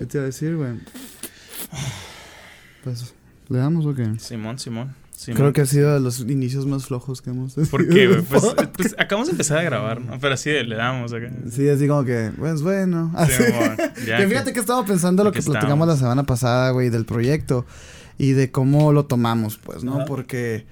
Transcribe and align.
¿Qué 0.00 0.06
te 0.06 0.16
iba 0.16 0.22
a 0.22 0.26
decir, 0.28 0.56
güey? 0.56 0.70
Pues, 2.82 3.12
¿le 3.50 3.58
damos 3.58 3.84
o 3.84 3.94
qué? 3.94 4.08
Simón, 4.18 4.58
Simón. 4.58 4.94
Simón. 5.14 5.36
Creo 5.36 5.52
que 5.52 5.60
ha 5.60 5.66
sido 5.66 5.92
de 5.92 6.00
los 6.00 6.20
inicios 6.20 6.64
más 6.64 6.86
flojos 6.86 7.20
que 7.20 7.28
hemos 7.28 7.54
tenido. 7.54 7.70
¿Por 7.70 7.86
qué, 7.86 8.06
güey? 8.06 8.22
Pues, 8.22 8.42
pues 8.78 8.96
acabamos 8.98 9.28
de 9.28 9.32
empezar 9.32 9.58
a 9.58 9.62
grabar, 9.62 10.00
¿no? 10.00 10.18
Pero 10.18 10.32
así 10.32 10.48
le 10.50 10.74
damos 10.74 11.12
acá. 11.12 11.30
Sí, 11.50 11.68
así 11.68 11.86
como 11.86 12.04
que, 12.04 12.32
pues 12.38 12.62
bueno. 12.62 13.12
Así. 13.14 13.42
Simón, 13.42 13.76
ya 14.06 14.16
que 14.20 14.26
fíjate 14.26 14.54
que 14.54 14.60
estaba 14.60 14.82
pensando 14.86 15.22
lo 15.22 15.32
que 15.32 15.42
platicamos 15.42 15.86
la 15.86 15.96
semana 15.98 16.22
pasada, 16.22 16.70
güey, 16.70 16.88
del 16.88 17.04
proyecto 17.04 17.66
y 18.16 18.32
de 18.32 18.50
cómo 18.50 18.94
lo 18.94 19.04
tomamos, 19.04 19.58
pues, 19.58 19.84
¿no? 19.84 20.06
Porque 20.06 20.64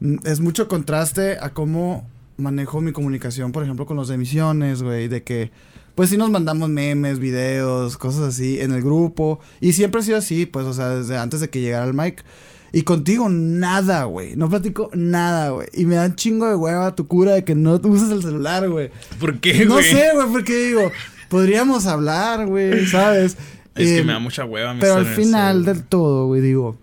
mm, 0.00 0.26
es 0.26 0.40
mucho 0.40 0.66
contraste 0.66 1.38
a 1.40 1.50
cómo 1.50 2.10
manejo 2.36 2.80
mi 2.80 2.90
comunicación, 2.90 3.52
por 3.52 3.62
ejemplo, 3.62 3.86
con 3.86 3.96
los 3.96 4.08
de 4.08 4.16
emisiones, 4.16 4.82
güey, 4.82 5.06
de 5.06 5.22
que, 5.22 5.52
pues 5.94 6.10
sí 6.10 6.16
nos 6.16 6.30
mandamos 6.30 6.68
memes, 6.68 7.18
videos, 7.18 7.96
cosas 7.98 8.22
así 8.22 8.60
en 8.60 8.72
el 8.72 8.82
grupo 8.82 9.40
y 9.60 9.72
siempre 9.72 10.00
ha 10.00 10.04
sido 10.04 10.18
así, 10.18 10.46
pues, 10.46 10.66
o 10.66 10.72
sea, 10.72 10.88
desde 10.90 11.18
antes 11.18 11.40
de 11.40 11.50
que 11.50 11.60
llegara 11.60 11.84
el 11.86 11.94
mic. 11.94 12.24
Y 12.74 12.82
contigo 12.84 13.28
nada, 13.28 14.04
güey. 14.04 14.34
No 14.34 14.48
platico 14.48 14.90
nada, 14.94 15.50
güey. 15.50 15.68
Y 15.74 15.84
me 15.84 15.96
da 15.96 16.06
un 16.06 16.16
chingo 16.16 16.48
de 16.48 16.54
hueva 16.54 16.94
tu 16.94 17.06
cura 17.06 17.34
de 17.34 17.44
que 17.44 17.54
no 17.54 17.74
uses 17.84 18.10
el 18.10 18.22
celular, 18.22 18.66
güey. 18.70 18.90
¿Por 19.20 19.40
qué, 19.40 19.66
No 19.66 19.82
sé, 19.82 20.10
güey, 20.14 20.26
porque 20.32 20.68
digo, 20.68 20.90
podríamos 21.28 21.84
hablar, 21.84 22.46
güey, 22.46 22.86
¿sabes? 22.86 23.36
Es 23.74 23.88
que 23.88 23.98
Eh, 23.98 24.04
me 24.04 24.12
da 24.14 24.18
mucha 24.20 24.46
hueva. 24.46 24.74
Pero 24.80 24.94
al 24.94 25.04
final 25.06 25.66
del 25.66 25.82
todo, 25.82 26.26
güey, 26.28 26.40
digo. 26.40 26.78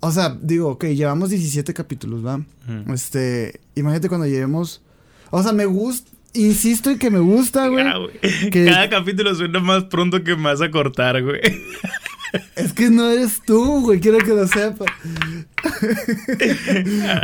O 0.00 0.10
sea, 0.10 0.34
digo, 0.40 0.70
ok, 0.70 0.86
llevamos 0.86 1.28
17 1.28 1.74
capítulos, 1.74 2.24
¿va? 2.24 2.40
Este, 2.92 3.60
imagínate 3.74 4.08
cuando 4.08 4.26
llevemos. 4.26 4.80
O 5.30 5.42
sea, 5.42 5.52
me 5.52 5.66
gusta. 5.66 6.09
Insisto 6.32 6.90
en 6.90 6.98
que 6.98 7.10
me 7.10 7.18
gusta, 7.18 7.66
güey. 7.68 7.84
Ya, 7.84 7.96
güey. 7.96 8.50
que- 8.50 8.64
Cada 8.66 8.88
capítulo 8.88 9.34
suena 9.34 9.58
más 9.60 9.84
pronto 9.84 10.22
que 10.22 10.36
me 10.36 10.44
vas 10.44 10.60
a 10.60 10.70
cortar, 10.70 11.22
güey. 11.22 11.40
Es 12.54 12.72
que 12.72 12.90
no 12.90 13.10
eres 13.10 13.40
tú, 13.44 13.80
güey, 13.80 13.98
quiero 13.98 14.18
que 14.18 14.28
lo 14.32 14.46
sepas. 14.46 14.86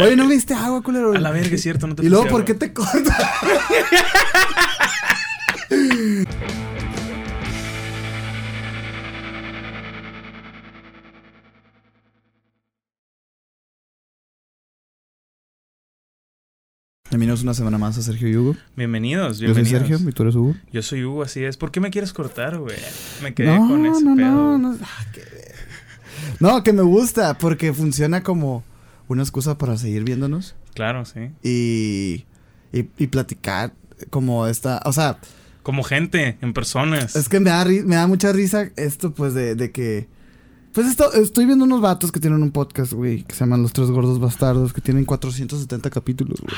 Oye, 0.01 0.17
¿no 0.17 0.25
me 0.27 0.35
diste 0.35 0.53
agua, 0.53 0.83
culero? 0.83 1.13
A 1.13 1.19
la 1.21 1.31
verga, 1.31 1.55
es 1.55 1.63
cierto, 1.63 1.87
no 1.87 1.95
te 1.95 2.05
Y 2.05 2.09
luego, 2.09 2.27
¿por 2.27 2.45
qué 2.45 2.55
te 2.55 2.73
cortas? 2.73 3.15
Bienvenidos 17.17 17.43
una 17.45 17.55
semana 17.55 17.79
más 17.79 17.97
a 17.97 18.03
Sergio 18.03 18.29
y 18.29 18.37
Hugo. 18.37 18.57
Bienvenidos, 18.77 19.39
Yo 19.39 19.47
soy 19.49 19.63
bienvenidos. 19.63 19.89
Sergio 19.89 20.11
y 20.11 20.13
tú 20.13 20.23
eres 20.23 20.35
Hugo. 20.35 20.55
Yo 20.71 20.83
soy 20.83 21.03
Hugo, 21.03 21.23
así 21.23 21.43
es. 21.43 21.57
¿Por 21.57 21.71
qué 21.71 21.81
me 21.81 21.89
quieres 21.91 22.13
cortar, 22.13 22.59
güey? 22.59 22.77
Me 23.23 23.33
quedé 23.33 23.57
con 23.57 23.87
ese 23.87 24.05
no, 24.05 24.17
pedo. 24.17 24.29
no, 24.29 24.59
no, 24.59 24.79
ah, 24.83 25.05
qué 25.15 25.23
no, 26.41 26.63
que 26.63 26.75
me 26.75 26.83
gusta 26.83 27.39
porque 27.39 27.73
funciona 27.73 28.23
como 28.23 28.65
una 29.09 29.23
excusa 29.23 29.57
para 29.57 29.79
seguir 29.79 30.05
viéndonos 30.05 30.57
Claro, 30.75 31.07
sí. 31.07 31.31
y, 31.43 32.27
y, 32.79 32.87
y 32.99 33.07
platicar 33.07 33.73
como 34.11 34.47
esta, 34.47 34.83
o 34.85 34.93
sea, 34.93 35.17
Como 35.63 35.85
gente, 35.85 36.37
en 36.43 36.53
personas. 36.53 37.17
es 37.17 37.31
que 37.31 37.41
me 37.41 37.49
da, 37.49 37.65
me 37.65 37.95
da 37.97 38.07
mucha 38.07 38.31
risa 38.31 38.69
esto 38.77 39.15
pues 39.15 39.33
de, 39.33 39.55
de 39.55 39.71
que, 39.73 40.07
pues 40.75 40.87
esto, 40.87 41.11
estoy 41.15 41.47
viendo 41.47 41.65
unos 41.65 41.81
vatos 41.81 42.13
que 42.13 42.21
tienen 42.21 42.43
un 42.43 42.51
podcast, 42.51 42.93
güey, 42.93 43.23
que 43.23 43.33
se 43.35 43.41
llaman 43.41 43.63
Los 43.63 43.73
Tres 43.73 43.91
Gordos 43.91 44.21
Bastardos, 44.21 44.75
que 44.75 44.83
tienen 44.83 45.07
470 45.07 45.89
capítulos, 45.89 46.43
güey. 46.43 46.55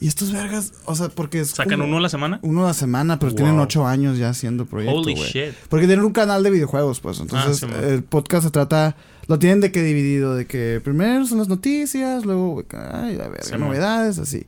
Y 0.00 0.08
estos 0.08 0.32
vergas, 0.32 0.72
o 0.86 0.94
sea, 0.94 1.10
porque 1.10 1.40
es 1.40 1.50
¿Sacan 1.50 1.78
como 1.78 1.88
uno 1.88 1.98
a 1.98 2.00
la 2.00 2.08
semana? 2.08 2.38
uno 2.42 2.64
a 2.64 2.68
la 2.68 2.74
semana, 2.74 3.18
pero 3.18 3.30
Wow. 3.32 3.36
tienen 3.36 3.58
ocho 3.60 3.86
años 3.86 4.16
ya 4.16 4.30
haciendo 4.30 4.64
proyecto, 4.64 4.96
Holy 4.98 5.14
shit. 5.14 5.52
Porque 5.68 5.86
tienen 5.86 6.04
un 6.06 6.12
canal 6.12 6.42
de 6.42 6.50
videojuegos, 6.50 7.00
pues. 7.00 7.20
Entonces, 7.20 7.62
Ah, 7.62 7.66
sí, 7.80 7.86
el 7.86 8.02
podcast 8.02 8.44
se 8.44 8.50
trata. 8.50 8.96
Lo 9.28 9.38
tienen 9.38 9.60
de 9.60 9.70
que 9.70 9.82
dividido. 9.82 10.34
De 10.34 10.46
que 10.46 10.80
primero 10.82 11.26
son 11.26 11.36
las 11.38 11.48
noticias, 11.48 12.24
luego. 12.24 12.64
Ay, 12.72 13.18
a 13.22 13.28
ver, 13.28 13.44
Sí, 13.44 13.50
man. 13.52 13.60
novedades, 13.60 14.18
así. 14.18 14.46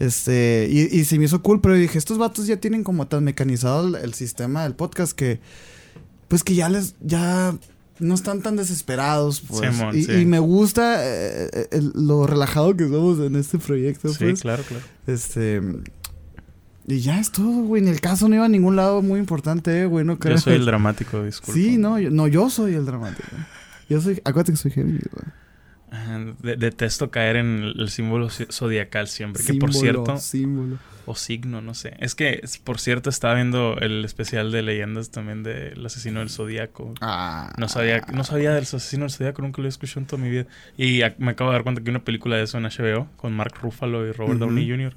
Este. 0.00 0.68
Y, 0.70 0.80
y 0.98 1.04
se 1.04 1.18
me 1.18 1.26
hizo 1.26 1.42
cool, 1.42 1.60
pero 1.60 1.74
dije, 1.74 1.96
estos 1.96 2.18
vatos 2.18 2.46
ya 2.46 2.56
tienen 2.58 2.82
como 2.84 3.06
tan 3.06 3.22
mecanizado 3.24 3.86
el, 3.86 3.94
el 3.94 4.14
sistema 4.14 4.64
del 4.64 4.74
podcast 4.74 5.12
que. 5.12 5.38
Pues 6.28 6.42
que 6.42 6.54
ya 6.56 6.68
les. 6.68 6.96
Ya. 7.00 7.54
No 8.00 8.14
están 8.14 8.42
tan 8.42 8.56
desesperados, 8.56 9.40
pues. 9.40 9.74
Sí, 9.74 9.82
man, 9.82 9.96
y, 9.96 10.02
sí. 10.04 10.12
y 10.12 10.24
me 10.24 10.38
gusta 10.38 11.04
eh, 11.04 11.50
eh, 11.52 11.68
el- 11.72 11.92
lo 11.94 12.26
relajado 12.26 12.76
que 12.76 12.88
somos 12.88 13.18
en 13.20 13.34
este 13.36 13.58
proyecto, 13.58 14.08
Sí, 14.10 14.16
pues. 14.24 14.40
claro, 14.42 14.62
claro. 14.62 14.84
Este. 15.06 15.60
Y 16.86 17.00
ya 17.00 17.20
es 17.20 17.32
todo, 17.32 17.50
güey. 17.64 17.82
En 17.82 17.88
el 17.88 18.00
caso 18.00 18.28
no 18.28 18.36
iba 18.36 18.46
a 18.46 18.48
ningún 18.48 18.76
lado 18.76 19.02
muy 19.02 19.18
importante, 19.20 19.82
eh, 19.82 19.86
güey. 19.86 20.04
No 20.04 20.14
Yo 20.14 20.18
creas. 20.20 20.42
soy 20.42 20.54
el 20.54 20.64
dramático, 20.64 21.22
disculpa. 21.22 21.52
Sí, 21.60 21.76
no, 21.76 21.98
yo, 21.98 22.10
no, 22.10 22.26
yo 22.28 22.48
soy 22.48 22.74
el 22.74 22.86
dramático. 22.86 23.28
Yo 23.90 24.00
soy, 24.00 24.14
acuérdate 24.24 24.52
que 24.52 24.58
soy 24.58 24.70
Géminis, 24.70 25.02
güey. 25.12 25.26
De- 26.42 26.56
detesto 26.56 27.10
caer 27.10 27.36
en 27.36 27.62
el, 27.76 27.88
símbolo 27.88 28.28
zodiacal 28.30 29.08
siempre. 29.08 29.42
Que 29.44 29.54
por 29.54 29.72
cierto, 29.72 30.16
símbolo. 30.18 30.76
o 31.06 31.14
signo, 31.14 31.62
no 31.62 31.72
sé. 31.74 31.94
Es 31.98 32.14
que, 32.14 32.42
por 32.64 32.78
cierto, 32.78 33.08
estaba 33.08 33.34
viendo 33.34 33.78
el 33.78 34.04
especial 34.04 34.52
de 34.52 34.60
leyendas 34.62 35.10
también 35.10 35.42
del 35.42 35.84
asesino 35.86 36.20
del 36.20 36.28
zodiaco. 36.28 36.92
Ah. 37.00 37.54
No 37.58 37.68
sabía, 37.68 38.04
no 38.12 38.22
sabía 38.24 38.52
del 38.52 38.64
asesino 38.64 39.04
del 39.04 39.10
zodiaco, 39.12 39.40
nunca 39.40 39.62
lo 39.62 39.66
he 39.66 39.70
escuchado 39.70 40.00
en 40.00 40.06
toda 40.06 40.22
mi 40.22 40.28
vida. 40.28 40.46
Y 40.76 41.00
me 41.18 41.30
acabo 41.30 41.50
de 41.50 41.54
dar 41.56 41.62
cuenta 41.62 41.80
que 41.82 41.88
hay 41.88 41.96
una 41.96 42.04
película 42.04 42.36
de 42.36 42.42
eso 42.42 42.58
en 42.58 42.64
HBO 42.64 43.08
con 43.16 43.32
Mark 43.34 43.54
Ruffalo 43.62 44.06
y 44.06 44.12
Robert. 44.12 44.38
Downey 44.40 44.68
Jr. 44.68 44.94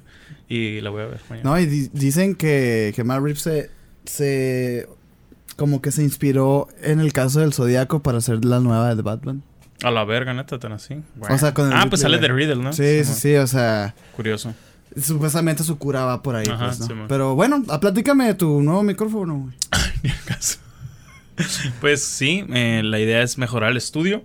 Y 0.48 0.80
la 0.82 0.90
voy 0.90 1.02
a 1.02 1.06
ver 1.06 1.20
mañana. 1.30 1.48
No, 1.48 1.58
y 1.58 1.64
di- 1.66 1.88
dicen 1.94 2.34
que, 2.34 2.92
que 2.94 3.02
Matt 3.04 3.22
Reeves 3.22 3.40
se, 3.42 3.70
se. 4.04 4.88
Como 5.56 5.80
que 5.82 5.90
se 5.92 6.02
inspiró 6.02 6.68
en 6.82 6.98
el 7.00 7.12
caso 7.12 7.40
del 7.40 7.52
Zodíaco 7.52 8.02
para 8.02 8.18
hacer 8.18 8.44
la 8.44 8.58
nueva 8.60 8.94
de 8.94 9.02
Batman. 9.02 9.42
A 9.82 9.90
la 9.90 10.04
verga, 10.04 10.32
neta, 10.34 10.58
tan 10.58 10.72
así. 10.72 10.96
O 11.20 11.38
sea, 11.38 11.54
con 11.54 11.66
el 11.66 11.72
ah, 11.72 11.86
pues 11.88 12.00
sale 12.02 12.18
de 12.18 12.28
Riddle, 12.28 12.56
¿no? 12.62 12.72
Sí, 12.72 13.04
sí, 13.04 13.12
sí, 13.14 13.36
o 13.36 13.46
sea. 13.46 13.94
Curioso. 14.16 14.54
Supuestamente 15.00 15.64
su 15.64 15.78
cura 15.78 16.04
va 16.04 16.22
por 16.22 16.36
ahí, 16.36 16.46
Ajá, 16.46 16.66
pues, 16.66 16.88
¿no? 16.88 17.08
Pero 17.08 17.34
bueno, 17.34 17.62
a- 17.68 17.80
platícame 17.80 18.26
de 18.26 18.34
tu 18.34 18.60
nuevo 18.62 18.82
micrófono, 18.82 19.38
güey. 19.38 19.54
Ni 20.02 20.10
caso. 20.10 20.58
Pues 21.80 22.04
sí, 22.04 22.44
eh, 22.52 22.82
la 22.84 22.98
idea 23.00 23.22
es 23.22 23.38
mejorar 23.38 23.70
el 23.70 23.76
estudio 23.78 24.22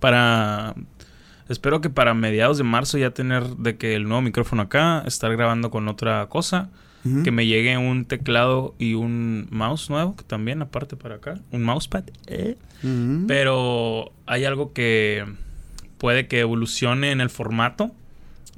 para... 0.00 0.74
Espero 1.48 1.80
que 1.80 1.90
para 1.90 2.14
mediados 2.14 2.58
de 2.58 2.64
marzo 2.64 2.96
ya 2.98 3.10
tener 3.10 3.44
de 3.56 3.76
que 3.76 3.94
el 3.94 4.04
nuevo 4.04 4.22
micrófono 4.22 4.62
acá, 4.62 5.02
estar 5.06 5.32
grabando 5.32 5.70
con 5.70 5.88
otra 5.88 6.26
cosa, 6.28 6.68
Que 7.24 7.30
me 7.30 7.46
llegue 7.46 7.78
un 7.78 8.04
teclado 8.04 8.74
y 8.78 8.92
un 8.94 9.46
mouse 9.50 9.88
nuevo, 9.88 10.16
que 10.16 10.22
también 10.24 10.60
aparte 10.60 10.96
para 10.96 11.14
acá, 11.16 11.40
un 11.50 11.62
mousepad. 11.62 12.04
eh. 12.26 12.56
Pero 13.26 14.12
hay 14.26 14.44
algo 14.44 14.72
que 14.72 15.24
puede 15.98 16.26
que 16.26 16.40
evolucione 16.40 17.10
en 17.12 17.20
el 17.20 17.30
formato. 17.30 17.90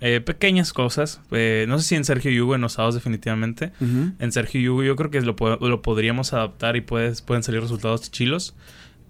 Eh, 0.00 0.20
pequeñas 0.20 0.72
cosas. 0.72 1.20
Eh, 1.30 1.66
no 1.68 1.78
sé 1.78 1.84
si 1.86 1.94
en 1.94 2.04
Sergio 2.04 2.32
y 2.32 2.40
Hugo 2.40 2.56
en 2.56 2.64
Osados 2.64 2.94
definitivamente. 2.94 3.70
En 3.80 4.32
Sergio 4.32 4.60
y 4.60 4.68
Hugo 4.68 4.82
yo 4.82 4.96
creo 4.96 5.10
que 5.12 5.20
lo, 5.20 5.36
lo 5.60 5.82
podríamos 5.82 6.32
adaptar 6.32 6.74
y 6.76 6.80
puedes, 6.80 7.22
pueden 7.22 7.44
salir 7.44 7.60
resultados 7.60 8.10
chilos. 8.10 8.56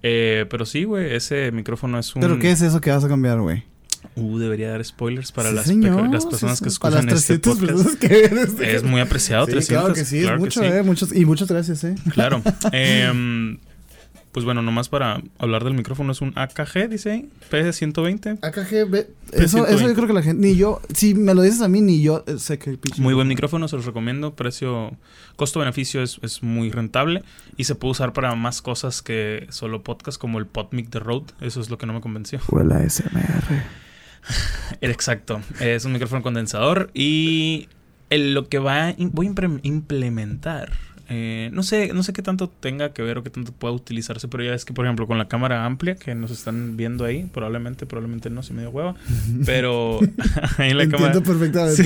Eh, 0.02 0.44
pero 0.50 0.66
sí, 0.66 0.84
güey, 0.84 1.14
ese 1.14 1.50
micrófono 1.52 1.98
es 1.98 2.14
un... 2.14 2.20
¿Pero 2.20 2.38
qué 2.38 2.50
es 2.50 2.60
eso 2.60 2.80
que 2.80 2.90
vas 2.90 3.04
a 3.04 3.08
cambiar, 3.08 3.40
güey? 3.40 3.64
Uh, 4.14 4.38
debería 4.38 4.70
dar 4.70 4.84
spoilers 4.84 5.32
para 5.32 5.48
Sí, 5.50 5.54
las, 5.54 5.66
señor, 5.66 6.12
las 6.12 6.26
personas 6.26 6.58
sí. 6.58 6.64
que 6.64 6.70
Para 6.80 6.98
escuchan 7.00 7.16
este 7.16 7.38
300 7.38 7.58
podcast. 7.58 7.72
personas 7.72 7.96
que 7.96 8.24
este- 8.42 8.76
Es 8.76 8.82
muy 8.84 9.00
apreciado, 9.00 9.46
Sí, 9.46 9.52
300. 9.52 9.82
claro 9.82 9.94
que 9.94 10.04
sí, 10.04 10.20
claro 10.22 10.38
mucho, 10.38 10.60
sí. 10.60 10.66
eh, 10.66 10.82
muchos, 10.82 11.16
y 11.16 11.24
muchas 11.24 11.48
gracias, 11.48 11.82
eh. 11.84 11.94
Claro. 12.12 12.42
Em, 12.72 13.58
pues 14.32 14.44
bueno, 14.46 14.62
nomás 14.62 14.88
para 14.88 15.22
hablar 15.38 15.62
del 15.64 15.74
micrófono 15.74 16.12
es 16.12 16.20
un 16.22 16.32
AKG, 16.36 16.88
dice 16.88 17.10
ahí, 17.10 17.28
PS120. 17.50 18.38
AKG, 18.42 18.90
ve- 18.90 19.10
eso, 19.32 19.66
eso 19.66 19.78
120. 19.78 19.88
yo 19.88 19.94
creo 19.94 20.06
que 20.06 20.12
la 20.14 20.22
gente, 20.22 20.46
ni 20.46 20.56
yo, 20.56 20.80
si 20.94 21.14
me 21.14 21.34
lo 21.34 21.42
dices 21.42 21.60
a 21.60 21.68
mí, 21.68 21.80
ni 21.82 22.02
yo 22.02 22.24
eh, 22.26 22.38
sé 22.38 22.58
que 22.58 22.78
pinche. 22.78 23.00
Muy 23.02 23.12
buen 23.14 23.28
micrófono, 23.28 23.68
se 23.68 23.76
los 23.76 23.84
recomiendo. 23.84 24.34
Precio, 24.34 24.96
costo-beneficio 25.36 26.02
es, 26.02 26.18
es 26.22 26.42
muy 26.42 26.70
rentable 26.70 27.22
y 27.58 27.64
se 27.64 27.74
puede 27.74 27.92
usar 27.92 28.12
para 28.14 28.34
más 28.34 28.62
cosas 28.62 29.02
que 29.02 29.46
solo 29.50 29.82
podcast, 29.82 30.18
como 30.18 30.38
el 30.38 30.46
PodMic 30.46 30.88
de 30.90 30.98
Rode. 31.00 31.26
Eso 31.42 31.60
es 31.60 31.68
lo 31.68 31.76
que 31.76 31.84
no 31.86 31.92
me 31.92 32.00
convenció. 32.00 32.40
Huele 32.48 32.74
a 32.74 32.88
SMR. 32.88 33.81
Exacto. 34.80 35.40
Es 35.60 35.84
un 35.84 35.92
micrófono 35.92 36.22
condensador 36.22 36.90
y 36.94 37.68
el- 38.10 38.34
lo 38.34 38.48
que 38.48 38.58
va 38.58 38.88
a, 38.88 38.94
voy 38.98 39.26
a 39.26 39.30
implementar. 39.62 40.72
eh, 41.14 41.50
no 41.52 41.62
sé, 41.62 41.92
no 41.92 42.02
sé 42.02 42.14
qué 42.14 42.22
tanto 42.22 42.48
tenga 42.48 42.94
que 42.94 43.02
ver 43.02 43.18
o 43.18 43.22
qué 43.22 43.28
tanto 43.28 43.52
pueda 43.52 43.74
utilizarse, 43.74 44.28
pero 44.28 44.44
ya 44.44 44.54
es 44.54 44.64
que, 44.64 44.72
por 44.72 44.86
ejemplo, 44.86 45.06
con 45.06 45.18
la 45.18 45.28
cámara 45.28 45.66
amplia 45.66 45.94
que 45.96 46.14
nos 46.14 46.30
están 46.30 46.76
viendo 46.78 47.04
ahí, 47.04 47.28
probablemente, 47.34 47.84
probablemente 47.84 48.30
no, 48.30 48.42
si 48.42 48.54
me 48.54 48.62
dio 48.62 48.70
hueva, 48.70 48.94
pero 49.44 49.98
ahí 50.58 50.70
en 50.70 50.78
la 50.78 50.88
cámara. 50.88 51.12
Entiendo 51.12 51.22
perfectamente. 51.22 51.82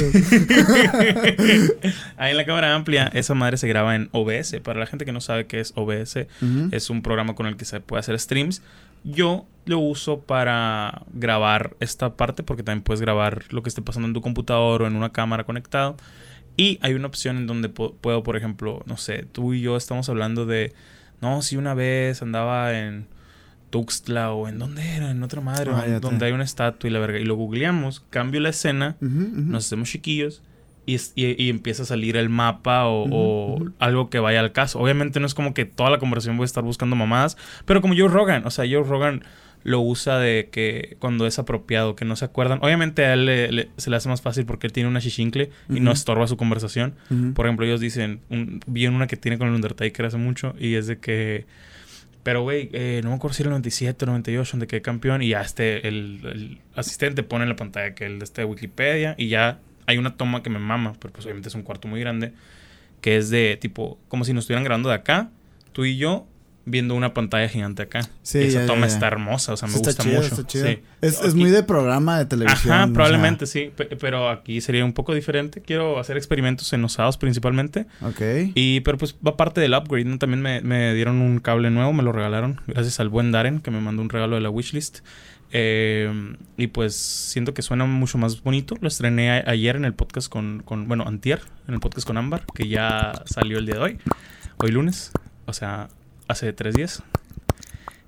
Ahí 2.17 2.31
en 2.33 2.37
la 2.37 2.44
cámara 2.44 2.75
amplia, 2.75 3.11
esa 3.15 3.35
madre 3.35 3.56
se 3.56 3.67
graba 3.69 3.94
en 3.97 4.09
OBS. 4.12 4.61
Para 4.62 4.79
la 4.81 4.87
gente 4.87 5.05
que 5.05 5.12
no 5.12 5.21
sabe 5.21 5.47
qué 5.47 5.61
es 5.61 5.73
OBS, 5.75 6.27
es 6.71 6.91
un 6.91 7.03
programa 7.03 7.35
con 7.35 7.47
el 7.47 7.56
que 7.56 7.65
se 7.65 7.81
puede 7.81 8.00
hacer 8.00 8.19
streams. 8.21 8.62
Yo 9.04 9.46
lo 9.66 9.78
uso 9.78 10.20
para 10.20 11.02
grabar 11.12 11.76
esta 11.81 12.16
parte 12.16 12.43
porque 12.43 12.62
también 12.62 12.82
puedes 12.82 13.00
grabar 13.00 13.44
lo 13.50 13.62
que 13.62 13.69
esté 13.69 13.82
pasando 13.82 14.06
en 14.08 14.14
tu 14.14 14.20
computador 14.20 14.82
o 14.82 14.87
en 14.87 14.96
una 14.96 15.12
cámara 15.12 15.44
conectado. 15.44 15.96
Y 16.56 16.78
hay 16.82 16.94
una 16.94 17.08
opción 17.08 17.37
en 17.37 17.46
donde 17.46 17.69
puedo, 17.69 18.22
por 18.22 18.37
ejemplo, 18.37 18.82
no 18.87 18.96
sé, 18.96 19.26
tú 19.31 19.52
y 19.52 19.60
yo 19.60 19.76
estamos 19.76 20.08
hablando 20.08 20.46
de, 20.46 20.72
no, 21.20 21.43
si 21.43 21.56
una 21.56 21.75
vez 21.75 22.22
andaba 22.22 22.78
en 22.78 23.06
Tuxtla 23.70 24.32
o 24.32 24.48
en 24.48 24.58
dónde 24.58 24.96
era, 24.96 25.10
en 25.10 25.22
otra 25.22 25.40
madre, 25.40 25.72
Ah, 25.75 26.00
donde 26.00 26.26
hay 26.26 26.32
una 26.32 26.44
estatua 26.44 26.88
y 26.88 26.92
la 26.92 26.99
verga. 27.00 27.19
Y 27.19 27.25
lo 27.25 27.34
googleamos, 27.34 28.00
cambio 28.08 28.40
la 28.40 28.49
escena, 28.50 28.96
nos 29.00 29.66
hacemos 29.66 29.90
chiquillos 29.90 30.42
y, 30.87 31.49
empieza 31.50 31.83
a 31.83 31.87
salir 31.87 32.17
el 32.17 32.29
mapa 32.29 32.87
o, 32.87 33.59
algo 33.79 34.09
que 34.09 34.19
vaya 34.21 34.41
al 34.41 34.53
caso. 34.53 34.79
Obviamente 34.79 35.19
no 35.21 35.27
es 35.27 35.35
como 35.35 35.53
que 35.53 35.65
toda 35.65 35.91
la 35.91 35.99
conversación 35.99 36.37
voy 36.37 36.44
a 36.44 36.47
estar 36.47 36.62
buscando 36.65 36.94
mamadas, 36.97 37.37
pero 37.65 37.81
como 37.81 37.94
Joe 37.97 38.09
Rogan, 38.09 38.47
o 38.47 38.50
sea, 38.50 38.65
Joe 38.65 38.85
Rogan 38.85 39.25
lo 39.65 39.81
usa 39.81 40.19
de 40.21 40.49
que 40.53 40.97
cuando 41.00 41.27
es 41.27 41.41
apropiado, 41.41 41.97
que 41.97 42.05
no 42.05 42.15
se 42.15 42.25
acuerdan. 42.25 42.61
Obviamente 42.62 43.05
a 43.05 43.15
él 43.15 43.27
le- 43.27 43.50
le- 43.50 43.69
se 43.77 43.91
le 43.91 43.97
hace 43.97 44.09
más 44.09 44.23
fácil 44.23 44.47
porque 44.47 44.69
él 44.69 44.73
tiene 44.73 44.88
una 44.88 45.00
chichincle 45.00 45.50
y 45.69 45.81
no 45.81 45.91
estorba 45.91 46.29
su 46.29 46.37
conversación. 46.37 46.94
Por 47.35 47.47
ejemplo, 47.47 47.67
ellos 47.67 47.81
dicen, 47.81 48.21
un, 48.31 48.61
vi 48.69 48.87
una 48.87 49.09
que 49.09 49.17
tiene 49.17 49.38
con 49.38 49.49
el 49.49 49.55
Undertaker 49.55 50.06
hace 50.06 50.19
mucho 50.19 50.55
y 50.61 50.75
es 50.77 50.87
de 50.87 50.99
que, 50.99 51.47
pero 52.23 52.43
güey, 52.43 52.71
eh, 52.73 53.00
no 53.03 53.11
me 53.11 53.17
acuerdo 53.17 53.35
si 53.35 53.43
era 53.43 53.49
el 53.49 53.55
97 53.55 54.05
o 54.05 54.06
98 54.09 54.53
donde 54.53 54.67
quedé 54.69 54.83
campeón 54.83 55.23
y 55.23 55.31
ya 55.31 55.41
este, 55.41 55.88
el, 55.88 56.21
el 56.25 56.59
asistente 56.77 57.25
pone 57.25 57.43
en 57.43 57.49
la 57.49 57.56
pantalla 57.56 57.93
que 57.97 58.06
el 58.06 58.21
de 58.21 58.25
este 58.25 58.44
Wikipedia 58.44 59.17
y 59.19 59.29
ya 59.29 59.59
hay 59.87 59.99
una 59.99 60.17
toma 60.17 60.43
que 60.43 60.50
me 60.50 60.59
mama, 60.59 60.94
pero 61.00 61.12
pues 61.12 61.25
obviamente 61.27 61.49
es 61.49 61.55
un 61.55 61.62
cuarto 61.62 61.88
muy 61.88 62.00
grande, 62.00 62.33
que 63.00 63.17
es 63.17 63.31
de 63.31 63.56
tipo, 63.61 63.99
como 64.09 64.25
si 64.25 64.33
nos 64.33 64.44
estuvieran 64.44 64.65
grabando 64.65 64.88
de 64.88 64.94
acá, 64.97 65.31
tú 65.73 65.85
y 65.85 65.97
yo 65.97 66.27
viendo 66.69 66.97
una 66.97 67.15
pantalla 67.15 67.49
gigante 67.49 67.83
acá. 67.83 68.00
Sí, 68.25 68.38
y 68.38 68.43
esa 68.47 68.62
ya, 68.62 68.67
toma 68.67 68.88
ya, 68.88 68.94
está 68.94 69.06
hermosa, 69.06 69.53
o 69.53 69.56
sea, 69.56 69.69
me 69.69 69.75
está 69.77 69.91
gusta 69.91 70.03
chido, 70.03 70.17
mucho. 70.21 70.35
está 70.35 70.47
chido. 70.49 70.67
Sí. 70.67 70.79
Es, 71.00 71.35
muy 71.37 71.50
de 71.50 71.62
programa 71.62 72.19
de 72.19 72.27
televisión. 72.27 72.73
o 72.73 72.75
Ajá, 72.75 72.85
sea, 72.87 72.93
probablemente 72.93 73.47
sí, 73.47 73.71
pe- 73.77 73.94
pero 74.00 74.29
aquí 74.29 74.61
sería 74.61 74.85
un 74.85 74.93
poco 74.93 75.15
diferente. 75.15 75.62
Quiero 75.62 76.00
hacer 76.00 76.17
experimentos 76.17 76.73
en 76.73 76.85
osados 76.85 77.19
principalmente. 77.19 77.87
Ok. 78.03 78.21
Y, 78.56 78.81
pero 78.81 78.99
pues 78.99 79.15
va 79.25 79.37
parte 79.37 79.61
del 79.61 79.75
upgrade, 79.75 80.06
¿no? 80.06 80.19
También 80.19 80.43
me, 80.43 80.61
me 80.62 80.93
dieron 80.94 81.21
un 81.21 81.38
cable 81.38 81.71
nuevo, 81.71 81.93
me 81.93 82.03
lo 82.03 82.11
regalaron, 82.11 82.61
gracias 82.67 82.99
al 82.99 83.11
buen 83.11 83.31
Darren, 83.31 83.61
que 83.61 83.71
me 83.71 83.81
mandó 83.81 84.03
un 84.03 84.09
regalo 84.09 84.35
de 84.35 84.41
la 84.43 84.50
wishlist. 84.50 85.00
Eh, 85.52 86.34
y 86.56 86.66
pues 86.69 86.96
siento 86.96 87.54
que 87.54 87.62
suena 87.62 87.84
mucho 87.87 88.19
más 88.19 88.43
bonito. 88.43 88.76
Lo 88.81 88.88
estrené 88.88 89.31
ayer 89.46 89.76
en 89.76 89.84
el 89.84 89.94
podcast 89.94 90.28
con, 90.28 90.62
con, 90.64 90.88
bueno, 90.88 91.04
antier, 91.06 91.40
en 91.69 91.75
el 91.75 91.81
podcast 91.81 92.06
con 92.06 92.16
Ámbar, 92.19 92.44
que 92.54 92.69
ya 92.69 93.12
salió 93.26 93.58
el 93.58 93.66
día 93.66 93.76
de 93.76 93.81
hoy, 93.81 93.98
hoy 94.58 94.70
lunes, 94.70 95.12
o 95.46 95.52
sea, 95.52 95.88
hace 96.28 96.52
tres 96.52 96.75
días. 96.75 97.02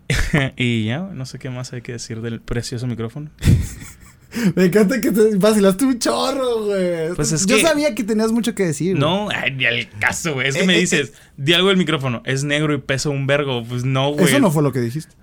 y 0.56 0.84
ya, 0.86 1.00
no 1.00 1.26
sé 1.26 1.38
qué 1.38 1.50
más 1.50 1.72
hay 1.72 1.82
que 1.82 1.92
decir 1.92 2.20
del 2.20 2.40
precioso 2.40 2.86
micrófono. 2.86 3.30
Me 4.54 4.66
encanta 4.66 5.00
que 5.00 5.10
te 5.10 5.36
vacilaste 5.36 5.86
un 5.86 5.98
chorro, 5.98 6.64
güey. 6.66 7.14
Pues 7.16 7.32
es 7.32 7.46
Yo 7.46 7.56
que- 7.56 7.62
sabía 7.62 7.94
que 7.94 8.04
tenías 8.04 8.30
mucho 8.30 8.54
que 8.54 8.66
decir. 8.66 8.96
No, 8.98 9.28
ay, 9.30 9.52
ni 9.52 9.64
al 9.64 9.88
caso, 9.98 10.34
güey. 10.34 10.48
Es 10.48 10.54
que 10.54 10.64
Eh, 10.64 10.66
me 10.66 10.76
eh, 10.76 10.80
dices, 10.80 11.14
di 11.38 11.54
algo 11.54 11.68
del 11.68 11.78
micrófono, 11.78 12.22
es 12.26 12.44
negro 12.44 12.74
y 12.74 12.78
pesa 12.78 13.08
un 13.08 13.26
vergo. 13.26 13.64
Pues 13.64 13.84
no, 13.84 14.10
güey. 14.12 14.26
Eso 14.26 14.38
no 14.38 14.50
fue 14.50 14.62
lo 14.62 14.70
que 14.70 14.80
dijiste. 14.80 15.14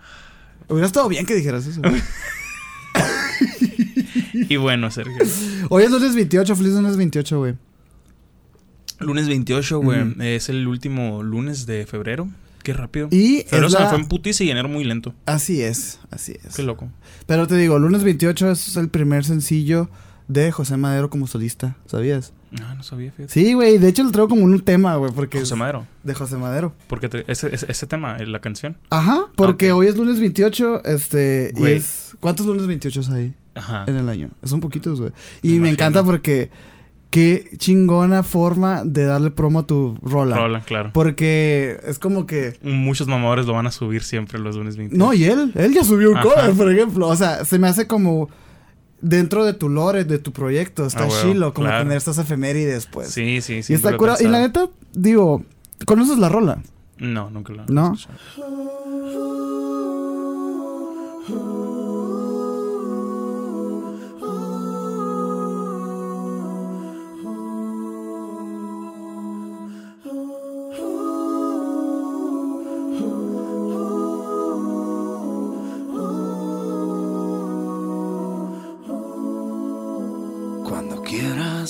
Hubiera 0.68 0.88
estado 0.88 1.08
bien 1.10 1.26
que 1.26 1.36
dijeras 1.36 1.66
eso. 1.68 1.82
Y 4.34 4.58
bueno, 4.58 4.92
Sergio. 4.92 5.18
Hoy 5.70 5.84
es 5.84 5.92
lunes 5.92 6.14
28, 6.16 6.56
feliz 6.56 6.74
lunes 6.74 6.98
28, 6.98 7.38
güey. 7.40 7.56
Lunes 9.00 9.28
28, 9.28 9.80
güey. 9.80 10.14
Es 10.20 10.50
el 10.50 10.68
último 10.68 11.24
lunes 11.24 11.66
de 11.66 11.86
febrero. 11.86 12.28
Qué 12.64 12.74
rápido. 12.74 13.08
Y 13.12 13.44
Febrero 13.48 13.68
es 13.68 13.74
se 13.74 13.80
me 13.80 13.84
la- 13.86 13.90
fue 13.92 14.00
en 14.00 14.08
putiza 14.08 14.44
y 14.44 14.50
enero 14.50 14.68
muy 14.68 14.84
lento. 14.84 15.14
Así 15.26 15.62
es, 15.62 16.00
así 16.12 16.36
es. 16.44 16.56
Qué 16.56 16.64
loco. 16.64 16.90
Pero 17.28 17.48
te 17.48 17.56
digo, 17.56 17.80
lunes 17.80 18.04
28 18.04 18.52
es 18.52 18.76
el 18.76 18.90
primer 18.90 19.24
sencillo 19.24 19.90
de 20.28 20.52
José 20.52 20.76
Madero 20.78 21.10
como 21.10 21.28
solista, 21.28 21.78
¿sabías? 21.86 22.34
Ah, 22.64 22.74
no 22.76 22.84
sabía, 22.84 23.12
fíjate. 23.12 23.34
Sí, 23.34 23.54
güey, 23.54 23.78
de 23.78 23.88
hecho 23.88 24.04
lo 24.04 24.12
traigo 24.12 24.30
como 24.30 24.44
un 24.44 24.60
tema, 24.62 24.96
güey, 24.96 25.12
porque 25.12 25.40
José 25.40 25.56
Madero. 25.56 25.86
de 26.04 26.14
José 26.14 26.38
Madero. 26.38 26.74
Porque 26.88 27.10
te- 27.10 27.30
ese, 27.32 27.54
ese, 27.54 27.66
ese 27.70 27.88
tema, 27.88 28.18
eh, 28.18 28.26
la 28.28 28.40
canción. 28.40 28.78
Ajá, 28.90 29.26
porque 29.36 29.72
hoy 29.72 29.88
es 29.88 29.98
lunes 29.98 30.20
28, 30.20 30.84
este, 30.86 31.52
y 31.56 31.60
Güey. 31.60 31.74
es 31.76 32.16
¿cuántos 32.20 32.46
lunes 32.46 32.68
28 32.68 33.02
hay 33.14 33.34
Ajá. 33.56 33.86
en 33.88 33.96
el 33.98 34.10
año? 34.10 34.30
Son 34.44 34.60
poquitos, 34.60 35.00
güey. 35.02 35.12
Y 35.42 35.60
me, 35.60 35.70
encanta 35.70 36.04
porque 36.04 36.50
qué 37.10 37.50
chingona 37.58 38.24
forma 38.24 38.84
de 38.84 39.06
darle 39.06 39.32
promo 39.32 39.60
a 39.60 39.68
tu 39.68 39.98
rola. 40.02 40.36
Rola, 40.36 40.62
claro. 40.62 40.92
Porque 40.94 41.80
es 41.86 41.98
como 42.00 42.26
que 42.26 42.58
Muchos 42.62 43.08
mamadores 43.08 43.46
lo 43.46 43.54
van 43.54 43.68
a 43.68 43.72
subir 43.72 44.04
siempre 44.04 44.40
los 44.40 44.56
lunes 44.58 44.76
20. 44.76 44.98
No, 44.98 45.14
y 45.14 45.24
él, 45.26 45.52
él 45.56 45.74
ya 45.74 45.84
subió 45.84 46.12
un 46.12 46.18
Ajá. 46.18 46.24
cover, 46.30 46.54
por 46.56 46.72
ejemplo. 46.72 47.08
O 47.08 47.16
sea, 47.16 47.46
se 47.46 47.58
me 47.60 47.68
hace 47.68 47.88
como 47.88 48.30
dentro 49.08 49.46
de 49.46 49.54
tu 49.54 49.70
lore, 49.70 50.04
de 50.04 50.18
tu 50.18 50.32
proyecto, 50.32 50.86
está 50.86 51.04
Ah, 51.06 51.10
chilo, 51.22 51.54
como 51.54 51.68
claro. 51.68 51.84
tener 51.84 51.98
estas 51.98 52.18
efemérides, 52.18 52.88
pues. 52.88 53.10
Sí, 53.10 53.40
sí, 53.42 53.62
sí. 53.62 53.74
y 53.74 53.76
está 53.76 53.96
curado. 53.98 54.18
Y 54.22 54.28
la 54.28 54.40
neta, 54.40 54.68
digo, 54.94 55.44
¿conoces 55.86 56.18
la 56.18 56.28
rola? 56.30 56.62
No, 56.98 57.30
nunca 57.30 57.54
No. 57.68 57.92
he 57.92 57.96
escuchado. 57.96 58.18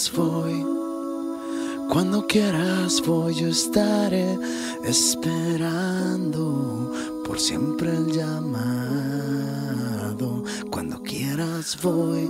Quieras 0.05 0.13
voy, 0.13 0.61
cuando 1.89 2.27
quieras 2.27 3.01
voy, 3.05 3.33
yo 3.35 3.47
estaré 3.47 4.37
esperando 4.83 6.91
por 7.25 7.39
siempre 7.39 7.95
el 7.95 8.11
llamado. 8.11 8.43
Cuando 10.69 11.01
quieras 11.01 11.79
voy, 11.81 12.29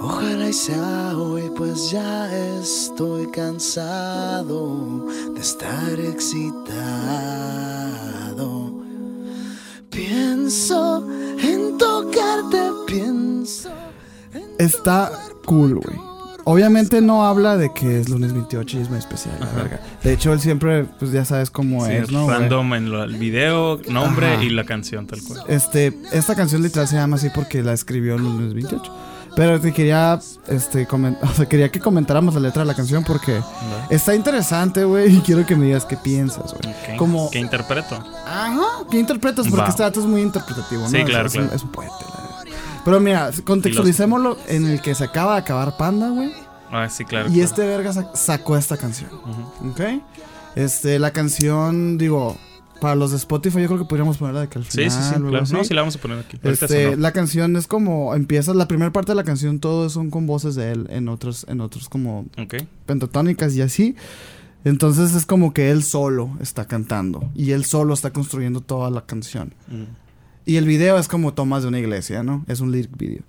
ojalá 0.00 0.48
y 0.48 0.52
sea 0.52 1.16
hoy, 1.16 1.48
pues 1.56 1.90
ya 1.90 2.32
estoy 2.58 3.30
cansado 3.30 5.06
de 5.34 5.40
estar 5.40 6.00
excitado. 6.00 6.50
Pienso 9.90 11.06
en 11.38 11.78
tocarte, 11.78 12.72
pienso. 12.86 13.70
en 14.32 14.50
Está 14.58 15.12
cool, 15.44 15.80
güey. 15.80 16.09
Obviamente 16.44 17.00
no 17.00 17.24
habla 17.26 17.56
de 17.56 17.72
que 17.72 18.00
es 18.00 18.08
lunes 18.08 18.32
28 18.32 18.78
y 18.78 18.80
es 18.82 18.88
muy 18.88 18.98
especial, 18.98 19.34
la 19.40 19.46
verga. 19.62 19.80
De 20.02 20.12
hecho, 20.12 20.32
él 20.32 20.40
siempre, 20.40 20.84
pues 20.98 21.12
ya 21.12 21.24
sabes 21.24 21.50
cómo 21.50 21.84
Sí, 21.86 21.92
es, 21.92 22.10
¿no? 22.10 22.28
random 22.28 22.74
en 22.74 22.90
lo- 22.90 23.04
el 23.04 23.16
video, 23.16 23.80
nombre 23.88 24.34
Ajá. 24.34 24.42
y 24.44 24.50
la 24.50 24.64
canción 24.64 25.06
tal 25.06 25.20
cual. 25.22 25.42
Este, 25.48 25.96
esta 26.12 26.34
canción 26.34 26.62
literal 26.62 26.88
se 26.88 26.96
llama 26.96 27.16
así 27.16 27.28
porque 27.34 27.62
la 27.62 27.72
escribió 27.72 28.14
el 28.16 28.22
lunes 28.22 28.54
28. 28.54 28.92
Pero 29.36 29.60
te 29.60 29.72
quería, 29.72 30.18
este, 30.48 30.88
o 31.22 31.34
sea, 31.34 31.46
quería 31.48 31.70
que 31.70 31.78
comentáramos 31.78 32.34
la 32.34 32.40
letra 32.40 32.62
de 32.62 32.66
la 32.66 32.74
canción 32.74 33.04
porque 33.04 33.32
¿verdad? 33.34 33.46
está 33.90 34.14
interesante, 34.16 34.82
güey, 34.84 35.16
y 35.16 35.20
quiero 35.20 35.46
que 35.46 35.54
me 35.54 35.66
digas 35.66 35.84
qué 35.84 35.96
piensas, 35.96 36.52
güey. 36.52 36.74
Ok. 36.74 36.96
Como- 36.98 37.30
¿Qué 37.30 37.38
interpreto? 37.38 37.94
Ajá, 38.26 38.60
¿qué 38.90 38.98
interpretas? 38.98 39.46
Porque 39.46 39.62
Va. 39.62 39.68
este 39.68 39.82
dato 39.84 40.00
es 40.00 40.06
muy 40.06 40.22
interpretativo, 40.22 40.82
¿no? 40.82 40.88
Sí, 40.88 40.96
O 40.96 40.98
sea, 40.98 41.04
claro, 41.06 41.26
es, 41.28 41.34
un- 41.36 41.40
claro. 41.42 41.56
es 41.56 41.62
un 41.62 41.70
poeta. 41.70 41.94
Pero 42.84 43.00
mira, 43.00 43.30
contextualicémoslo 43.44 44.36
en 44.48 44.66
el 44.66 44.80
que 44.80 44.94
se 44.94 45.04
acaba 45.04 45.34
de 45.34 45.40
acabar 45.40 45.76
Panda, 45.76 46.08
güey. 46.10 46.32
Ah, 46.70 46.88
sí, 46.88 47.04
claro. 47.04 47.28
Y 47.28 47.32
claro. 47.32 47.44
este 47.44 47.66
verga 47.66 47.92
sa- 47.92 48.14
sacó 48.14 48.56
esta 48.56 48.76
canción, 48.76 49.10
Ujú. 49.12 49.70
¿ok? 49.70 49.80
Este, 50.56 50.98
la 50.98 51.12
canción, 51.12 51.98
digo, 51.98 52.36
para 52.80 52.94
los 52.94 53.10
de 53.10 53.18
Spotify 53.18 53.60
yo 53.62 53.66
creo 53.66 53.78
que 53.80 53.84
podríamos 53.84 54.16
ponerla 54.18 54.42
de 54.42 54.48
que 54.48 54.58
al 54.58 54.64
Sí, 54.64 54.70
final. 54.70 54.90
sí, 54.90 54.98
sí, 55.02 55.14
claro. 55.20 55.42
así. 55.42 55.52
No, 55.52 55.64
sí 55.64 55.74
la 55.74 55.82
vamos 55.82 55.96
a 55.96 56.00
poner 56.00 56.18
aquí. 56.20 56.38
Este, 56.42 56.96
la 56.96 57.12
canción 57.12 57.56
es 57.56 57.66
como 57.66 58.14
empieza 58.14 58.54
la 58.54 58.66
primera 58.66 58.90
parte 58.92 59.12
de 59.12 59.16
la 59.16 59.24
canción 59.24 59.60
todos 59.60 59.92
son 59.92 60.10
con 60.10 60.26
voces 60.26 60.54
de 60.54 60.72
él 60.72 60.86
en 60.90 61.08
otros 61.08 61.44
en 61.48 61.60
otros 61.60 61.88
como 61.88 62.24
pentatónicas 62.86 63.54
y 63.54 63.62
así. 63.62 63.96
Entonces 64.64 65.14
es 65.14 65.24
como 65.26 65.52
que 65.54 65.70
él 65.70 65.82
solo 65.82 66.30
está 66.40 66.66
cantando 66.66 67.30
y 67.34 67.52
él 67.52 67.64
solo 67.64 67.94
está 67.94 68.12
construyendo 68.12 68.60
toda 68.60 68.90
la 68.90 69.02
canción. 69.06 69.54
Mm. 69.68 69.84
Y 70.50 70.56
el 70.56 70.66
video 70.66 70.98
es 70.98 71.06
como 71.06 71.32
tomas 71.32 71.62
de 71.62 71.68
una 71.68 71.78
iglesia, 71.78 72.24
¿no? 72.24 72.44
Es 72.48 72.58
un 72.58 72.72
lyric 72.72 72.96
video. 72.96 73.22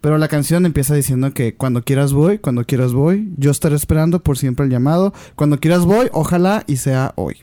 Pero 0.00 0.16
la 0.16 0.28
canción 0.28 0.64
empieza 0.64 0.94
diciendo 0.94 1.34
que 1.34 1.56
cuando 1.56 1.82
quieras 1.82 2.12
voy, 2.12 2.38
cuando 2.38 2.64
quieras 2.64 2.92
voy, 2.92 3.32
yo 3.36 3.50
estaré 3.50 3.74
esperando 3.74 4.22
por 4.22 4.38
siempre 4.38 4.64
el 4.64 4.70
llamado. 4.70 5.12
Cuando 5.34 5.58
quieras 5.58 5.84
voy, 5.84 6.08
ojalá 6.12 6.62
y 6.68 6.76
sea 6.76 7.14
hoy. 7.16 7.38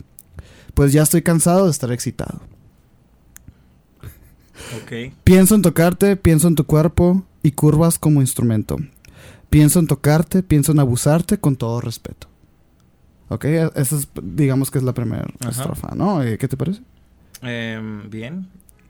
Pues 0.74 0.94
ya 0.94 1.04
estoy 1.04 1.22
cansado 1.22 1.66
de 1.66 1.72
estar 1.72 1.92
excitado. 1.92 2.40
Ok. 4.82 5.14
Pienso 5.26 5.56
en 5.56 5.64
tocarte, 5.64 6.16
pienso 6.16 6.48
en 6.48 6.56
tu 6.56 6.66
cuerpo 6.66 7.26
y 7.44 7.52
curvas 7.52 8.00
como 8.00 8.22
instrumento. 8.22 8.78
Pienso 9.50 9.80
en 9.80 9.88
tocarte, 9.88 10.44
pienso 10.44 10.72
en 10.72 10.80
abusarte 10.80 11.42
con 11.42 11.58
todo 11.58 11.82
respeto. 11.82 12.30
Ok, 13.28 13.44
esa 13.44 13.98
es, 13.98 14.08
digamos 14.24 14.72
que 14.72 14.78
es 14.78 14.86
la 14.86 14.94
primera 14.94 15.26
estrofa, 15.46 15.94
¿no? 15.94 16.24
Eh, 16.24 16.38
¿Qué 16.38 16.48
te 16.48 16.56
parece? 16.56 16.80
Em, 17.42 18.10
bien. 18.10 18.48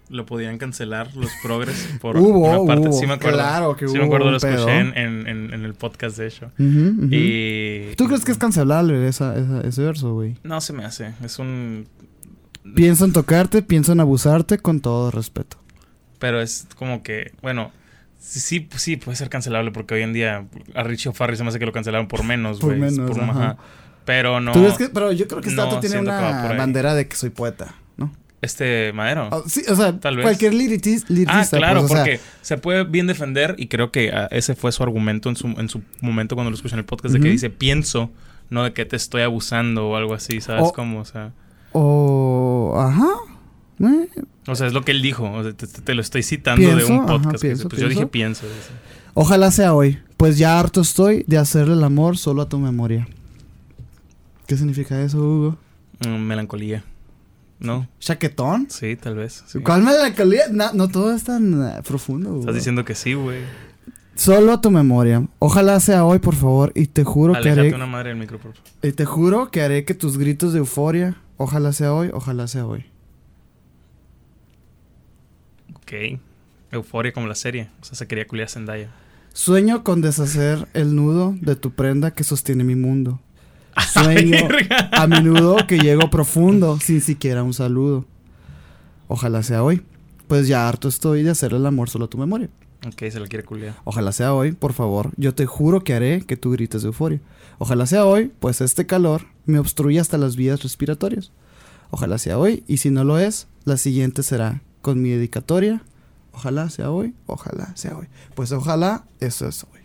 Lo 0.10 0.26
podían 0.26 0.58
cancelar 0.60 1.16
los 1.16 1.32
progres 1.42 1.90
por 2.02 2.16
Hubo, 2.18 2.40
una 2.62 2.68
parte. 2.68 2.90
hubo, 2.90 3.00
sí 3.00 3.08
me 3.08 3.14
acuerdo. 3.14 3.38
claro 3.40 3.76
que 3.76 3.88
sí 3.88 3.94
hubo 3.94 4.02
me 4.02 4.06
acuerdo, 4.06 4.30
lo 4.32 4.38
escuché 4.38 4.80
en, 4.80 4.96
en, 5.28 5.52
el 5.66 5.74
podcast 5.74 6.18
de 6.18 6.28
hecho. 6.28 6.46
Ujú. 6.60 7.08
Y... 7.12 7.96
¿Tú 7.98 8.06
crees 8.06 8.24
que 8.24 8.32
es 8.32 8.38
cancelable 8.38 9.08
esa, 9.08 9.36
esa- 9.36 9.62
ese 9.62 9.82
verso, 9.82 10.14
güey? 10.14 10.36
No 10.44 10.62
se 10.62 10.74
me 10.74 10.86
hace. 10.86 11.14
Es 11.24 11.40
un... 11.40 11.88
Pienso 12.76 13.06
en 13.06 13.14
tocarte, 13.14 13.62
pienso 13.62 13.92
en 13.94 14.00
abusarte 14.00 14.58
con 14.60 14.80
todo 14.80 15.10
respeto. 15.12 15.58
Pero 16.20 16.42
es 16.42 16.68
como 16.76 17.04
que, 17.04 17.32
bueno, 17.42 17.72
sí, 18.20 18.40
sí, 18.40 18.68
sí, 18.78 18.96
puede 18.98 19.16
ser 19.16 19.30
cancelable 19.30 19.72
porque 19.72 19.96
hoy 19.96 20.02
en 20.04 20.14
día 20.14 20.46
a 20.76 20.84
Richie 20.84 21.10
O'Farrill 21.10 21.38
se 21.38 21.44
me 21.44 21.50
hace 21.50 21.60
que 21.60 21.66
lo 21.66 21.72
cancelaron 21.72 22.08
por 22.08 22.24
menos, 22.24 22.60
Por 22.60 22.76
güey. 22.78 22.92
menos, 22.92 23.10
Por- 23.12 23.22
ajá. 23.24 23.58
Pero 24.06 24.40
no. 24.40 24.52
¿Tú 24.52 24.62
ves 24.64 24.78
que- 24.78 24.90
pero 24.90 25.12
yo 25.12 25.28
creo 25.28 25.42
que 25.42 25.50
este 25.50 25.60
no 25.60 25.66
dato 25.66 25.80
tiene 25.80 26.00
una 26.00 26.46
por 26.48 26.58
bandera 26.58 26.94
de 26.94 27.08
que 27.08 27.16
soy 27.16 27.32
poeta. 27.32 27.74
Este 28.42 28.92
Madero. 28.94 29.30
Ah, 29.32 29.42
sí, 29.48 29.62
o 29.68 29.76
sea, 29.76 29.98
Tal 30.00 30.18
vez. 30.18 30.24
cualquier 30.26 30.54
liritis- 30.54 31.08
liricista. 31.10 31.56
Ah, 31.58 31.60
claro, 31.60 31.80
pues, 31.82 31.92
o 31.92 31.96
sea, 31.96 32.04
porque 32.04 32.20
se 32.42 32.58
puede 32.58 32.84
bien 32.84 33.08
defender 33.08 33.56
y 33.58 33.68
creo 33.68 33.92
que 33.92 34.12
ah, 34.12 34.28
ese 34.32 34.56
fue 34.56 34.72
su 34.72 34.84
argumento 34.84 35.30
en 35.30 35.36
su, 35.36 35.48
en 35.48 35.68
su 35.70 35.82
momento 36.02 36.36
cuando 36.36 36.52
lo 36.52 36.56
escuché 36.56 36.76
en 36.76 36.80
el 36.80 36.86
podcast 36.86 37.16
de 37.16 37.22
que 37.22 37.30
dice 37.30 37.50
pienso, 37.50 38.12
no 38.50 38.64
de 38.64 38.74
que 38.74 38.86
te 38.86 38.96
estoy 38.98 39.24
abusando 39.24 39.88
o 39.90 39.96
algo 39.96 40.14
así, 40.14 40.42
¿sabes 40.42 40.66
O- 40.66 40.74
cómo? 40.74 41.00
O 41.00 41.06
sea, 41.06 41.32
O. 41.72 42.76
Ajá. 42.78 43.08
eh, 43.82 44.08
o 44.48 44.56
sea, 44.56 44.68
es 44.68 44.74
lo 44.74 44.84
que 44.84 44.92
él 44.92 45.02
dijo, 45.02 45.30
o 45.32 45.44
sea, 45.44 45.54
te, 45.54 45.96
lo 45.96 46.02
estoy 46.02 46.22
citando 46.22 46.76
de 46.76 46.86
un 46.86 47.06
podcast. 47.08 47.42
pienso, 47.42 47.68
pues 47.70 47.82
yo 47.82 47.90
dije 47.90 48.06
pienso. 48.06 48.46
Ojalá 49.16 49.50
sea 49.50 49.74
hoy, 49.74 49.98
pues 50.18 50.38
ya 50.38 50.60
harto 50.60 50.82
estoy 50.82 51.24
de 51.26 51.38
hacerle 51.38 51.74
el 51.74 51.84
amor 51.84 52.18
solo 52.18 52.42
a 52.44 52.50
tu 52.50 52.60
memoria. 52.60 53.08
¿Qué 54.46 54.56
significa 54.58 55.02
eso, 55.02 55.18
Hugo? 55.18 55.58
Mm, 56.06 56.18
melancolía. 56.20 56.84
¿No? 57.60 57.88
¿Chaquetón? 58.00 58.68
Sí, 58.70 58.96
tal 58.96 59.16
vez. 59.16 59.44
sí. 59.48 59.60
¿Cuál 59.60 59.84
melancolía? 59.84 60.44
No, 60.52 60.74
no 60.74 60.88
todo 60.88 61.14
es 61.14 61.24
tan 61.24 61.68
eh, 61.68 61.82
profundo. 61.88 62.40
Estás 62.40 62.56
diciendo 62.56 62.84
que 62.84 62.96
sí, 62.96 63.14
güey. 63.14 63.40
Solo 64.16 64.54
a 64.54 64.62
tu 64.62 64.72
memoria. 64.72 65.28
Ojalá 65.40 65.80
sea 65.80 66.06
hoy, 66.06 66.20
por 66.20 66.36
favor, 66.36 66.72
y 66.74 66.88
te 66.88 67.04
juro 67.04 67.34
que 67.42 67.50
haré, 67.50 67.74
una 67.74 67.86
madre 67.86 68.10
del 68.10 68.18
micro, 68.18 68.40
por 68.40 68.54
favor. 68.54 68.70
y 68.82 68.92
te 68.94 69.06
juro 69.06 69.52
que 69.52 69.62
haré 69.62 69.84
que 69.84 69.94
tus 69.94 70.18
gritos 70.18 70.54
de 70.54 70.60
euforia, 70.60 71.18
ojalá 71.38 71.74
sea 71.74 71.94
hoy, 71.94 72.10
ojalá 72.14 72.48
sea 72.48 72.66
hoy. 72.66 72.86
Ok. 75.76 76.20
Euforia 76.72 77.14
como 77.14 77.28
la 77.28 77.36
serie. 77.36 77.70
O 77.82 77.86
sea, 77.86 77.96
se 77.96 78.08
quería 78.08 78.28
culiar 78.28 78.48
a 78.48 78.50
Zendaya. 78.50 78.90
Sueño 79.34 79.84
con 79.84 80.02
deshacer 80.02 80.68
el 80.74 80.96
nudo 80.96 81.36
de 81.42 81.56
tu 81.58 81.72
prenda 81.72 82.12
que 82.12 82.24
sostiene 82.24 82.64
mi 82.64 82.76
mundo. 82.76 83.20
Sueño 83.92 84.48
a 84.92 85.08
menudo 85.08 85.58
que 85.68 85.78
llego 85.78 86.10
profundo 86.10 86.80
sin 86.80 87.02
siquiera 87.02 87.44
un 87.44 87.54
saludo. 87.54 88.06
Ojalá 89.08 89.44
sea 89.44 89.64
hoy, 89.64 89.84
pues 90.28 90.48
ya 90.48 90.68
harto 90.68 90.88
estoy 90.88 91.24
de 91.24 91.32
hacer 91.32 91.54
el 91.54 91.66
amor 91.66 91.90
solo 91.90 92.06
a 92.06 92.10
tu 92.10 92.18
memoria. 92.18 92.50
ok, 92.88 93.10
se 93.12 93.20
la 93.20 93.28
quiere 93.28 93.44
culiar. 93.44 93.76
Ojalá 93.84 94.12
sea 94.12 94.34
hoy, 94.34 94.52
por 94.54 94.74
favor, 94.74 95.12
yo 95.18 95.34
te 95.36 95.46
juro 95.46 95.84
que 95.84 95.94
haré 95.94 96.22
que 96.22 96.38
tú 96.38 96.52
grites 96.52 96.82
de 96.82 96.88
euforia. 96.88 97.20
Ojalá 97.58 97.86
sea 97.86 98.06
hoy, 98.06 98.32
pues 98.40 98.62
este 98.62 98.86
calor 98.86 99.28
me 99.46 99.60
obstruye 99.60 100.00
hasta 100.00 100.18
las 100.18 100.36
vías 100.36 100.64
respiratorias. 100.64 101.32
Ojalá 101.92 102.18
sea 102.18 102.38
hoy, 102.38 102.64
y 102.68 102.78
si 102.78 102.90
no 102.90 103.04
lo 103.04 103.20
es, 103.20 103.48
la 103.64 103.78
siguiente 103.78 104.24
será 104.24 104.62
con 104.82 105.02
mi 105.02 105.10
dedicatoria. 105.10 105.84
Ojalá 106.34 106.70
sea 106.70 106.92
hoy, 106.92 107.14
ojalá 107.28 107.76
sea 107.76 107.96
hoy. 107.96 108.08
Pues 108.34 108.52
ojalá 108.52 109.06
eso 109.20 109.48
es 109.48 109.64
hoy. 109.64 109.80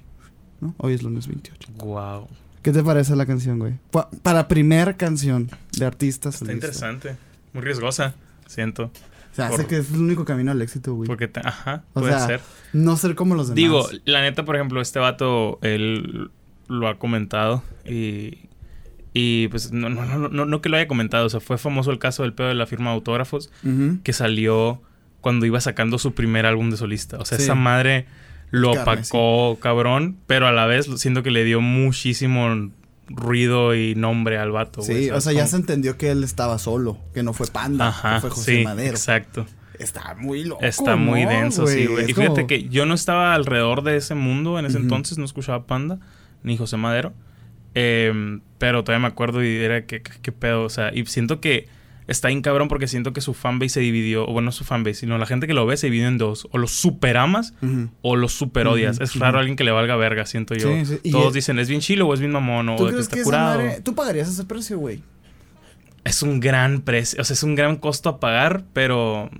¿no? 0.60 0.74
Hoy 0.78 0.94
es 0.94 1.02
lunes 1.02 1.28
28. 1.28 1.72
Wow. 1.78 2.26
¿Qué 2.62 2.72
te 2.72 2.82
parece 2.82 3.16
la 3.16 3.26
canción, 3.26 3.58
güey? 3.58 3.74
Pa- 3.90 4.10
para 4.22 4.48
primera 4.48 4.96
canción 4.96 5.50
de 5.78 5.86
artistas. 5.86 6.34
Está 6.34 6.46
solista. 6.46 6.66
interesante. 6.66 7.16
Muy 7.52 7.62
riesgosa, 7.64 8.14
siento. 8.46 8.90
Se 9.32 9.42
hace 9.42 9.56
Por- 9.58 9.66
que 9.66 9.78
es 9.78 9.90
el 9.92 10.00
único 10.00 10.24
camino 10.24 10.50
al 10.52 10.60
éxito, 10.60 10.94
güey. 10.94 11.06
Porque, 11.06 11.28
te- 11.28 11.40
ajá, 11.42 11.84
O 11.94 12.00
puede 12.00 12.12
sea, 12.12 12.26
ser. 12.26 12.40
No 12.72 12.96
ser 12.96 13.14
como 13.14 13.34
los 13.34 13.46
demás. 13.48 13.56
Digo, 13.56 13.88
la 14.04 14.20
neta, 14.22 14.44
por 14.44 14.56
ejemplo, 14.56 14.80
este 14.80 14.98
vato, 14.98 15.58
él 15.62 16.30
lo 16.68 16.88
ha 16.88 16.98
comentado 16.98 17.62
y... 17.86 18.38
Y 19.12 19.48
pues 19.48 19.72
no, 19.72 19.88
no, 19.88 20.04
no, 20.04 20.28
no, 20.28 20.44
no 20.46 20.60
que 20.62 20.68
lo 20.68 20.76
haya 20.76 20.86
comentado, 20.86 21.26
o 21.26 21.28
sea, 21.28 21.40
fue 21.40 21.58
famoso 21.58 21.90
el 21.90 21.98
caso 21.98 22.22
del 22.22 22.32
pedo 22.32 22.46
de 22.46 22.54
la 22.54 22.66
firma 22.66 22.90
de 22.90 22.94
autógrafos 22.94 23.50
que 24.04 24.12
salió 24.12 24.80
cuando 25.20 25.46
iba 25.46 25.60
sacando 25.60 25.98
su 25.98 26.14
primer 26.14 26.46
álbum 26.46 26.70
de 26.70 26.76
solista. 26.76 27.18
O 27.18 27.24
sea, 27.24 27.36
Sí. 27.38 27.42
esa 27.42 27.56
madre 27.56 28.06
lo 28.50 28.72
Carne, 28.74 29.02
opacó, 29.02 29.58
cabrón, 29.60 30.16
pero 30.26 30.46
a 30.46 30.52
la 30.52 30.66
vez 30.66 30.86
siento 30.96 31.22
que 31.22 31.30
le 31.30 31.44
dio 31.44 31.60
muchísimo 31.60 32.70
ruido 33.08 33.74
y 33.74 33.94
nombre 33.94 34.38
al 34.38 34.52
vato. 34.52 34.82
Sí, 34.82 35.06
o 35.06 35.20
¿sabes 35.20 35.24
sea, 35.24 35.32
ya 35.32 35.46
se 35.46 35.56
entendió 35.56 35.96
que 35.96 36.10
él 36.10 36.22
estaba 36.24 36.58
solo, 36.58 36.98
que 37.14 37.22
no 37.22 37.32
fue 37.32 37.46
Panda, 37.48 37.88
Ajá, 37.88 38.14
que 38.16 38.20
fue 38.22 38.30
José 38.30 38.56
sí, 38.58 38.64
Madero. 38.64 38.92
exacto. 38.92 39.46
Está 39.78 40.14
muy 40.18 40.44
loco. 40.44 40.62
Está 40.62 40.96
muy 40.96 41.24
¿no, 41.24 41.30
denso, 41.30 41.66
sí, 41.66 41.86
güey. 41.86 42.04
Y 42.10 42.14
fíjate 42.14 42.28
como- 42.34 42.46
que 42.46 42.68
yo 42.68 42.84
no 42.86 42.94
estaba 42.94 43.34
alrededor 43.34 43.82
de 43.82 43.96
ese 43.96 44.14
mundo 44.14 44.58
en 44.58 44.66
ese 44.66 44.76
entonces, 44.78 45.16
no 45.16 45.24
escuchaba 45.24 45.66
Panda 45.66 45.98
ni 46.42 46.56
José 46.58 46.76
Madero. 46.76 47.14
Em, 47.74 48.40
pero 48.58 48.82
todavía 48.84 49.02
me 49.06 49.12
acuerdo 49.12 49.42
y 49.44 49.56
era 49.56 49.86
que, 49.86 50.02
que- 50.02 50.12
qué 50.20 50.32
pedo, 50.32 50.64
o 50.64 50.68
sea, 50.68 50.90
y 50.94 51.06
siento 51.06 51.40
que 51.40 51.68
está 52.06 52.28
bien 52.28 52.42
cabrón 52.42 52.68
porque 52.68 52.86
siento 52.88 53.12
que 53.12 53.20
su 53.20 53.34
fanbase 53.34 53.74
se 53.74 53.80
dividió, 53.80 54.24
o 54.24 54.32
bueno, 54.32 54.46
no 54.46 54.52
su 54.52 54.64
fanbase, 54.64 55.00
sino 55.00 55.18
la 55.18 55.26
gente 55.26 55.46
que 55.46 55.54
lo 55.54 55.66
ve 55.66 55.76
se 55.76 55.86
dividió 55.86 56.08
en 56.08 56.18
dos, 56.18 56.48
o 56.50 56.58
los 56.58 56.72
super 56.72 57.16
amas 57.16 57.54
o 58.02 58.16
los 58.16 58.32
super 58.32 58.66
odias. 58.66 59.00
Es 59.00 59.16
raro 59.16 59.38
alguien 59.38 59.56
que 59.56 59.64
le 59.64 59.70
valga 59.70 59.96
verga, 59.96 60.26
siento 60.26 60.54
yo. 60.54 60.68
Sí, 60.84 60.98
sí, 61.02 61.10
Todos 61.10 61.32
dicen, 61.32 61.58
es 61.58 61.68
bien 61.68 61.80
chilo 61.80 62.06
o 62.06 62.14
es 62.14 62.20
bien 62.20 62.32
mamón 62.32 62.68
o 62.70 62.76
¿Tú 62.76 62.86
de 62.86 62.94
que 62.94 63.00
está 63.00 63.22
curado. 63.22 63.58
madre... 63.58 63.80
¿Tú 63.82 63.94
pagarías 63.94 64.28
ese 64.28 64.44
precio, 64.44 64.78
güey? 64.78 65.02
Es 66.04 66.22
un 66.22 66.40
gran 66.40 66.80
precio, 66.80 67.20
o 67.20 67.24
sea, 67.24 67.34
es 67.34 67.42
un 67.42 67.54
gran 67.54 67.76
costo 67.76 68.08
a 68.08 68.20
pagar, 68.20 68.64
pero 68.72 69.30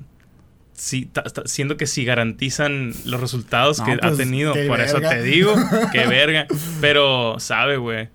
sí, 0.75 1.11
siendo 1.45 1.76
que 1.76 1.87
si 1.87 2.05
garantizan 2.05 2.93
los 3.05 3.21
resultados 3.21 3.79
No, 3.79 3.85
que 3.87 3.93
ha 3.93 3.99
pues, 3.99 4.17
tenido, 4.17 4.52
qué 4.52 4.67
por 4.67 4.81
eso 4.81 5.00
te 5.00 5.23
digo, 5.23 5.55
que 5.93 6.07
verga. 6.07 6.47
Pero, 6.81 7.38
sabe, 7.38 7.76
güey. 7.76 8.09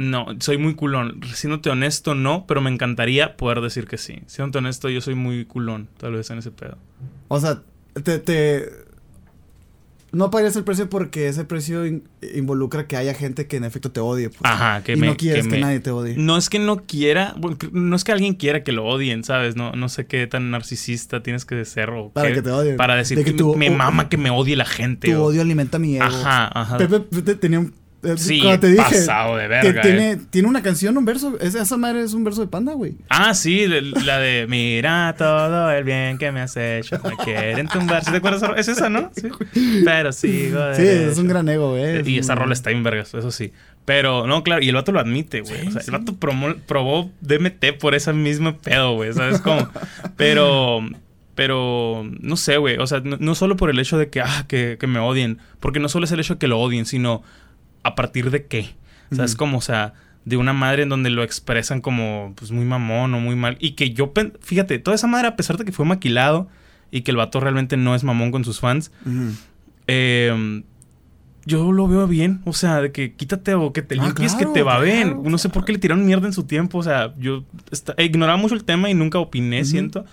No, 0.00 0.26
soy 0.40 0.56
muy 0.56 0.74
culón. 0.74 1.20
Siéndote 1.34 1.68
honesto, 1.68 2.14
no, 2.14 2.46
pero 2.46 2.60
me 2.62 2.70
encantaría 2.70 3.36
poder 3.36 3.60
decir 3.60 3.86
que 3.86 3.98
sí. 3.98 4.22
Siéndote 4.26 4.58
honesto, 4.58 4.88
yo 4.88 5.00
soy 5.02 5.14
muy 5.14 5.44
culón, 5.44 5.88
tal 5.98 6.12
vez 6.12 6.30
en 6.30 6.38
ese 6.38 6.50
pedo. 6.50 6.78
O 7.28 7.38
sea, 7.38 7.60
te... 8.02 8.18
te... 8.18 8.68
No 10.12 10.28
pagarías 10.30 10.56
el 10.56 10.64
precio 10.64 10.88
porque 10.90 11.28
ese 11.28 11.44
precio 11.44 11.86
in- 11.86 12.02
involucra 12.34 12.88
que 12.88 12.96
haya 12.96 13.14
gente 13.14 13.46
que 13.46 13.58
en 13.58 13.62
efecto 13.64 13.92
te 13.92 14.00
odie. 14.00 14.28
pues. 14.28 14.40
Ajá, 14.42 14.82
que 14.82 14.94
y 14.94 14.96
me. 14.96 15.06
no 15.06 15.16
quieres 15.16 15.46
que 15.46 15.60
nadie 15.60 15.78
te 15.78 15.92
odie. 15.92 16.16
No 16.16 16.36
es 16.36 16.50
que 16.50 16.58
no 16.58 16.78
quiera, 16.84 17.36
no 17.70 17.94
es 17.94 18.02
que 18.02 18.10
alguien 18.10 18.34
quiera 18.34 18.64
que 18.64 18.72
lo 18.72 18.86
odien, 18.86 19.22
¿sabes? 19.22 19.54
No, 19.54 19.70
no 19.72 19.88
sé 19.88 20.06
qué 20.06 20.26
tan 20.26 20.50
narcisista 20.50 21.22
tienes 21.22 21.44
que 21.44 21.64
ser 21.64 21.90
o 21.90 22.10
Para 22.10 22.28
qué- 22.30 22.34
que 22.34 22.42
te 22.42 22.50
odien. 22.50 22.76
Para 22.76 22.96
decir 22.96 23.18
De 23.18 23.24
que, 23.24 23.30
que 23.32 23.38
tu- 23.38 23.54
me 23.54 23.70
mama 23.70 24.08
que 24.08 24.16
me 24.16 24.30
odie 24.30 24.56
la 24.56 24.64
gente. 24.64 25.12
Tu 25.12 25.16
o- 25.16 25.26
odio 25.26 25.42
alimenta 25.42 25.78
mi 25.78 25.94
ego. 25.94 26.04
Ajá, 26.06 26.50
ajá. 26.60 26.76
Pepe, 26.78 26.98
Pepe 27.00 27.34
tenía 27.36 27.60
un... 27.60 27.72
eh, 28.02 28.14
Sí, 28.16 28.40
cuando 28.40 28.60
te 28.60 28.68
dije 28.68 28.82
pasado 28.82 29.36
de 29.36 29.46
verga. 29.48 29.82
tiene, 29.82 30.12
eh. 30.12 30.18
tiene 30.30 30.48
una 30.48 30.62
canción, 30.62 30.96
un 30.96 31.04
verso. 31.04 31.36
es- 31.40 31.54
esa 31.54 31.76
madre 31.76 32.02
es 32.02 32.14
un 32.14 32.24
verso 32.24 32.40
de 32.40 32.46
panda, 32.46 32.72
güey. 32.72 32.94
Ah, 33.08 33.34
sí, 33.34 33.66
de- 33.66 33.82
la 33.82 34.18
de 34.18 34.46
Mira 34.48 35.14
todo 35.18 35.70
el 35.70 35.84
bien 35.84 36.16
que 36.18 36.32
me 36.32 36.40
has 36.40 36.56
hecho. 36.56 36.98
Me 37.04 37.16
quieren 37.24 37.68
tumbar. 37.68 38.04
¿Sí 38.04 38.10
te 38.10 38.16
acuerdas? 38.18 38.42
Es 38.56 38.68
esa, 38.68 38.88
¿no? 38.88 39.10
Sí. 39.14 39.28
Pero 39.84 40.12
sigo. 40.12 40.74
Sí, 40.74 40.82
derecho. 40.82 41.10
es 41.10 41.18
un 41.18 41.28
gran 41.28 41.48
ego, 41.48 41.70
güey. 41.70 42.08
Y 42.10 42.18
Es 42.18 42.24
esa 42.26 42.34
rola 42.34 42.52
está 42.54 42.70
bien 42.70 42.82
vergas, 42.82 43.12
eso 43.14 43.30
sí. 43.30 43.52
Pero, 43.84 44.26
no, 44.26 44.42
claro, 44.44 44.62
y 44.62 44.68
el 44.68 44.74
vato 44.74 44.92
lo 44.92 45.00
admite, 45.00 45.40
güey. 45.40 45.62
Sí, 45.62 45.68
o 45.68 45.70
sea, 45.72 45.80
sí. 45.82 45.90
el 45.90 45.98
vato 45.98 46.12
promo- 46.14 46.56
probó 46.66 47.10
DMT 47.22 47.72
por 47.78 47.94
ese 47.94 48.12
mismo 48.12 48.56
pedo, 48.58 48.94
güey. 48.94 49.12
¿Sabes 49.12 49.40
cómo? 49.40 49.68
Pero, 50.16 50.80
pero, 51.34 52.06
no 52.20 52.36
sé, 52.36 52.56
güey. 52.58 52.76
O 52.78 52.86
sea, 52.86 53.00
no, 53.00 53.16
no 53.18 53.34
solo 53.34 53.56
por 53.56 53.70
el 53.70 53.78
hecho 53.78 53.96
de 53.98 54.08
que, 54.10 54.20
ah, 54.20 54.44
que, 54.48 54.76
que 54.78 54.86
me 54.86 54.98
odien. 54.98 55.38
Porque 55.58 55.80
no 55.80 55.88
solo 55.88 56.04
es 56.04 56.12
el 56.12 56.20
hecho 56.20 56.34
de 56.34 56.38
que 56.38 56.48
lo 56.48 56.60
odien, 56.60 56.84
sino 56.86 57.22
a 57.82 57.94
partir 57.94 58.30
de 58.30 58.46
qué. 58.46 58.70
O 59.10 59.14
sea, 59.16 59.24
es 59.24 59.34
como, 59.34 59.58
o 59.58 59.60
sea, 59.60 59.94
de 60.24 60.36
una 60.36 60.52
madre 60.52 60.82
en 60.84 60.88
donde 60.88 61.10
lo 61.10 61.22
expresan 61.22 61.80
como, 61.80 62.32
pues, 62.36 62.50
muy 62.52 62.64
mamón 62.64 63.12
o 63.14 63.20
muy 63.20 63.34
mal. 63.36 63.56
Y 63.60 63.72
que 63.72 63.90
yo, 63.92 64.12
fíjate, 64.40 64.78
toda 64.78 64.94
esa 64.94 65.06
madre, 65.06 65.28
a 65.28 65.36
pesar 65.36 65.56
de 65.56 65.64
que 65.64 65.72
fue 65.72 65.84
maquilado 65.86 66.48
y 66.90 67.00
que 67.02 67.10
el 67.10 67.16
vato 67.16 67.40
realmente 67.40 67.76
no 67.76 67.94
es 67.94 68.04
mamón 68.04 68.30
con 68.30 68.44
sus 68.44 68.60
fans, 68.60 68.92
eh, 69.86 70.62
yo 71.46 71.72
lo 71.72 71.88
veo 71.88 72.06
bien. 72.06 72.42
O 72.44 72.52
sea, 72.52 72.80
de 72.80 72.92
que 72.92 73.14
quítate 73.14 73.54
o 73.54 73.72
que 73.72 73.82
te 73.82 73.96
Ah, 73.98 74.04
limpies, 74.04 74.34
claro, 74.34 74.48
que 74.52 74.54
te 74.58 74.62
va 74.62 74.78
bien. 74.80 75.08
claro, 75.14 75.22
No 75.30 75.38
sé 75.38 75.48
por 75.48 75.64
qué 75.64 75.72
le 75.72 75.78
tiraron 75.78 76.04
mierda 76.06 76.26
en 76.26 76.32
su 76.32 76.44
tiempo. 76.44 76.78
O 76.78 76.82
sea, 76.82 77.14
yo 77.18 77.44
ignoraba 77.98 78.36
mucho 78.36 78.54
el 78.54 78.64
tema 78.64 78.90
y 78.90 78.94
nunca 78.94 79.18
opiné, 79.18 79.64
siento. 79.64 80.04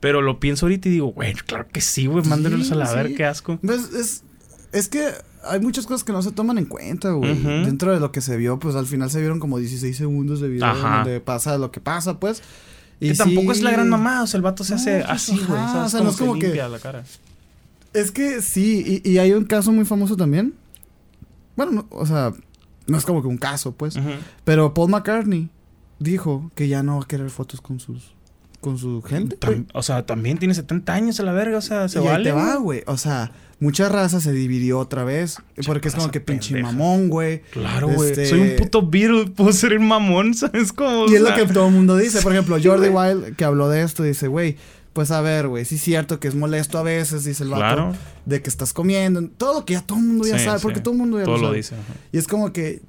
Pero 0.00 0.22
lo 0.22 0.38
pienso 0.40 0.66
ahorita 0.66 0.88
y 0.88 0.92
digo, 0.92 1.06
güey, 1.08 1.32
claro 1.34 1.66
que 1.72 1.80
sí, 1.80 2.06
güey, 2.06 2.24
mándenlos 2.26 2.70
a 2.70 2.74
la 2.76 2.86
Sí, 2.86 2.94
ver, 2.94 3.14
qué 3.14 3.24
asco. 3.24 3.58
Pues, 3.62 3.92
es, 3.94 4.24
es 4.72 4.88
que 4.88 5.08
hay 5.48 5.60
muchas 5.60 5.86
cosas 5.86 6.04
que 6.04 6.12
no 6.12 6.22
se 6.22 6.32
toman 6.32 6.58
en 6.58 6.66
cuenta, 6.66 7.10
güey. 7.12 7.34
Dentro 7.64 7.92
de 7.92 8.00
lo 8.00 8.12
que 8.12 8.20
se 8.20 8.36
vio, 8.36 8.58
pues 8.58 8.74
al 8.76 8.86
final 8.86 9.10
se 9.10 9.20
vieron 9.20 9.40
como 9.40 9.58
16 9.58 9.96
segundos 9.96 10.40
de 10.40 10.48
video 10.48 10.66
Ajá. 10.66 10.96
donde 10.98 11.20
pasa 11.20 11.58
lo 11.58 11.70
que 11.70 11.80
pasa, 11.80 12.18
pues. 12.20 12.42
que 13.00 13.12
sí- 13.14 13.18
tampoco 13.18 13.52
es 13.52 13.62
la 13.62 13.70
gran 13.72 13.88
mamá, 13.88 14.22
o 14.22 14.26
sea, 14.26 14.38
el 14.38 14.42
vato 14.42 14.64
se 14.64 14.74
No, 14.74 14.80
hace 14.80 14.98
pues, 15.00 15.10
así, 15.10 15.32
güey. 15.32 15.60
o 15.60 15.88
sea, 15.88 16.00
no 16.00 16.08
es 16.10 16.16
se 16.16 16.24
como 16.26 16.38
que- 16.38 16.54
la 16.54 16.78
cara. 16.78 17.04
Es 17.92 18.10
que 18.10 18.40
sí, 18.42 19.02
y, 19.04 19.10
y 19.10 19.18
hay 19.18 19.32
un 19.32 19.44
caso 19.44 19.72
muy 19.72 19.84
famoso 19.84 20.16
también. 20.16 20.54
Bueno, 21.56 21.72
no, 21.72 21.86
o 21.90 22.04
sea, 22.06 22.32
no 22.86 22.98
es 22.98 23.04
como 23.04 23.22
que 23.22 23.28
un 23.28 23.38
caso, 23.38 23.72
pues. 23.72 23.98
Pero 24.44 24.74
Paul 24.74 24.90
McCartney 24.90 25.48
dijo 25.98 26.50
que 26.54 26.68
ya 26.68 26.82
no 26.82 26.96
va 26.98 27.04
a 27.04 27.06
querer 27.08 27.30
fotos 27.30 27.60
con 27.60 27.80
sus 27.80 28.14
con 28.60 28.78
su 28.78 29.00
gente. 29.02 29.38
Tam- 29.38 29.66
o 29.74 29.82
sea, 29.82 30.04
también 30.06 30.38
tiene 30.38 30.52
70 30.54 30.92
años 30.92 31.20
a 31.20 31.22
la 31.22 31.32
verga, 31.32 31.58
o 31.58 31.62
sea, 31.62 31.88
se 31.88 31.98
y 31.98 32.02
ahí 32.02 32.08
vale. 32.08 32.24
te 32.24 32.32
va, 32.32 32.56
güey. 32.56 32.82
O 32.86 32.96
sea, 32.96 33.30
mucha 33.60 33.88
raza 33.88 34.20
se 34.20 34.32
dividió 34.32 34.78
otra 34.78 35.04
vez. 35.04 35.38
Porque 35.66 35.88
es 35.88 35.94
como 35.94 36.10
que 36.10 36.20
pinche 36.20 36.52
pendeja. 36.54 36.72
mamón, 36.72 37.08
güey. 37.08 37.42
Claro, 37.52 37.88
güey. 37.88 38.10
Este- 38.10 38.26
Soy 38.26 38.40
un 38.40 38.56
puto 38.56 38.86
Beatle, 38.86 39.26
puedo 39.36 39.52
ser 39.52 39.76
un 39.78 39.86
mamón, 39.88 40.34
¿sabes 40.34 40.72
cómo? 40.72 41.06
Y 41.10 41.14
es 41.14 41.20
lo 41.22 41.34
que 41.34 41.46
todo 41.46 41.68
el 41.68 41.74
mundo 41.74 41.96
dice. 41.98 42.20
Por 42.22 42.32
ejemplo, 42.32 42.56
Jordi 42.62 42.88
Wild, 42.88 43.36
que 43.36 43.44
habló 43.44 43.68
de 43.68 43.82
esto, 43.82 44.02
dice, 44.02 44.28
güey, 44.28 44.56
pues 44.92 45.10
a 45.10 45.20
ver, 45.20 45.48
güey, 45.48 45.64
sí 45.66 45.74
es 45.74 45.82
cierto 45.82 46.20
que 46.20 46.28
es 46.28 46.34
molesto 46.34 46.78
a 46.78 46.82
veces, 46.82 47.24
dice 47.24 47.42
el 47.44 47.50
vato, 47.50 47.60
Claro. 47.60 47.92
de 48.24 48.40
que 48.40 48.48
estás 48.48 48.72
comiendo. 48.72 49.26
Todo 49.28 49.60
lo 49.60 49.64
que 49.66 49.74
ya 49.74 49.82
todo 49.82 49.98
el 49.98 50.04
mundo 50.04 50.26
ya 50.26 50.38
Sí, 50.38 50.44
sabe, 50.46 50.58
sí. 50.58 50.62
porque 50.62 50.80
todo 50.80 50.92
el 50.94 50.98
mundo 51.00 51.18
ya 51.18 51.24
Todo 51.24 51.34
lo 51.36 51.40
lo 51.42 51.46
sabe. 51.48 51.56
dice. 51.58 51.74
ajá. 51.74 51.94
Y 52.12 52.18
es 52.18 52.26
como 52.26 52.52
que 52.52 52.80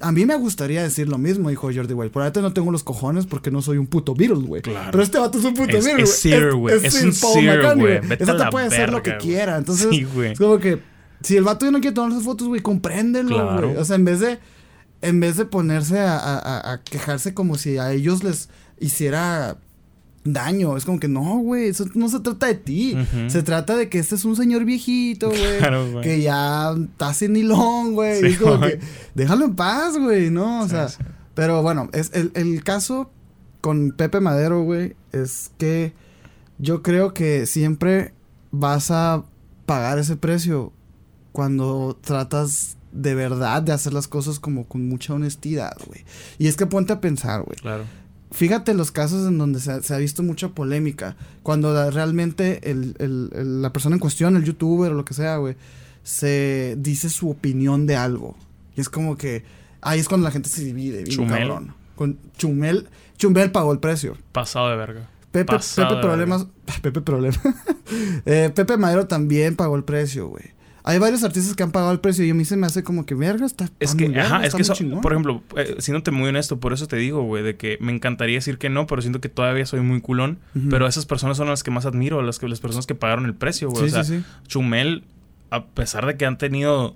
a 0.00 0.10
mí 0.12 0.26
me 0.26 0.34
gustaría 0.36 0.82
decir 0.82 1.08
lo 1.08 1.18
mismo, 1.18 1.48
dijo 1.50 1.70
Jordi 1.72 1.94
Wild. 1.94 2.10
Por 2.10 2.22
ahorita 2.22 2.40
no 2.40 2.52
tengo 2.52 2.72
los 2.72 2.82
cojones 2.82 3.26
porque 3.26 3.50
no 3.50 3.62
soy 3.62 3.78
un 3.78 3.86
puto 3.86 4.14
Beatles, 4.14 4.40
güey. 4.44 4.62
Claro. 4.62 4.90
Pero 4.90 5.02
este 5.02 5.18
vato 5.18 5.38
es 5.38 5.44
un 5.44 5.54
puto 5.54 5.76
Es- 5.76 5.84
Beatles, 5.84 6.10
es 6.10 6.16
Sir, 6.18 6.52
güey. 6.54 6.74
Es 6.76 6.94
un 7.02 7.12
Paul 7.20 7.34
Sir, 7.40 7.56
McCartney, 7.56 7.82
güey. 8.00 8.50
Puede 8.50 8.66
hacer 8.66 8.90
lo 8.90 9.02
que 9.02 9.10
güey. 9.10 9.22
quiera. 9.22 9.56
Entonces, 9.58 9.88
Sí, 9.90 10.04
güey. 10.04 10.32
es 10.32 10.38
como 10.38 10.58
que 10.58 10.80
si 11.22 11.36
el 11.36 11.44
vato 11.44 11.66
ya 11.66 11.70
no 11.72 11.80
quiere 11.80 11.94
tomarse 11.94 12.20
fotos, 12.24 12.48
güey, 12.48 12.60
compréndelo, 12.62 13.28
Claro. 13.36 13.68
güey. 13.68 13.76
O 13.80 13.84
sea, 13.84 13.96
en 13.96 14.04
vez 14.04 14.20
de 14.20 14.38
en 15.02 15.18
vez 15.18 15.36
de 15.36 15.44
ponerse 15.44 15.98
a, 15.98 16.16
a- 16.16 16.38
a- 16.38 16.72
a 16.74 16.80
quejarse 16.82 17.34
como 17.34 17.56
si 17.58 17.76
a 17.78 17.92
ellos 17.92 18.22
les 18.22 18.48
hiciera 18.78 19.56
daño. 20.24 20.76
Es 20.76 20.84
como 20.84 21.00
que 21.00 21.08
no, 21.08 21.38
güey, 21.38 21.68
eso 21.68 21.84
no 21.94 22.08
se 22.08 22.20
trata 22.20 22.46
de 22.46 22.54
ti. 22.54 22.96
Se 23.28 23.42
trata 23.42 23.76
de 23.76 23.88
que 23.88 23.98
este 23.98 24.14
es 24.14 24.24
un 24.24 24.36
señor 24.36 24.64
viejito, 24.64 25.28
güey. 25.28 25.40
Claro, 25.58 26.00
que 26.02 26.20
ya 26.22 26.72
está 26.72 27.12
sin 27.14 27.36
hilón, 27.36 27.94
güey. 27.94 28.20
Sí, 28.20 28.26
es 28.26 28.38
como 28.38 28.60
que 28.60 28.78
déjalo 29.14 29.44
en 29.46 29.56
paz, 29.56 29.98
güey, 29.98 30.30
¿no? 30.30 30.60
O 30.60 30.64
Sí, 30.64 30.70
sea, 30.70 30.88
sí. 30.88 30.98
pero 31.34 31.62
bueno, 31.62 31.88
es 31.92 32.10
el, 32.14 32.30
el 32.34 32.62
caso 32.64 33.10
con 33.60 33.92
Pepe 33.92 34.20
Madero, 34.20 34.62
güey, 34.62 34.96
es 35.12 35.50
que 35.58 35.92
yo 36.58 36.82
creo 36.82 37.14
que 37.14 37.46
siempre 37.46 38.12
vas 38.50 38.90
a 38.90 39.24
pagar 39.66 39.98
ese 39.98 40.16
precio 40.16 40.72
cuando 41.32 41.98
tratas 42.02 42.76
de 42.92 43.14
verdad 43.14 43.62
de 43.62 43.72
hacer 43.72 43.92
las 43.94 44.06
cosas 44.06 44.38
como 44.38 44.66
con 44.66 44.86
mucha 44.88 45.14
honestidad, 45.14 45.76
güey. 45.86 46.04
Y 46.38 46.48
es 46.48 46.56
que 46.56 46.66
ponte 46.66 46.92
a 46.92 47.00
pensar, 47.00 47.42
güey. 47.42 47.56
Claro. 47.58 47.84
Fíjate 48.32 48.74
los 48.74 48.90
casos 48.90 49.28
en 49.28 49.38
donde 49.38 49.60
se 49.60 49.70
ha, 49.72 49.82
se 49.82 49.94
ha 49.94 49.98
visto 49.98 50.22
mucha 50.22 50.48
polémica. 50.48 51.16
Cuando 51.42 51.72
la- 51.72 51.90
realmente 51.90 52.70
el- 52.70 52.96
el- 52.98 53.30
el- 53.34 53.62
la 53.62 53.72
persona 53.72 53.94
en 53.96 54.00
cuestión, 54.00 54.36
el 54.36 54.44
youtuber 54.44 54.90
o 54.92 54.94
lo 54.94 55.04
que 55.04 55.14
sea, 55.14 55.36
güey, 55.36 55.56
se 56.02 56.74
dice 56.78 57.08
su 57.10 57.30
opinión 57.30 57.86
de 57.86 57.96
algo. 57.96 58.36
Y 58.76 58.80
es 58.80 58.88
como 58.88 59.16
que 59.16 59.44
ahí 59.80 60.00
es 60.00 60.08
cuando 60.08 60.24
la 60.26 60.30
gente 60.32 60.48
se 60.48 60.64
divide, 60.64 61.04
bien 61.04 61.16
Chumel. 61.16 61.38
cabrón. 61.48 61.74
Con 61.94 62.18
Chumel, 62.38 62.88
Chumel 63.18 63.52
pagó 63.52 63.72
el 63.72 63.78
precio. 63.78 64.16
Pasado 64.32 64.70
de 64.70 64.76
verga. 64.76 65.08
Pepe, 65.30 65.46
Pasado 65.52 65.88
Pepe 65.88 65.96
de 65.96 66.02
Problemas, 66.02 66.46
Pepe 66.82 67.00
Problemas. 67.00 67.40
Eh, 68.24 68.50
Pepe 68.54 68.76
Madero 68.78 69.06
también 69.06 69.54
pagó 69.56 69.76
el 69.76 69.84
precio, 69.84 70.28
güey. 70.28 70.44
Hay 70.84 70.98
varios 70.98 71.22
artistas 71.22 71.54
que 71.54 71.62
han 71.62 71.70
pagado 71.70 71.92
el 71.92 72.00
precio 72.00 72.24
y 72.24 72.30
a 72.30 72.34
mí 72.34 72.44
se 72.44 72.56
me 72.56 72.66
hace 72.66 72.82
como 72.82 73.06
que 73.06 73.14
verga, 73.14 73.46
está, 73.46 73.68
Es 73.78 73.94
que, 73.94 74.06
muy 74.06 74.14
verga, 74.14 74.36
ajá, 74.36 74.46
es 74.46 74.54
que 74.54 74.62
eso, 74.62 74.74
chingón. 74.74 75.00
por 75.00 75.12
ejemplo, 75.12 75.42
eh, 75.56 75.76
siéndote 75.78 76.10
muy 76.10 76.28
honesto, 76.28 76.58
por 76.58 76.72
eso 76.72 76.88
te 76.88 76.96
digo, 76.96 77.22
güey, 77.22 77.44
de 77.44 77.56
que 77.56 77.78
me 77.80 77.92
encantaría 77.92 78.36
decir 78.36 78.58
que 78.58 78.68
no, 78.68 78.86
pero 78.86 79.00
siento 79.00 79.20
que 79.20 79.28
todavía 79.28 79.64
soy 79.64 79.80
muy 79.80 80.00
culón. 80.00 80.38
Pero 80.70 80.86
esas 80.86 81.06
personas 81.06 81.36
son 81.36 81.48
las 81.48 81.62
que 81.62 81.70
más 81.70 81.86
admiro, 81.86 82.20
las, 82.22 82.38
que, 82.38 82.48
las 82.48 82.60
personas 82.60 82.86
que 82.86 82.94
pagaron 82.94 83.26
el 83.26 83.34
precio, 83.34 83.70
güey. 83.70 83.84
Sí, 83.84 83.90
o 83.90 83.90
sea, 83.90 84.04
sí, 84.04 84.18
sí. 84.18 84.24
Chumel, 84.48 85.04
a 85.50 85.66
pesar 85.66 86.06
de 86.06 86.16
que 86.16 86.26
han 86.26 86.36
tenido 86.36 86.94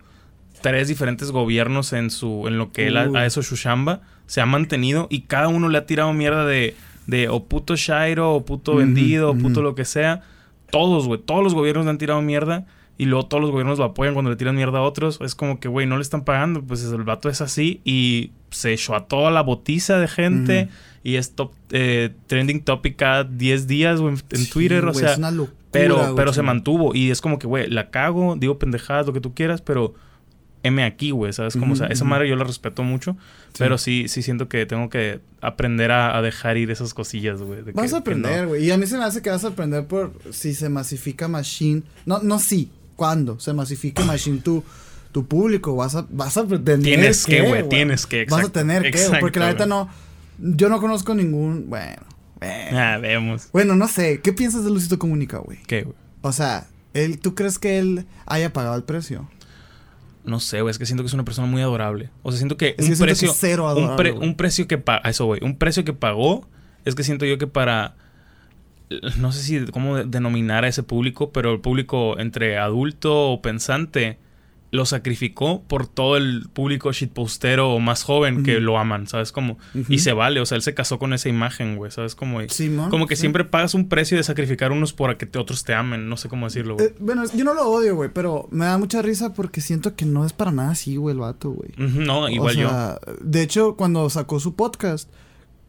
tres 0.63 0.89
diferentes 0.89 1.31
gobiernos 1.31 1.93
en 1.93 2.11
su 2.11 2.49
en 2.49 2.59
lo 2.59 2.73
que 2.73 2.89
él 2.89 2.97
ha 2.97 3.27
hecho 3.27 3.43
su 3.43 3.57
chamba, 3.57 4.01
se 4.27 4.41
ha 4.41 4.47
mantenido 4.47 5.07
y 5.11 5.23
cada 5.23 5.49
uno 5.49 5.69
le 5.69 5.79
ha 5.79 5.87
tirado 5.87 6.13
mierda 6.13 6.45
de, 6.45 6.75
de 7.07 7.29
o 7.29 7.45
puto 7.45 7.77
Shairo, 7.77 8.35
o 8.35 8.45
puto 8.45 8.75
vendido, 8.75 9.31
o 9.31 9.35
puto 9.37 9.63
lo 9.63 9.75
que 9.75 9.85
sea. 9.85 10.23
Todos, 10.71 11.07
güey, 11.07 11.21
todos 11.21 11.45
los 11.45 11.55
gobiernos 11.55 11.85
le 11.85 11.91
han 11.91 11.99
tirado 11.99 12.21
mierda 12.23 12.67
y 12.99 13.05
luego 13.07 13.27
todos 13.27 13.43
los 13.43 13.51
gobiernos 13.51 13.79
lo 13.79 13.85
apoyan 13.85 14.15
cuando 14.15 14.31
le 14.31 14.37
tiran 14.37 14.57
mierda 14.57 14.79
a 14.79 14.83
otros. 14.83 15.19
Es 15.21 15.35
como 15.35 15.61
que, 15.61 15.69
güey, 15.69 15.87
no 15.87 15.97
le 15.97 16.03
están 16.03 16.25
pagando, 16.25 16.63
pues 16.63 16.85
el 16.85 17.03
vato 17.05 17.29
es 17.29 17.41
así 17.41 17.81
y 17.85 18.31
se 18.51 18.73
echó 18.73 18.95
a 18.95 19.07
toda 19.07 19.31
la 19.31 19.43
botiza 19.43 19.99
de 19.99 20.09
gente 20.09 20.69
y 21.03 21.17
es 21.17 21.33
top, 21.35 21.53
eh, 21.71 22.11
trending 22.27 22.63
topic 22.63 22.97
cada 22.97 23.25
10 23.25 23.67
días 23.67 24.01
güey, 24.01 24.15
en, 24.31 24.39
Sí, 24.39 24.51
Twitter, 24.51 24.85
o 24.85 24.93
güey, 24.93 25.05
sea... 25.05 25.13
es 25.13 25.19
una 25.19 25.31
locura, 25.31 25.57
Pero, 25.71 26.15
pero 26.17 26.33
se 26.33 26.43
mantuvo. 26.43 26.95
Y 26.95 27.11
es 27.11 27.21
como 27.21 27.39
que, 27.39 27.47
güey, 27.47 27.69
la 27.69 27.91
cago, 27.91 28.35
digo 28.37 28.59
pendejadas, 28.59 29.07
lo 29.07 29.13
que 29.13 29.21
tú 29.21 29.35
quieras, 29.35 29.61
pero 29.61 29.95
M 30.63 30.83
aquí, 30.83 31.13
güey, 31.13 31.33
¿sabes? 31.33 31.57
Como, 31.57 31.75
o 31.75 31.77
sea, 31.77 31.87
esa 31.89 32.05
madre 32.05 32.29
yo 32.29 32.35
la 32.35 32.43
respeto 32.45 32.83
mucho. 32.83 33.17
Pero 33.59 33.79
sí, 33.79 34.07
sí 34.09 34.23
siento 34.23 34.49
que 34.49 34.67
tengo 34.67 34.89
que 34.91 35.21
aprender 35.41 35.93
a, 35.93 36.17
a 36.17 36.23
dejar 36.23 36.57
ir 36.57 36.71
esas 36.73 36.93
cosillas, 36.93 37.41
güey. 37.41 37.61
Vas 37.73 37.91
que- 37.91 37.95
a 37.97 37.99
aprender, 38.01 38.47
güey. 38.49 38.65
Y 38.65 38.71
a 38.73 38.77
mí 38.79 38.87
se 38.87 38.99
me 38.99 39.05
hace 39.05 39.23
que 39.23 39.31
vas 39.31 39.45
a 39.45 39.49
aprender 39.49 39.87
por 39.87 40.13
si 40.33 40.55
se 40.55 40.69
masifica 40.69 41.29
Machine. 41.29 41.83
No, 42.05 42.19
no 42.21 42.39
sí. 42.41 42.71
¿Cuándo 42.97 43.39
se 43.39 43.53
masifique 43.53 44.03
Machine 44.05 44.39
tu, 44.41 44.65
tu 45.13 45.27
público? 45.27 45.77
Vas 45.77 45.95
a, 45.95 46.07
vas 46.11 46.37
a 46.37 46.47
tener 46.47 46.81
Tienes 46.81 47.25
que, 47.27 47.43
güey, 47.43 47.69
tienes 47.69 48.07
que, 48.07 48.25
Vas 48.25 48.33
a 48.33 48.37
exacto, 48.43 48.59
tener 48.61 48.83
que, 48.83 48.91
güey, 48.91 49.03
exacto, 49.03 49.21
Porque 49.21 49.39
la 49.39 49.47
neta 49.49 49.67
no. 49.67 49.89
Yo 50.39 50.69
no 50.69 50.81
conozco 50.81 51.15
ningún. 51.15 51.69
Bueno. 51.69 52.03
Bueno, 52.41 52.79
Ah, 52.79 52.99
vemos. 52.99 53.49
Bueno, 53.53 53.77
no 53.77 53.89
sé. 53.89 54.21
¿Qué 54.21 54.33
piensas 54.33 54.65
de 54.65 54.71
Lucito 54.71 54.99
Comunica, 54.99 55.39
güey? 55.39 55.59
¿Qué, 55.67 55.83
güey? 55.83 55.97
O 56.23 56.33
sea, 56.33 56.67
él, 56.93 57.19
¿tú 57.19 57.35
crees 57.35 57.59
que 57.59 57.79
él 57.79 58.07
haya 58.27 58.53
pagado 58.53 58.77
el 58.77 58.83
precio? 58.83 59.29
No 60.25 60.41
sé, 60.41 60.61
güey, 60.61 60.71
es 60.73 60.79
que 60.79 60.87
siento 60.87 61.03
que 61.05 61.07
es 61.07 61.15
una 61.15 61.25
persona 61.25 61.47
muy 61.47 61.63
adorable. 61.63 62.11
O 62.23 62.33
sea, 62.33 62.39
siento 62.39 62.57
que 62.57 62.75
que 62.75 62.83
un 62.83 62.91
que 62.91 62.97
precio. 62.97 63.31
es 63.31 63.37
cero 63.39 63.65
un, 63.65 63.71
adorable, 63.71 64.11
güey. 64.11 64.29
un 64.29 64.37
precio 64.37 64.67
que 64.67 64.77
pagó. 64.77 65.09
Eso, 65.09 65.25
güey. 65.27 65.41
Un 65.43 65.57
precio 65.57 65.85
que 65.85 65.93
pagó. 65.93 66.47
Es 66.85 66.95
que 66.95 67.05
siento 67.05 67.25
yo 67.25 67.39
que 67.39 67.47
para. 67.47 67.95
No 69.19 69.33
sé 69.33 69.43
si 69.43 69.65
cómo 69.73 69.97
de- 69.97 70.05
denominar 70.05 70.65
a 70.65 70.69
ese 70.69 70.83
público, 70.83 71.31
pero 71.33 71.53
el 71.53 71.61
público 71.61 72.19
entre 72.19 72.57
adulto 72.59 73.31
o 73.33 73.43
pensante 73.43 74.19
lo 74.73 74.85
sacrificó 74.85 75.63
por 75.63 75.87
todo 75.87 76.17
el 76.17 76.49
público 76.53 76.93
shitpostero 76.93 77.71
o 77.73 77.79
más 77.79 78.03
joven 78.03 78.43
que 78.43 78.61
lo 78.61 78.79
aman, 78.79 79.07
¿sabes? 79.07 79.31
Como, 79.33 79.55
Ujú. 79.75 79.85
Y 79.93 80.01
se 80.01 80.13
vale, 80.13 80.41
o 80.41 80.45
sea, 80.47 80.57
él 80.57 80.63
se 80.63 80.75
casó 80.75 80.99
con 80.99 81.13
esa 81.15 81.29
imagen, 81.29 81.77
güey, 81.77 81.91
¿sabes? 81.93 82.15
Como, 82.15 82.41
Simón, 82.49 82.91
como 82.91 83.07
que 83.07 83.17
sí. 83.17 83.21
siempre 83.21 83.45
pagas 83.45 83.75
un 83.75 83.89
precio 83.89 84.17
de 84.19 84.25
sacrificar 84.25 84.73
unos 84.73 84.93
por 84.93 85.17
que 85.17 85.25
te- 85.25 85.39
otros 85.39 85.63
te 85.65 85.73
amen, 85.73 86.09
no 86.09 86.17
sé 86.17 86.29
cómo 86.29 86.47
decirlo, 86.47 86.75
güey. 86.75 86.89
Eh, 86.89 86.95
bueno, 86.99 87.23
yo 87.33 87.45
no 87.45 87.55
lo 87.55 87.69
odio, 87.71 87.95
güey, 87.95 88.11
pero 88.13 88.49
me 88.51 88.67
da 88.67 88.77
mucha 88.77 89.01
risa 89.03 89.33
porque 89.33 89.61
siento 89.61 89.95
que 89.95 90.05
no 90.05 90.27
es 90.27 90.33
para 90.33 90.51
nada 90.51 90.73
así, 90.73 90.97
güey, 90.97 91.15
el 91.15 91.21
vato, 91.21 91.51
güey. 91.53 91.71
No, 91.79 92.29
igual 92.29 92.57
o 92.57 92.69
sea, 92.69 92.99
De 93.21 93.43
hecho, 93.43 93.77
cuando 93.77 94.11
sacó 94.11 94.41
su 94.41 94.57
podcast, 94.57 95.09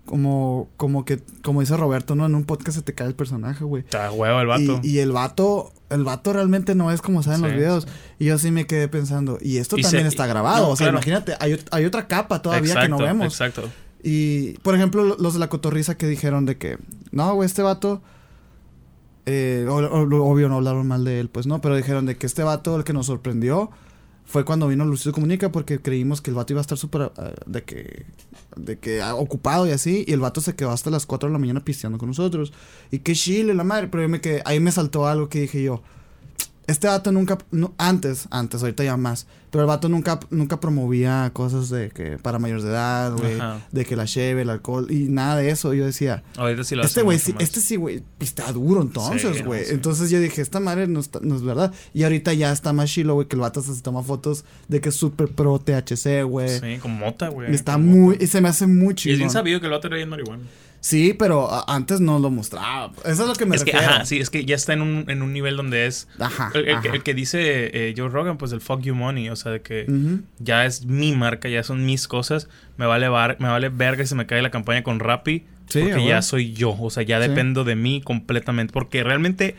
como, 0.07 0.69
como 0.77 1.05
que, 1.05 1.19
como 1.43 1.59
dice 1.61 1.77
Roberto, 1.77 2.15
¿no? 2.15 2.25
En 2.25 2.33
un 2.33 2.45
podcast 2.45 2.77
se 2.77 2.81
te 2.81 2.95
cae 2.95 3.05
el 3.07 3.13
personaje, 3.13 3.63
güey. 3.63 3.83
Está 3.83 4.11
huevo 4.11 4.41
el 4.41 4.47
vato. 4.47 4.79
Y, 4.81 4.89
y 4.95 4.99
el 4.99 5.11
vato, 5.11 5.71
el 5.91 6.03
vato 6.03 6.33
realmente 6.33 6.73
no 6.73 6.91
es 6.91 7.03
como 7.03 7.21
salen 7.21 7.41
los 7.41 7.51
Sí, 7.51 7.57
videos. 7.57 7.87
Y 8.17 8.25
yo 8.25 8.39
sí 8.39 8.49
me 8.49 8.65
quedé 8.65 8.87
pensando, 8.87 9.37
y 9.39 9.57
esto 9.57 9.77
Y 9.77 9.83
también 9.83 10.05
se- 10.05 10.09
está 10.09 10.25
grabado. 10.25 10.65
no, 10.65 10.71
o 10.71 10.75
sea, 10.75 10.85
claro. 10.85 10.97
imagínate, 10.97 11.35
hay, 11.39 11.59
hay 11.69 11.85
otra 11.85 12.07
capa 12.07 12.41
todavía 12.41 12.81
que 12.81 12.89
no 12.89 12.97
vemos. 12.97 13.27
Exacto. 13.27 13.69
Y, 14.01 14.53
por 14.59 14.73
ejemplo, 14.73 15.03
lo- 15.03 15.17
los 15.17 15.33
de 15.33 15.39
la 15.39 15.49
cotorriza 15.49 15.95
que 15.97 16.07
dijeron 16.07 16.45
de 16.47 16.57
que, 16.57 16.79
no, 17.11 17.35
güey, 17.35 17.45
este 17.45 17.61
vato, 17.61 18.01
eh, 19.25 19.65
o- 19.69 19.75
o- 19.75 20.31
obvio 20.31 20.47
no 20.49 20.55
hablaron 20.55 20.87
mal 20.87 21.03
de 21.03 21.19
él, 21.19 21.29
pues 21.29 21.47
no, 21.47 21.59
pero 21.61 21.75
dijeron 21.75 22.05
de 22.05 22.15
que 22.17 22.25
este 22.25 22.43
vato, 22.43 22.75
el 22.77 22.83
que 22.83 22.93
nos 22.93 23.07
sorprendió, 23.07 23.69
fue 24.27 24.43
cuando 24.43 24.67
vino 24.67 24.83
Lucio 24.83 25.13
Comunica 25.13 25.51
porque 25.53 25.81
creímos 25.81 26.19
que 26.19 26.31
el 26.31 26.35
vato 26.35 26.51
iba 26.51 26.59
a 26.59 26.61
estar 26.61 26.77
súper, 26.77 27.13
ah, 27.15 27.31
de 27.45 27.63
que, 27.63 28.05
de 28.57 28.77
que 28.77 29.01
ocupado 29.01 29.65
y 29.65 29.71
así, 29.71 30.03
y 30.05 30.11
el 30.11 30.19
vato 30.19 30.41
se 30.41 30.53
quedó 30.53 30.71
hasta 30.71 30.89
las 30.89 31.05
4 31.05 31.29
de 31.29 31.33
la 31.33 31.39
mañana 31.39 31.63
pisteando 31.63 31.97
con 31.97 32.09
nosotros. 32.09 32.51
Y 32.91 32.99
qué 32.99 33.13
chile 33.13 33.53
la 33.53 33.63
madre, 33.63 33.87
pero 33.87 34.07
me 34.09 34.19
quedé, 34.19 34.41
ahí 34.43 34.59
me 34.59 34.71
saltó 34.71 35.07
algo 35.07 35.29
que 35.29 35.39
dije 35.41 35.63
yo, 35.63 35.81
este 36.67 36.87
vato 36.87 37.11
nunca, 37.11 37.37
no, 37.51 37.73
antes, 37.77 38.27
antes, 38.29 38.61
ahorita 38.61 38.83
ya 38.83 38.97
más, 38.97 39.25
pero 39.51 39.63
el 39.63 39.67
vato 39.67 39.87
nunca, 39.87 40.19
nunca 40.29 40.59
promovía 40.59 41.29
cosas 41.33 41.69
de 41.69 41.89
que 41.89 42.17
para 42.17 42.39
mayores 42.39 42.63
de 42.63 42.69
edad, 42.71 43.13
güey, 43.15 43.37
de 43.71 43.85
que 43.85 43.95
la 43.95 44.05
cheve, 44.05 44.41
el 44.41 44.49
alcohol 44.49 44.85
y 44.91 45.07
nada 45.07 45.37
de 45.37 45.49
eso. 45.49 45.73
Yo 45.73 45.85
decía, 45.85 46.23
Ahorita 46.35 46.63
sí 46.65 46.75
lo 46.75 46.83
este 46.83 47.01
güey, 47.03 47.19
sí, 47.19 47.33
este 47.39 47.61
sí, 47.61 47.77
güey, 47.77 48.03
está 48.19 48.51
duro 48.51 48.81
entonces, 48.81 49.37
Sí, 49.37 49.43
güey. 49.43 49.63
sí. 49.65 49.73
Entonces 49.73 50.09
yo 50.09 50.19
dije, 50.19 50.41
esta 50.41 50.59
madre 50.59 50.87
no, 50.87 50.99
está- 50.99 51.19
no 51.21 51.35
es 51.37 51.41
verdad. 51.43 51.73
Y 51.93 52.03
ahorita 52.03 52.33
ya 52.33 52.51
está 52.51 52.73
más 52.73 52.89
chilo, 52.91 53.13
güey, 53.15 53.27
que 53.27 53.37
el 53.37 53.41
vato 53.41 53.61
se 53.61 53.81
toma 53.81 54.03
fotos 54.03 54.43
de 54.67 54.81
que 54.81 54.89
es 54.89 54.95
súper 54.95 55.29
pro 55.29 55.59
THC, 55.59 56.23
güey. 56.23 56.59
Sí, 56.59 56.77
con 56.81 56.91
mota, 56.97 57.29
güey. 57.29 57.53
Está 57.55 57.77
muy, 57.77 58.15
mota. 58.15 58.23
y 58.23 58.27
se 58.27 58.41
me 58.41 58.49
hace 58.49 58.67
muy 58.67 58.87
Y 58.89 58.91
es 58.91 58.95
chido. 58.97 59.17
bien 59.17 59.29
sabido 59.29 59.59
que 59.61 59.67
el 59.67 59.71
vato 59.71 59.87
era 59.87 59.95
bien 59.95 60.09
marihuana. 60.09 60.43
Sí, 60.79 61.13
pero 61.17 61.49
antes 61.69 61.99
no 61.99 62.19
lo 62.19 62.29
mostraba. 62.29 62.91
Eso 63.03 63.23
es 63.23 63.27
lo 63.27 63.33
que 63.35 63.45
me 63.45 63.55
es 63.55 63.63
que, 63.63 63.71
refiero. 63.73 63.93
ajá, 63.95 64.05
sí, 64.05 64.19
es 64.19 64.29
que 64.29 64.45
ya 64.45 64.55
está 64.55 64.73
en 64.73 64.81
un, 64.81 65.05
en 65.09 65.21
un 65.21 65.33
nivel 65.33 65.57
donde 65.57 65.85
es. 65.87 66.07
Ajá, 66.19 66.51
El, 66.53 66.61
el 66.61 66.65
que, 66.81 66.87
ajá. 66.87 66.95
el 66.97 67.03
que 67.03 67.13
dice 67.13 67.39
eh, 67.89 67.93
Joe 67.97 68.09
Rogan, 68.09 68.37
pues 68.37 68.51
el 68.51 68.61
fuck 68.61 68.81
you 68.81 68.95
money. 68.95 69.29
O 69.29 69.35
sea, 69.35 69.51
de 69.51 69.61
que 69.61 69.85
ya 70.39 70.65
es 70.65 70.85
mi 70.85 71.13
marca, 71.15 71.49
ya 71.49 71.63
son 71.63 71.85
mis 71.85 72.07
cosas. 72.07 72.47
Me 72.77 72.85
vale, 72.85 73.09
bar- 73.09 73.37
me 73.39 73.47
vale 73.49 73.69
verga 73.69 74.05
si 74.05 74.15
me 74.15 74.25
cae 74.27 74.41
la 74.41 74.51
campaña 74.51 74.83
con 74.83 74.99
Rappi. 74.99 75.45
Sí, 75.67 75.81
porque 75.81 76.05
ya 76.05 76.21
soy 76.21 76.53
yo. 76.53 76.75
O 76.79 76.89
sea, 76.89 77.03
ya 77.03 77.21
Sí. 77.21 77.27
dependo 77.27 77.63
de 77.65 77.75
mí 77.75 77.99
completamente. 78.01 78.71
Porque 78.71 79.03
realmente 79.03 79.55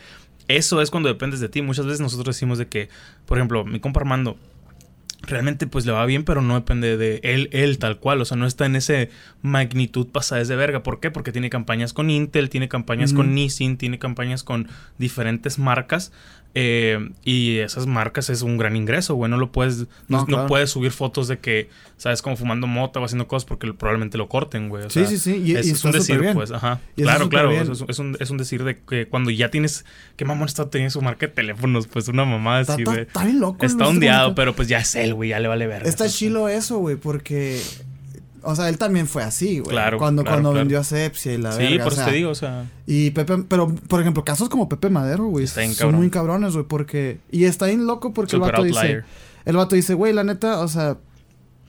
eso 0.47 0.81
es 0.81 0.91
cuando 0.91 1.09
dependes 1.11 1.41
de 1.41 1.49
ti. 1.51 1.61
Muchas 1.61 1.85
veces 1.85 2.01
nosotros 2.01 2.37
decimos 2.37 2.57
de 2.59 2.69
que, 2.69 2.89
por 3.27 3.37
ejemplo, 3.39 3.65
mi 3.67 3.81
compa 3.81 4.01
Armando 4.01 4.39
realmente 5.23 5.67
pues 5.67 5.85
le 5.85 5.93
va 5.93 6.07
bien, 6.07 6.25
pero 6.25 6.43
no 6.43 6.55
depende 6.55 6.97
de 6.97 7.21
él, 7.23 7.49
él 7.53 7.79
tal 7.79 7.99
cual. 7.99 8.21
O 8.21 8.25
sea, 8.25 8.37
no 8.37 8.47
está 8.47 8.67
en 8.67 8.77
ese 8.77 9.11
magnitud 9.43 10.09
pasada 10.09 10.43
de 10.43 10.57
verga. 10.57 10.83
¿Por 10.83 11.01
qué? 11.01 11.11
Porque 11.11 11.33
tiene 11.33 11.51
campañas 11.51 11.93
con 11.93 12.11
Intel, 12.11 12.51
tiene 12.51 12.69
campañas 12.69 13.13
con 13.13 13.35
Nissin, 13.35 13.77
tiene 13.77 13.99
campañas 13.99 14.43
con 14.43 14.69
diferentes 14.99 15.59
marcas. 15.59 16.13
Eh, 16.61 17.11
y 17.25 17.59
esas 17.59 17.87
marcas 17.87 18.31
es 18.31 18.43
un 18.43 18.57
gran 18.59 18.75
ingreso, 18.75 19.15
güey. 19.15 19.31
No 19.31 19.37
lo 19.37 19.53
puedes, 19.53 19.87
no, 20.09 20.25
No, 20.27 20.47
puedes 20.49 20.71
subir 20.71 20.91
fotos 20.91 21.29
de 21.29 21.39
que, 21.39 21.69
sabes, 21.99 22.21
como 22.21 22.37
fumando 22.37 22.67
mota 22.67 22.99
o 22.99 23.05
haciendo 23.05 23.29
cosas 23.29 23.45
porque 23.45 23.73
probablemente 23.73 24.19
lo 24.19 24.29
corten, 24.29 24.69
güey. 24.69 24.85
O 24.87 24.91
Sí, 24.91 25.01
sea, 25.01 25.09
sí, 25.09 25.19
sí, 25.19 25.37
y- 25.45 25.55
es, 25.55 25.67
y 25.67 25.71
es 25.71 25.77
está 25.77 25.89
un 25.89 25.93
decir, 25.93 26.19
bien. 26.21 26.35
pues, 26.35 26.51
ajá. 26.51 26.81
Y 26.97 27.03
Claro, 27.03 27.29
claro. 27.29 27.53
Es, 27.53 27.69
es 27.87 27.99
un, 28.01 28.17
es 28.19 28.31
un 28.31 28.39
decir 28.39 28.65
de 28.65 28.77
que 28.79 29.07
cuando 29.07 29.31
ya 29.31 29.51
tienes, 29.51 29.85
qué 30.17 30.25
mamón 30.25 30.49
está 30.49 30.69
teniendo 30.69 30.91
su 30.93 31.01
marca 31.01 31.27
de 31.29 31.33
teléfonos, 31.33 31.87
pues 31.87 32.09
una 32.09 32.25
mamá 32.25 32.59
así, 32.59 32.83
güey. 32.83 33.03
está 33.03 33.25
bien 33.25 33.39
loco. 33.39 33.65
Está 33.65 33.87
ondeado, 33.87 34.35
pero 34.35 34.57
pues 34.57 34.67
ya 34.67 34.79
es 34.79 34.97
él, 34.97 35.15
güey, 35.15 35.31
ya 35.31 35.39
le 35.39 35.47
vale 35.47 35.67
verga. 35.69 35.89
Está 35.89 36.09
chilo 36.09 36.49
eso, 36.49 36.79
güey, 36.79 36.97
porque. 36.97 37.61
O 38.43 38.55
sea, 38.57 38.69
él 38.69 38.79
también 38.79 39.07
fue 39.07 39.23
así, 39.23 39.59
güey. 39.59 39.71
Claro, 39.71 39.99
Cuando, 39.99 40.23
claro, 40.23 40.37
cuando 40.37 40.51
claro. 40.51 40.61
vendió 40.61 40.81
Asepsia 40.81 41.35
y 41.35 41.39
la 41.39 41.53
Sí, 41.53 41.59
verga, 41.63 41.85
por 41.85 41.93
o 41.93 41.95
eso 41.95 42.03
sea, 42.03 42.07
te 42.11 42.17
digo, 42.17 42.31
o 42.31 42.35
sea. 42.35 42.65
Y 42.87 43.11
Pepe, 43.11 43.39
pero 43.49 43.69
por 43.89 44.01
ejemplo, 44.01 44.25
casos 44.25 44.49
como 44.49 44.69
Pepe 44.69 44.91
Madero, 44.91 45.27
güey, 45.27 45.47
son 45.47 45.75
cabrón. 45.75 45.97
muy 45.97 46.11
cabrones, 46.11 46.53
güey, 46.55 46.65
porque. 46.67 47.19
Y 47.31 47.45
está 47.45 47.67
bien 47.67 47.87
loco 47.87 48.13
porque 48.13 48.33
Super 48.33 48.47
el 48.49 48.53
vato 48.53 48.63
dice. 48.65 49.03
El 49.45 49.57
vato 49.57 49.75
dice, 49.77 49.95
güey, 49.95 50.13
la 50.13 50.25
neta, 50.25 50.61
o 50.61 50.69
sea, 50.69 50.99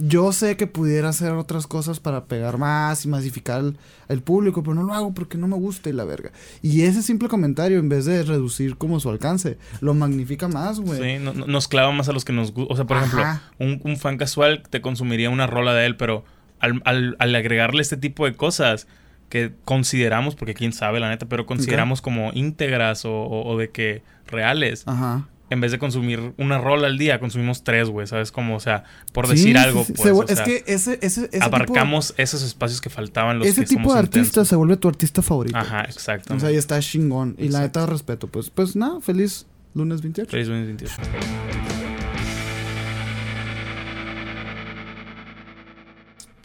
yo 0.01 0.31
sé 0.31 0.55
que 0.55 0.65
pudiera 0.65 1.09
hacer 1.09 1.33
otras 1.33 1.67
cosas 1.67 1.99
para 1.99 2.23
pegar 2.25 2.57
más 2.57 3.03
y 3.03 3.09
masificar 3.09 3.59
el, 3.59 3.77
el 4.07 4.21
público, 4.21 4.63
pero 4.63 4.73
no 4.73 4.83
lo 4.83 4.93
hago 4.93 5.13
porque 5.13 5.37
no 5.37 5.45
me 5.47 5.57
gusta 5.57 5.89
y 5.89 5.93
la 5.93 6.05
verga. 6.05 6.31
Y 6.61 6.83
ese 6.83 7.01
simple 7.03 7.27
comentario, 7.27 7.79
en 7.79 7.89
vez 7.89 8.05
de 8.05 8.23
reducir 8.23 8.77
como 8.77 9.01
su 9.01 9.09
alcance, 9.09 9.57
lo 9.81 9.93
magnifica 9.93 10.47
más, 10.47 10.79
güey. 10.79 11.01
Sí, 11.17 11.23
no- 11.23 11.33
no- 11.33 11.47
nos 11.47 11.67
clava 11.67 11.91
más 11.91 12.07
a 12.07 12.13
los 12.13 12.23
que 12.23 12.31
nos 12.31 12.53
gustan. 12.53 12.73
O 12.73 12.75
sea, 12.77 12.85
por 12.85 12.95
ejemplo, 12.97 13.25
un 13.59 13.97
fan 13.97 14.17
casual 14.17 14.63
te 14.69 14.79
consumiría 14.81 15.29
una 15.29 15.47
rola 15.47 15.73
de 15.73 15.85
él, 15.85 15.97
pero 15.97 16.23
al, 16.59 16.81
al- 16.85 17.15
al 17.19 17.35
agregarle 17.35 17.81
este 17.81 17.97
tipo 17.97 18.25
de 18.25 18.35
cosas 18.35 18.87
que 19.29 19.51
consideramos, 19.65 20.35
porque 20.35 20.53
quién 20.55 20.73
sabe 20.73 20.99
la 20.99 21.09
neta, 21.09 21.27
pero 21.27 21.45
consideramos 21.45 22.01
como 22.01 22.31
íntegras 22.33 23.05
o, 23.05 23.11
o- 23.13 23.47
o 23.51 23.57
de 23.57 23.69
que 23.69 24.01
reales, 24.25 24.83
Ajá. 24.87 25.27
en 25.51 25.61
vez 25.61 25.71
de 25.71 25.77
consumir 25.79 26.33
una 26.37 26.57
rola 26.57 26.87
al 26.87 26.97
día, 26.97 27.19
consumimos 27.19 27.63
tres, 27.63 27.89
güey, 27.89 28.07
¿sabes? 28.07 28.31
Como, 28.31 28.55
o 28.55 28.59
sea, 28.59 28.83
por 29.13 29.27
decir 29.27 29.55
sí, 29.55 29.63
algo, 29.63 29.83
sí, 29.83 29.93
pues, 29.93 30.03
se 30.03 30.11
o 30.11 30.15
vu- 30.15 30.25
es 30.27 30.35
sea, 30.35 30.43
que 30.45 30.63
ese, 30.67 30.97
ese, 31.01 31.29
ese 31.31 31.43
abarcamos 31.43 32.13
esos 32.17 32.41
espacios 32.43 32.81
que 32.81 32.89
faltaban 32.89 33.37
los 33.39 33.47
ese 33.47 33.61
que 33.61 33.67
tipo 33.67 33.81
somos 33.81 33.93
de 33.93 33.99
artista 33.99 34.19
intensos. 34.19 34.47
se 34.47 34.55
vuelve 34.55 34.77
tu 34.77 34.87
artista 34.87 35.21
favorito. 35.21 35.57
Ajá, 35.57 35.81
exacto. 35.83 36.33
O 36.33 36.39
sea, 36.39 36.51
y 36.51 36.55
está 36.55 36.79
chingón. 36.79 37.35
Y 37.37 37.49
la 37.49 37.61
neta 37.61 37.85
respeto. 37.85 38.27
Pues, 38.27 38.49
pues 38.49 38.75
nada, 38.75 38.99
feliz 39.01 39.45
lunes 39.75 40.01
28. 40.01 40.29
Feliz 40.31 40.47
2028. 40.47 41.78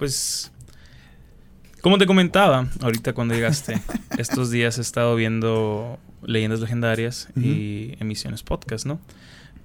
Pues, 0.05 0.53
como 1.81 1.97
te 1.99 2.05
comentaba 2.07 2.69
ahorita 2.83 3.15
cuando 3.15 3.35
llegaste, 3.35 3.81
estos 4.19 4.51
días 4.51 4.77
he 4.79 4.81
estado 4.83 5.15
viendo 5.17 5.99
leyendas 6.23 6.61
legendarias 6.61 7.29
y 7.37 7.95
emisiones 8.01 8.43
podcast, 8.43 8.85
¿no? 8.87 9.01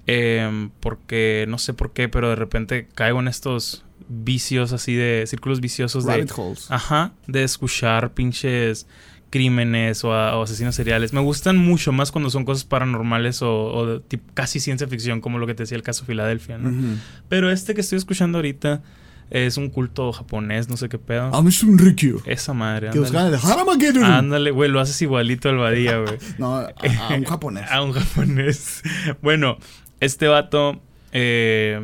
Em, 0.08 0.70
porque 0.80 1.46
no 1.50 1.58
sé 1.58 1.74
por 1.74 1.92
qué, 1.94 2.10
pero 2.10 2.30
de 2.30 2.36
repente 2.36 2.88
caigo 2.96 3.20
en 3.20 3.28
estos 3.28 3.84
vicios 4.08 4.72
así 4.74 4.96
de 4.96 5.26
círculos 5.28 5.60
viciosos 5.62 6.06
de 6.06 6.12
holes. 6.22 6.32
Ajá, 6.72 7.12
de 7.28 7.44
escuchar 7.44 8.14
pinches 8.14 8.88
crímenes 9.30 10.04
o, 10.04 10.14
a- 10.14 10.36
o 10.38 10.44
asesinos 10.44 10.74
seriales. 10.76 11.14
Me 11.14 11.20
gustan 11.22 11.58
mucho 11.58 11.92
más 11.92 12.12
cuando 12.12 12.30
son 12.32 12.44
cosas 12.46 12.64
paranormales 12.64 13.42
o, 13.44 13.66
o 13.74 13.86
de 13.86 14.00
tip- 14.00 14.24
casi 14.34 14.60
ciencia 14.60 14.88
ficción, 14.88 15.22
como 15.22 15.38
lo 15.38 15.46
que 15.48 15.54
te 15.54 15.64
decía 15.64 15.78
el 15.78 15.84
caso 15.84 16.06
Filadelfia, 16.06 16.58
¿no? 16.58 16.70
Pero 17.30 17.52
este 17.52 17.76
que 17.76 17.82
estoy 17.82 17.98
escuchando 17.98 18.40
ahorita 18.40 18.82
es 19.32 19.58
un 19.58 19.70
culto 19.70 20.12
japonés, 20.12 20.70
no 20.70 20.78
sé 20.78 20.90
qué 20.90 20.98
pedo. 20.98 21.30
I'm 21.34 21.48
Shunrikyo. 21.50 22.18
Esa 22.26 22.54
madre, 22.54 22.90
Que 22.92 23.00
buscan 23.00 23.28
el. 23.28 23.40
Ándale, 24.04 24.52
güey, 24.52 24.70
lo 24.70 24.80
haces 24.80 25.02
igualito 25.02 25.50
al 25.50 25.58
Badía, 25.58 25.98
güey. 26.00 26.18
No, 26.38 26.56
a, 26.58 26.74
a 27.10 27.14
un 27.16 27.24
japonés. 27.26 27.66
A 27.72 27.82
un 27.84 27.92
japonés. 27.92 28.82
Bueno, 29.22 29.58
este 30.00 30.28
vato. 30.28 30.82
eh, 31.12 31.80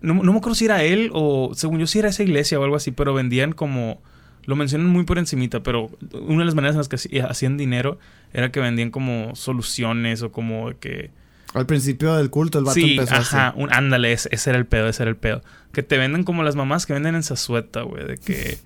no, 0.00 0.14
no 0.14 0.32
me 0.32 0.38
acuerdo 0.38 0.54
si 0.54 0.64
era 0.64 0.82
él 0.82 1.10
o. 1.12 1.52
Según 1.54 1.78
yo, 1.78 1.86
si 1.86 1.98
era 1.98 2.08
esa 2.08 2.22
iglesia 2.22 2.58
o 2.58 2.64
algo 2.64 2.76
así, 2.76 2.90
pero 2.90 3.14
vendían 3.14 3.52
como. 3.52 4.00
Lo 4.44 4.56
mencionan 4.56 4.88
muy 4.88 5.04
por 5.04 5.18
encimita, 5.18 5.62
pero 5.62 5.88
una 6.12 6.40
de 6.40 6.44
las 6.46 6.56
maneras 6.56 6.74
en 6.74 6.78
las 6.78 6.88
que 6.88 6.96
hacía- 6.96 7.26
hacían 7.26 7.56
dinero 7.56 7.98
era 8.32 8.50
que 8.50 8.58
vendían 8.58 8.90
como 8.90 9.36
soluciones 9.36 10.22
o 10.22 10.32
como 10.32 10.70
de 10.70 10.76
que. 10.76 11.10
Al 11.54 11.66
principio 11.66 12.14
del 12.14 12.30
culto, 12.30 12.58
el 12.58 12.64
vato 12.64 12.74
sí, 12.74 12.92
empezó 12.94 13.14
ajá, 13.14 13.48
así. 13.48 13.60
un, 13.60 13.72
ándale, 13.72 14.12
ese, 14.12 14.28
ese 14.32 14.50
era 14.50 14.58
el 14.58 14.66
pedo, 14.66 14.88
ese 14.88 15.02
era 15.02 15.10
el 15.10 15.16
pedo. 15.16 15.42
Que 15.72 15.82
te 15.82 15.98
venden 15.98 16.24
como 16.24 16.42
las 16.42 16.56
mamás 16.56 16.86
que 16.86 16.92
venden 16.94 17.14
en 17.14 17.22
Zazueta, 17.22 17.82
güey, 17.82 18.06
de 18.06 18.18
que. 18.18 18.58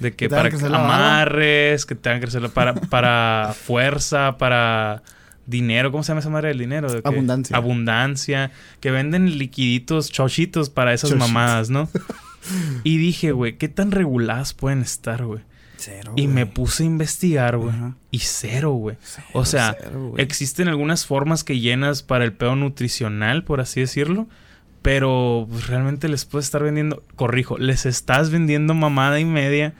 De 0.00 0.10
que 0.12 0.16
Que 0.16 0.28
para 0.30 0.48
barba. 0.50 0.84
amarres, 0.84 1.84
que 1.86 1.94
te 1.94 2.08
hagan 2.08 2.20
crecer 2.22 2.48
para, 2.50 2.74
para 2.90 3.54
fuerza, 3.54 4.38
para 4.38 5.02
dinero, 5.46 5.90
¿cómo 5.92 6.02
se 6.02 6.08
llama 6.08 6.20
esa 6.20 6.30
madre 6.30 6.48
del 6.48 6.58
dinero? 6.58 6.90
De 6.92 7.02
que- 7.02 7.08
Abundancia. 7.08 7.56
Abundancia. 7.56 8.50
Que 8.80 8.90
venden 8.90 9.38
liquiditos, 9.38 10.10
chochitos 10.10 10.70
para 10.70 10.94
esas 10.94 11.10
Chochitos. 11.10 11.28
mamadas, 11.30 11.70
¿no? 11.70 11.88
Y 12.82 12.96
dije, 12.96 13.30
güey, 13.30 13.56
¿qué 13.56 13.68
tan 13.68 13.92
reguladas 13.92 14.52
pueden 14.52 14.80
estar, 14.80 15.24
güey? 15.24 15.42
Cero, 15.84 16.12
Y 16.16 16.28
me 16.28 16.46
puse 16.46 16.84
a 16.84 16.86
investigar, 16.86 17.56
güey. 17.56 17.74
Y 18.12 18.20
cero, 18.20 18.70
güey. 18.72 18.96
O 19.32 19.44
sea, 19.44 19.76
cero. 19.80 20.14
Existen 20.16 20.68
algunas 20.68 21.06
formas 21.06 21.42
que 21.42 21.58
llenas 21.58 22.02
para 22.04 22.24
el 22.24 22.32
pedo 22.32 22.54
nutricional, 22.54 23.42
por 23.42 23.60
así 23.60 23.80
decirlo. 23.80 24.28
Pero 24.82 25.46
pues, 25.50 25.66
realmente 25.66 26.08
les 26.08 26.24
puedes 26.24 26.46
estar 26.46 26.62
vendiendo, 26.62 27.02
corrijo, 27.16 27.58
les 27.58 27.86
estás 27.86 28.30
vendiendo 28.30 28.74
mamada 28.74 29.18
y 29.20 29.24
media 29.24 29.74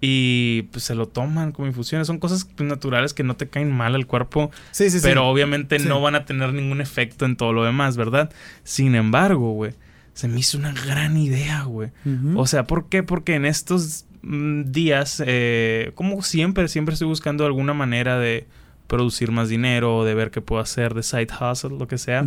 y 0.00 0.62
pues 0.70 0.84
se 0.84 0.94
lo 0.94 1.06
toman 1.08 1.52
como 1.52 1.66
infusiones. 1.66 2.06
Son 2.06 2.18
cosas 2.18 2.48
naturales 2.58 3.14
que 3.14 3.22
no 3.24 3.36
te 3.36 3.48
caen 3.48 3.70
mal 3.72 3.94
al 3.94 4.06
cuerpo, 4.06 4.50
Sí, 4.70 4.90
sí, 4.90 4.98
sí. 4.98 5.06
pero 5.06 5.28
obviamente 5.28 5.78
no 5.78 6.00
van 6.00 6.14
a 6.14 6.24
tener 6.24 6.52
ningún 6.52 6.80
efecto 6.80 7.24
en 7.24 7.36
todo 7.36 7.52
lo 7.52 7.64
demás, 7.64 7.96
¿verdad? 7.96 8.30
Sin 8.64 8.94
embargo, 8.94 9.52
güey, 9.52 9.74
se 10.12 10.26
me 10.28 10.40
hizo 10.40 10.58
una 10.58 10.72
gran 10.72 11.16
idea, 11.16 11.62
güey. 11.62 11.90
O 12.36 12.46
sea, 12.46 12.64
¿por 12.64 12.88
qué? 12.88 13.02
Porque 13.04 13.34
en 13.36 13.44
estos 13.44 14.06
días, 14.28 15.22
eh, 15.26 15.92
como 15.94 16.22
siempre, 16.22 16.68
siempre 16.68 16.92
estoy 16.94 17.08
buscando 17.08 17.46
alguna 17.46 17.72
manera 17.74 18.18
de 18.18 18.46
producir 18.86 19.30
más 19.32 19.48
dinero, 19.48 20.04
de 20.04 20.14
ver 20.14 20.30
qué 20.30 20.40
puedo 20.40 20.60
hacer, 20.60 20.94
de 20.94 21.02
side 21.02 21.28
hustle, 21.40 21.78
lo 21.78 21.88
que 21.88 21.98
sea. 21.98 22.24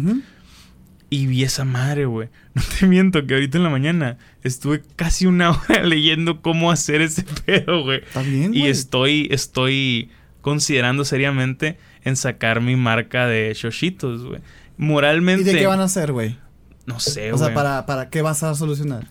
Y 1.10 1.28
vi 1.28 1.44
esa 1.44 1.66
madre, 1.66 2.06
güey. 2.06 2.30
No 2.54 2.62
te 2.80 2.88
miento 2.88 3.26
que 3.26 3.34
ahorita 3.34 3.58
en 3.58 3.64
la 3.64 3.70
mañana 3.70 4.18
estuve 4.44 4.82
casi 4.96 5.26
una 5.26 5.52
hora 5.70 5.84
leyendo 5.84 6.42
cómo 6.42 6.72
hacer 6.72 7.02
ese 7.02 7.24
pedo, 7.46 7.84
güey. 7.84 8.00
Está 8.00 8.22
bien, 8.22 8.54
Y 8.54 8.60
güey. 8.62 8.72
estoy, 8.72 9.28
estoy 9.32 10.10
considerando 10.42 11.06
seriamente 11.06 11.78
en 12.04 12.16
sacar 12.16 12.62
mi 12.62 12.76
marca 12.76 13.28
de 13.28 13.54
shoshitos, 13.56 14.24
güey. 14.26 14.40
¿Y 14.40 14.84
Moralmente. 14.84 15.44
de 15.54 15.60
qué 15.60 15.68
van 15.68 15.80
a 15.82 15.84
hacer, 15.84 16.12
güey? 16.12 16.38
No 16.94 17.00
sé, 17.00 17.32
O 17.32 17.38
güey. 17.38 17.46
sea, 17.48 17.56
¿para, 17.56 17.86
¿para 17.86 18.10
qué 18.10 18.22
vas 18.22 18.44
a 18.44 18.54
solucionar? 18.56 19.06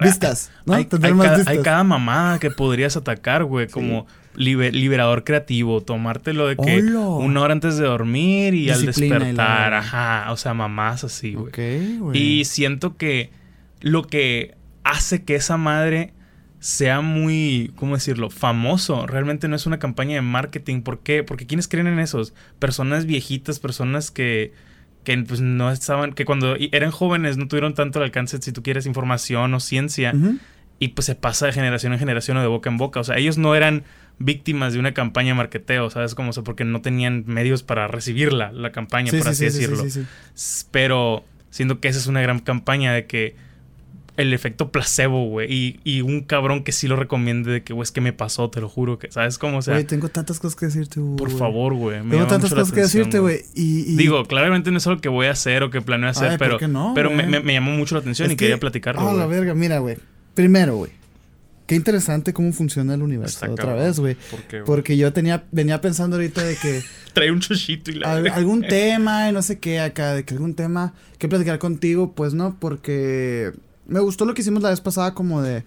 Vistas, 0.00 0.50
¿no? 0.66 0.74
Hay, 0.74 0.86
más 0.90 1.00
cada, 1.00 1.36
vistas. 1.36 1.46
hay 1.46 1.58
cada 1.62 1.84
mamada 1.84 2.38
que 2.38 2.50
podrías 2.50 2.96
atacar, 2.96 3.44
güey. 3.44 3.68
Como 3.68 4.06
libe- 4.36 4.72
liberador 4.72 5.24
creativo. 5.24 5.80
Tomártelo 5.82 6.46
de 6.46 6.56
que 6.56 6.82
una 6.82 7.40
hora 7.40 7.52
antes 7.52 7.76
de 7.76 7.84
dormir 7.86 8.54
y 8.54 8.70
al 8.70 8.80
Disciplina 8.86 9.18
despertar. 9.18 9.74
Ajá. 9.74 10.26
O 10.32 10.36
sea, 10.36 10.54
mamás 10.54 11.04
así, 11.04 11.34
güey. 11.34 11.48
Ok, 11.48 12.00
güey. 12.00 12.18
Y 12.40 12.44
siento 12.44 12.96
que 12.96 13.30
lo 13.80 14.02
que 14.06 14.56
hace 14.82 15.24
que 15.24 15.34
esa 15.36 15.56
madre 15.56 16.12
sea 16.60 17.02
muy, 17.02 17.72
¿cómo 17.76 17.94
decirlo? 17.94 18.30
Famoso. 18.30 19.06
Realmente 19.06 19.48
no 19.48 19.56
es 19.56 19.66
una 19.66 19.78
campaña 19.78 20.14
de 20.14 20.22
marketing. 20.22 20.80
¿Por 20.80 21.00
qué? 21.00 21.22
Porque 21.22 21.46
¿quiénes 21.46 21.68
creen 21.68 21.86
en 21.86 21.98
esos? 21.98 22.32
Personas 22.58 23.04
viejitas, 23.04 23.58
personas 23.60 24.10
que, 24.10 24.52
que 25.04 25.16
pues 25.18 25.40
no 25.40 25.70
estaban, 25.70 26.12
que 26.12 26.24
cuando 26.24 26.56
eran 26.72 26.90
jóvenes 26.90 27.36
no 27.36 27.46
tuvieron 27.46 27.74
tanto 27.74 27.98
el 27.98 28.06
alcance, 28.06 28.38
si 28.40 28.52
tú 28.52 28.62
quieres, 28.62 28.86
información 28.86 29.54
o 29.54 29.60
ciencia. 29.60 30.12
Y 30.80 30.88
pues 30.88 31.06
se 31.06 31.14
pasa 31.14 31.46
de 31.46 31.52
generación 31.52 31.92
en 31.92 32.00
generación 32.00 32.36
o 32.36 32.40
de 32.40 32.48
boca 32.48 32.68
en 32.68 32.78
boca. 32.78 32.98
O 32.98 33.04
sea, 33.04 33.16
ellos 33.16 33.38
no 33.38 33.54
eran 33.54 33.84
víctimas 34.18 34.72
de 34.72 34.80
una 34.80 34.92
campaña 34.92 35.28
de 35.28 35.34
marketeo, 35.34 35.88
¿sabes? 35.90 36.14
Como, 36.14 36.30
o 36.30 36.32
sea, 36.32 36.42
porque 36.42 36.64
no 36.64 36.82
tenían 36.82 37.24
medios 37.26 37.62
para 37.62 37.86
recibirla, 37.86 38.50
la 38.52 38.72
campaña, 38.72 39.10
Sí, 39.10 39.18
por 39.18 39.26
sí, 39.26 39.46
así 39.46 39.50
sí, 39.50 39.66
sí, 39.66 39.72
decirlo. 39.72 40.04
Pero 40.72 41.24
siento 41.50 41.80
que 41.80 41.88
esa 41.88 41.98
es 41.98 42.06
una 42.06 42.20
gran 42.20 42.40
campaña 42.40 42.92
de 42.92 43.06
que 43.06 43.36
el 44.16 44.32
efecto 44.32 44.70
placebo, 44.70 45.28
güey. 45.28 45.52
Y, 45.52 45.80
y 45.84 46.00
un 46.02 46.20
cabrón 46.22 46.62
que 46.62 46.70
sí 46.72 46.86
lo 46.88 46.96
recomiende 46.96 47.50
de 47.50 47.62
que, 47.64 47.72
güey, 47.72 47.82
es 47.84 47.90
que 47.92 48.00
me 48.00 48.12
pasó, 48.12 48.48
te 48.50 48.60
lo 48.60 48.68
juro. 48.68 48.98
que 48.98 49.10
¿Sabes 49.10 49.38
cómo? 49.38 49.58
O 49.58 49.62
sea, 49.62 49.74
Güey, 49.74 49.84
tengo 49.84 50.08
tantas 50.08 50.38
cosas 50.38 50.54
que 50.56 50.66
decirte, 50.66 51.00
güey. 51.00 51.16
por 51.16 51.30
favor, 51.30 51.74
güey. 51.74 52.00
Tengo 52.08 52.26
tantas 52.26 52.50
cosas 52.54 52.72
que 52.72 52.80
decirte, 52.82 53.18
güey. 53.18 53.40
Y, 53.54 53.92
y- 53.92 53.96
Digo, 53.96 54.24
claramente 54.24 54.70
no 54.70 54.78
es 54.78 54.86
algo 54.86 55.00
que 55.00 55.08
voy 55.08 55.26
a 55.26 55.32
hacer 55.32 55.62
o 55.64 55.70
que 55.70 55.80
planeo 55.80 56.08
hacer, 56.10 56.30
Ay, 56.32 56.38
¿por 56.38 56.58
pero, 56.58 56.68
no, 56.68 56.92
pero 56.94 57.10
me, 57.10 57.26
me- 57.26 57.40
me 57.40 57.52
llamó 57.54 57.72
mucho 57.72 57.94
la 57.96 58.00
atención 58.02 58.26
Es 58.26 58.32
y 58.34 58.36
que- 58.36 58.44
quería 58.44 58.58
platicarlo. 58.60 59.00
Ah, 59.08 59.14
la 59.14 59.26
verga, 59.26 59.54
mira, 59.54 59.78
güey. 59.80 59.96
Primero, 60.34 60.76
güey. 60.76 60.92
Qué 61.66 61.74
interesante 61.76 62.34
cómo 62.34 62.52
funciona 62.52 62.92
el 62.92 63.02
universo. 63.02 63.36
Está 63.46 63.50
Otra 63.50 63.64
cabrón. 63.68 63.84
vez, 63.84 63.98
güey. 63.98 64.16
¿Por 64.30 64.40
qué, 64.42 64.56
güey? 64.58 64.66
Porque 64.66 64.96
yo 64.98 65.14
tenía, 65.14 65.44
venía 65.50 65.80
pensando 65.80 66.16
ahorita 66.16 66.42
de 66.44 66.56
que 66.56 66.82
Trae 67.14 67.30
un 67.32 67.40
chochito 67.40 67.90
y 67.90 67.94
la. 67.94 68.12
Al- 68.12 68.28
algún 68.28 68.60
tema 68.68 69.30
y 69.30 69.32
no 69.32 69.40
sé 69.40 69.58
qué 69.58 69.80
acá, 69.80 70.12
de 70.14 70.24
que 70.24 70.34
algún 70.34 70.54
tema 70.54 70.92
que 71.18 71.26
platicar 71.26 71.58
contigo, 71.58 72.12
pues 72.12 72.34
no, 72.34 72.56
porque 72.60 73.52
me 73.86 74.00
gustó 74.00 74.24
lo 74.24 74.34
que 74.34 74.42
hicimos 74.42 74.62
la 74.62 74.70
vez 74.70 74.80
pasada 74.80 75.14
como 75.14 75.42
de 75.42 75.58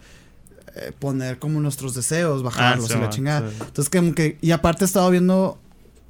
eh, 0.75 0.91
poner 0.99 1.39
como 1.39 1.59
nuestros 1.59 1.93
deseos, 1.93 2.43
bajarlos 2.43 2.87
sí, 2.87 2.93
y 2.97 3.01
la 3.01 3.09
chingada. 3.09 3.49
sí. 3.49 3.55
Entonces 3.59 3.89
como 3.89 4.13
que, 4.13 4.37
y 4.41 4.51
aparte 4.51 4.83
he 4.83 4.87
estado 4.87 5.09
viendo, 5.09 5.59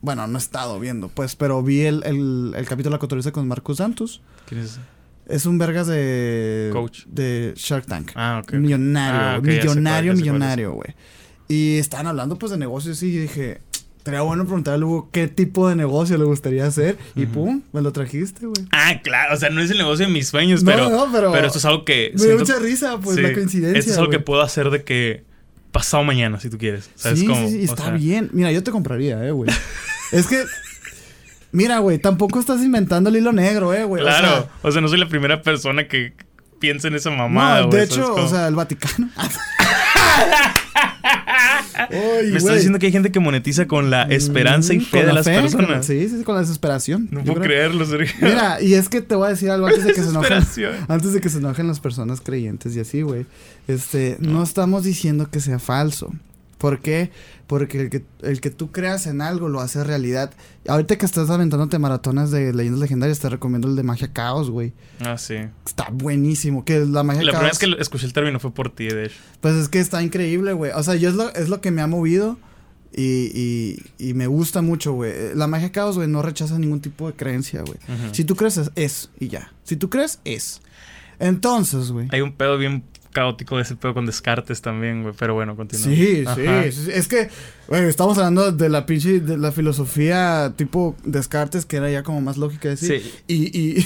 bueno, 0.02 0.26
no 0.28 0.38
he 0.38 0.41
estado 0.41 0.80
viendo, 0.80 1.10
pues, 1.10 1.36
pero 1.36 1.62
vi 1.63 1.82
el, 1.82 2.04
el, 2.06 2.54
el 2.56 2.65
capítulo 2.67 2.91
de 2.91 2.96
la 2.98 3.00
cotoriza 3.00 3.32
con 3.32 3.48
Marcus 3.48 3.78
Santos. 3.78 4.22
¿Quién 4.48 4.62
es 4.62 4.72
ese? 4.72 4.80
Es 5.28 5.46
un 5.46 5.58
vergas 5.58 5.88
de... 5.88 6.70
Coach. 6.72 7.06
De 7.08 7.54
Shark 7.58 7.86
Tank. 7.86 8.12
Ah, 8.15 8.41
ok. 8.43 8.54
Millonario, 8.54 9.20
Ah, 9.20 9.39
millonario, 9.41 10.13
cuál 10.13 10.22
millonario, 10.22 10.72
güey. 10.74 10.96
Y 11.50 11.78
estaban 11.78 12.08
hablando 12.08 12.38
pues 12.38 12.52
de 12.52 12.58
negocios 12.58 13.02
y 13.04 13.12
dije, 13.20 13.62
sería 14.08 14.22
bueno 14.22 14.43
preguntarle 14.46 14.84
a 14.86 14.88
Hugo 14.88 15.10
qué 15.12 15.28
tipo 15.28 15.67
de 15.70 15.76
negocio 15.76 16.17
le 16.17 16.24
gustaría 16.24 16.65
hacer. 16.65 16.98
Y 17.15 17.26
pum, 17.26 17.62
me 17.74 17.82
lo 17.82 17.91
trajiste, 17.91 18.46
güey. 18.48 18.65
Ah, 18.72 19.00
claro. 19.04 19.34
O 19.34 19.38
sea, 19.38 19.50
no 19.50 19.62
es 19.62 19.70
el 19.70 19.78
negocio 19.78 20.06
de 20.08 20.12
mis 20.12 20.28
sueños, 20.30 20.63
No, 20.63 20.72
pero. 20.72 20.89
no, 20.89 21.10
pero- 21.12 21.32
Pero 21.32 21.48
esto 21.48 21.60
es 21.60 21.65
algo 21.65 21.84
que. 21.86 22.12
Me 22.15 22.24
dio 22.24 22.36
siento- 22.38 22.54
mucha 22.54 22.60
risa, 22.60 22.98
pues, 23.00 23.17
sí, 23.17 23.22
la 23.22 23.34
coincidencia. 23.34 23.80
Esto 23.80 23.91
es 23.91 23.98
algo 23.98 24.10
que 24.12 24.20
puedo 24.20 24.41
hacer 24.41 24.70
de 24.70 24.84
que. 24.84 25.24
Pasado 25.72 26.04
mañana, 26.04 26.39
si 26.39 26.50
tú 26.50 26.58
quieres. 26.58 26.89
¿Sabes 26.96 27.20
sí, 27.20 27.26
cómo? 27.28 27.48
sí, 27.48 27.58
sí, 27.58 27.63
está 27.63 27.84
sea, 27.84 27.91
bien. 27.91 28.30
Mira, 28.32 28.52
yo 28.52 28.63
te 28.63 28.72
compraría, 28.72 29.24
eh, 29.28 29.32
güey. 29.32 29.52
es 30.13 30.26
que, 30.26 30.43
mira, 31.52 31.80
güey, 31.80 32.00
tampoco 32.00 32.39
estás 32.39 32.62
inventando 32.62 33.10
el 33.10 33.17
hilo 33.17 33.34
negro, 33.34 33.74
eh, 33.74 33.84
güey. 33.84 34.02
O 34.02 34.06
sea, 34.08 34.20
Claro. 34.20 34.50
O 34.63 34.72
sea, 34.72 34.82
no 34.82 34.88
soy 34.88 34.98
la 35.00 35.08
primera 35.10 35.41
persona 35.41 35.88
que 35.88 36.13
piensa 36.60 36.88
en 36.88 36.96
esa 36.96 37.10
mamada, 37.12 37.62
no, 37.62 37.67
güey. 37.67 37.80
de 37.82 37.88
¿sabes 37.88 38.00
hecho, 38.10 38.13
o 38.15 38.28
sea, 38.28 38.48
el 38.48 38.56
Vaticano. 38.56 39.10
Oy, 41.91 42.32
Me 42.32 42.38
estás 42.39 42.56
diciendo 42.56 42.80
que 42.80 42.88
hay 42.88 42.91
gente 42.91 43.12
que 43.12 43.20
monetiza 43.20 43.67
con 43.67 43.89
la 43.89 44.04
esperanza 44.04 44.74
y 44.74 44.80
Mm, 44.80 44.82
fe 44.82 44.98
de 45.00 45.06
la 45.08 45.13
las 45.13 45.26
fe, 45.26 45.39
personas. 45.41 45.86
sí, 45.86 46.10
sí, 46.10 46.24
con 46.24 46.36
la 46.36 46.41
desesperación. 46.41 47.08
No 47.12 47.22
puedo 47.22 47.36
creo- 47.36 47.46
creerlo, 47.46 47.86
Sergio. 47.86 48.15
Mira, 48.28 48.62
y 48.62 48.74
es 48.74 48.89
que 48.89 49.02
te 49.02 49.15
voy 49.15 49.28
a 49.28 49.30
decir 49.30 49.50
algo 49.52 49.67
antes 49.67 49.84
de 49.84 49.93
que 49.93 50.02
se 50.02 50.10
enojen. 50.10 50.43
Antes 50.88 51.13
de 51.13 51.22
que 51.22 51.30
se 51.30 51.38
enojen 51.38 51.67
las 51.67 51.80
personas 51.80 52.20
creyentes 52.22 52.76
y 52.76 52.80
así, 52.80 53.02
güey. 53.04 53.26
Este, 53.67 54.17
no 54.20 54.43
estamos 54.43 54.84
diciendo 54.84 55.30
que 55.30 55.39
sea 55.39 55.60
falso. 55.60 56.12
¿Por 56.58 56.80
qué? 56.80 57.12
Porque 57.46 57.82
el 57.82 57.89
que, 57.89 58.04
el 58.22 58.41
que 58.41 58.50
tú 58.50 58.72
creas 58.72 59.06
en 59.08 59.22
algo 59.22 59.48
lo 59.48 59.60
hace 59.62 59.84
realidad. 59.84 60.34
Ahorita 60.67 60.98
que 60.98 61.06
estás 61.06 61.30
aventándote 61.30 61.78
maratones 61.80 62.32
de 62.32 62.52
leyendas 62.54 62.82
legendarias, 62.82 63.20
te 63.20 63.30
recomiendo 63.30 63.67
el 63.67 63.76
de 63.76 63.84
Magia 63.84 64.12
Caos, 64.12 64.50
güey. 64.50 64.74
Ah, 65.00 65.17
sí. 65.17 65.36
Está 65.65 65.89
buenísimo. 65.91 66.65
Que 66.65 66.80
la 66.86 67.04
Magia 67.04 67.22
La 67.24 67.32
primera 67.32 67.50
Caos. 67.52 67.60
vez 67.60 67.76
que 67.76 67.82
escuché 67.82 68.06
el 68.08 68.13
término 68.13 68.39
fue 68.39 68.52
por 68.52 68.74
ti, 68.74 68.86
de 68.88 69.06
hecho. 69.06 69.15
Pues 69.39 69.54
es 69.56 69.70
que 69.70 69.80
está 69.80 70.02
increíble, 70.02 70.54
güey. 70.54 70.72
O 70.74 70.82
sea, 70.82 70.96
yo 70.96 71.10
es 71.10 71.15
lo, 71.15 71.32
es 71.36 71.48
lo 71.50 71.62
que 71.62 71.70
me 71.72 71.82
ha 71.82 71.88
movido. 71.88 72.38
Y, 72.91 73.30
y, 73.36 73.84
y 74.00 74.13
me 74.15 74.26
gusta 74.26 74.63
mucho, 74.63 74.93
güey. 74.93 75.13
La 75.36 75.46
magia 75.46 75.72
caos, 75.72 75.98
güey, 75.98 76.08
no 76.08 76.24
rechaza 76.24 76.58
ningún 76.58 76.82
tipo 76.82 77.06
de 77.06 77.13
creencia, 77.13 77.62
güey. 77.62 77.78
Si 78.13 78.24
tú 78.24 78.36
crees, 78.36 78.58
es, 78.58 78.72
es, 78.76 79.10
y 79.20 79.28
ya. 79.28 79.52
Si 79.63 79.76
tú 79.76 79.89
crees, 79.91 80.20
es. 80.26 80.62
Entonces, 81.20 81.91
güey. 81.91 82.08
Hay 82.12 82.22
un 82.22 82.34
pedo 82.34 82.58
bien 82.58 82.84
caótico 83.18 83.56
de 83.56 83.64
ese 83.64 83.76
pedo 83.76 83.96
con 83.96 84.06
Descartes 84.06 84.62
también, 84.62 85.02
güey. 85.02 85.16
Pero 85.18 85.34
bueno, 85.34 85.56
continúa. 85.56 85.86
Sí, 85.86 86.24
sí. 86.36 86.92
Es 86.94 87.08
que, 87.08 87.30
güey, 87.68 87.86
estamos 87.86 88.16
hablando 88.20 88.52
de 88.52 88.70
la 88.70 88.86
pinche, 88.86 89.20
de 89.20 89.38
la 89.38 89.52
filosofía 89.52 90.54
tipo 90.56 90.96
Descartes, 91.04 91.66
que 91.66 91.78
era 91.78 91.90
ya 91.90 92.04
como 92.04 92.22
más 92.22 92.38
lógica 92.38 92.70
de 92.70 92.76
decir. 92.76 93.02
Sí. 93.02 93.14
Y, 93.26 93.60
y, 93.60 93.86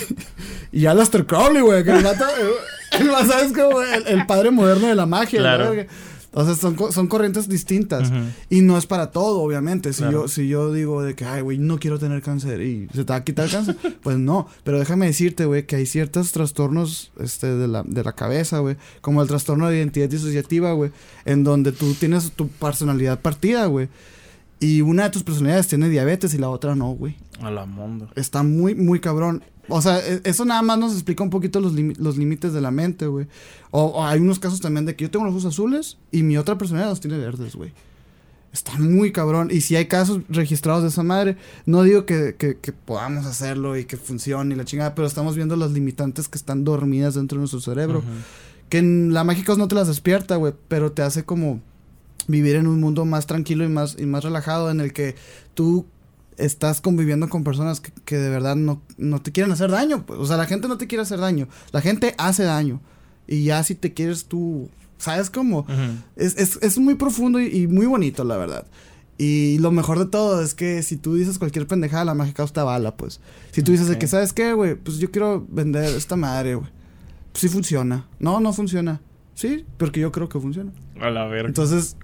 y 0.82 0.86
Aleister 0.86 1.26
Crowley, 1.26 1.62
güey, 1.62 1.82
que 1.86 1.92
el 1.92 2.04
vato, 2.04 2.26
el, 3.00 3.08
el- 3.08 4.08
el, 4.20 4.26
padre 4.26 4.52
moderno 4.52 4.88
de 4.88 4.96
la 4.96 5.06
magia, 5.06 5.40
la 5.40 5.56
Claro. 5.56 5.86
O 6.34 6.46
sea, 6.46 6.56
son, 6.56 6.78
son 6.94 7.08
corrientes 7.08 7.50
distintas. 7.50 8.12
Y 8.50 8.62
no 8.62 8.78
es 8.78 8.86
para 8.86 9.12
todo, 9.12 9.42
obviamente. 9.42 9.92
Si, 9.92 10.00
Claro. 10.02 10.22
yo, 10.22 10.28
si 10.30 10.48
yo 10.48 10.72
digo 10.72 11.04
de 11.04 11.14
que, 11.14 11.26
ay, 11.26 11.42
güey, 11.42 11.58
no 11.58 11.78
quiero 11.78 12.00
tener 12.00 12.22
cáncer 12.22 12.62
y 12.62 12.88
se 12.94 13.04
te 13.04 13.12
va 13.12 13.18
a 13.18 13.24
quitar 13.24 13.46
el 13.46 13.52
cáncer, 13.52 13.76
pues 14.02 14.18
no. 14.18 14.48
Pero 14.64 14.80
déjame 14.80 15.08
decirte, 15.08 15.44
güey, 15.46 15.66
que 15.66 15.76
hay 15.76 15.86
ciertos 15.86 16.32
trastornos 16.32 17.12
este, 17.20 17.48
de, 17.48 17.68
la, 17.68 17.84
de 17.84 18.04
la 18.04 18.14
cabeza, 18.14 18.60
güey. 18.60 18.78
Como 19.02 19.22
el 19.22 19.28
trastorno 19.28 19.68
de 19.68 19.78
identidad 19.78 20.08
disociativa, 20.08 20.72
güey. 20.72 20.92
En 21.26 21.44
donde 21.44 21.74
tú 21.74 21.94
tienes 21.96 22.32
tu 22.32 22.48
personalidad 22.48 23.20
partida, 23.20 23.66
güey. 23.66 23.90
Y 24.62 24.82
una 24.82 25.04
de 25.04 25.10
tus 25.10 25.24
personalidades 25.24 25.68
tiene 25.68 25.90
diabetes 25.90 26.34
y 26.34 26.38
la 26.38 26.50
otra 26.50 26.76
no, 26.76 26.92
güey. 26.92 27.18
A 27.42 27.50
la 27.52 27.66
mundo. 27.66 28.08
Está 28.16 28.44
muy, 28.44 28.76
muy 28.76 29.00
cabrón. 29.00 29.44
O 29.70 29.82
sea, 29.82 30.00
e- 30.00 30.22
eso 30.24 30.44
nada 30.46 30.62
más 30.62 30.78
nos 30.80 30.94
explica 30.94 31.24
un 31.24 31.30
poquito 31.30 31.60
los, 31.60 31.74
límites 31.74 32.54
de 32.54 32.62
la 32.62 32.72
mente, 32.72 33.08
güey. 33.08 33.28
O, 33.72 33.84
o 33.86 34.04
hay 34.06 34.20
unos 34.20 34.40
casos 34.40 34.60
también 34.62 34.86
de 34.86 34.96
que 34.96 35.06
yo 35.06 35.12
tengo 35.12 35.26
los 35.26 35.34
ojos 35.34 35.46
azules 35.46 35.98
y 36.12 36.24
mi 36.24 36.38
otra 36.38 36.58
personalidad 36.58 36.90
los 36.90 37.00
tiene 37.00 37.18
verdes, 37.18 37.56
güey. 37.56 37.72
Está 38.52 38.78
muy 38.80 39.14
cabrón. 39.14 39.48
Y 39.52 39.62
si 39.62 39.78
hay 39.78 39.86
casos 39.86 40.22
registrados 40.28 40.84
de 40.84 40.90
esa 40.90 41.04
madre, 41.04 41.38
no 41.66 41.84
digo 41.84 42.06
que, 42.06 42.36
que- 42.38 42.58
que 42.58 42.74
podamos 42.74 43.26
hacerlo 43.26 43.78
y 43.78 43.86
que 43.86 43.96
funcione 43.98 44.56
y 44.56 44.58
la 44.58 44.66
chingada, 44.66 44.94
pero 44.94 45.08
estamos 45.08 45.36
viendo 45.38 45.56
las 45.56 45.72
limitantes 45.72 46.28
que 46.28 46.38
están 46.38 46.64
dormidas 46.66 47.14
dentro 47.16 47.38
de 47.38 47.42
nuestro 47.42 47.62
cerebro. 47.62 48.04
Que 48.68 48.80
en 48.80 49.14
la 49.14 49.24
mágica 49.24 49.56
no 49.56 49.68
te 49.68 49.76
las 49.76 49.88
despierta, 49.88 50.36
güey, 50.36 50.54
pero 50.68 50.92
te 50.92 51.02
hace 51.02 51.24
como 51.24 51.62
vivir 52.28 52.56
en 52.56 52.68
un 52.68 52.80
mundo 52.80 53.04
más 53.06 53.26
tranquilo 53.26 53.64
y 53.64 53.68
más, 53.70 53.98
y 54.00 54.06
más 54.06 54.24
relajado 54.24 54.70
en 54.70 54.80
el 54.82 54.92
que 54.94 55.16
tú 55.54 55.86
estás 56.38 56.82
conviviendo 56.82 57.30
con 57.30 57.44
personas 57.44 57.80
que, 57.82 57.92
que 58.06 58.18
de 58.18 58.30
verdad 58.30 58.56
no, 58.56 58.82
no 58.98 59.22
te 59.22 59.32
quieren 59.32 59.52
hacer 59.52 59.72
daño. 59.72 60.06
Pues. 60.06 60.20
O 60.20 60.26
sea, 60.26 60.38
la 60.38 60.46
gente 60.46 60.68
no 60.68 60.78
te 60.78 60.88
quiere 60.88 61.02
hacer 61.04 61.20
daño. 61.20 61.48
La 61.72 61.82
gente 61.82 62.16
hace 62.18 62.44
daño. 62.44 62.82
Y 63.28 63.44
ya 63.46 63.64
si 63.64 63.76
te 63.76 63.94
quieres 63.94 64.26
tú, 64.26 64.70
¿sabes 64.98 65.30
cómo? 65.30 65.66
Es, 66.16 66.36
es, 66.38 66.58
es 66.62 66.78
muy 66.80 66.96
profundo 66.96 67.40
y, 67.40 67.48
y 67.48 67.68
muy 67.68 67.86
bonito, 67.86 68.24
la 68.24 68.38
verdad. 68.38 68.66
Y 69.18 69.60
lo 69.60 69.72
mejor 69.72 70.00
de 70.00 70.08
todo 70.08 70.42
es 70.42 70.56
que 70.56 70.82
si 70.82 70.98
tú 70.98 71.14
dices 71.16 71.38
cualquier 71.38 71.68
pendejada, 71.68 72.04
la 72.06 72.16
mágica 72.16 72.46
te 72.48 72.62
bala, 72.62 72.98
pues. 72.98 73.20
Si 73.52 73.62
tú 73.62 73.72
dices 73.72 73.88
de 73.88 73.94
Ok. 73.94 74.00
que, 74.00 74.08
¿sabes 74.08 74.34
qué, 74.34 74.54
güey? 74.54 74.76
Pues 74.76 74.98
yo 74.98 75.12
quiero 75.12 75.46
vender 75.50 75.84
esta 75.96 76.16
madre, 76.16 76.56
güey. 76.56 76.70
Pues 77.32 77.42
sí 77.42 77.48
funciona. 77.48 78.08
No, 78.20 78.40
no 78.40 78.52
funciona. 78.52 79.00
Sí, 79.36 79.64
porque 79.78 80.00
yo 80.00 80.12
creo 80.12 80.28
que 80.28 80.40
funciona. 80.40 80.72
A 81.00 81.10
la 81.12 81.26
verga. 81.28 81.48
Entonces, 81.48 81.96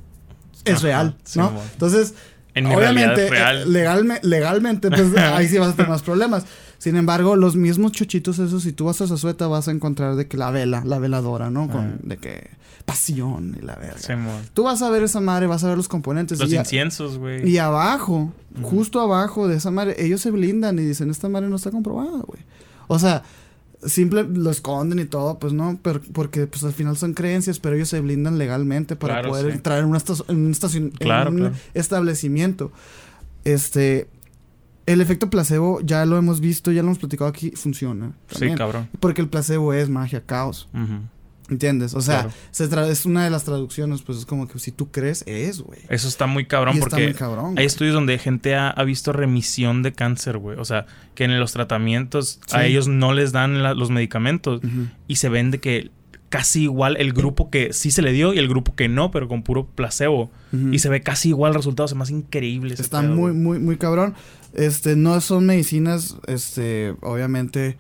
es 0.64 0.74
Ajá, 0.76 0.84
real, 0.84 1.18
sí, 1.24 1.40
¿no? 1.40 1.52
mo. 1.52 1.62
Entonces, 1.74 2.14
En 2.58 2.68
mi 2.70 2.76
obviamente, 2.76 3.30
real. 3.30 3.64
eh, 3.64 3.66
legalme- 3.68 4.20
legalmente, 4.24 4.90
pues 4.90 5.16
ahí 5.18 5.48
sí 5.48 5.58
vas 5.58 5.70
a 5.70 5.74
tener 5.76 5.90
más 5.90 6.02
problemas. 6.04 6.46
Sin 6.78 6.96
embargo, 6.96 7.36
los 7.36 7.56
mismos 7.56 7.92
chochitos 7.92 8.38
esos, 8.40 8.64
si 8.64 8.72
tú 8.72 8.86
vas 8.86 9.02
a 9.02 9.08
Zazueta, 9.08 9.48
vas 9.48 9.68
a 9.68 9.72
encontrar 9.72 10.16
de 10.16 10.28
que 10.28 10.38
la 10.38 10.52
vela, 10.52 10.84
la 10.86 11.00
veladora, 11.00 11.50
¿no? 11.50 11.68
Con, 11.70 11.80
Ajá. 11.88 11.96
de 12.04 12.18
que 12.18 12.50
pasión 12.86 13.58
y 13.62 13.66
la 13.66 13.76
verga. 13.76 13.98
Sí. 13.98 14.14
Tú 14.54 14.64
vas 14.64 14.82
a 14.82 14.90
ver 14.90 15.04
esa 15.04 15.20
madre, 15.20 15.48
vas 15.48 15.64
a 15.64 15.70
ver 15.70 15.78
los 15.78 15.88
componentes. 15.88 16.40
Los 16.40 16.52
y, 16.52 16.56
inciensos, 16.56 17.18
güey. 17.18 17.50
y 17.50 17.58
abajo, 17.58 18.32
justo 18.62 19.02
abajo 19.02 19.48
de 19.48 19.58
esa 19.58 19.72
madre, 19.72 19.96
ellos 19.98 20.22
se 20.22 20.32
blindan 20.32 20.78
y 20.80 20.84
dicen, 20.84 21.10
esta 21.10 21.28
madre 21.30 21.50
no 21.50 21.56
está 21.58 21.72
comprobada, 21.72 22.22
güey. 22.26 22.42
O 22.88 23.00
sea, 23.00 23.24
simple 23.86 24.24
lo 24.24 24.50
esconden 24.50 25.00
y 25.00 25.06
todo, 25.06 25.38
pues 25.40 25.54
no, 25.54 25.80
pero 25.82 26.02
porque 26.14 26.48
pues 26.48 26.64
al 26.64 26.74
final 26.74 26.98
son 26.98 27.14
creencias, 27.14 27.60
pero 27.60 27.76
ellos 27.76 27.90
se 27.90 28.00
blindan 28.02 28.38
legalmente 28.38 28.96
para 28.96 29.16
Claro, 29.16 29.30
poder 29.30 29.46
sí. 29.48 29.52
entrar 29.58 29.80
en, 29.80 29.86
una 29.86 30.00
en 30.28 30.38
un, 30.46 30.52
estacion- 30.54 30.76
en 30.78 30.88
un 30.88 30.90
claro. 30.92 31.52
establecimiento. 31.74 32.72
Este, 33.44 34.08
el 34.86 35.02
efecto 35.02 35.30
placebo 35.30 35.80
ya 35.82 36.06
lo 36.06 36.18
hemos 36.18 36.40
visto, 36.40 36.72
ya 36.72 36.82
lo 36.82 36.88
hemos 36.88 37.00
platicado 37.00 37.30
aquí, 37.30 37.52
funciona. 37.52 38.14
Sí, 38.32 38.50
cabrón. 38.56 38.90
Porque 39.00 39.22
el 39.22 39.28
placebo 39.30 39.74
es 39.74 39.90
magia, 39.90 40.24
caos. 40.26 40.68
¿Entiendes? 41.50 41.94
O 41.94 42.02
sea, 42.02 42.24
Claro. 42.24 42.34
se 42.52 42.70
tra- 42.70 42.88
es 42.90 43.06
una 43.06 43.24
de 43.24 43.30
las 43.30 43.46
traducciones, 43.46 44.02
pues 44.02 44.18
es 44.18 44.26
como 44.26 44.48
que 44.50 44.60
si 44.60 44.72
tú 44.72 44.92
crees, 44.92 45.24
es, 45.28 45.62
güey. 45.62 45.80
Eso 45.90 46.08
está 46.10 46.28
muy 46.28 46.46
cabrón 46.46 46.76
Y 46.76 46.80
está 46.80 46.90
porque 46.90 47.06
muy 47.06 47.14
cabrón, 47.14 47.56
hay 47.58 47.66
estudios 47.66 47.94
donde 47.94 48.18
gente 48.20 48.56
ha, 48.56 48.70
ha 48.70 48.84
visto 48.84 49.14
remisión 49.14 49.82
de 49.82 49.94
cáncer, 49.94 50.38
güey. 50.40 50.58
O 50.60 50.66
sea, 50.66 50.86
que 51.16 51.24
en 51.24 51.40
los 51.40 51.54
tratamientos 51.54 52.42
a 52.52 52.66
ellos 52.66 52.88
no 52.90 53.14
les 53.14 53.32
dan 53.32 53.64
la- 53.64 53.74
los 53.74 53.90
medicamentos 53.92 54.60
y 55.08 55.16
se 55.16 55.30
ven 55.30 55.52
de 55.52 55.60
que 55.60 55.92
casi 56.30 56.64
igual 56.64 56.98
el 57.00 57.14
grupo 57.14 57.50
que 57.50 57.72
sí 57.72 57.90
se 57.92 58.02
le 58.02 58.12
dio 58.12 58.34
y 58.34 58.38
el 58.40 58.50
grupo 58.50 58.76
que 58.76 58.90
no, 58.90 59.12
pero 59.12 59.30
con 59.30 59.42
puro 59.44 59.66
placebo. 59.68 60.30
Y 60.74 60.80
se 60.80 60.90
ve 60.90 61.02
casi 61.02 61.30
igual 61.30 61.52
el 61.52 61.56
resultado, 61.56 61.88
se 61.88 61.96
me 61.96 62.04
hace 62.04 62.12
increíble. 62.14 62.74
ese 62.74 62.82
Está 62.84 63.00
pedo, 63.02 63.16
muy, 63.16 63.32
muy, 63.32 63.60
muy 63.60 63.78
cabrón. 63.78 64.14
Este, 64.54 64.98
no 64.98 65.22
son 65.22 65.46
medicinas, 65.46 66.18
este, 66.28 66.94
obviamente, 67.02 67.78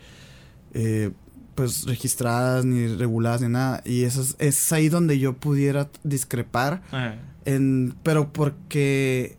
eh, 0.73 1.11
pues 1.57 1.85
registradas, 1.85 2.63
ni 2.65 2.85
reguladas, 2.87 3.41
ni 3.41 3.49
nada. 3.49 3.81
Y 3.83 4.03
eso 4.03 4.21
es, 4.21 4.35
es 4.37 4.71
ahí 4.71 4.89
donde 4.89 5.17
yo 5.17 5.33
pudiera 5.33 5.89
discrepar. 6.03 6.83
En, 7.45 7.95
pero 8.03 8.31
porque 8.31 9.37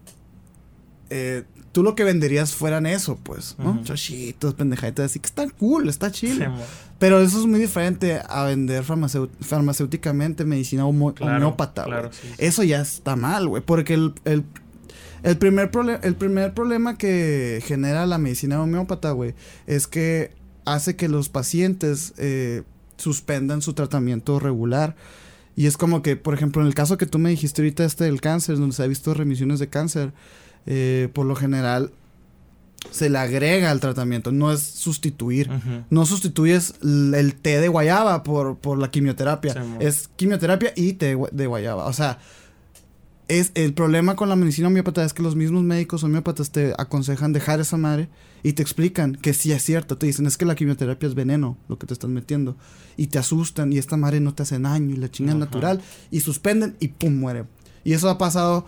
eh, 1.11 1.45
tú 1.71 1.85
lo 1.85 1.95
que 1.95 2.03
venderías 2.03 2.55
fueran 2.57 2.87
eso, 2.87 3.17
pues, 3.23 3.55
¿no? 3.59 3.71
Ujú. 3.71 3.85
Chochitos, 3.85 4.55
pendejaditas, 4.55 5.07
así 5.07 5.21
que 5.21 5.27
está 5.27 5.49
cool, 5.51 5.89
está 5.89 6.11
chido. 6.11 6.35
sí. 6.45 6.63
Pero 6.99 7.21
eso 7.21 7.39
es 7.39 7.47
muy 7.47 7.61
diferente 7.61 8.21
a 8.29 8.43
vender 8.43 8.83
farmacéuticamente 8.83 10.45
medicina 10.45 10.85
homo- 10.85 11.15
Claro, 11.15 11.37
homeópata, 11.37 11.85
claro, 11.85 12.11
sí, 12.13 12.27
sí. 12.29 12.35
Eso 12.39 12.65
ya 12.65 12.81
está 12.81 13.15
mal, 13.15 13.47
güey. 13.47 13.63
Porque 13.63 13.95
el, 13.95 14.15
el, 14.25 14.43
el 15.23 15.39
primer 15.39 15.71
el 16.03 16.15
primer 16.17 16.55
problema 16.55 16.99
que 16.99 17.63
genera 17.65 18.05
la 18.07 18.19
medicina 18.19 18.61
homeópata, 18.61 19.13
güey, 19.13 19.35
es 19.69 19.87
que 19.87 20.33
hace 20.73 20.97
que 20.97 21.09
los 21.09 21.29
pacientes 21.29 22.15
eh, 22.19 22.63
suspendan 22.97 23.63
su 23.63 23.73
tratamiento 23.73 24.39
regular. 24.39 24.97
Y 25.57 25.67
es 25.67 25.77
como 25.77 26.03
que, 26.03 26.17
por 26.17 26.35
ejemplo, 26.35 26.63
en 26.63 26.69
el 26.69 26.75
caso 26.75 26.99
que 26.99 27.07
tú 27.07 27.19
me 27.19 27.31
dijiste 27.31 27.63
ahorita, 27.63 27.85
este 27.85 28.05
del 28.05 28.21
cáncer, 28.21 28.59
donde 28.59 28.77
se 28.77 28.83
ha 28.83 28.87
visto 28.87 29.13
remisiones 29.13 29.59
de 29.59 29.69
cáncer, 29.69 30.13
eh, 30.67 31.09
por 31.13 31.27
lo 31.27 31.35
general 31.35 31.93
se 32.91 33.11
le 33.11 33.19
agrega 33.19 33.71
al 33.71 33.81
tratamiento, 33.81 34.31
no 34.31 34.53
es 34.53 34.61
sustituir. 34.61 35.51
No 35.91 36.07
sustituyes 36.07 36.75
el 36.83 37.35
té 37.35 37.61
de 37.61 37.69
guayaba 37.69 38.23
por, 38.23 38.59
por 38.59 38.79
la 38.79 38.91
quimioterapia. 38.91 39.55
Sí, 39.55 39.61
es 39.81 40.09
quimioterapia 40.15 40.73
y 40.77 40.93
té 40.93 41.17
de 41.33 41.47
guayaba. 41.47 41.87
O 41.87 41.93
sea, 41.93 42.19
es 43.27 43.51
el 43.55 43.75
problema 43.75 44.17
con 44.17 44.29
la 44.29 44.37
medicina 44.37 44.69
homeópata 44.69 45.05
es 45.05 45.13
que 45.13 45.23
los 45.23 45.37
mismos 45.37 45.63
médicos 45.65 46.05
homeópatas 46.05 46.51
te 46.51 46.73
aconsejan 46.79 47.33
dejar 47.33 47.61
esa 47.61 47.77
madre 47.77 48.09
y 48.43 48.53
te 48.55 48.63
explican 48.63 49.15
que 49.15 49.35
sí 49.35 49.53
es 49.53 49.63
cierto. 49.63 49.99
Te 49.99 50.07
dicen, 50.07 50.27
es 50.27 50.37
que 50.37 50.45
la 50.45 50.55
quimioterapia 50.55 51.09
es 51.09 51.15
veneno, 51.15 51.57
lo 51.69 51.79
que 51.79 51.87
te 51.87 51.93
están 51.95 52.13
metiendo. 52.13 52.57
Y 52.97 53.09
te 53.09 53.19
asustan 53.19 53.73
y 53.73 53.79
esta 53.79 53.97
madre 53.97 54.21
no 54.21 54.35
te 54.35 54.43
hace 54.43 54.59
daño 54.59 54.95
y 54.95 54.99
la 54.99 55.11
chinga 55.11 55.31
es 55.33 55.37
Ajá. 55.37 55.45
natural. 55.45 55.81
Y 56.11 56.21
suspenden 56.21 56.77
y 56.81 56.89
pum, 56.89 57.17
muere. 57.19 57.45
Y 57.85 57.93
eso 57.93 58.09
ha 58.11 58.19
pasado 58.19 58.67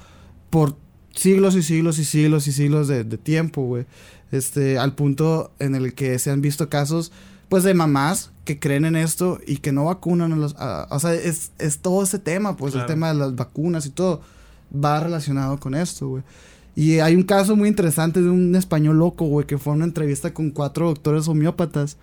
por 0.50 0.76
siglos 1.14 1.56
y 1.56 1.62
siglos 1.62 1.98
y 1.98 2.04
siglos 2.04 2.46
y 2.48 2.52
siglos 2.52 2.88
de, 2.88 3.04
de 3.04 3.18
tiempo, 3.18 3.62
güey. 3.62 3.86
Este, 4.32 4.78
al 4.78 4.94
punto 4.94 5.52
en 5.58 5.74
el 5.74 5.94
que 5.94 6.18
se 6.20 6.30
han 6.30 6.40
visto 6.40 6.68
casos, 6.68 7.10
pues, 7.48 7.64
de 7.64 7.74
mamás 7.74 8.30
que 8.44 8.60
creen 8.60 8.84
en 8.84 8.94
esto 8.96 9.40
y 9.46 9.56
que 9.56 9.72
no 9.72 9.86
vacunan 9.86 10.32
a 10.32 10.36
los... 10.36 10.54
a- 10.56 10.86
o 10.90 11.00
sea, 11.00 11.14
es, 11.14 11.50
es 11.58 11.78
todo 11.78 12.02
ese 12.04 12.18
tema, 12.20 12.56
pues, 12.56 12.72
Claro. 12.72 12.86
el 12.86 12.92
tema 12.94 13.08
de 13.08 13.14
las 13.18 13.34
vacunas 13.34 13.86
y 13.86 13.90
todo 13.90 14.20
va 14.72 15.00
relacionado 15.00 15.58
con 15.58 15.74
esto, 15.74 16.06
güey. 16.08 16.22
Y 16.76 17.00
hay 17.00 17.14
un 17.16 17.24
caso 17.24 17.56
muy 17.56 17.68
interesante 17.68 18.22
de 18.22 18.30
un 18.30 18.54
español 18.54 18.98
loco, 18.98 19.24
güey, 19.26 19.46
que 19.46 19.58
fue 19.58 19.72
a 19.72 19.76
una 19.76 19.84
entrevista 19.84 20.32
con 20.32 20.50
cuatro 20.50 20.86
doctores 20.88 21.26
homeópatas 21.28 21.96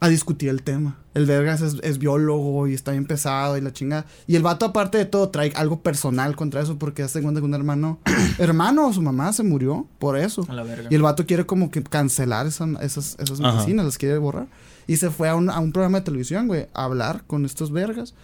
a 0.00 0.08
discutir 0.08 0.48
el 0.48 0.62
tema. 0.62 0.96
El 1.12 1.26
Vergas 1.26 1.60
es, 1.60 1.76
es 1.82 1.98
biólogo 1.98 2.66
y 2.66 2.72
está 2.72 2.92
bien 2.92 3.04
pesado 3.04 3.58
y 3.58 3.60
la 3.60 3.72
chingada. 3.72 4.06
Y 4.26 4.36
el 4.36 4.42
vato, 4.42 4.64
aparte 4.64 4.96
de 4.96 5.04
todo, 5.04 5.28
trae 5.28 5.52
algo 5.54 5.82
personal 5.82 6.34
contra 6.36 6.62
eso 6.62 6.78
porque 6.78 7.02
hace 7.02 7.20
cuenta 7.20 7.40
que 7.40 7.44
un 7.44 7.52
hermano, 7.54 7.98
hermano 8.38 8.86
o 8.88 8.92
su 8.94 9.02
mamá 9.02 9.32
se 9.34 9.42
murió 9.42 9.86
por 9.98 10.16
eso. 10.16 10.46
A 10.48 10.54
la 10.54 10.62
verga. 10.62 10.88
Y 10.90 10.94
el 10.94 11.02
vato 11.02 11.26
quiere 11.26 11.44
como 11.44 11.70
que 11.70 11.82
cancelar 11.82 12.46
esa- 12.46 12.66
esas, 12.80 13.16
esas 13.18 13.40
Ajá. 13.40 13.52
medicinas, 13.52 13.84
las 13.84 13.98
quiere 13.98 14.16
borrar. 14.16 14.46
Y 14.86 14.96
se 14.96 15.10
fue 15.10 15.28
a 15.28 15.34
un, 15.36 15.50
a 15.50 15.58
un 15.60 15.72
programa 15.72 15.98
de 15.98 16.04
televisión, 16.06 16.46
güey, 16.46 16.66
a 16.72 16.84
hablar 16.84 17.24
con 17.26 17.44
estos 17.44 17.70
vergas. 17.70 18.14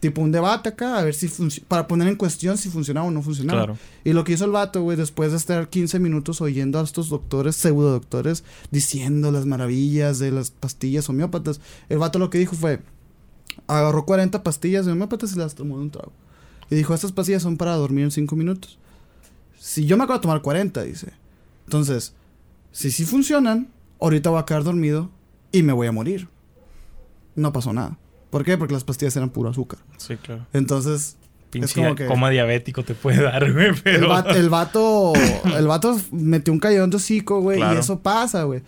Tipo 0.00 0.20
un 0.20 0.30
debate 0.30 0.68
acá, 0.68 0.98
a 0.98 1.04
ver 1.04 1.14
si 1.14 1.28
para 1.66 1.88
poner 1.88 2.06
en 2.08 2.16
cuestión 2.16 2.56
si 2.56 2.68
funcionaba 2.68 3.06
o 3.06 3.10
no 3.10 3.22
funcionaba. 3.22 3.64
Claro. 3.64 3.78
Y 4.04 4.12
lo 4.12 4.24
que 4.24 4.32
hizo 4.32 4.44
el 4.44 4.52
vato, 4.52 4.82
güey, 4.82 4.96
después 4.96 5.32
de 5.32 5.36
estar 5.36 5.68
15 5.68 5.98
minutos 5.98 6.40
oyendo 6.40 6.78
a 6.78 6.84
estos 6.84 7.08
doctores, 7.08 7.56
pseudo 7.56 7.90
doctores, 7.90 8.44
diciendo 8.70 9.32
las 9.32 9.46
maravillas 9.46 10.18
de 10.18 10.30
las 10.30 10.50
pastillas 10.50 11.08
homeópatas, 11.08 11.60
el 11.88 11.98
vato 11.98 12.18
lo 12.18 12.30
que 12.30 12.38
dijo 12.38 12.54
fue, 12.54 12.80
agarró 13.66 14.04
40 14.04 14.42
pastillas 14.42 14.86
de 14.86 14.92
homeópatas 14.92 15.32
y 15.32 15.38
las 15.38 15.54
tomó 15.54 15.76
de 15.76 15.82
un 15.82 15.90
trago. 15.90 16.12
Y 16.70 16.76
dijo, 16.76 16.94
estas 16.94 17.12
pastillas 17.12 17.42
son 17.42 17.56
para 17.56 17.74
dormir 17.74 18.04
en 18.04 18.10
5 18.10 18.36
minutos. 18.36 18.78
Si 19.58 19.86
yo 19.86 19.96
me 19.96 20.04
acabo 20.04 20.18
de 20.18 20.22
tomar 20.22 20.42
40, 20.42 20.82
dice. 20.82 21.12
Entonces, 21.64 22.14
si 22.72 22.90
sí 22.90 23.04
funcionan, 23.04 23.68
ahorita 24.00 24.30
voy 24.30 24.40
a 24.40 24.44
quedar 24.44 24.64
dormido 24.64 25.10
y 25.50 25.62
me 25.62 25.72
voy 25.72 25.86
a 25.86 25.92
morir. 25.92 26.28
No 27.34 27.52
pasó 27.52 27.72
nada. 27.72 27.98
¿Por 28.30 28.44
qué? 28.44 28.58
Porque 28.58 28.74
las 28.74 28.84
pastillas 28.84 29.16
eran 29.16 29.30
puro 29.30 29.50
azúcar. 29.50 29.78
Sí, 29.96 30.16
claro. 30.16 30.46
Entonces, 30.52 31.16
Pinche 31.50 31.74
como 31.74 31.94
que- 31.94 32.06
coma 32.06 32.28
diabético 32.30 32.82
te 32.82 32.94
puede 32.94 33.22
dar, 33.22 33.50
güey, 33.52 33.72
pero... 33.82 33.98
el, 34.04 34.06
vato, 34.06 34.30
el 34.30 34.48
vato, 34.50 35.12
el 35.56 35.66
vato 35.66 35.98
metió 36.12 36.52
un 36.52 36.58
callón 36.60 36.90
de 36.90 36.96
hocico, 36.96 37.40
güey, 37.40 37.58
Claro. 37.58 37.76
y 37.76 37.78
eso 37.80 38.00
pasa, 38.00 38.42
güey. 38.44 38.62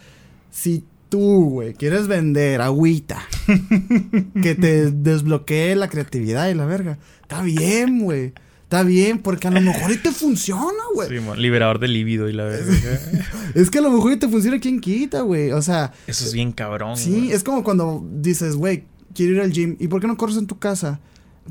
Si 0.51 0.85
tú, 1.11 1.51
güey, 1.51 1.75
quieres 1.75 2.07
vender 2.09 2.61
agüita 2.63 3.21
que 4.43 4.55
te 4.55 4.91
desbloquee 4.91 5.75
la 5.77 5.89
creatividad 5.89 6.49
y 6.49 6.55
la 6.55 6.65
verga, 6.67 6.99
está 7.23 7.43
bien, 7.43 8.01
güey. 8.01 8.33
Está 8.63 8.85
bien, 8.85 9.19
porque 9.19 9.49
a 9.49 9.51
lo 9.51 9.61
mejor 9.61 9.91
y 9.91 9.97
te 9.97 10.13
funciona, 10.13 10.63
güey. 10.95 11.09
Sí, 11.09 11.17
liberador 11.39 11.81
de 11.81 11.89
líbido 11.89 12.29
y 12.29 12.33
la 12.33 12.45
verga. 12.45 12.73
Es 13.57 13.69
que 13.69 13.79
a 13.79 13.83
lo 13.83 13.91
mejor 13.91 14.13
y 14.13 14.17
te 14.17 14.29
funciona 14.29 14.61
quien 14.61 14.81
quita, 14.81 15.23
güey. 15.23 15.51
O 15.51 15.61
sea, 15.61 15.93
Eso 16.07 16.25
es 16.25 16.33
bien 16.33 16.53
cabrón, 16.53 16.97
sí, 16.97 17.33
es 17.33 17.43
como 17.43 17.65
cuando 17.65 18.07
dices, 18.13 18.55
güey, 18.55 18.85
quiero 19.15 19.33
ir 19.35 19.41
al 19.41 19.53
gym. 19.53 19.77
¿Y 19.79 19.89
por 19.89 20.01
qué 20.01 20.07
no 20.07 20.17
corres 20.17 20.37
en 20.37 20.47
tu 20.47 20.59
casa? 20.59 21.01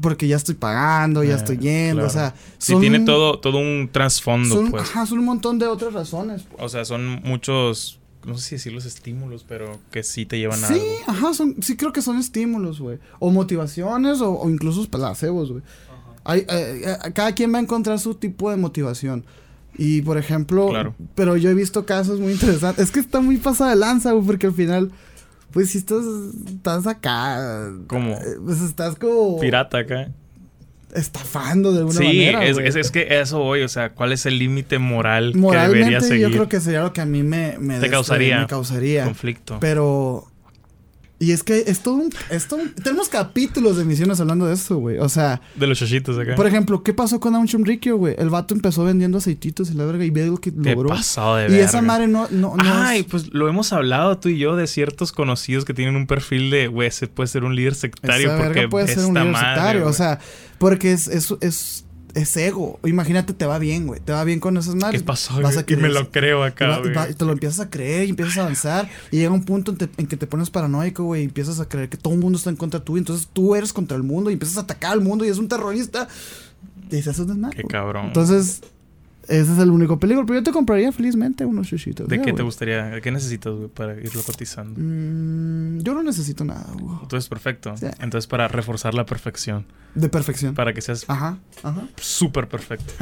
Porque 0.01 0.27
ya 0.27 0.35
estoy 0.37 0.55
pagando, 0.55 1.23
ya 1.23 1.33
Eh, 1.33 1.37
estoy 1.37 1.57
yendo, 1.57 2.05
o 2.05 2.09
sea... 2.09 2.33
Sí, 2.57 2.71
son- 2.73 2.81
tiene 2.81 2.99
todo, 3.01 3.39
todo 3.39 3.57
un 3.57 3.89
trasfondo, 3.91 4.55
son, 4.55 4.71
pues. 4.71 4.83
ajá, 4.83 5.05
son 5.05 5.19
un 5.19 5.25
montón 5.25 5.59
de 5.59 5.67
otras 5.67 5.93
razones. 5.93 6.43
pues. 6.43 6.61
O 6.63 6.69
sea, 6.69 6.85
son 6.85 7.21
muchos, 7.23 7.99
no 8.25 8.37
sé 8.37 8.47
si 8.49 8.55
decir 8.55 8.71
los 8.73 8.85
estímulos, 8.85 9.43
pero 9.47 9.79
que 9.91 10.03
sí 10.03 10.25
te 10.25 10.37
llevan 10.37 10.63
a 10.63 10.67
Sí, 10.67 10.79
ajá, 11.07 11.33
son, 11.33 11.55
sí 11.61 11.75
creo 11.75 11.91
que 11.91 12.01
son 12.01 12.17
estímulos, 12.17 12.79
güey. 12.79 12.99
O 13.19 13.31
motivaciones 13.31 14.21
o, 14.21 14.31
o 14.39 14.49
incluso 14.49 14.87
placebos, 14.89 15.51
güey. 15.51 15.63
Hay, 16.23 16.41
eh, 16.49 16.81
eh, 17.05 17.11
cada 17.13 17.33
quien 17.33 17.51
va 17.53 17.57
a 17.57 17.61
encontrar 17.61 17.99
su 17.99 18.13
tipo 18.15 18.51
de 18.51 18.57
motivación. 18.57 19.25
Y 19.77 20.01
por 20.01 20.17
ejemplo, 20.17 20.67
Claro. 20.69 20.93
pero 21.15 21.35
yo 21.37 21.49
he 21.49 21.53
visto 21.53 21.85
casos 21.85 22.19
muy 22.19 22.33
interesantes. 22.33 22.85
Es 22.85 22.91
que 22.91 22.99
está 22.99 23.21
muy 23.21 23.37
pasada 23.37 23.71
de 23.71 23.77
lanza, 23.77 24.11
güey, 24.11 24.25
porque 24.25 24.47
al 24.47 24.53
final, 24.53 24.91
pues 25.51 25.69
si 25.71 25.77
estás, 25.79 26.03
estás 26.47 26.87
acá. 26.87 27.69
Como 27.87 28.13
eh, 28.13 28.37
Pues 28.45 28.61
estás 28.61 28.95
como 28.95 29.39
pirata 29.39 29.79
acá. 29.79 30.09
estafando 30.95 31.71
de 31.71 31.79
alguna 31.79 31.97
Sí, 31.99 32.05
manera. 32.05 32.45
es, 32.45 32.53
güey. 32.55 32.67
es, 32.67 32.75
es 32.75 32.91
que 32.91 33.19
eso 33.19 33.39
voy, 33.39 33.61
o 33.61 33.67
sea, 33.67 33.89
¿cuál 33.91 34.11
es 34.11 34.25
el 34.25 34.39
límite 34.39 34.79
moral 34.79 35.33
que 35.33 35.39
debería 35.57 36.01
seguir? 36.01 36.27
yo 36.27 36.31
creo 36.31 36.49
que 36.49 36.59
sería 36.59 36.81
lo 36.81 36.93
que 36.93 37.01
a 37.01 37.05
mí 37.05 37.23
me, 37.23 37.57
me, 37.59 37.79
Te 37.79 37.89
causaría 37.89 38.41
me 38.41 38.47
causaría. 38.47 39.05
conflicto. 39.05 39.57
Pero. 39.59 40.25
Y 41.21 41.33
es 41.33 41.43
que 41.43 41.65
es 41.67 41.81
todo 41.81 41.95
un. 41.95 42.09
Es 42.29 42.47
todo 42.47 42.61
un- 42.61 42.73
tenemos 42.73 43.09
capítulos 43.09 43.75
de 43.75 43.83
misiones 43.83 44.21
hablando 44.21 44.45
de 44.45 44.53
esto, 44.53 44.77
güey. 44.77 44.99
O 44.99 45.09
sea, 45.09 45.41
de 45.55 45.67
los 45.67 45.77
chachitos 45.77 46.17
acá. 46.17 46.35
por 46.35 46.47
ejemplo, 46.47 46.81
¿qué 46.81 46.93
pasó 46.93 47.19
con 47.19 47.35
Auchum 47.35 47.63
Rikyo, 47.65 47.97
güey? 47.97 48.15
El 48.17 48.29
vato 48.29 48.53
empezó 48.55 48.85
vendiendo 48.85 49.17
aceititos 49.17 49.69
y 49.69 49.73
la 49.73 49.83
verga 49.85 50.05
y 50.05 50.11
ve 50.11 50.27
lo 50.27 50.37
que 50.37 50.53
Qué 50.53 50.73
logró. 50.73 50.87
pasado 50.87 51.35
de 51.35 51.47
Y 51.47 51.51
verga. 51.51 51.65
esa 51.65 51.81
madre 51.81 52.07
no. 52.07 52.27
no, 52.31 52.55
no 52.55 52.63
Ay, 52.63 53.01
es- 53.01 53.05
pues 53.05 53.33
lo 53.33 53.49
hemos 53.49 53.73
hablado 53.73 54.17
tú 54.17 54.29
y 54.29 54.37
yo 54.37 54.55
de 54.55 54.65
ciertos 54.67 55.11
conocidos 55.11 55.65
que 55.65 55.73
tienen 55.73 55.97
un 55.97 56.07
perfil 56.07 56.49
de, 56.51 56.67
güey, 56.69 56.87
ese 56.87 57.07
puede 57.07 57.27
ser 57.27 57.43
un 57.43 57.53
líder 57.53 57.75
sectario 57.75 58.27
esa 58.29 58.37
porque 58.37 58.53
verga 58.59 58.69
puede 58.69 58.87
ser 58.87 59.05
un 59.05 59.13
líder 59.15 59.31
madre, 59.31 59.47
sectario. 59.55 59.87
O 59.87 59.93
sea, 59.93 60.19
porque 60.57 60.93
es, 60.93 61.09
es, 61.09 61.33
es, 61.41 61.83
es 62.15 62.35
ego. 62.37 62.79
Imagínate, 62.83 63.33
te 63.33 63.45
va 63.45 63.59
bien, 63.59 63.87
güey. 63.87 63.99
Te 63.99 64.11
va 64.11 64.23
bien 64.23 64.39
con 64.39 64.57
esas 64.57 64.75
madres. 64.75 65.01
¿qué 65.01 65.05
pasó? 65.05 65.41
Vas 65.41 65.63
y 65.67 65.75
me 65.75 65.89
lo 65.89 66.11
creo 66.11 66.43
acá, 66.43 66.79
güey. 66.79 66.93
te 67.13 67.25
lo 67.25 67.31
empiezas 67.31 67.59
a 67.59 67.69
creer 67.69 68.05
y 68.07 68.09
empiezas 68.11 68.37
a 68.37 68.41
avanzar. 68.41 68.89
y 69.11 69.17
llega 69.17 69.31
un 69.31 69.43
punto 69.45 69.71
en, 69.71 69.77
te- 69.77 69.89
en 69.97 70.07
que 70.07 70.17
te 70.17 70.27
pones 70.27 70.49
paranoico, 70.49 71.03
güey. 71.03 71.21
Y 71.21 71.25
empiezas 71.25 71.59
a 71.59 71.67
creer 71.67 71.89
que 71.89 71.97
todo 71.97 72.13
el 72.13 72.19
mundo 72.19 72.37
está 72.37 72.49
en 72.49 72.55
contra 72.55 72.79
tuyo. 72.83 72.99
Entonces 72.99 73.27
tú 73.31 73.55
eres 73.55 73.73
contra 73.73 73.97
el 73.97 74.03
mundo 74.03 74.29
y 74.29 74.33
empiezas 74.33 74.57
a 74.57 74.61
atacar 74.61 74.91
al 74.93 75.01
mundo 75.01 75.25
y 75.25 75.29
es 75.29 75.37
un 75.37 75.47
terrorista. 75.47 76.07
Y 76.91 76.95
dices, 76.95 77.13
eso 77.13 77.21
es 77.23 77.27
desmadre, 77.27 77.55
Qué 77.57 77.63
güey". 77.63 77.71
cabrón. 77.71 78.07
Entonces, 78.07 78.61
ese 79.29 79.53
es 79.53 79.59
el 79.59 79.69
único 79.71 79.99
peligro. 79.99 80.25
Pero 80.25 80.39
yo 80.39 80.43
te 80.43 80.51
compraría 80.51 80.91
felizmente 80.91 81.45
unos 81.45 81.67
chuchitos. 81.67 82.07
¿De 82.07 82.17
ya, 82.17 82.23
qué 82.23 82.33
te 82.33 82.41
gustaría? 82.43 82.83
¿De 82.85 83.01
qué 83.01 83.11
necesitas, 83.11 83.53
güey, 83.53 83.67
para 83.69 83.93
irlo 83.93 84.21
cotizando? 84.23 84.79
Mm, 84.79 85.79
yo 85.81 85.93
no 85.93 86.03
necesito 86.03 86.43
nada, 86.43 86.65
güey. 86.73 86.97
Entonces, 87.01 87.29
perfecto. 87.29 87.75
Sí. 87.77 87.85
Entonces, 87.99 88.27
para 88.27 88.47
reforzar 88.47 88.93
la 88.93 89.05
perfección. 89.05 89.65
De 89.95 90.09
perfección. 90.09 90.53
Para 90.53 90.73
que 90.73 90.81
seas 90.81 91.05
Ajá, 91.07 91.39
ajá. 91.63 91.81
súper 91.97 92.47
perfecto. 92.47 92.93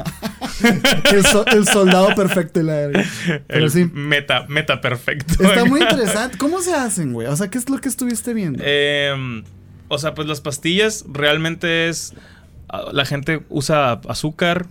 El, 1.13 1.23
so- 1.25 1.45
el 1.47 1.67
soldado 1.67 2.15
perfecto 2.15 2.59
y 2.59 2.63
la. 2.63 2.89
Pero 3.47 3.65
El 3.65 3.71
sí. 3.71 3.89
meta, 3.93 4.45
meta 4.47 4.81
perfecto. 4.81 5.43
Está 5.43 5.65
muy 5.65 5.81
interesante. 5.81 6.37
¿Cómo 6.37 6.61
se 6.61 6.73
hacen, 6.73 7.13
güey? 7.13 7.27
O 7.27 7.35
sea, 7.35 7.49
¿qué 7.49 7.57
es 7.57 7.69
lo 7.69 7.77
que 7.79 7.89
estuviste 7.89 8.33
viendo? 8.33 8.63
Em, 8.65 9.43
o 9.89 9.97
sea, 9.97 10.13
pues 10.13 10.27
las 10.27 10.41
pastillas 10.41 11.05
realmente 11.11 11.89
es. 11.89 12.13
ah, 12.69 12.85
La 12.91 13.05
gente 13.05 13.43
usa 13.49 13.93
azúcar. 14.07 14.65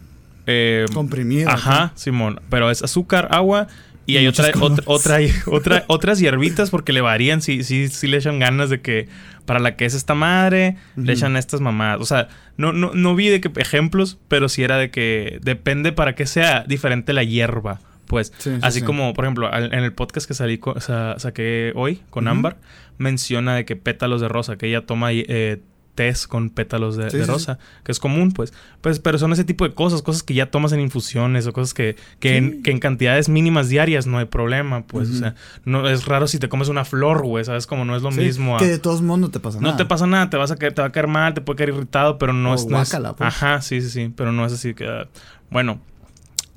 Comprimido. 0.92 1.50
Ajá, 1.50 1.92
Simón. 1.94 2.40
Pero 2.48 2.70
es 2.70 2.82
azúcar, 2.82 3.28
agua. 3.30 3.66
Y 4.08 4.12
Y 4.14 4.16
hay 4.18 4.26
otra, 4.28 4.50
otra, 4.60 4.84
otra, 4.86 5.18
otra- 5.46 5.84
otras 5.88 6.20
hierbitas 6.20 6.70
porque 6.70 6.92
le 6.92 7.00
varían. 7.00 7.42
Sí, 7.42 7.64
sí, 7.64 7.88
sí 7.88 8.06
le 8.06 8.18
echan 8.18 8.38
ganas 8.38 8.70
de 8.70 8.80
que 8.80 9.08
para 9.46 9.58
la 9.58 9.76
que 9.76 9.84
es 9.84 9.94
esta 9.94 10.14
madre, 10.14 10.76
le 10.96 11.12
echan 11.12 11.36
estas 11.36 11.60
mamadas. 11.60 12.00
O 12.00 12.04
sea, 12.04 12.28
no, 12.56 12.72
no, 12.72 12.92
no 12.94 13.14
vi 13.16 13.28
de 13.28 13.40
qué 13.40 13.50
ejemplos, 13.60 14.18
pero 14.28 14.48
sí 14.48 14.62
era 14.62 14.76
de 14.76 14.90
que 14.90 15.38
depende 15.42 15.92
para 15.92 16.14
que 16.14 16.26
sea 16.26 16.64
diferente 16.68 17.12
la 17.12 17.24
hierba. 17.24 17.80
Pues, 18.06 18.32
Sí, 18.38 18.50
sí, 18.54 18.58
así 18.62 18.78
sí. 18.80 18.84
como, 18.86 19.12
por 19.14 19.24
ejemplo, 19.24 19.52
al- 19.52 19.74
en 19.74 19.82
el 19.82 19.92
podcast 19.92 20.28
que 20.28 20.34
salí 20.34 20.60
sa- 20.78 21.18
saqué 21.18 21.72
hoy 21.74 22.00
con 22.10 22.26
Ujú. 22.28 22.32
Ámbar, 22.36 22.56
menciona 22.98 23.56
de 23.56 23.64
que 23.64 23.74
pétalos 23.74 24.20
de 24.20 24.28
rosa, 24.28 24.56
que 24.56 24.68
ella 24.68 24.86
toma 24.86 25.08
eh, 25.12 25.60
tés 25.96 26.28
con 26.28 26.50
pétalos 26.50 26.96
de, 26.96 27.10
Sí, 27.10 27.16
de 27.18 27.24
sí, 27.24 27.30
rosa, 27.30 27.58
que 27.82 27.90
es 27.90 27.98
común, 27.98 28.30
pues. 28.30 28.52
pues. 28.82 29.00
Pero 29.00 29.18
son 29.18 29.32
ese 29.32 29.42
tipo 29.42 29.66
de 29.66 29.74
cosas, 29.74 30.02
cosas 30.02 30.22
que 30.22 30.34
ya 30.34 30.50
tomas 30.52 30.70
en 30.72 30.78
infusiones 30.80 31.46
o 31.48 31.52
cosas 31.52 31.74
que, 31.74 31.96
que, 32.20 32.36
en, 32.36 32.62
que 32.62 32.70
en 32.70 32.78
cantidades 32.78 33.28
mínimas 33.28 33.68
diarias 33.68 34.06
no 34.06 34.18
hay 34.18 34.26
problema, 34.26 34.86
pues. 34.86 35.10
O 35.10 35.14
sea, 35.14 35.34
no 35.64 35.88
es 35.88 36.04
raro 36.06 36.28
si 36.28 36.38
te 36.38 36.48
comes 36.48 36.68
una 36.68 36.84
flor, 36.84 37.22
güey, 37.24 37.44
¿sabes? 37.44 37.66
Como 37.66 37.84
no 37.84 37.96
es 37.96 38.02
lo 38.02 38.10
mismo. 38.12 38.54
a- 38.56 38.60
Que 38.60 38.66
de 38.68 38.78
todos 38.78 39.02
modos 39.02 39.20
no 39.20 39.30
te 39.30 39.40
pasa 39.40 39.56
no 39.58 39.62
nada. 39.68 39.76
te 39.78 39.84
pasa 39.86 40.06
nada, 40.06 40.30
te 40.30 40.36
vas 40.36 40.50
a 40.52 40.56
caer, 40.56 40.72
te 40.74 40.82
va 40.82 40.88
a 40.88 40.92
caer 40.92 41.08
mal, 41.08 41.34
te 41.34 41.40
puede 41.40 41.56
caer 41.56 41.70
irritado, 41.70 42.18
pero 42.18 42.32
no 42.32 42.54
es, 42.54 42.66
no 42.66 42.80
es- 42.80 42.90
pues. 43.16 43.20
Ajá, 43.20 43.60
sí, 43.62 43.80
sí, 43.80 43.88
sí. 43.90 44.12
Pero 44.14 44.30
no 44.32 44.44
es 44.46 44.52
así 44.52 44.74
que. 44.74 44.86
ah, 44.86 45.08
bueno. 45.50 45.80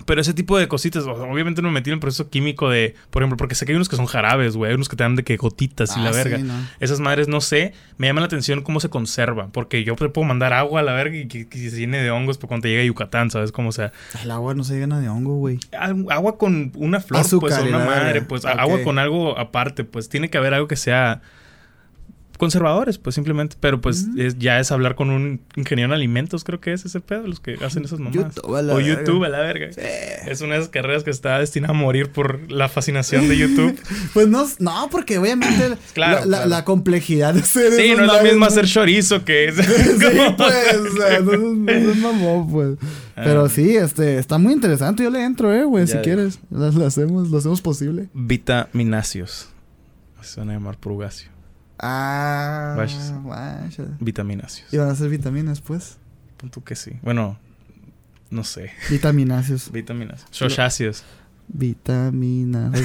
Pero 0.09 0.21
ese 0.21 0.33
tipo 0.33 0.57
de 0.57 0.67
cositas, 0.67 1.03
obviamente 1.05 1.61
no 1.61 1.67
me 1.67 1.75
metí 1.75 1.91
en 1.91 1.93
el 1.93 1.99
proceso 1.99 2.29
químico 2.31 2.67
de, 2.67 2.95
por 3.11 3.21
ejemplo, 3.21 3.37
porque 3.37 3.53
sé 3.53 3.65
que 3.67 3.73
hay 3.73 3.75
unos 3.75 3.89
que 3.89 3.95
son 3.95 4.07
jarabes, 4.07 4.55
güey, 4.57 4.69
hay 4.71 4.75
unos 4.75 4.89
que 4.89 4.95
te 4.95 5.03
dan 5.03 5.15
de 5.15 5.23
que 5.23 5.37
gotitas 5.37 5.95
y 5.95 5.99
Ah, 5.99 6.03
la 6.05 6.13
sí, 6.13 6.17
verga. 6.17 6.37
no. 6.39 6.53
Esas 6.79 6.99
madres 6.99 7.27
no 7.27 7.41
sé, 7.41 7.73
me 7.99 8.07
llama 8.07 8.21
la 8.21 8.25
atención 8.25 8.63
cómo 8.63 8.79
se 8.79 8.89
conserva, 8.89 9.49
porque 9.53 9.83
yo 9.83 9.95
te 9.95 10.09
puedo 10.09 10.27
mandar 10.27 10.51
agua 10.51 10.79
a 10.79 10.83
la 10.83 10.93
verga 10.93 11.15
y 11.15 11.27
que, 11.27 11.47
que 11.47 11.69
se 11.69 11.77
llene 11.77 12.01
de 12.01 12.09
hongos 12.09 12.39
por 12.39 12.47
cuando 12.47 12.63
te 12.63 12.69
llegue 12.69 12.81
a 12.81 12.85
Yucatán, 12.85 13.29
¿sabes? 13.29 13.51
Como 13.51 13.69
o 13.69 13.71
sea, 13.71 13.91
El 14.23 14.31
agua 14.31 14.55
no 14.55 14.63
se 14.63 14.79
llena 14.79 14.99
de 14.99 15.09
hongo, 15.09 15.35
güey. 15.35 15.59
agua 16.09 16.37
con 16.39 16.71
una 16.75 16.99
flor, 16.99 17.21
Azúcar 17.21 17.49
pues, 17.51 17.61
o 17.61 17.67
una 17.67 17.85
madre, 17.85 18.13
verga. 18.13 18.27
pues, 18.27 18.45
agua 18.45 18.81
con 18.83 18.97
algo 18.97 19.37
aparte, 19.37 19.83
pues, 19.83 20.09
tiene 20.09 20.29
que 20.31 20.37
haber 20.39 20.55
algo 20.55 20.67
que 20.67 20.75
sea 20.75 21.21
conservadores, 22.39 22.97
pues, 22.97 23.13
simplemente, 23.13 23.55
pero 23.59 23.81
pues 23.81 24.07
es- 24.17 24.39
ya 24.39 24.59
es 24.59 24.71
hablar 24.71 24.95
con 24.95 25.09
un 25.11 25.41
ingeniero 25.55 25.91
en 25.91 25.93
alimentos, 25.95 26.43
creo 26.43 26.59
que 26.59 26.73
es 26.73 26.85
ese 26.85 27.01
pedo, 27.01 27.27
los 27.27 27.39
que 27.39 27.55
hacen 27.63 27.83
esas 27.83 27.99
mamás. 27.99 28.15
YouTube 28.15 28.55
a 28.55 28.61
la 28.61 28.73
o 28.73 28.77
verga. 28.77 28.89
YouTube 29.01 29.23
a 29.25 29.29
la 29.29 29.39
verga. 29.41 29.67
Es 30.25 30.41
una 30.41 30.53
de 30.53 30.59
esas 30.61 30.69
carreras 30.69 31.03
que 31.03 31.11
está 31.11 31.37
destinada 31.37 31.73
a 31.73 31.75
morir 31.77 32.09
por 32.11 32.51
la 32.51 32.67
fascinación 32.69 33.27
de 33.29 33.37
YouTube. 33.37 33.77
Pues 34.13 34.27
no, 34.29 34.47
no, 34.59 34.87
porque 34.89 35.17
obviamente 35.19 35.77
Claro, 35.93 36.21
la, 36.21 36.25
la- 36.25 36.37
claro. 36.37 36.49
la 36.49 36.65
complejidad 36.65 37.33
de 37.33 37.43
ser 37.43 37.73
sí, 37.73 37.93
no 37.95 38.05
es 38.05 38.13
lo 38.13 38.23
mismo 38.23 38.45
hacer 38.45 38.65
chorizo 38.67 39.23
que... 39.25 39.51
sí, 39.51 39.61
pues, 40.37 41.23
no, 41.23 41.37
no 41.37 41.71
es 41.71 41.97
mamón, 41.97 42.49
pues. 42.49 42.77
Pero 43.15 43.49
sí, 43.49 43.75
este, 43.75 44.17
está 44.17 44.37
muy 44.37 44.53
interesante. 44.53 45.03
Yo 45.03 45.09
le 45.09 45.23
entro, 45.25 45.53
eh, 45.53 45.65
güey, 45.65 45.85
si 45.87 45.97
quieres. 45.97 46.39
Lo, 46.49 46.65
hacemos, 46.85 47.29
lo 47.29 47.37
hacemos 47.37 47.59
posible. 47.61 48.07
Vitaminacios. 48.13 49.49
Se 50.21 50.39
van 50.39 50.49
a 50.49 50.53
llamar 50.53 50.77
purgacio. 50.77 51.29
Ah, 51.81 52.73
Vaya. 52.77 52.97
vaya. 53.23 53.85
Vitaminacios. 53.99 54.73
Y 54.73 54.77
van 54.77 54.89
a 54.89 54.95
ser 54.95 55.09
vitaminas, 55.09 55.61
pues. 55.61 55.97
Punto 56.37 56.61
que 56.63 56.75
sí. 56.75 56.91
Bueno, 57.01 57.39
no 58.29 58.43
sé. 58.43 58.71
Vitaminacios. 58.89 59.71
Vitaminacios. 59.71 60.29
Shoshacios. 60.31 61.03
Vitaminas. 61.47 62.77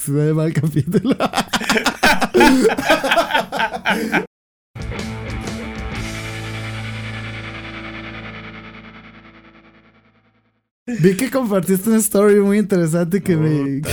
Se 0.00 0.10
me 0.10 0.32
va 0.32 0.46
el 0.46 0.52
capítulo. 0.52 1.16
Vi 10.86 11.16
que 11.16 11.30
compartiste 11.30 11.88
una 11.88 11.98
story 11.98 12.40
muy 12.40 12.58
interesante 12.58 13.22
que 13.22 13.36
me... 13.36 13.80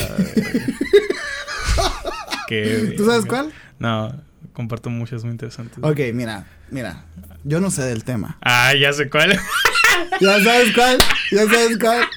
Que- 2.52 2.94
¿Tú 2.98 3.06
sabes 3.06 3.26
cuál? 3.26 3.52
No, 3.80 4.14
comparto 4.54 4.90
muchas 4.90 5.24
muy 5.24 5.32
interesantes. 5.32 5.78
Ok, 5.82 6.00
mira, 6.14 6.46
mira. 6.70 7.06
Yo 7.44 7.60
no 7.62 7.72
sé 7.72 7.84
del 7.84 8.04
tema. 8.04 8.38
Ah, 8.42 8.74
ya 8.80 8.92
sé 8.94 9.10
cuál. 9.10 9.32
¿Ya 10.22 10.44
sabes 10.44 10.74
cuál? 10.76 10.98
¿Ya 11.32 11.46
sabes 11.46 11.78
cuál? 11.80 12.08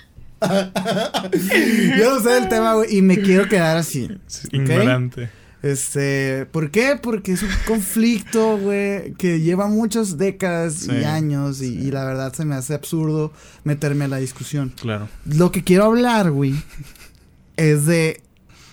Yo 1.98 2.14
no 2.14 2.20
sé 2.20 2.30
del 2.30 2.48
tema, 2.48 2.74
güey, 2.74 2.96
y 2.98 3.02
me 3.02 3.18
quiero 3.20 3.48
quedar 3.48 3.76
así. 3.76 4.08
Ignorante. 4.52 5.30
Este, 5.62 6.44
¿por 6.50 6.70
qué? 6.70 6.98
Porque 7.00 7.32
es 7.32 7.42
un 7.42 7.48
conflicto, 7.66 8.58
güey, 8.58 9.14
que 9.14 9.40
lleva 9.40 9.66
muchas 9.66 10.18
décadas 10.18 10.74
Sí, 10.74 10.90
y 10.92 11.04
años 11.04 11.62
y, 11.62 11.68
y 11.78 11.90
la 11.90 12.04
verdad 12.04 12.34
se 12.34 12.44
me 12.44 12.54
hace 12.54 12.74
absurdo 12.74 13.32
meterme 13.64 14.04
a 14.04 14.08
la 14.08 14.18
discusión. 14.18 14.74
Claro. 14.78 15.08
Lo 15.24 15.52
que 15.52 15.64
quiero 15.64 15.84
hablar, 15.84 16.30
güey, 16.32 16.54
es 17.56 17.86
de, 17.86 18.20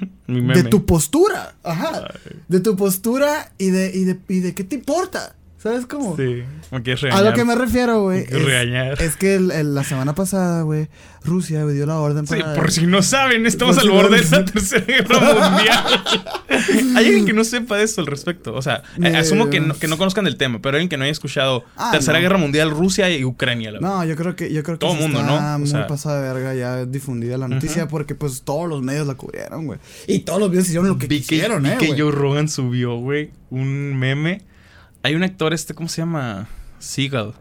Mi 0.28 0.42
meme. 0.42 0.64
de 0.64 0.70
tu 0.70 0.86
postura. 0.86 1.56
Ajá. 1.64 2.08
Ay, 2.26 2.32
De 2.48 2.60
tu 2.60 2.76
postura 2.76 3.52
y 3.58 3.70
de, 3.70 3.92
y 3.94 4.04
de, 4.06 4.20
y 4.30 4.40
de 4.40 4.54
qué 4.56 4.64
te 4.64 4.76
importa. 4.76 5.36
¿Sabes 5.62 5.86
cómo? 5.86 6.18
Sí. 6.18 6.44
A 7.12 7.22
lo 7.22 7.34
que 7.34 7.46
me 7.46 7.54
refiero, 7.54 8.02
güey. 8.02 8.26
Es, 8.28 9.00
es 9.00 9.16
que 9.16 9.36
el- 9.36 9.52
el- 9.52 9.76
la 9.76 9.84
semana 9.84 10.16
pasada, 10.16 10.64
güey, 10.64 10.88
Rusia 11.24 11.64
me 11.66 11.74
dio 11.74 11.86
la 11.86 12.00
orden 12.00 12.26
Sí, 12.26 12.36
para. 12.40 12.56
por 12.56 12.72
si 12.72 12.88
no 12.88 13.04
saben, 13.04 13.46
estamos 13.46 13.78
al 13.78 13.92
borde 13.92 14.22
de 14.22 14.30
la 14.38 14.44
tercera 14.46 14.84
guerra 14.86 15.20
mundial. 15.20 15.84
hay 16.98 17.06
alguien 17.06 17.26
que 17.26 17.34
no 17.34 17.44
sepa 17.44 17.78
de 17.78 17.84
esto 17.84 18.02
al 18.02 18.08
respecto. 18.08 18.56
O 18.56 18.62
sea, 18.64 18.82
eh, 18.98 19.12
Eh, 19.12 19.18
asumo 19.18 19.52
que 19.52 19.60
no, 19.60 19.76
que 19.78 19.88
no 19.88 20.00
conozcan 20.00 20.26
el 20.26 20.36
tema, 20.38 20.60
pero 20.64 20.78
alguien 20.78 20.90
que 20.90 20.98
no 20.98 21.04
haya 21.04 21.12
escuchado 21.12 21.64
Ah, 21.78 21.90
Tercera 21.92 22.18
no. 22.18 22.24
Guerra 22.24 22.38
Mundial, 22.40 22.72
Rusia 22.72 23.16
y 23.16 23.24
Ucrania. 23.24 23.72
la 23.72 23.80
No, 23.82 24.04
yo 24.04 24.16
creo 24.16 24.36
que 24.36 24.52
yo 24.52 24.64
creo 24.64 24.80
que 24.80 24.86
Todo 24.88 24.96
sí 24.96 25.02
mundo, 25.04 25.20
está 25.20 25.32
¿no? 25.50 25.56
O 25.56 25.60
muy 25.60 25.68
sea- 25.68 25.86
pasada 25.86 26.22
de 26.24 26.34
verga 26.34 26.56
ya 26.56 26.86
difundida 26.86 27.38
la 27.38 27.48
noticia 27.48 27.84
Ujú. 27.84 27.92
porque 27.92 28.16
pues 28.16 28.42
todos 28.42 28.68
los 28.68 28.82
medios 28.82 29.06
la 29.06 29.14
cubrieron, 29.14 29.68
güey. 29.68 29.78
Y 30.08 30.20
todos 30.20 30.40
los 30.40 30.50
videos 30.50 30.66
hicieron 30.66 30.88
lo 30.88 30.98
que 30.98 31.06
vi 31.06 31.20
quisieron, 31.20 31.62
que, 31.62 31.70
eh, 31.70 31.72
vi 31.74 31.78
que 31.78 31.88
güey. 31.90 32.00
Joe 32.02 32.12
Rogan 32.12 32.50
subió, 32.50 32.96
güey, 32.96 33.30
un 33.52 33.96
meme. 34.00 34.42
Hay 35.04 35.16
un 35.16 35.24
actor 35.24 35.54
este, 35.54 35.74
¿cómo 35.74 35.90
se 35.90 36.02
llama? 36.02 36.48
Seagal. 36.80 37.34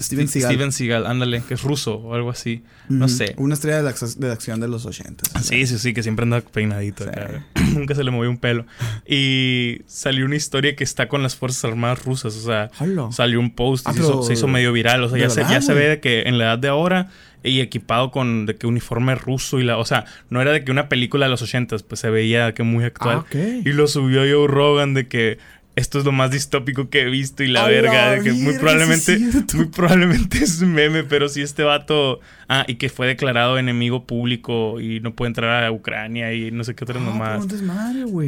Steven 0.00 0.26
Ste- 0.26 0.32
Seagal. 0.32 0.50
Steven 0.52 0.72
Seagal, 0.72 1.06
ándale, 1.06 1.42
que 1.46 1.54
es 1.54 1.62
ruso 1.62 1.96
o 1.96 2.14
algo 2.14 2.30
así. 2.30 2.62
No 2.88 3.08
sé. 3.08 3.34
Una 3.38 3.54
estrella 3.54 3.78
de 3.78 3.82
la, 3.84 3.94
de 4.16 4.32
acción 4.32 4.60
de 4.60 4.68
los 4.68 4.84
80. 4.84 5.40
Sí, 5.40 5.66
sí, 5.66 5.78
sí, 5.78 5.94
que 5.94 6.02
siempre 6.02 6.24
anda 6.24 6.40
peinadito. 6.42 7.04
Sí. 7.04 7.10
acá. 7.10 7.46
Nunca 7.74 7.94
se 7.94 8.04
le 8.04 8.10
movió 8.10 8.28
un 8.30 8.36
pelo. 8.38 8.66
Y 9.06 9.80
salió 9.86 10.26
una 10.26 10.36
historia 10.36 10.76
que 10.76 10.84
está 10.84 11.08
con 11.08 11.22
las 11.22 11.36
Fuerzas 11.36 11.64
Armadas 11.64 12.04
rusas. 12.04 12.36
O 12.36 12.40
sea, 12.42 12.70
salió 13.12 13.40
un 13.40 13.54
post 13.54 13.86
y 13.86 13.90
Ah, 13.90 13.92
se, 13.94 14.00
hizo, 14.00 14.10
pero- 14.10 14.22
se 14.24 14.32
hizo 14.34 14.46
medio 14.46 14.72
viral. 14.72 15.02
O 15.04 15.08
sea, 15.08 15.16
¿de 15.16 15.22
ya, 15.22 15.30
se, 15.30 15.40
ya 15.42 15.62
se 15.62 15.72
ve 15.74 15.88
de 15.88 16.00
que 16.00 16.22
en 16.22 16.38
la 16.38 16.44
edad 16.44 16.58
de 16.58 16.68
ahora 16.68 17.08
y 17.42 17.60
equipado 17.60 18.10
con 18.12 18.46
de 18.46 18.54
que 18.56 18.66
uniforme 18.66 19.14
ruso 19.16 19.58
y 19.58 19.64
la... 19.64 19.78
O 19.78 19.84
sea, 19.84 20.04
no 20.30 20.40
era 20.40 20.52
de 20.52 20.64
que 20.64 20.70
una 20.70 20.88
película 20.88 21.26
de 21.26 21.30
los 21.30 21.42
ochentas, 21.42 21.82
pues 21.82 22.00
se 22.00 22.08
veía 22.10 22.52
que 22.54 22.62
muy 22.62 22.84
actual. 22.84 23.24
Ah. 23.34 23.36
Y 23.64 23.72
lo 23.72 23.88
subió 23.88 24.20
Joe 24.20 24.46
Rogan 24.46 24.94
de 24.94 25.08
que 25.08 25.38
esto 25.74 25.98
es 25.98 26.04
lo 26.04 26.12
más 26.12 26.30
distópico 26.30 26.90
que 26.90 27.02
he 27.02 27.04
visto 27.06 27.42
y 27.42 27.48
la 27.48 27.66
verga. 27.66 28.16
la 28.16 28.22
que 28.22 28.32
muy 28.32 28.58
probablemente, 28.58 29.18
muy 29.54 29.66
probablemente 29.66 30.38
es 30.38 30.60
un 30.60 30.72
meme, 30.72 31.04
pero 31.04 31.28
si 31.28 31.42
este 31.42 31.62
vato. 31.62 32.20
Ah, 32.60 32.64
y 32.68 32.74
que 32.74 32.88
fue 32.88 33.06
declarado 33.06 33.58
enemigo 33.58 34.04
público 34.06 34.80
y 34.80 35.00
no 35.00 35.14
puede 35.14 35.28
entrar 35.28 35.64
a 35.64 35.72
Ucrania 35.72 36.32
y 36.34 36.50
no 36.50 36.64
sé 36.64 36.74
qué 36.74 36.84
otras 36.84 37.02
Ah, 37.02 37.04
nomás. 37.04 37.46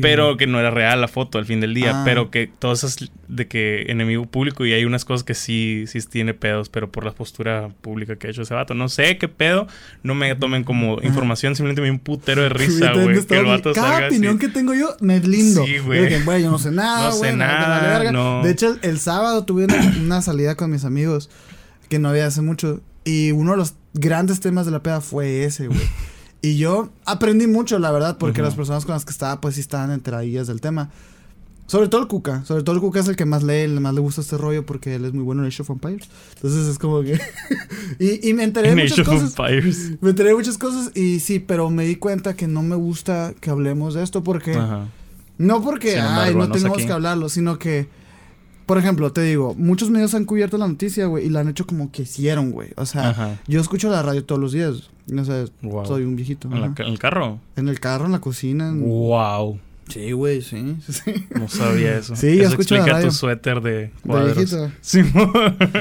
pero 0.00 0.24
güey. 0.26 0.36
Que 0.38 0.46
no 0.46 0.58
era 0.58 0.70
real 0.70 1.00
la 1.00 1.08
foto 1.08 1.38
al 1.38 1.44
fin 1.44 1.60
del 1.60 1.74
día. 1.74 1.92
Ah. 1.94 2.02
Pero 2.04 2.30
que 2.30 2.46
todas 2.46 2.84
esas 2.84 3.10
de 3.28 3.46
que 3.48 3.82
enemigo 3.88 4.24
público 4.26 4.64
y 4.64 4.72
hay 4.72 4.84
unas 4.84 5.04
cosas 5.04 5.24
que 5.24 5.34
sí, 5.34 5.84
sí 5.86 5.98
tiene 6.08 6.32
pedos, 6.34 6.68
pero 6.68 6.90
por 6.90 7.04
la 7.04 7.12
postura 7.12 7.68
pública 7.80 8.16
que 8.16 8.26
ha 8.26 8.30
hecho 8.30 8.42
ese 8.42 8.54
vato. 8.54 8.74
No 8.74 8.88
sé 8.88 9.18
qué 9.18 9.28
pedo. 9.28 9.66
No 10.02 10.14
me 10.14 10.34
tomen 10.34 10.64
como 10.64 11.00
información, 11.02 11.54
simplemente 11.56 11.82
me 11.82 11.90
un 11.90 11.98
putero 11.98 12.42
de 12.42 12.48
risa, 12.48 12.92
güey. 12.92 13.24
Que 13.26 13.36
el 13.38 13.44
vato 13.46 13.72
Cada 13.72 13.88
salga 13.92 14.06
así. 14.06 14.16
opinión 14.16 14.38
que 14.38 14.48
tengo 14.48 14.74
yo 14.74 14.96
me 15.00 15.20
blindo. 15.20 15.64
Sí, 15.64 15.78
güey. 15.78 16.10
Yo 16.10 16.24
güey, 16.24 16.42
no 16.44 16.58
sé 16.58 16.70
nada, 16.72 17.06
No 17.08 17.12
sé 17.12 17.18
güey, 17.18 17.36
nada, 17.36 18.10
no. 18.12 18.42
De 18.42 18.50
hecho, 18.52 18.68
el, 18.74 18.78
el 18.90 18.98
sábado 18.98 19.44
tuve 19.44 19.64
una, 19.64 19.76
una 20.00 20.22
salida 20.22 20.54
con 20.54 20.70
mis 20.70 20.84
amigos 20.84 21.28
que 21.88 21.98
no 21.98 22.08
había 22.08 22.26
hace 22.26 22.40
mucho. 22.40 22.80
Y 23.04 23.32
uno 23.32 23.52
de 23.52 23.56
los 23.58 23.74
grandes 23.92 24.40
temas 24.40 24.66
de 24.66 24.72
la 24.72 24.82
peda 24.82 25.00
fue 25.00 25.44
ese, 25.44 25.68
güey. 25.68 25.80
Y 26.42 26.56
yo 26.58 26.90
aprendí 27.06 27.46
mucho, 27.46 27.78
la 27.78 27.90
verdad, 27.90 28.18
porque 28.18 28.42
las 28.42 28.54
personas 28.54 28.84
con 28.84 28.94
las 28.94 29.04
que 29.04 29.12
estaba, 29.12 29.40
pues 29.40 29.54
sí 29.54 29.60
estaban 29.62 29.90
enteradillas 29.90 30.46
del 30.46 30.60
tema. 30.60 30.90
Sobre 31.66 31.88
todo 31.88 32.02
el 32.02 32.06
Cuca. 32.06 32.44
Sobre 32.44 32.62
todo 32.62 32.74
el 32.74 32.82
Cuca 32.82 33.00
es 33.00 33.08
el 33.08 33.16
que 33.16 33.24
más 33.24 33.42
lee, 33.42 33.60
el 33.60 33.80
más 33.80 33.94
le 33.94 34.00
gusta 34.00 34.20
este 34.20 34.36
rollo 34.36 34.66
porque 34.66 34.96
él 34.96 35.06
es 35.06 35.14
muy 35.14 35.24
bueno 35.24 35.42
en 35.42 35.48
Age 35.48 35.62
of 35.62 35.70
Empires. 35.70 36.08
Entonces 36.34 36.66
es 36.66 36.78
como 36.78 37.00
que. 37.02 37.18
y, 37.98 38.28
y 38.28 38.34
me 38.34 38.44
enteré 38.44 38.74
de 38.74 38.82
En 38.82 38.88
muchas 38.88 38.98
Age 38.98 39.02
of 39.02 39.08
cosas. 39.08 39.34
Empires. 39.38 39.92
Me 40.02 40.10
enteré 40.10 40.28
de 40.30 40.34
muchas 40.34 40.58
cosas 40.58 40.90
y 40.94 41.20
sí, 41.20 41.38
pero 41.38 41.70
me 41.70 41.86
di 41.86 41.96
cuenta 41.96 42.34
que 42.34 42.46
no 42.46 42.62
me 42.62 42.76
gusta 42.76 43.32
que 43.40 43.48
hablemos 43.50 43.94
de 43.94 44.02
esto 44.02 44.22
porque. 44.22 44.52
Ajá. 44.52 44.88
No 45.38 45.62
porque, 45.62 45.98
ay, 45.98 46.34
no 46.34 46.50
tenemos 46.50 46.76
aquí. 46.78 46.86
que 46.86 46.92
hablarlo, 46.92 47.28
sino 47.28 47.58
que. 47.58 47.88
Por 48.66 48.78
ejemplo, 48.78 49.12
te 49.12 49.20
digo, 49.22 49.54
muchos 49.56 49.90
medios 49.90 50.14
han 50.14 50.24
cubierto 50.24 50.56
la 50.58 50.66
noticia, 50.66 51.06
güey, 51.06 51.26
y 51.26 51.30
la 51.30 51.40
han 51.40 51.48
hecho 51.48 51.66
como 51.66 51.92
que 51.92 52.02
hicieron, 52.02 52.50
güey. 52.50 52.70
O 52.76 52.86
sea, 52.86 53.10
Ajá. 53.10 53.38
yo 53.46 53.60
escucho 53.60 53.90
la 53.90 54.02
radio 54.02 54.24
todos 54.24 54.40
los 54.40 54.52
días. 54.52 54.90
No 55.06 55.24
sé, 55.24 55.46
Wow. 55.62 55.84
soy 55.86 56.04
un 56.04 56.16
viejito. 56.16 56.48
¿En, 56.50 56.60
la 56.60 56.66
en 56.68 56.86
el 56.86 56.98
carro? 56.98 57.40
En 57.56 57.68
el 57.68 57.78
carro, 57.78 58.06
en 58.06 58.12
la 58.12 58.20
cocina. 58.20 58.68
en- 58.70 58.80
Wow. 58.80 59.58
Sí, 59.88 60.12
güey, 60.12 60.40
sí. 60.40 60.76
No 61.38 61.46
sabía 61.46 61.98
eso. 61.98 62.16
Sí, 62.16 62.36
yo 62.36 62.44
eso 62.44 62.50
escucho 62.52 62.74
la 62.76 62.86
radio. 62.86 63.08
tu 63.08 63.12
suéter 63.14 63.60
de 63.60 63.70
De 63.70 63.90
cuadros. 64.06 64.34
viejito. 64.36 64.72
Sí, 64.80 65.00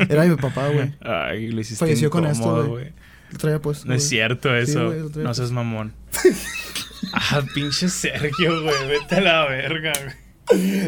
Era 0.10 0.26
mi 0.26 0.36
papá, 0.36 0.68
güey. 0.68 0.94
Ay, 1.00 1.48
lo 1.48 1.62
hiciste 1.62 1.80
Falleció 1.86 2.10
con 2.10 2.26
esto, 2.26 2.68
güey. 2.68 2.92
traía 3.38 3.62
puesto. 3.62 3.88
No 3.88 3.94
es 3.94 4.04
cierto 4.08 4.54
eso. 4.54 4.92
no 5.16 5.34
seas 5.34 5.52
mamón. 5.54 5.94
ah, 7.14 7.42
pinche 7.56 7.88
Sergio, 7.88 8.62
güey. 8.64 8.76
Vete 8.90 9.16
a 9.16 9.22
la 9.22 9.46
verga, 9.48 9.94
güey. 10.04 10.16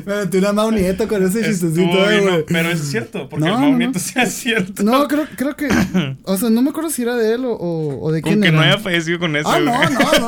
Me 0.06 0.16
metí 0.16 0.38
una 0.38 0.54
Mau 0.54 0.72
Nieto 0.72 1.08
con 1.08 1.24
ese 1.24 1.44
chistecito, 1.44 2.04
güey. 2.04 2.26
no, 2.26 2.32
pero 2.48 2.70
es 2.70 2.82
cierto, 2.82 3.28
porque 3.30 3.46
No, 3.46 3.56
el 3.56 3.62
no. 3.62 3.68
movimiento 3.68 4.00
sea 4.00 4.26
cierto. 4.26 4.84
No, 4.84 5.08
creo, 5.08 5.26
creo 5.36 5.56
que. 5.56 5.68
O 6.24 6.38
sea, 6.38 6.50
no 6.50 6.62
me 6.62 6.70
acuerdo 6.70 6.90
si 6.90 7.02
era 7.04 7.16
de 7.16 7.34
él 7.36 7.46
o, 7.46 7.52
o, 7.54 8.02
o 8.04 8.12
de 8.12 8.22
Con 8.22 8.32
quién 8.34 8.42
que 8.42 8.48
era. 8.50 8.58
no 8.58 8.64
haya 8.64 8.78
fallecido 8.78 9.20
con 9.20 9.36
eso, 9.36 9.50
Ah, 9.50 9.60
no, 9.60 9.72
no, 9.90 10.28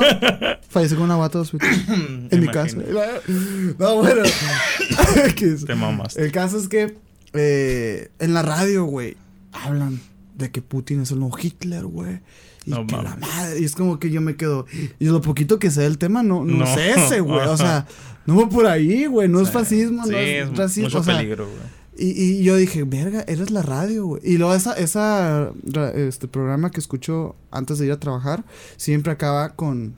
Falleció 0.68 0.96
con 0.98 1.10
una. 1.10 1.16
Me 1.18 1.28
En 2.30 2.40
mi 2.40 2.48
casa. 2.48 2.76
No, 3.78 3.96
bueno. 3.96 4.22
Te 5.66 5.74
mamaste. 5.74 6.22
El 6.24 6.32
caso 6.32 6.58
es 6.58 6.68
que 6.68 6.96
eh, 7.34 8.10
en 8.18 8.34
la 8.34 8.42
radio, 8.42 8.84
güey, 8.84 9.16
hablan 9.52 10.00
de 10.36 10.50
que 10.50 10.62
Putin 10.62 11.02
es 11.02 11.10
el 11.10 11.18
nuevo 11.20 11.36
Hitler, 11.40 11.84
güey. 11.84 12.20
Y 12.68 12.70
No 12.70 12.86
que 12.86 12.96
la 12.96 13.02
mames. 13.02 13.20
madre. 13.28 13.60
Y 13.60 13.64
es 13.64 13.74
como 13.74 13.98
que 13.98 14.10
yo 14.10 14.20
me 14.20 14.36
quedo. 14.36 14.66
Y 14.98 15.06
lo 15.06 15.20
poquito 15.20 15.58
que 15.58 15.70
sé 15.70 15.82
del 15.82 15.98
tema 15.98 16.22
no, 16.22 16.44
no, 16.44 16.58
No. 16.58 16.64
es 16.64 16.96
ese, 16.96 17.20
güey. 17.20 17.46
O 17.46 17.56
sea, 17.56 17.86
no 18.26 18.36
va 18.36 18.48
por 18.48 18.66
ahí, 18.66 19.06
güey. 19.06 19.28
No 19.28 19.40
es 19.40 19.50
fascismo, 19.50 20.04
Sí, 20.04 20.10
no 20.12 20.18
es, 20.18 20.56
racismo. 20.56 20.84
mucho 20.88 20.98
o 21.00 21.02
sea, 21.04 21.16
peligro, 21.16 21.46
güey. 21.46 21.78
Y, 22.00 22.10
y 22.22 22.42
yo 22.44 22.54
dije, 22.56 22.84
verga, 22.84 23.24
eres 23.26 23.50
la 23.50 23.62
radio, 23.62 24.06
güey. 24.06 24.22
Y 24.24 24.38
luego 24.38 24.54
esa, 24.54 24.74
esa, 24.74 25.50
este 25.94 26.28
programa 26.28 26.70
que 26.70 26.78
escucho 26.78 27.34
antes 27.50 27.78
de 27.78 27.86
ir 27.86 27.92
a 27.92 27.98
trabajar, 27.98 28.44
siempre 28.76 29.12
acaba 29.12 29.48
con, 29.56 29.96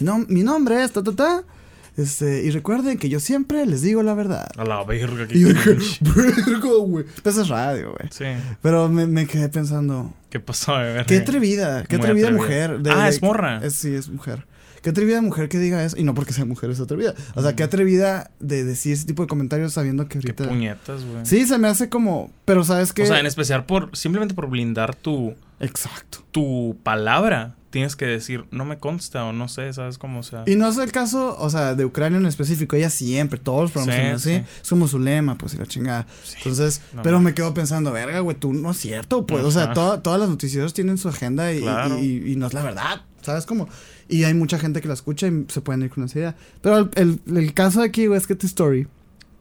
no, 0.00 0.18
mi 0.28 0.42
nombre 0.42 0.84
es 0.84 0.92
ta, 0.92 1.02
ta, 1.02 1.12
ta. 1.16 1.44
Este, 1.96 2.42
y 2.44 2.50
recuerden 2.50 2.98
que 2.98 3.08
yo 3.08 3.20
siempre 3.20 3.64
les 3.66 3.82
digo 3.82 4.02
la 4.02 4.14
verdad. 4.14 4.48
A 4.56 4.64
la 4.64 4.82
verga. 4.84 5.26
qué 5.28 5.38
Y 5.38 5.42
yo 5.42 5.48
dije, 5.48 5.76
verga, 6.00 6.68
güey. 6.86 7.04
Pues 7.22 7.36
es 7.36 7.48
radio, 7.48 7.92
güey. 7.96 8.10
Sí. 8.10 8.24
Pero 8.62 8.88
me, 8.88 9.06
me 9.06 9.26
quedé 9.26 9.48
pensando, 9.48 10.12
¿Qué 10.30 10.40
pasó, 10.40 10.76
de 10.76 10.84
verga? 10.84 11.04
qué 11.06 11.18
atrevida, 11.18 11.84
qué 11.84 11.96
Muy 11.98 12.04
atrevida 12.04 12.26
atrevida. 12.28 12.42
mujer. 12.42 12.78
de- 12.80 12.90
Ah, 12.90 13.04
de- 13.04 13.10
es 13.10 13.22
morra. 13.22 13.60
es- 13.62 13.74
sí, 13.74 13.94
es 13.94 14.08
mujer. 14.08 14.46
Qué 14.82 14.90
atrevida 14.90 15.22
mujer 15.22 15.48
que 15.48 15.58
diga 15.58 15.82
eso. 15.82 15.96
Y 15.96 16.02
no 16.04 16.14
porque 16.14 16.34
sea 16.34 16.44
mujer, 16.44 16.68
es 16.70 16.78
atrevida. 16.80 17.14
O 17.36 17.42
sea, 17.42 17.56
qué 17.56 17.62
atrevida 17.62 18.30
de 18.40 18.64
decir 18.64 18.92
ese 18.92 19.06
tipo 19.06 19.22
de 19.22 19.28
comentarios 19.28 19.72
sabiendo 19.72 20.08
que 20.08 20.18
Qué 20.18 20.28
ahorita. 20.32 20.48
puñetas, 20.48 21.04
güey. 21.04 21.24
Sí, 21.24 21.46
se 21.46 21.56
me 21.56 21.68
hace 21.68 21.88
como. 21.88 22.30
Pero 22.44 22.64
sabes 22.64 22.92
que. 22.92 23.04
O 23.04 23.06
sea, 23.06 23.18
en 23.18 23.24
especial 23.26 23.64
por 23.64 23.96
simplemente 23.96 24.34
por 24.34 24.50
blindar 24.50 24.94
tu, 24.94 25.32
Exacto. 25.60 26.18
tu 26.32 26.76
palabra, 26.82 27.54
tienes 27.74 27.96
que 27.96 28.06
decir, 28.06 28.44
no 28.52 28.64
me 28.64 28.78
consta 28.78 29.24
o 29.24 29.32
no 29.32 29.48
sé, 29.48 29.72
¿sabes 29.72 29.98
cómo? 29.98 30.20
O 30.20 30.22
sea, 30.22 30.44
Y 30.46 30.54
no 30.54 30.68
es 30.68 30.78
el 30.78 30.92
caso, 30.92 31.36
o 31.36 31.50
sea, 31.50 31.74
de 31.74 31.84
Ucrania 31.84 32.18
en 32.20 32.26
específico. 32.26 32.76
Ella 32.76 32.88
siempre, 32.88 33.40
todos 33.40 33.62
los 33.62 33.72
programas 33.72 33.96
Sí, 34.22 34.28
son 34.30 34.36
así. 34.38 34.44
sí. 34.46 34.60
Es 34.62 34.68
como 34.70 34.86
su 34.86 35.00
lema, 35.00 35.36
pues, 35.36 35.54
y 35.54 35.56
la 35.56 35.66
chingada. 35.66 36.06
Sí. 36.22 36.36
Entonces, 36.38 36.80
No 36.94 37.02
pero 37.02 37.18
me 37.18 37.34
quedo 37.34 37.52
pensando, 37.52 37.90
verga, 37.90 38.20
güey, 38.20 38.36
tú 38.36 38.52
no 38.52 38.70
es 38.70 38.76
cierto, 38.76 39.26
pues. 39.26 39.44
O 39.44 39.50
sea, 39.50 39.72
toda- 39.72 40.00
todas 40.02 40.20
las 40.20 40.28
noticieros 40.28 40.72
tienen 40.72 40.96
su 40.98 41.08
agenda 41.08 41.52
y, 41.52 41.60
Claro. 41.62 41.98
y- 41.98 42.32
y 42.32 42.36
no 42.36 42.46
es 42.46 42.54
la 42.54 42.62
verdad. 42.62 43.02
¿Sabes 43.22 43.44
cómo? 43.44 43.68
Y 44.08 44.22
hay 44.22 44.34
mucha 44.34 44.58
gente 44.58 44.80
que 44.80 44.86
la 44.86 44.94
escucha 44.94 45.26
y 45.26 45.46
se 45.48 45.60
pueden 45.60 45.82
ir 45.82 45.90
con 45.90 46.04
esa 46.04 46.18
idea. 46.18 46.36
Pero 46.62 46.78
el, 46.78 46.90
el- 47.26 47.36
el 47.36 47.54
caso 47.54 47.80
de 47.80 47.86
aquí, 47.86 48.06
güey, 48.06 48.18
es 48.18 48.26
que 48.28 48.36
tu 48.36 48.46
story. 48.46 48.86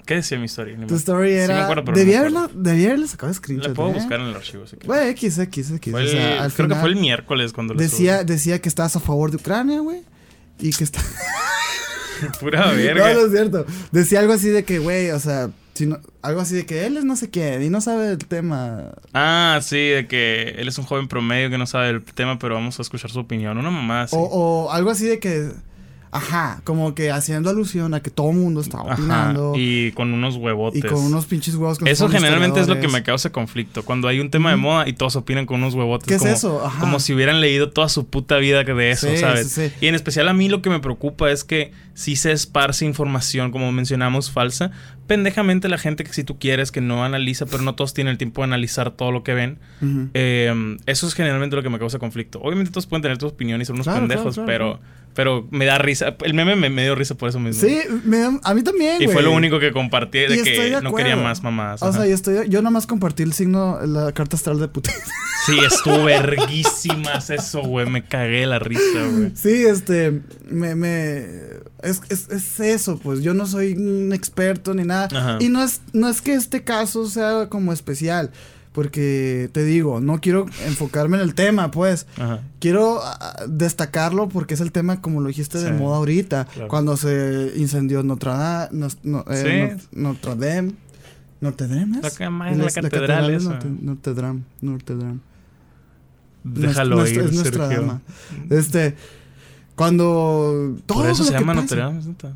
¿Qué 0.06 0.16
decía 0.16 0.38
mi 0.38 0.46
historia? 0.46 0.78
Tu 0.88 0.96
story 0.96 1.30
Sí 1.30 1.36
me 1.36 1.44
era. 1.44 1.64
acuerdo, 1.64 1.84
pero 1.86 1.96
no 1.98 2.00
debía, 2.00 2.22
me 2.22 2.28
acuerdo. 2.28 2.46
haberla, 2.46 2.62
debía 2.72 2.88
haberle 2.90 3.08
sacado 3.08 3.34
screenshot. 3.34 3.70
Le 3.70 3.76
puedo 3.76 3.90
¿eh? 3.90 3.94
buscar 3.94 4.20
en 4.20 4.28
el 4.28 4.36
archivo. 4.36 4.68
si. 4.68 4.76
Güey, 4.86 5.10
X, 5.10 5.38
X, 5.40 5.72
X. 5.72 5.92
Fue 5.92 6.02
o 6.02 6.04
el- 6.04 6.10
sea, 6.12 6.44
al 6.44 6.54
creo 6.54 6.68
que 6.70 6.76
fue 6.76 6.90
el 6.90 6.96
miércoles 6.96 7.54
cuando 7.54 7.74
lo 7.74 7.80
Decía, 7.80 8.24
decía 8.24 8.60
que 8.62 8.70
estabas 8.70 8.96
a 8.96 9.00
favor 9.00 9.32
de 9.32 9.38
Ucrania, 9.38 9.80
güey. 9.80 10.02
Y 10.60 10.72
que 10.72 10.84
está. 10.84 11.02
Pura 12.40 12.72
verga. 12.72 13.14
No, 13.14 13.22
no 13.22 13.26
es 13.28 13.32
cierto. 13.32 13.66
Decía 13.92 14.20
algo 14.20 14.34
así 14.34 14.50
de 14.50 14.64
que, 14.64 14.80
güey, 14.80 15.12
o 15.12 15.20
sea, 15.20 15.50
si 15.74 15.86
no- 15.88 16.00
algo 16.22 16.42
así 16.42 16.56
de 16.56 16.66
que 16.66 16.86
él 16.86 16.96
es 16.98 17.04
no 17.04 17.16
sé 17.16 17.30
quién 17.30 17.62
y 17.64 17.70
no 17.70 17.82
sabe 17.82 18.12
el 18.12 18.18
tema. 18.20 18.92
Ah, 19.14 19.60
sí, 19.62 19.90
de 19.90 20.08
que 20.08 20.56
él 20.58 20.68
es 20.68 20.78
un 20.78 20.86
joven 20.86 21.08
promedio 21.08 21.50
que 21.50 21.58
no 21.58 21.66
sabe 21.66 21.90
el 21.90 22.04
tema, 22.04 22.40
pero 22.40 22.56
vamos 22.56 22.80
a 22.80 22.82
escuchar 22.82 23.12
su 23.12 23.20
opinión. 23.20 23.58
Una 23.58 23.72
mamá 23.72 24.04
así. 24.04 24.16
O, 24.18 24.22
o 24.22 24.72
algo 24.72 24.90
así 24.92 25.06
de 25.06 25.20
que, 25.20 25.50
ajá, 26.14 26.62
como 26.64 26.96
que 26.96 27.12
haciendo 27.12 27.50
alusión 27.50 27.94
a 27.94 28.02
que 28.02 28.10
todo 28.10 28.30
el 28.32 28.38
mundo 28.38 28.62
estaba 28.62 28.94
opinando. 28.94 29.54
y, 29.56 29.88
Y 29.88 29.92
con 29.92 30.14
unos 30.14 30.36
huevotes. 30.38 30.86
con 30.86 31.00
unos 31.04 31.26
pinches 31.26 31.56
huevos 31.56 31.78
que 31.80 31.90
Eso 31.90 32.08
generalmente 32.10 32.60
es 32.60 32.68
lo 32.68 32.80
que 32.80 32.88
me 32.88 33.04
causa 33.04 33.32
conflicto. 33.32 33.84
Cuando 33.84 34.08
hay 34.08 34.20
un 34.20 34.30
tema 34.30 34.52
de 34.52 34.56
moda 34.58 34.88
y 34.88 34.94
todos 34.94 35.16
opinan 35.16 35.46
con 35.46 35.62
unos 35.62 35.74
huevotes. 35.74 36.08
¿Qué 36.08 36.16
es 36.16 36.22
como, 36.22 36.32
eso? 36.34 36.66
Ajá. 36.66 36.80
Como 36.80 37.00
si 37.00 37.14
hubieran 37.14 37.42
leído 37.42 37.72
toda 37.72 37.90
su 37.90 38.08
puta 38.08 38.38
vida 38.38 38.64
de 38.64 38.92
eso, 38.92 39.08
Sí, 39.10 39.18
¿sabes? 39.18 39.50
sí, 39.52 39.68
sí. 39.70 39.74
Y 39.82 39.88
en 39.88 39.96
especial 39.96 40.28
a 40.30 40.34
mí 40.34 40.48
lo 40.50 40.62
que 40.62 40.70
me 40.70 40.80
preocupa 40.80 41.32
es 41.32 41.44
que 41.44 41.72
si 41.96 42.16
se 42.16 42.32
esparce 42.32 42.86
información, 42.86 43.52
como 43.52 43.72
mencionamos, 43.72 44.32
falsa. 44.32 44.72
Pendejamente 45.08 45.68
la 45.68 45.78
gente 45.78 46.04
que 46.06 46.14
si 46.14 46.24
tú 46.24 46.40
quieres 46.40 46.72
que 46.72 46.80
no 46.80 47.04
analiza, 47.04 47.46
pero 47.46 47.62
no 47.62 47.76
todos 47.76 47.94
tienen 47.94 48.12
el 48.14 48.18
tiempo 48.18 48.42
de 48.42 48.46
analizar 48.46 48.92
todo 48.92 49.12
lo 49.12 49.22
que 49.24 49.34
ven. 49.34 49.60
Eh, 50.14 50.78
eso 50.86 51.08
es 51.08 51.14
generalmente 51.14 51.56
lo 51.56 51.64
que 51.64 51.70
me 51.70 51.78
causa 51.80 52.00
conflicto. 52.00 52.40
Obviamente 52.42 52.72
todos 52.72 52.86
pueden 52.88 53.02
tener 53.02 53.18
tu 53.18 53.28
opinión 53.28 53.62
y 53.62 53.66
son 53.66 53.76
unos 53.76 53.86
Claro, 53.86 54.00
pendejos, 54.00 54.36
claro, 54.36 54.48
pero, 54.48 54.80
pero 55.14 55.48
me 55.52 55.66
da 55.66 55.78
risa. 55.78 56.16
El 56.24 56.34
meme 56.34 56.56
me, 56.56 56.70
me 56.70 56.84
dio 56.84 56.96
risa 56.96 57.16
por 57.16 57.30
eso 57.30 57.40
mismo. 57.40 57.62
Sí, 57.68 57.80
me 58.04 58.18
da- 58.20 58.40
a 58.44 58.54
mí 58.54 58.64
también, 58.64 59.02
Y 59.02 59.06
güey. 59.06 59.14
fue 59.14 59.24
lo 59.24 59.32
único 59.32 59.60
que 59.60 59.72
compartí 59.72 60.20
de 60.20 60.36
Y 60.36 60.44
que 60.44 60.60
de 60.72 60.82
no 60.82 60.94
quería 60.94 61.16
más 61.16 61.44
mamás. 61.44 61.82
O 61.82 61.86
ajá. 61.88 62.00
sea, 62.00 62.08
yo 62.08 62.16
estoy, 62.16 62.50
yo 62.50 62.62
nomás 62.62 62.88
compartí 62.88 63.24
el 63.24 63.34
signo, 63.34 63.80
la 63.86 64.12
carta 64.12 64.36
astral 64.36 64.60
de 64.60 64.68
Putin. 64.68 64.94
Sí, 65.46 65.58
estuvo 65.60 66.06
verguísimas 66.06 67.30
eso, 67.30 67.62
güey. 67.64 67.86
Me 67.90 68.06
cagué 68.06 68.46
la 68.46 68.60
risa, 68.60 68.82
güey. 69.12 69.32
Sí, 69.36 69.66
este, 69.66 70.22
me, 70.50 70.74
me, 70.76 71.18
es, 71.82 72.02
es, 72.08 72.30
es 72.30 72.60
eso, 72.62 72.98
pues 72.98 73.22
yo 73.22 73.34
no 73.34 73.46
soy 73.46 73.74
un 73.74 74.14
experto 74.14 74.74
ni 74.74 74.84
nada. 74.86 75.10
Ajá. 75.12 75.38
Y 75.42 75.50
no 75.50 75.62
es, 75.62 75.82
no 75.92 76.08
es 76.08 76.22
que 76.22 76.34
este 76.34 76.64
caso 76.64 77.10
sea 77.10 77.50
como 77.50 77.74
especial, 77.74 78.32
porque 78.74 79.50
te 79.54 79.64
digo, 79.64 80.02
no 80.02 80.20
quiero 80.20 80.46
enfocarme 80.66 81.18
en 81.18 81.24
el 81.24 81.34
tema, 81.36 81.72
pues. 81.72 82.08
Ajá. 82.18 82.42
Quiero 82.60 83.00
ah, 83.02 83.46
destacarlo 83.48 84.28
porque 84.30 84.56
es 84.56 84.60
el 84.62 84.72
tema, 84.72 85.00
como 85.00 85.22
lo 85.22 85.28
dijiste, 85.30 85.60
de 85.60 85.68
Sí, 85.70 85.74
moda 85.74 85.98
ahorita. 85.98 86.46
claro. 86.46 86.68
Cuando 86.68 86.98
se 86.98 87.54
incendió 87.56 88.04
Notre 88.04 88.32
Dame, 88.32 88.68
no, 88.72 88.88
no, 89.04 89.26
eh, 89.32 89.78
Sí. 89.80 89.86
Nor- 89.96 90.18
Notre 90.26 90.36
Dame. 90.56 90.72
Notre 91.40 91.68
Dame 91.68 92.00
La 92.02 92.08
es? 92.08 92.14
es 92.20 92.58
la 92.58 92.66
Es 92.68 92.74
catedral 92.76 93.28
de 93.28 93.36
esa. 93.38 93.50
Notre, 93.52 93.70
Notre 93.70 94.14
Dame. 94.14 94.42
Notre 94.62 94.96
Dame. 94.96 95.20
Déjalo 96.44 96.96
Nuestra- 96.98 97.24
ir, 97.24 97.30
es 97.30 97.36
nuestra 97.36 97.68
Sergio. 97.68 97.82
dama. 97.88 98.02
Este, 98.50 98.96
cuando 99.76 100.76
todo 100.86 101.00
Por 101.02 101.10
eso 101.10 101.24
se 101.24 101.32
llama 101.32 101.54
Notre 101.54 101.80
Dame, 101.80 102.00
es 102.00 102.06
neta. 102.08 102.34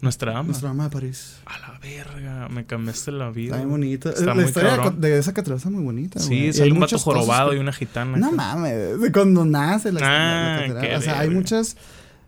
Nuestra 0.00 0.32
dama. 0.32 0.44
Nuestra 0.44 0.68
dama 0.68 0.84
de 0.84 0.90
París. 0.90 1.36
A 1.46 1.58
la 1.58 1.78
verga, 1.80 2.48
me 2.48 2.64
cambiaste 2.66 3.10
la 3.10 3.30
vida. 3.30 3.56
Está 3.56 3.66
muy 3.66 3.70
bonita. 3.72 4.10
Está 4.10 4.24
la 4.26 4.34
muy 4.34 4.44
historia 4.44 4.70
de, 4.70 4.76
cabrón. 4.76 5.00
de 5.00 5.18
esa 5.18 5.34
catedral 5.34 5.58
está 5.58 5.70
muy 5.70 5.82
bonita. 5.82 6.20
güey. 6.20 6.28
Sí, 6.28 6.44
hay 6.46 6.52
sale 6.52 6.72
un 6.72 6.80
vato 6.80 6.98
jorobado 6.98 7.50
que- 7.50 7.56
y 7.56 7.58
una 7.58 7.72
gitana. 7.72 8.16
No 8.16 8.26
acá. 8.28 8.36
mames, 8.36 9.00
de 9.00 9.12
cuando 9.12 9.44
nace 9.44 9.90
la, 9.92 10.00
la- 10.00 10.06
la 10.08 10.56
Ah, 10.56 10.68
catedral. 10.68 10.98
O 10.98 11.02
sea, 11.02 11.18
hay 11.20 11.30
muchas. 11.30 11.76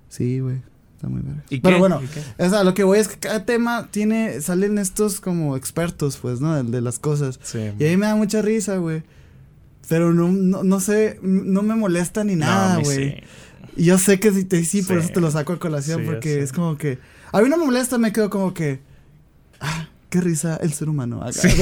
Sí, 0.09 0.41
güey. 0.41 0.57
Está 0.97 1.09
muy 1.09 1.23
verga. 1.23 1.43
¿Y 1.49 1.61
Pero 1.61 1.77
qué? 1.77 1.81
bueno, 1.81 2.03
o 2.39 2.49
sea, 2.51 2.63
lo 2.65 2.75
que 2.75 2.85
voy 2.85 2.99
es 2.99 3.09
que 3.09 3.17
cada 3.19 3.45
tema 3.47 3.89
tiene. 3.91 4.41
Salen 4.41 4.77
estos 4.77 5.21
como 5.21 5.57
expertos, 5.57 6.17
pues, 6.21 6.41
¿no? 6.41 6.55
De, 6.63 6.69
de 6.71 6.81
las 6.81 6.99
cosas. 6.99 7.39
Sí. 7.43 7.59
Y 7.79 7.87
a 7.87 7.89
mí 7.91 7.97
me 7.97 8.07
da 8.07 8.17
mucha 8.17 8.43
risa, 8.43 8.77
güey. 8.79 9.03
Pero 9.89 10.13
no, 10.13 10.29
no, 10.29 10.63
no 10.63 10.81
sé, 10.81 11.19
no 11.23 11.63
me 11.63 11.75
molesta 11.75 12.23
ni 12.25 12.37
nada, 12.37 12.79
güey. 12.83 13.11
sí. 13.13 13.15
Y 13.77 13.85
yo 13.85 13.99
sé 13.99 14.19
que 14.21 14.31
sí, 14.33 14.45
te- 14.45 14.65
sí, 14.65 14.83
por 14.83 14.99
Sí. 14.99 15.05
eso 15.05 15.13
te 15.15 15.21
lo 15.21 15.31
saco 15.31 15.53
a 15.55 15.59
colación, 15.59 16.05
porque 16.05 16.43
es 16.43 16.53
como 16.53 16.77
que. 16.77 16.99
A 17.33 17.41
mí 17.41 17.49
no 17.49 17.57
me 17.57 17.65
molesta, 17.67 17.99
me 17.99 18.13
quedo 18.13 18.31
como 18.31 18.53
que. 18.55 18.81
Ah, 19.61 19.87
qué 20.11 20.21
risa 20.21 20.59
el 20.61 20.73
ser 20.73 20.89
humano. 20.89 21.23
Acá. 21.23 21.33
Sí. 21.33 21.49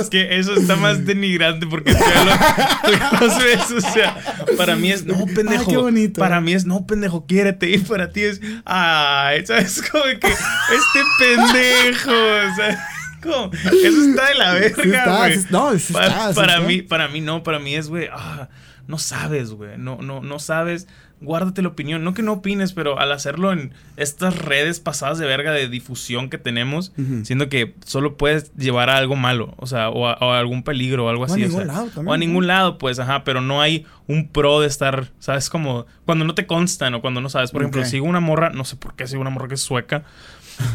Es 0.00 0.08
que 0.10 0.38
eso 0.38 0.54
está 0.54 0.76
más 0.76 1.04
denigrante 1.04 1.66
porque 1.66 1.92
los 1.92 3.38
ves, 3.38 3.70
o 3.70 3.80
sea, 3.80 4.16
para 4.56 4.76
mí 4.76 4.90
es, 4.90 5.04
no, 5.04 5.24
pendejo. 5.26 5.62
Ah, 5.62 5.66
qué 5.68 5.76
bonito. 5.76 6.20
Para 6.20 6.40
mí 6.40 6.52
es, 6.52 6.64
no, 6.66 6.86
pendejo, 6.86 7.26
quiérete. 7.26 7.70
Y 7.70 7.78
para 7.78 8.10
ti 8.10 8.22
es, 8.22 8.40
ay, 8.64 9.44
¿sabes? 9.46 9.82
Como 9.90 10.04
que, 10.04 10.28
este 10.28 11.02
pendejo, 11.18 12.10
o 12.10 12.56
sea, 12.56 12.88
como, 13.22 13.50
eso 13.54 14.04
está 14.10 14.28
de 14.28 14.34
la 14.34 14.52
verga, 14.54 15.18
güey. 15.18 15.38
sí- 15.38 15.46
no, 15.50 15.70
sí 15.78 15.92
está, 15.94 16.32
para 16.34 16.54
está. 16.54 16.60
mí, 16.60 16.82
para 16.82 17.08
mí 17.08 17.20
no, 17.20 17.42
para 17.42 17.58
mí 17.58 17.74
es, 17.74 17.88
güey, 17.88 18.08
ah, 18.12 18.48
no 18.86 18.98
sabes, 18.98 19.50
güey, 19.50 19.78
no, 19.78 20.02
no, 20.02 20.20
no 20.20 20.38
sabes, 20.38 20.86
guárdate 21.24 21.62
la 21.62 21.68
opinión, 21.68 22.04
no 22.04 22.14
que 22.14 22.22
no 22.22 22.32
opines, 22.34 22.72
pero 22.72 22.98
al 22.98 23.10
hacerlo 23.12 23.52
en 23.52 23.72
estas 23.96 24.38
redes 24.38 24.80
pasadas 24.80 25.18
de 25.18 25.26
verga 25.26 25.52
de 25.52 25.68
difusión 25.68 26.30
que 26.30 26.38
tenemos, 26.38 26.92
Ujú. 26.98 27.24
siendo 27.24 27.48
que 27.48 27.74
solo 27.84 28.16
puedes 28.16 28.54
llevar 28.56 28.90
a 28.90 28.96
algo 28.96 29.16
malo, 29.16 29.54
o 29.58 29.66
sea, 29.66 29.88
o 29.88 30.06
a, 30.06 30.14
o 30.20 30.32
a 30.32 30.38
algún 30.38 30.62
peligro 30.62 31.06
o 31.06 31.08
algo 31.08 31.22
O 31.22 31.26
a 31.26 31.28
así. 31.30 31.40
ningún 31.42 31.56
sea, 31.58 31.64
lado 31.66 31.84
también, 31.86 32.08
O 32.08 32.12
a 32.12 32.16
¿no? 32.16 32.20
ningún 32.20 32.46
lado, 32.46 32.78
pues, 32.78 32.98
ajá, 32.98 33.24
pero 33.24 33.40
no 33.40 33.60
hay 33.60 33.86
un 34.06 34.28
pro 34.28 34.60
de 34.60 34.66
estar, 34.66 35.08
¿sabes? 35.18 35.48
Como 35.50 35.86
cuando 36.04 36.24
no 36.24 36.34
te 36.34 36.46
constan 36.46 36.94
o 36.94 37.00
cuando 37.00 37.20
no 37.20 37.28
sabes. 37.28 37.50
Por 37.50 37.62
ejemplo, 37.62 37.84
sigo 37.84 38.06
una 38.06 38.20
morra, 38.20 38.50
no 38.50 38.64
sé 38.64 38.76
por 38.76 38.94
qué 38.94 39.06
sigo 39.06 39.20
una 39.22 39.30
morra 39.30 39.48
que 39.48 39.54
es 39.54 39.60
sueca, 39.62 40.04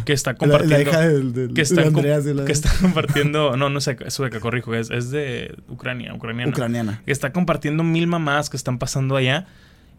que 0.06 0.14
está 0.14 0.32
La, 0.34 0.38
compartiendo 0.38 0.76
la 0.76 0.82
hija 0.82 1.00
del, 1.02 1.34
del- 1.34 1.54
que 1.54 1.62
está, 1.62 1.84
com- 1.84 1.96
Andreas 1.98 2.26
la- 2.26 2.44
que 2.46 2.52
está 2.52 2.70
compartiendo, 2.82 3.56
no, 3.56 3.70
no 3.70 3.78
es 3.78 3.84
sueca, 3.84 4.06
es 4.06 4.14
sueca, 4.14 4.40
corrijo, 4.40 4.74
es, 4.76 4.90
es 4.90 5.12
de 5.12 5.56
Ucrania, 5.70 6.14
ucraniana. 6.14 6.52
ucraniana. 6.52 7.02
Que 7.06 7.12
está 7.12 7.32
compartiendo 7.32 7.84
mil 7.84 8.08
mamás 8.08 8.50
que 8.50 8.58
están 8.58 8.78
pasando 8.80 9.16
allá. 9.16 9.46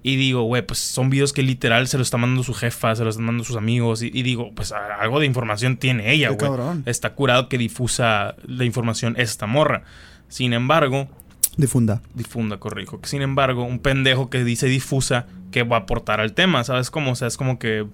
Y 0.02 0.16
digo, 0.16 0.42
güey, 0.44 0.62
pues 0.62 0.78
son 0.78 1.10
videos 1.10 1.32
que 1.34 1.42
literal 1.42 1.86
se 1.86 1.98
lo 1.98 2.02
está 2.02 2.16
mandando 2.16 2.42
su 2.42 2.54
jefa, 2.54 2.94
se 2.96 3.04
lo 3.04 3.10
están 3.10 3.24
mandando 3.26 3.44
sus 3.44 3.56
amigos. 3.56 4.02
Y, 4.02 4.10
y 4.12 4.22
digo, 4.22 4.50
pues 4.54 4.72
algo 4.72 5.20
de 5.20 5.26
información 5.26 5.76
tiene 5.76 6.10
ella, 6.12 6.30
güey. 6.30 6.50
Está 6.86 7.14
curado 7.14 7.48
que 7.50 7.58
difusa 7.58 8.34
la 8.46 8.64
información 8.64 9.14
esta 9.18 9.46
morra. 9.46 9.82
Sin 10.28 10.52
embargo, 10.54 11.08
Difunda. 11.56 12.00
difunda, 12.14 12.56
corrijo. 12.58 12.98
Sin 13.04 13.20
embargo, 13.20 13.64
un 13.64 13.78
pendejo 13.80 14.30
que 14.30 14.42
dice 14.44 14.66
difusa, 14.68 15.26
que 15.50 15.64
va 15.64 15.76
a 15.76 15.80
aportar 15.80 16.20
al 16.20 16.32
tema, 16.32 16.64
¿sabes 16.64 16.90
cómo? 16.90 17.10
O 17.12 17.14
sea, 17.14 17.28
es 17.28 17.36
como 17.36 17.58
que 17.58 17.86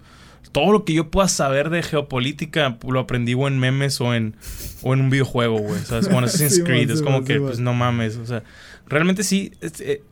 todo 0.52 0.70
lo 0.72 0.84
que 0.84 0.92
yo 0.92 1.10
pueda 1.10 1.26
saber 1.26 1.70
de 1.70 1.82
geopolítica 1.82 2.78
lo 2.86 3.00
aprendí 3.00 3.34
o 3.34 3.48
en 3.48 3.58
memes 3.58 4.00
o 4.00 4.14
en, 4.14 4.36
o 4.82 4.94
en 4.94 5.00
un 5.00 5.10
videojuego, 5.10 5.58
güey. 5.58 5.80
¿Sabes? 5.80 6.06
En 6.06 6.14
Assassin's 6.24 6.54
Sí, 6.56 6.62
Creed. 6.62 6.86
man, 6.86 6.92
es 6.92 6.98
sí, 7.00 7.04
como 7.04 7.24
que, 7.24 7.32
sí, 7.34 7.40
pues 7.40 7.58
no 7.58 7.74
mames. 7.74 8.16
O 8.16 8.26
sea, 8.26 8.44
realmente 8.86 9.24
sí. 9.24 9.50
es- 9.60 9.80
eh, 9.80 10.02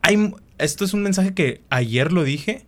hay, 0.00 0.32
esto 0.58 0.84
es 0.84 0.94
un 0.94 1.02
mensaje 1.02 1.34
que 1.34 1.62
ayer 1.70 2.12
lo 2.12 2.24
dije. 2.24 2.66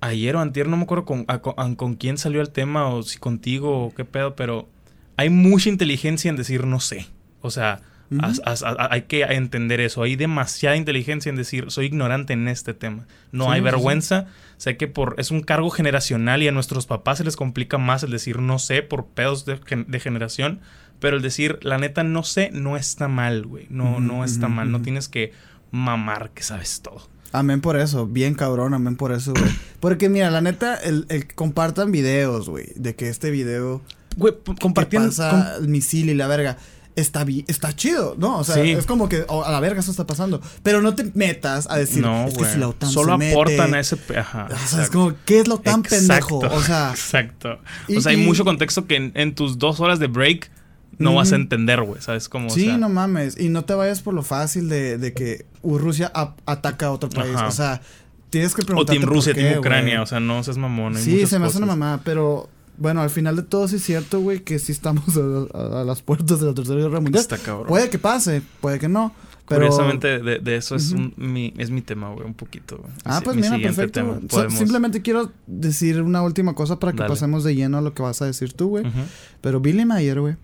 Ayer 0.00 0.34
o 0.34 0.40
antier, 0.40 0.66
no 0.68 0.76
me 0.76 0.82
acuerdo 0.82 1.04
con, 1.04 1.24
a- 1.28 1.38
con, 1.40 1.76
con 1.76 1.94
quién 1.94 2.18
salió 2.18 2.40
el 2.40 2.50
tema 2.50 2.88
o 2.88 3.02
si 3.04 3.18
contigo 3.18 3.84
o 3.86 3.94
qué 3.94 4.04
pedo, 4.04 4.34
pero 4.34 4.68
hay 5.16 5.30
mucha 5.30 5.68
inteligencia 5.68 6.28
en 6.28 6.36
decir 6.36 6.66
no 6.66 6.80
sé. 6.80 7.06
O 7.40 7.50
sea, 7.50 7.82
a- 8.20 8.88
hay 8.90 9.02
que 9.02 9.22
entender 9.22 9.80
eso. 9.80 10.02
Hay 10.02 10.16
demasiada 10.16 10.74
inteligencia 10.76 11.30
en 11.30 11.36
decir, 11.36 11.70
soy 11.70 11.86
ignorante 11.86 12.32
en 12.32 12.48
este 12.48 12.74
tema. 12.74 13.06
No 13.30 13.44
Sí, 13.44 13.50
hay 13.52 13.60
sí. 13.60 13.64
vergüenza. 13.64 14.26
Sé 14.56 14.76
que 14.76 14.88
por 14.88 15.14
es 15.18 15.30
un 15.30 15.40
cargo 15.40 15.70
generacional 15.70 16.42
y 16.42 16.48
a 16.48 16.52
nuestros 16.52 16.86
papás 16.86 17.18
se 17.18 17.24
les 17.24 17.36
complica 17.36 17.78
más 17.78 18.02
el 18.02 18.10
decir 18.10 18.40
no 18.40 18.58
sé 18.58 18.82
por 18.82 19.06
pedos 19.06 19.44
de, 19.44 19.60
gen- 19.64 19.86
de 19.88 20.00
generación. 20.00 20.60
Pero 20.98 21.16
el 21.16 21.22
decir, 21.22 21.58
la 21.62 21.78
neta, 21.78 22.02
no 22.04 22.22
sé, 22.24 22.50
no 22.52 22.76
está 22.76 23.06
mal, 23.08 23.44
güey. 23.46 23.66
No, 23.70 23.98
no 24.00 24.24
está 24.24 24.48
mal. 24.48 24.70
No 24.72 24.82
tienes 24.82 25.08
que 25.08 25.32
mamar 25.72 26.30
que 26.30 26.42
sabes 26.44 26.80
todo. 26.82 27.08
Amén 27.32 27.60
por 27.62 27.78
eso, 27.78 28.06
bien 28.06 28.34
cabrón, 28.34 28.74
amén 28.74 28.94
por 28.96 29.10
eso, 29.10 29.32
güey. 29.32 29.50
Porque 29.80 30.08
mira, 30.10 30.30
la 30.30 30.42
neta, 30.42 30.76
el, 30.76 31.06
el 31.08 31.26
compartan 31.34 31.90
videos, 31.90 32.48
güey, 32.48 32.66
de 32.76 32.94
que 32.94 33.08
este 33.08 33.30
video 33.30 33.80
Güey, 34.16 34.34
compartiendo. 34.60 35.08
pasa 35.08 35.56
el 35.56 35.68
misil 35.68 36.10
y 36.10 36.14
la 36.14 36.26
verga. 36.26 36.58
Está, 36.94 37.24
está 37.46 37.74
chido, 37.74 38.14
¿no? 38.18 38.38
O 38.40 38.44
sea, 38.44 38.56
Sí. 38.62 38.72
es 38.72 38.84
como 38.84 39.08
que 39.08 39.24
oh, 39.28 39.42
a 39.44 39.50
la 39.50 39.60
verga 39.60 39.80
eso 39.80 39.90
está 39.90 40.06
pasando. 40.06 40.42
Pero 40.62 40.82
no 40.82 40.94
te 40.94 41.10
metas 41.14 41.66
a 41.70 41.78
decir, 41.78 42.02
no, 42.02 42.26
es 42.26 42.36
que 42.36 42.44
si 42.44 42.58
la 42.58 42.68
OTAN 42.68 42.90
Solo 42.90 43.12
se 43.14 43.18
mete- 43.18 43.32
aportan 43.32 43.72
a 43.74 43.80
ese. 43.80 43.96
Ajá. 44.14 44.48
O 44.52 44.68
sea, 44.68 44.82
es 44.82 44.90
como, 44.90 45.14
¿qué 45.24 45.40
es 45.40 45.48
lo 45.48 45.56
tan 45.56 45.80
Exacto, 45.80 46.40
pendejo? 46.40 46.54
O 46.54 46.62
sea, 46.62 46.90
Exacto. 46.94 47.58
o 47.96 48.00
sea, 48.02 48.10
hay 48.12 48.22
y- 48.22 48.26
mucho 48.26 48.44
contexto 48.44 48.86
que 48.86 48.96
en, 48.96 49.12
en 49.14 49.34
tus 49.34 49.58
dos 49.58 49.80
horas 49.80 50.00
de 50.00 50.06
break 50.08 50.50
no 51.02 51.14
vas 51.14 51.32
a 51.32 51.34
Ujú. 51.36 51.42
entender, 51.42 51.82
güey. 51.82 52.00
¿Sabes 52.00 52.28
cómo? 52.28 52.50
sí, 52.50 52.62
o 52.62 52.64
sea, 52.66 52.78
no 52.78 52.88
mames. 52.88 53.38
Y 53.38 53.48
no 53.48 53.64
te 53.64 53.74
vayas 53.74 54.00
por 54.02 54.14
lo 54.14 54.22
fácil 54.22 54.68
de, 54.68 54.98
de 54.98 55.12
que 55.12 55.44
Rusia 55.62 56.10
ataca 56.46 56.86
a 56.86 56.92
otro 56.92 57.08
país. 57.10 57.34
Ajá. 57.34 57.48
O 57.48 57.50
sea, 57.52 57.80
tienes 58.30 58.54
que 58.54 58.62
O 58.62 58.66
preguntarte 58.66 58.98
Team 58.98 59.08
por 59.08 59.16
Rusia, 59.16 59.34
Team 59.34 59.58
Ucrania. 59.58 60.02
O 60.02 60.06
sea, 60.06 60.20
no 60.20 60.42
seas 60.42 60.58
mamón. 60.58 60.96
hay 60.96 61.02
Sí, 61.02 61.26
se 61.26 61.38
me 61.38 61.46
hace 61.46 61.58
una 61.58 61.66
mamada, 61.66 62.00
pero 62.04 62.48
bueno, 62.78 63.02
al 63.02 63.10
final 63.10 63.36
de 63.36 63.42
todo 63.42 63.68
sí 63.68 63.76
es 63.76 63.82
cierto, 63.84 64.20
güey, 64.20 64.40
que 64.40 64.58
sí 64.58 64.72
estamos 64.72 65.04
a, 65.16 65.58
a- 65.58 65.80
a 65.82 65.84
las 65.84 66.02
puertas 66.02 66.40
de 66.40 66.46
la 66.46 66.54
Tercera 66.54 66.80
Guerra 66.80 67.00
Mundial. 67.00 67.20
Está 67.20 67.38
cabrón. 67.38 67.66
Puede 67.68 67.90
que 67.90 67.98
pase, 67.98 68.42
puede 68.60 68.78
que 68.78 68.88
no. 68.88 69.12
Pero... 69.48 69.66
Curiosamente, 69.66 70.20
de, 70.20 70.38
de 70.38 70.56
eso 70.56 70.76
es, 70.76 70.92
un- 70.92 71.12
mi, 71.16 71.52
es 71.58 71.68
mi 71.70 71.82
tema, 71.82 72.10
güey, 72.10 72.24
un 72.24 72.32
poquito, 72.32 72.78
güey. 72.78 72.90
Ah, 73.04 73.20
pues 73.22 73.36
mi 73.36 73.42
mira, 73.42 73.58
perfecto. 73.58 73.92
tema. 74.00 74.08
güey. 74.14 74.22
So- 74.22 74.28
Podemos- 74.36 74.58
simplemente 74.58 75.02
quiero 75.02 75.30
decir 75.46 76.00
una 76.00 76.22
última 76.22 76.54
cosa 76.54 76.78
para 76.78 76.92
que 76.92 76.98
Dale. 76.98 77.10
pasemos 77.10 77.44
de 77.44 77.54
lleno 77.54 77.76
a 77.76 77.80
lo 77.82 77.92
que 77.92 78.02
vas 78.02 78.22
a 78.22 78.26
decir 78.26 78.52
tú, 78.54 78.68
güey. 78.68 78.84
Pero 79.42 79.60
Billy 79.60 79.84
Mayer, 79.84 80.20
güey. 80.20 80.36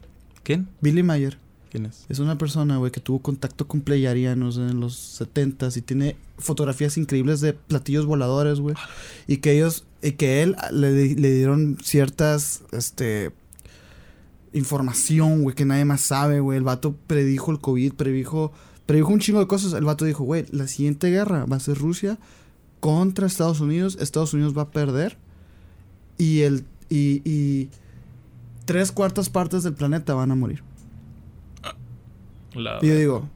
¿Quién? 0.43 0.68
Billy 0.80 1.03
Mayer 1.03 1.39
¿Quién 1.70 1.86
es? 1.86 2.07
es 2.09 2.18
una 2.18 2.39
persona, 2.39 2.78
güey, 2.78 2.91
que 2.91 3.01
tuvo 3.01 3.18
contacto 3.20 3.66
con 3.68 3.82
pleyarianos 3.82 4.57
en 4.57 4.80
los 4.80 5.20
70s 5.20 5.76
y 5.76 5.82
tiene 5.82 6.16
fotografías 6.39 6.97
increíbles 6.97 7.41
de 7.43 7.53
platillos 7.53 8.07
voladores, 8.07 8.59
güey. 8.61 8.74
Y 9.26 9.39
que 9.39 9.53
ellos, 9.53 9.84
y 10.03 10.12
que 10.12 10.43
él 10.43 10.57
le, 10.72 10.93
di- 10.95 11.14
le 11.16 11.30
dieron 11.34 11.76
ciertas, 11.82 12.62
este, 12.72 13.32
información, 14.53 15.43
güey, 15.43 15.55
que 15.55 15.64
nadie 15.64 15.84
más 15.84 16.01
sabe, 16.01 16.41
güey. 16.41 16.59
El 16.59 16.64
vato 16.64 16.95
predijo 17.07 17.51
el 17.53 17.61
COVID, 17.61 17.93
predijo, 17.95 18.53
predijo 18.86 19.12
un 19.12 19.20
chingo 19.20 19.41
de 19.41 19.47
cosas. 19.47 19.72
El 19.74 19.84
vato 19.84 20.05
dijo, 20.05 20.24
güey, 20.24 20.47
la 20.51 20.66
siguiente 20.68 21.11
guerra 21.11 21.45
va 21.47 21.57
a 21.57 21.61
ser 21.61 21.76
Rusia 21.78 22.18
contra 22.80 23.26
Estados 23.26 23.61
Unidos. 23.61 23.99
Estados 24.01 24.32
Unidos 24.32 24.57
va 24.57 24.62
a 24.62 24.70
perder. 24.70 25.18
Y 26.16 26.41
el, 26.41 26.64
y, 26.89 27.20
y 27.28 27.68
tres 28.68 28.92
cuartas 28.92 29.30
partes 29.30 29.62
del 29.62 29.72
planeta 29.72 30.12
van 30.12 30.30
a 30.30 30.34
morir. 30.34 30.62
La- 32.54 32.78
Y 32.82 32.88
yo 32.88 32.96
digo, 32.96 33.28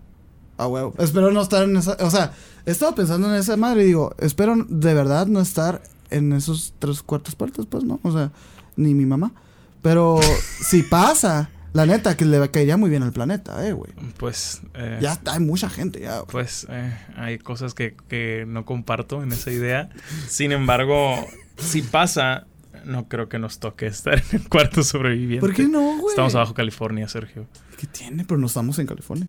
a 0.58 0.66
huevo. 0.66 0.94
Espero 0.98 1.30
no 1.30 1.40
estar 1.40 1.62
en 1.64 1.74
esa. 1.76 1.96
O 2.00 2.10
sea, 2.10 2.32
he 2.66 2.70
estado 2.70 2.94
pensando 2.94 3.28
en 3.28 3.34
esa 3.40 3.56
madre 3.56 3.82
y 3.84 3.86
digo, 3.86 4.14
espero 4.18 4.54
de 4.68 4.92
verdad 4.94 5.26
no 5.26 5.40
estar 5.40 5.82
en 6.10 6.32
esos 6.34 6.74
tres 6.78 7.02
cuartas 7.02 7.34
partes, 7.34 7.64
pues, 7.66 7.82
¿no? 7.84 7.98
O 8.02 8.12
sea, 8.12 8.30
ni 8.76 8.94
mi 8.94 9.06
mamá. 9.06 9.32
Pero 9.80 10.20
si 10.60 10.82
pasa, 10.82 11.48
la 11.72 11.86
neta, 11.86 12.14
que 12.16 12.24
le 12.24 12.50
caería 12.50 12.76
muy 12.76 12.90
bien 12.90 13.02
al 13.02 13.12
planeta, 13.12 13.66
eh, 13.66 13.72
güey. 13.72 13.92
Pues. 14.18 14.60
eh, 14.74 14.98
Ya 15.00 15.12
está, 15.14 15.34
hay 15.34 15.40
mucha 15.40 15.70
gente, 15.70 16.00
ya. 16.00 16.16
güey. 16.16 16.26
Pues 16.30 16.66
eh, 16.68 16.92
hay 17.16 17.38
cosas 17.38 17.72
que, 17.74 17.96
que 18.08 18.44
no 18.46 18.64
comparto 18.66 19.22
en 19.22 19.32
esa 19.32 19.50
idea. 19.50 19.88
Sin 20.28 20.52
embargo, 20.52 21.14
si 21.58 21.80
pasa, 21.82 22.46
no 22.84 23.08
creo 23.08 23.28
que 23.28 23.38
nos 23.38 23.58
toque 23.58 23.86
estar 23.86 24.14
en 24.14 24.40
el 24.40 24.48
cuarto 24.48 24.82
sobreviviente. 24.82 25.46
¿Por 25.46 25.54
qué 25.54 25.64
no, 25.64 25.98
güey? 25.98 26.10
Estamos 26.10 26.34
abajo 26.34 26.54
California, 26.54 27.08
Sergio. 27.08 27.46
¿Qué 27.78 27.86
tiene? 27.86 28.24
Pero 28.24 28.38
no 28.38 28.46
estamos 28.46 28.78
en 28.78 28.86
California. 28.86 29.26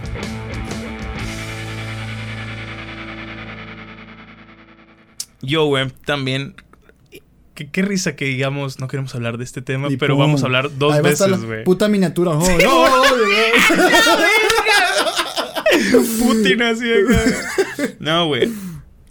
Yo, 5.42 5.66
güey, 5.66 5.90
también. 6.06 6.56
Qué, 7.54 7.70
qué 7.70 7.84
risa 7.84 8.16
que 8.16 8.26
digamos, 8.26 8.80
no 8.80 8.88
queremos 8.88 9.14
hablar 9.14 9.38
de 9.38 9.44
este 9.44 9.62
tema, 9.62 9.88
Y 9.92 9.98
pero 9.98 10.16
pum. 10.16 10.22
vamos 10.26 10.42
a 10.42 10.48
hablar 10.48 10.76
dos 10.76 10.96
Ahí 10.96 11.04
veces, 11.04 11.46
güey. 11.46 11.64
Puta 11.64 11.88
miniatura. 11.88 12.32
Oh, 12.32 12.40
no, 12.40 12.50
Putin 16.20 16.62
así 16.64 16.86
acá. 16.92 17.94
No, 18.00 18.28
güey. 18.28 18.52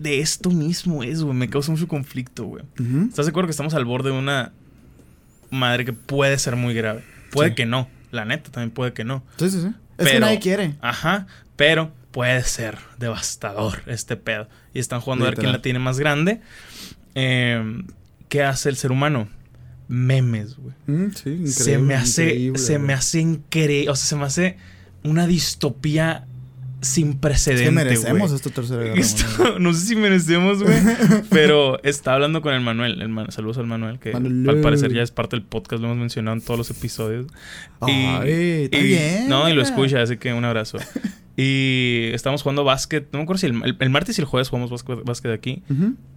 De 0.02 0.20
esto 0.20 0.50
mismo 0.50 1.02
es, 1.02 1.22
güey. 1.22 1.36
Me 1.36 1.48
causa 1.48 1.70
mucho 1.70 1.86
conflicto, 1.88 2.44
güey. 2.44 2.64
¿Estás 3.08 3.26
de 3.26 3.30
acuerdo 3.30 3.46
que 3.46 3.52
estamos 3.52 3.74
al 3.74 3.84
borde 3.84 4.10
de 4.10 4.16
una 4.18 4.52
madre 5.50 5.84
que 5.84 5.92
puede 5.92 6.38
ser 6.38 6.56
muy 6.56 6.74
grave? 6.74 7.04
Puede 7.30 7.50
Sí. 7.50 7.54
que 7.54 7.66
no. 7.66 7.88
La 8.10 8.24
neta 8.24 8.50
también 8.50 8.70
puede 8.70 8.92
que 8.92 9.04
no. 9.04 9.22
Sí, 9.38 9.50
sí, 9.50 9.60
sí. 9.60 9.68
Es 9.98 10.06
que 10.06 10.12
Pero- 10.14 10.20
nadie 10.20 10.40
quiere. 10.40 10.74
Ajá. 10.80 11.26
Pero 11.56 11.92
puede 12.10 12.42
ser 12.42 12.78
devastador 12.98 13.82
este 13.86 14.16
pedo. 14.16 14.48
Y 14.74 14.80
están 14.80 15.00
jugando 15.00 15.24
a 15.24 15.28
ver 15.28 15.38
quién 15.38 15.52
la 15.52 15.62
tiene 15.62 15.78
más 15.78 15.98
grande. 15.98 16.40
Eh, 17.14 17.82
¿Qué 18.28 18.42
hace 18.42 18.68
el 18.70 18.76
ser 18.76 18.90
humano? 18.92 19.28
Memes, 19.88 20.56
güey. 20.56 20.74
Mm, 20.86 21.10
sí, 21.12 21.30
increíble. 21.30 21.48
Se 21.52 21.78
me 21.78 21.94
hace, 21.94 22.52
se 22.56 22.78
me 22.78 22.92
hace 22.94 23.20
increíble. 23.20 23.90
O 23.90 23.96
sea, 23.96 24.06
se 24.06 24.16
me 24.16 24.24
hace 24.24 24.56
una 25.04 25.26
distopía 25.26 26.26
sin 26.82 27.10
Es 27.10 27.16
precedente. 27.16 27.64
que 27.64 27.70
merecemos 27.70 28.30
güey. 28.30 28.34
esta 28.34 28.50
tercera 28.50 28.82
guerra 28.82 29.00
Esto- 29.00 29.58
no 29.60 29.72
sé 29.72 29.86
si 29.86 29.96
merecemos, 29.96 30.62
güey. 30.62 30.76
pero 31.30 31.82
está 31.82 32.12
hablando 32.14 32.42
con 32.42 32.52
el 32.52 32.60
Manuel. 32.60 33.00
El 33.00 33.08
Man- 33.08 33.30
Saludos 33.32 33.56
al 33.58 33.66
Manuel, 33.66 33.98
que 33.98 34.12
Manuel. 34.12 34.48
al 34.48 34.60
parecer 34.60 34.92
ya 34.92 35.02
es 35.02 35.10
parte 35.10 35.36
del 35.36 35.44
podcast. 35.44 35.80
Lo 35.80 35.86
hemos 35.88 35.98
mencionado 35.98 36.36
en 36.36 36.42
todos 36.42 36.58
los 36.58 36.70
episodios. 36.70 37.26
Ay, 37.80 38.68
y- 38.70 38.82
bien. 38.82 39.28
No, 39.28 39.48
y 39.48 39.54
lo 39.54 39.62
escucha, 39.62 40.02
así 40.02 40.16
que 40.18 40.32
un 40.34 40.44
abrazo. 40.44 40.78
y 41.36 42.10
estamos 42.12 42.42
jugando 42.42 42.64
básquet. 42.64 43.08
No 43.12 43.18
me 43.20 43.22
acuerdo 43.24 43.38
si 43.40 43.46
el, 43.46 43.62
el- 43.64 43.76
el 43.78 43.90
martes 43.90 44.18
y 44.18 44.20
el 44.20 44.26
jueves 44.26 44.48
jugamos 44.48 44.70
básquet, 44.70 45.02
básquet 45.04 45.32
aquí. 45.32 45.62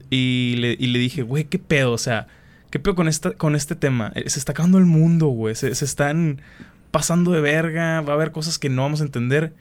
Y 0.10 0.56
le, 0.58 0.76
y 0.80 0.88
le 0.88 1.00
dije, 1.00 1.22
güey, 1.24 1.46
¿qué 1.46 1.58
pedo? 1.60 1.92
O 1.92 1.98
sea, 1.98 2.28
¿qué 2.70 2.80
pedo 2.80 2.96
con, 2.96 3.08
esta, 3.08 3.32
con 3.32 3.56
este 3.56 3.76
tema? 3.76 4.12
Eh, 4.16 4.30
Se 4.30 4.40
está 4.40 4.52
acabando 4.52 4.78
el 4.78 4.86
mundo, 4.86 5.28
güey. 5.28 5.56
Se, 5.56 5.74
se 5.76 5.86
están 5.86 6.42
pasando 6.96 7.32
de 7.34 7.42
verga. 7.42 8.00
Va 8.00 8.14
a 8.14 8.16
haber 8.16 8.32
cosas 8.32 8.58
que 8.58 8.70
no 8.70 8.84
vamos 8.84 9.02
a 9.02 9.04
entender. 9.04 9.54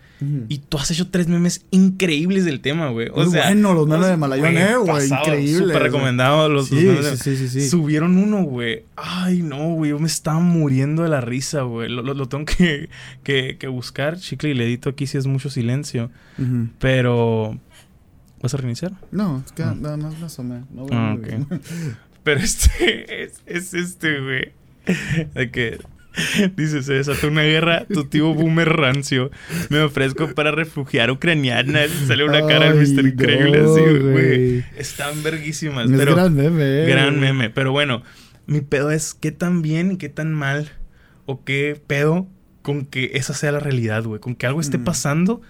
Y 0.49 0.59
tú 0.59 0.78
has 0.78 0.91
hecho 0.91 1.09
tres 1.11 1.26
memes 1.28 1.66
increíbles 1.70 2.45
del 2.47 2.61
tema, 2.61 2.89
güey. 2.89 3.09
O 3.12 3.16
Muy 3.24 3.30
sea, 3.32 3.47
bueno, 3.47 3.74
los 3.74 3.87
memes 3.89 4.07
de 4.07 4.16
Malayón, 4.16 4.57
eh, 4.57 4.76
güey, 4.76 4.87
pasado, 4.87 5.20
increíbles, 5.22 5.66
Súper 5.66 5.82
recomendado 5.82 6.49
los, 6.49 6.70
los 6.70 6.80
Sí, 6.80 6.87
memes 6.87 7.07
sí, 7.18 7.37
sí, 7.37 7.49
sí, 7.49 7.61
sí. 7.61 7.68
Subieron 7.68 8.16
uno, 8.16 8.43
güey. 8.45 8.85
Ay, 8.97 9.43
no, 9.43 9.74
güey. 9.74 9.91
Yo 9.91 9.99
me 9.99 10.07
estaba 10.07 10.39
muriendo 10.41 11.03
de 11.03 11.09
la 11.11 11.20
risa, 11.20 11.62
güey. 11.62 11.91
Lo, 11.91 12.03
lo- 12.03 12.14
lo 12.14 12.26
tengo 12.28 12.45
que, 12.47 12.89
que, 13.22 13.57
que 13.59 13.66
buscar. 13.66 14.16
Chicle 14.16 14.51
y 14.51 14.55
le 14.55 14.64
edito 14.64 14.89
aquí 14.89 15.07
si 15.07 15.18
es 15.18 15.26
mucho 15.26 15.51
silencio. 15.51 16.11
Pero. 16.78 17.59
¿Vas 18.41 18.55
a 18.55 18.57
reiniciar? 18.59 18.93
No, 19.11 19.43
es 19.45 19.53
que 19.53 19.62
Ah. 19.62 19.74
nada 19.78 19.97
más 19.97 20.18
me 20.18 20.26
asomé. 20.26 20.61
No 20.70 20.87
veo 20.87 20.99
Ah, 20.99 21.16
muy 21.18 21.28
bien. 21.28 21.47
Pero 22.22 22.41
este 22.41 23.24
es, 23.24 23.43
es 23.47 23.74
este, 23.74 24.20
güey. 24.20 24.53
De 25.35 25.51
que 25.51 25.78
dice, 26.56 26.82
se 26.82 26.94
desató 26.94 27.28
una 27.28 27.42
guerra, 27.42 27.86
tu 27.92 28.04
tío 28.04 28.34
boomer 28.34 28.68
rancio. 28.68 29.30
Me 29.68 29.80
ofrezco 29.80 30.34
para 30.34 30.50
refugiar 30.50 31.10
ucranianas. 31.10 31.90
Sale 32.06 32.24
una 32.24 32.46
cara 32.46 32.70
Ay, 32.70 32.78
Mr. 32.78 33.06
Increíble 33.06 33.62
no, 33.62 33.72
así, 33.72 33.80
güey. 33.82 34.64
Están 34.76 35.22
verguísimas. 35.22 35.90
Es 35.90 35.96
pero 35.98 36.14
gran 36.14 36.34
meme, 36.34 36.84
eh. 36.84 36.86
gran 36.86 37.18
meme. 37.20 37.50
Pero 37.50 37.72
bueno, 37.72 38.02
mi 38.46 38.60
pedo 38.60 38.90
es 38.90 39.14
qué 39.14 39.32
tan 39.32 39.62
bien 39.62 39.92
y 39.92 39.96
qué 39.96 40.08
tan 40.08 40.32
mal. 40.32 40.70
O 41.26 41.44
qué 41.44 41.80
pedo 41.86 42.28
con 42.62 42.84
que 42.84 43.12
esa 43.14 43.34
sea 43.34 43.52
la 43.52 43.60
realidad, 43.60 44.04
güey. 44.04 44.20
Con 44.20 44.34
que 44.34 44.46
algo 44.46 44.60
esté 44.60 44.78
Mm. 44.78 44.84
pasando 44.84 45.40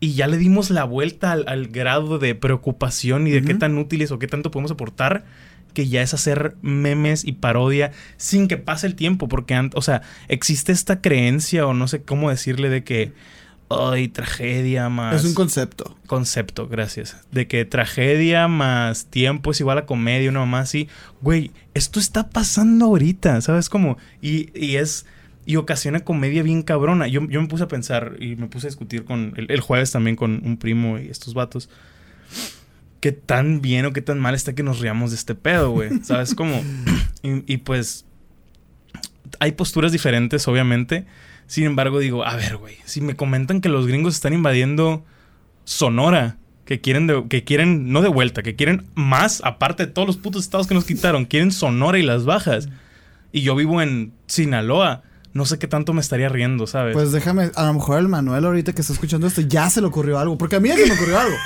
y 0.00 0.14
ya 0.14 0.26
le 0.26 0.36
dimos 0.36 0.70
la 0.70 0.82
vuelta 0.84 1.30
al, 1.30 1.44
al 1.46 1.68
grado 1.68 2.18
de 2.18 2.34
preocupación 2.34 3.28
y 3.28 3.30
de 3.30 3.42
qué 3.42 3.54
tan 3.54 3.78
útiles 3.78 4.10
o 4.10 4.18
qué 4.18 4.26
tanto 4.26 4.50
podemos 4.50 4.72
aportar, 4.72 5.24
que 5.72 5.88
ya 5.88 6.02
es 6.02 6.14
hacer 6.14 6.56
memes 6.62 7.24
y 7.24 7.32
parodia 7.32 7.92
sin 8.16 8.48
que 8.48 8.56
pase 8.56 8.86
el 8.86 8.94
tiempo, 8.94 9.28
porque, 9.28 9.70
o 9.74 9.82
sea, 9.82 10.02
existe 10.28 10.72
esta 10.72 11.00
creencia 11.00 11.66
o 11.66 11.74
no 11.74 11.88
sé 11.88 12.02
cómo 12.02 12.30
decirle 12.30 12.68
de 12.68 12.84
que, 12.84 13.12
ay, 13.68 14.08
tragedia 14.08 14.88
más... 14.88 15.16
Es 15.16 15.24
un 15.24 15.34
concepto. 15.34 15.96
concepto, 16.06 16.68
gracias. 16.68 17.16
De 17.30 17.46
que 17.46 17.64
tragedia 17.64 18.48
más 18.48 19.06
tiempo 19.06 19.50
es 19.50 19.60
igual 19.60 19.78
a 19.78 19.86
comedia, 19.86 20.30
una 20.30 20.40
mamá 20.40 20.60
así. 20.60 20.88
Güey, 21.20 21.50
esto 21.74 22.00
está 22.00 22.28
pasando 22.28 22.86
ahorita, 22.86 23.40
¿sabes 23.40 23.68
cómo? 23.68 23.98
Y, 24.20 24.50
y 24.58 24.76
es. 24.76 25.06
Y 25.44 25.56
ocasiona 25.56 26.00
comedia 26.00 26.44
bien 26.44 26.62
cabrona. 26.62 27.08
Yo, 27.08 27.26
yo 27.28 27.42
me 27.42 27.48
puse 27.48 27.64
a 27.64 27.68
pensar 27.68 28.16
y 28.20 28.36
me 28.36 28.46
puse 28.46 28.68
a 28.68 28.70
discutir 28.70 29.04
con. 29.04 29.32
El, 29.36 29.50
el 29.50 29.60
jueves 29.60 29.90
también 29.90 30.14
con 30.14 30.40
un 30.44 30.56
primo 30.56 30.98
y 30.98 31.08
estos 31.08 31.34
vatos. 31.34 31.68
Qué 33.02 33.12
tan 33.12 33.60
bien 33.60 33.84
o 33.84 33.92
qué 33.92 34.00
tan 34.00 34.18
mal 34.18 34.34
está 34.34 34.54
que 34.54 34.62
nos 34.62 34.78
riamos 34.78 35.10
de 35.10 35.16
este 35.16 35.34
pedo, 35.34 35.70
güey. 35.72 35.90
¿Sabes 36.04 36.34
cómo? 36.34 36.62
y, 37.22 37.52
y 37.52 37.56
pues. 37.58 38.06
Hay 39.40 39.52
posturas 39.52 39.92
diferentes, 39.92 40.46
obviamente. 40.48 41.04
Sin 41.46 41.64
embargo, 41.64 41.98
digo, 41.98 42.24
a 42.24 42.36
ver, 42.36 42.56
güey, 42.58 42.76
si 42.84 43.00
me 43.00 43.16
comentan 43.16 43.60
que 43.60 43.68
los 43.68 43.86
gringos 43.86 44.14
están 44.14 44.32
invadiendo 44.32 45.04
Sonora, 45.64 46.36
que 46.64 46.80
quieren, 46.80 47.06
de- 47.06 47.26
que 47.28 47.42
quieren, 47.44 47.92
no 47.92 48.02
de 48.02 48.08
vuelta, 48.08 48.42
que 48.42 48.54
quieren 48.54 48.86
más, 48.94 49.42
aparte 49.44 49.86
de 49.86 49.92
todos 49.92 50.06
los 50.06 50.16
putos 50.16 50.42
estados 50.44 50.66
que 50.66 50.74
nos 50.74 50.84
quitaron, 50.84 51.24
quieren 51.24 51.50
Sonora 51.50 51.98
y 51.98 52.02
las 52.02 52.24
bajas. 52.24 52.68
Y 53.32 53.40
yo 53.42 53.56
vivo 53.56 53.82
en 53.82 54.12
Sinaloa, 54.26 55.02
no 55.32 55.44
sé 55.46 55.58
qué 55.58 55.66
tanto 55.66 55.92
me 55.92 56.00
estaría 56.00 56.28
riendo, 56.28 56.66
¿sabes? 56.66 56.92
Pues 56.94 57.10
déjame, 57.12 57.50
a 57.56 57.66
lo 57.66 57.74
mejor 57.74 57.98
el 57.98 58.08
Manuel 58.08 58.44
ahorita 58.44 58.72
que 58.74 58.82
está 58.82 58.92
escuchando 58.92 59.26
esto 59.26 59.40
ya 59.40 59.68
se 59.70 59.80
le 59.80 59.86
ocurrió 59.88 60.18
algo. 60.18 60.38
Porque 60.38 60.56
a 60.56 60.60
mí 60.60 60.68
ya 60.68 60.76
se 60.76 60.86
me 60.86 60.92
ocurrió 60.94 61.18
algo. 61.18 61.36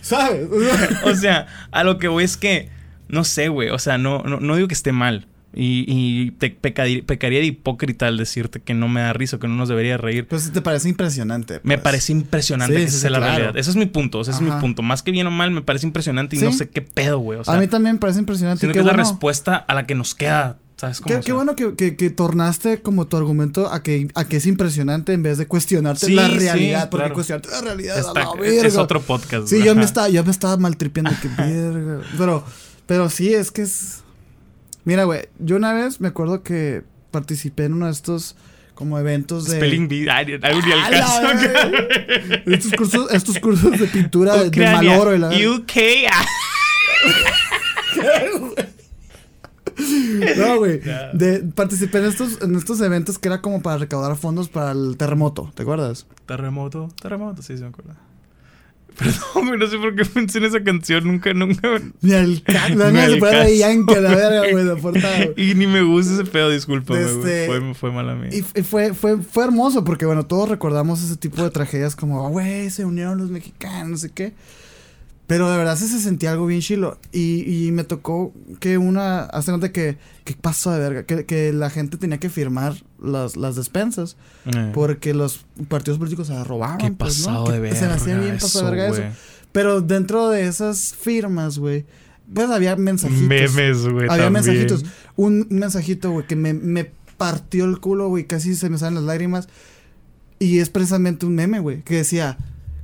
¿Sabes? 0.00 0.48
o 1.04 1.14
sea, 1.14 1.46
a 1.70 1.84
lo 1.84 1.98
que 1.98 2.08
voy 2.08 2.24
es 2.24 2.36
que, 2.36 2.70
no 3.08 3.24
sé, 3.24 3.48
güey, 3.48 3.70
o 3.70 3.78
sea, 3.78 3.98
no, 3.98 4.22
no, 4.22 4.40
no 4.40 4.56
digo 4.56 4.68
que 4.68 4.74
esté 4.74 4.92
mal. 4.92 5.26
Y, 5.54 5.86
y 5.88 6.32
te 6.32 6.50
pecaría 6.50 7.40
de 7.40 7.46
hipócrita 7.46 8.06
al 8.06 8.18
decirte 8.18 8.60
que 8.60 8.74
no 8.74 8.86
me 8.86 9.00
da 9.00 9.14
risa, 9.14 9.38
que 9.38 9.48
no 9.48 9.54
nos 9.54 9.68
debería 9.70 9.96
reír. 9.96 10.28
Pues 10.28 10.52
te 10.52 10.60
parece 10.60 10.90
impresionante. 10.90 11.54
Me 11.62 11.76
pues. 11.76 11.80
parece 11.84 12.12
impresionante 12.12 12.74
Sí, 12.74 12.80
que 12.82 12.86
esa 12.88 12.98
sea 12.98 13.10
la 13.10 13.18
claro. 13.18 13.32
realidad. 13.34 13.56
Ese 13.56 13.70
es 13.70 13.76
mi 13.76 13.86
punto, 13.86 14.20
ese 14.20 14.30
es 14.30 14.40
mi 14.42 14.50
punto. 14.60 14.82
Más 14.82 15.02
que 15.02 15.10
bien 15.10 15.26
o 15.26 15.30
mal, 15.30 15.50
me 15.50 15.62
parece 15.62 15.86
impresionante 15.86 16.36
y 16.36 16.40
Sí. 16.40 16.44
no 16.44 16.52
sé 16.52 16.68
qué 16.68 16.82
pedo, 16.82 17.18
güey. 17.18 17.38
O 17.40 17.44
sea, 17.44 17.54
a 17.54 17.58
mí 17.58 17.66
también 17.66 17.94
me 17.94 17.98
parece 17.98 18.18
impresionante. 18.20 18.66
Qué 18.66 18.72
que 18.74 18.78
es 18.80 18.84
la 18.84 18.92
bueno, 18.92 19.02
respuesta 19.08 19.56
a 19.56 19.74
la 19.74 19.86
que 19.86 19.94
nos 19.94 20.14
queda. 20.14 20.58
¿Sabes 20.78 21.00
cómo? 21.00 21.20
qué, 21.20 21.32
bueno 21.32 21.56
que, 21.56 21.74
que- 21.74 21.96
que 21.96 22.08
tornaste 22.10 22.80
como 22.82 23.06
tu 23.08 23.16
argumento 23.16 23.72
a 23.72 23.82
que, 23.82 24.08
a 24.14 24.26
que 24.28 24.36
es 24.36 24.46
impresionante 24.46 25.12
en 25.12 25.24
vez 25.24 25.36
de 25.36 25.46
cuestionarte 25.48 26.06
Sí, 26.06 26.14
la 26.14 26.28
sí, 26.30 26.38
realidad. 26.38 26.88
porque 26.88 27.02
claro. 27.02 27.14
cuestionarte 27.14 27.50
la 27.50 27.60
realidad 27.62 27.96
a 27.96 28.00
está- 28.00 28.24
la 28.36 28.46
es 28.46 28.62
verga. 28.62 28.82
otro 28.82 29.00
podcast. 29.02 29.48
Sí, 29.48 29.60
yo 29.62 29.74
me, 29.74 29.82
estaba, 29.84 30.08
yo 30.08 30.22
me 30.24 30.30
estaba 30.30 30.56
maltripeando. 30.56 31.10
Que 31.20 31.28
verga. 31.42 32.00
Pero, 32.16 32.44
pero 32.86 33.10
sí, 33.10 33.34
es 33.34 33.50
que 33.50 33.62
es. 33.62 34.02
Mira, 34.84 35.02
güey, 35.04 35.28
yo 35.40 35.56
una 35.56 35.72
vez 35.72 36.00
me 36.00 36.08
acuerdo 36.08 36.42
que 36.44 36.84
participé 37.10 37.64
en 37.64 37.74
uno 37.74 37.86
de 37.86 37.92
estos 37.92 38.36
como 38.74 39.00
eventos 39.00 39.46
de. 39.46 39.56
Spelling 39.56 39.88
bee, 39.88 40.08
algún 40.08 40.64
día 40.64 40.84
¡A 40.86 40.90
la 40.92 42.42
estos 42.46 42.72
cursos, 42.74 43.10
estos 43.12 43.38
cursos 43.40 43.80
de 43.80 43.86
pintura 43.88 44.36
de, 44.44 44.72
Maloro 44.72 45.12
y 45.14 45.18
la 45.18 45.28
UK. 45.30 45.72
ah. 46.12 46.24
No, 50.36 50.56
güey. 50.58 50.80
Participé 51.54 51.98
en 51.98 52.04
estos, 52.06 52.40
en 52.42 52.54
estos 52.56 52.80
eventos 52.80 53.18
que 53.18 53.28
era 53.28 53.40
como 53.40 53.62
para 53.62 53.78
recaudar 53.78 54.16
fondos 54.16 54.48
para 54.48 54.72
el 54.72 54.96
terremoto, 54.96 55.52
¿te 55.54 55.62
acuerdas? 55.62 56.06
Terremoto, 56.26 56.88
terremoto, 57.00 57.42
sí, 57.42 57.56
se 57.56 57.62
me 57.62 57.68
acuerda. 57.70 57.96
Perdón, 58.98 59.46
güey, 59.46 59.58
no 59.60 59.66
sé 59.68 59.78
por 59.78 59.94
qué 59.94 60.02
en 60.38 60.44
esa 60.44 60.64
canción. 60.64 61.06
Nunca, 61.06 61.32
nunca. 61.32 61.68
Ni 62.00 62.14
al 62.14 62.42
ca- 62.42 62.70
no, 62.70 62.86
Ni 62.90 62.94
no, 62.94 63.00
al 63.00 63.10
se 63.12 63.16
puede 63.18 63.32
caso. 63.32 63.44
de 63.48 63.58
Yankee 63.58 63.94
a 63.94 64.00
la 64.00 64.14
verga, 64.14 64.50
güey, 64.50 64.64
de 64.64 64.74
portada, 64.76 65.16
güey. 65.26 65.50
Y 65.50 65.54
ni 65.54 65.68
me 65.68 65.82
gusta 65.82 66.14
ese 66.14 66.24
pedo, 66.24 66.50
discúlpame, 66.50 67.04
güey. 67.04 67.16
Este- 67.18 67.46
Fue, 67.46 67.74
fue 67.74 67.92
mala 67.92 68.16
mía. 68.16 68.30
Y, 68.32 68.38
y 68.58 68.62
fue, 68.64 68.94
fue, 68.94 69.18
fue 69.22 69.44
hermoso 69.44 69.84
porque, 69.84 70.04
bueno, 70.04 70.26
todos 70.26 70.48
recordamos 70.48 71.00
ese 71.04 71.16
tipo 71.16 71.40
de 71.44 71.50
tragedias 71.50 71.94
como, 71.94 72.26
"Ah, 72.26 72.30
güey, 72.30 72.70
se 72.70 72.84
unieron 72.84 73.18
los 73.18 73.30
mexicanos, 73.30 73.88
no 73.88 73.96
sé 73.98 74.10
qué. 74.10 74.32
Pero 75.28 75.50
de 75.50 75.58
verdad 75.58 75.76
sí 75.76 75.86
se 75.86 76.00
sentía 76.00 76.32
algo 76.32 76.46
bien 76.46 76.62
chilo. 76.62 76.98
Y, 77.12 77.66
y 77.66 77.70
me 77.70 77.84
tocó 77.84 78.32
que 78.60 78.78
una, 78.78 79.20
hace 79.24 79.50
cuenta 79.52 79.70
que, 79.70 79.98
que 80.24 80.34
pasó 80.34 80.72
de 80.72 80.80
verga, 80.80 81.02
que, 81.04 81.26
que 81.26 81.52
la 81.52 81.68
gente 81.68 81.98
tenía 81.98 82.18
que 82.18 82.30
firmar 82.30 82.74
las, 82.98 83.36
las 83.36 83.54
despensas 83.54 84.16
Eh, 84.46 84.72
porque 84.72 85.12
los 85.12 85.44
partidos 85.68 85.98
políticos 85.98 86.28
se 86.28 86.44
robaban. 86.44 86.78
Qué 86.78 86.90
pues, 86.92 87.20
¿no? 87.20 87.26
pasado 87.26 87.52
de 87.52 87.60
verga. 87.60 87.78
Se 87.78 87.86
me 87.86 87.92
hacía 87.92 88.18
bien 88.18 88.38
pasado 88.38 88.70
de 88.70 88.70
verga 88.70 88.88
eso. 88.88 89.02
Pero 89.52 89.82
dentro 89.82 90.30
de 90.30 90.46
esas 90.46 90.94
firmas, 90.94 91.58
güey, 91.58 91.84
pues 92.32 92.48
había 92.48 92.76
mensajitos. 92.76 93.22
Memes, 93.22 93.82
güey. 93.86 94.08
Había 94.08 94.24
también. 94.24 94.32
mensajitos. 94.32 94.84
Un 95.14 95.46
mensajito, 95.50 96.10
güey, 96.10 96.26
que 96.26 96.36
me, 96.36 96.54
me 96.54 96.90
partió 97.18 97.66
el 97.66 97.80
culo, 97.80 98.08
güey. 98.08 98.24
Casi 98.26 98.54
se 98.54 98.70
me 98.70 98.78
salen 98.78 98.94
las 98.94 99.04
lágrimas. 99.04 99.48
Y 100.38 100.60
es 100.60 100.70
precisamente 100.70 101.26
un 101.26 101.34
meme, 101.34 101.60
güey. 101.60 101.82
Que 101.82 101.96
decía, 101.96 102.38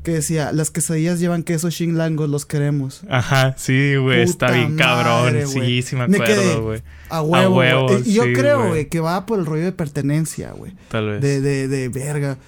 que 0.04 0.12
decía, 0.12 0.52
las 0.52 0.70
quesadillas 0.70 1.18
llevan 1.18 1.42
queso 1.42 1.70
Shinlango, 1.70 2.28
los 2.28 2.46
queremos. 2.46 3.02
Ajá, 3.08 3.54
sí, 3.58 3.96
güey. 3.96 4.22
Está 4.22 4.52
bien 4.52 4.76
cabrón. 4.76 5.24
madre, 5.24 5.46
sí, 5.48 5.82
sí 5.82 5.96
me 5.96 6.04
acuerdo, 6.04 6.62
güey. 6.62 6.82
A 7.08 7.22
huevo, 7.22 7.56
huevo, 7.56 7.98
Y 8.04 8.14
yo 8.14 8.22
sí, 8.24 8.32
creo, 8.34 8.68
güey. 8.68 8.88
que 8.88 9.00
va 9.00 9.26
por 9.26 9.40
el 9.40 9.46
rollo 9.46 9.64
de 9.64 9.72
pertenencia, 9.72 10.52
güey. 10.52 10.72
Tal 10.88 11.08
vez. 11.08 11.20
De, 11.20 11.40
de, 11.40 11.66
de 11.66 11.88
verga. 11.88 12.38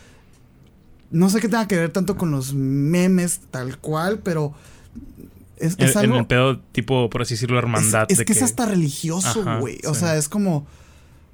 No 1.10 1.30
sé 1.30 1.40
qué 1.40 1.48
tenga 1.48 1.66
que 1.66 1.76
ver 1.76 1.90
tanto 1.90 2.16
con 2.16 2.30
los 2.30 2.54
memes, 2.54 3.40
tal 3.50 3.78
cual, 3.78 4.20
pero 4.22 4.54
es, 5.56 5.76
En, 5.78 5.86
es 5.86 5.96
en 5.96 5.98
algo... 5.98 6.18
el 6.18 6.26
pedo, 6.26 6.58
tipo, 6.60 7.08
por 7.10 7.22
así 7.22 7.34
decirlo, 7.34 7.58
hermandad. 7.58 8.04
Es, 8.08 8.12
es 8.12 8.18
de 8.18 8.24
que, 8.26 8.32
es 8.34 8.42
hasta 8.42 8.66
religioso, 8.66 9.44
güey. 9.60 9.80
O 9.86 9.94
sí. 9.94 10.00
sea, 10.00 10.16
es 10.16 10.28
como, 10.28 10.66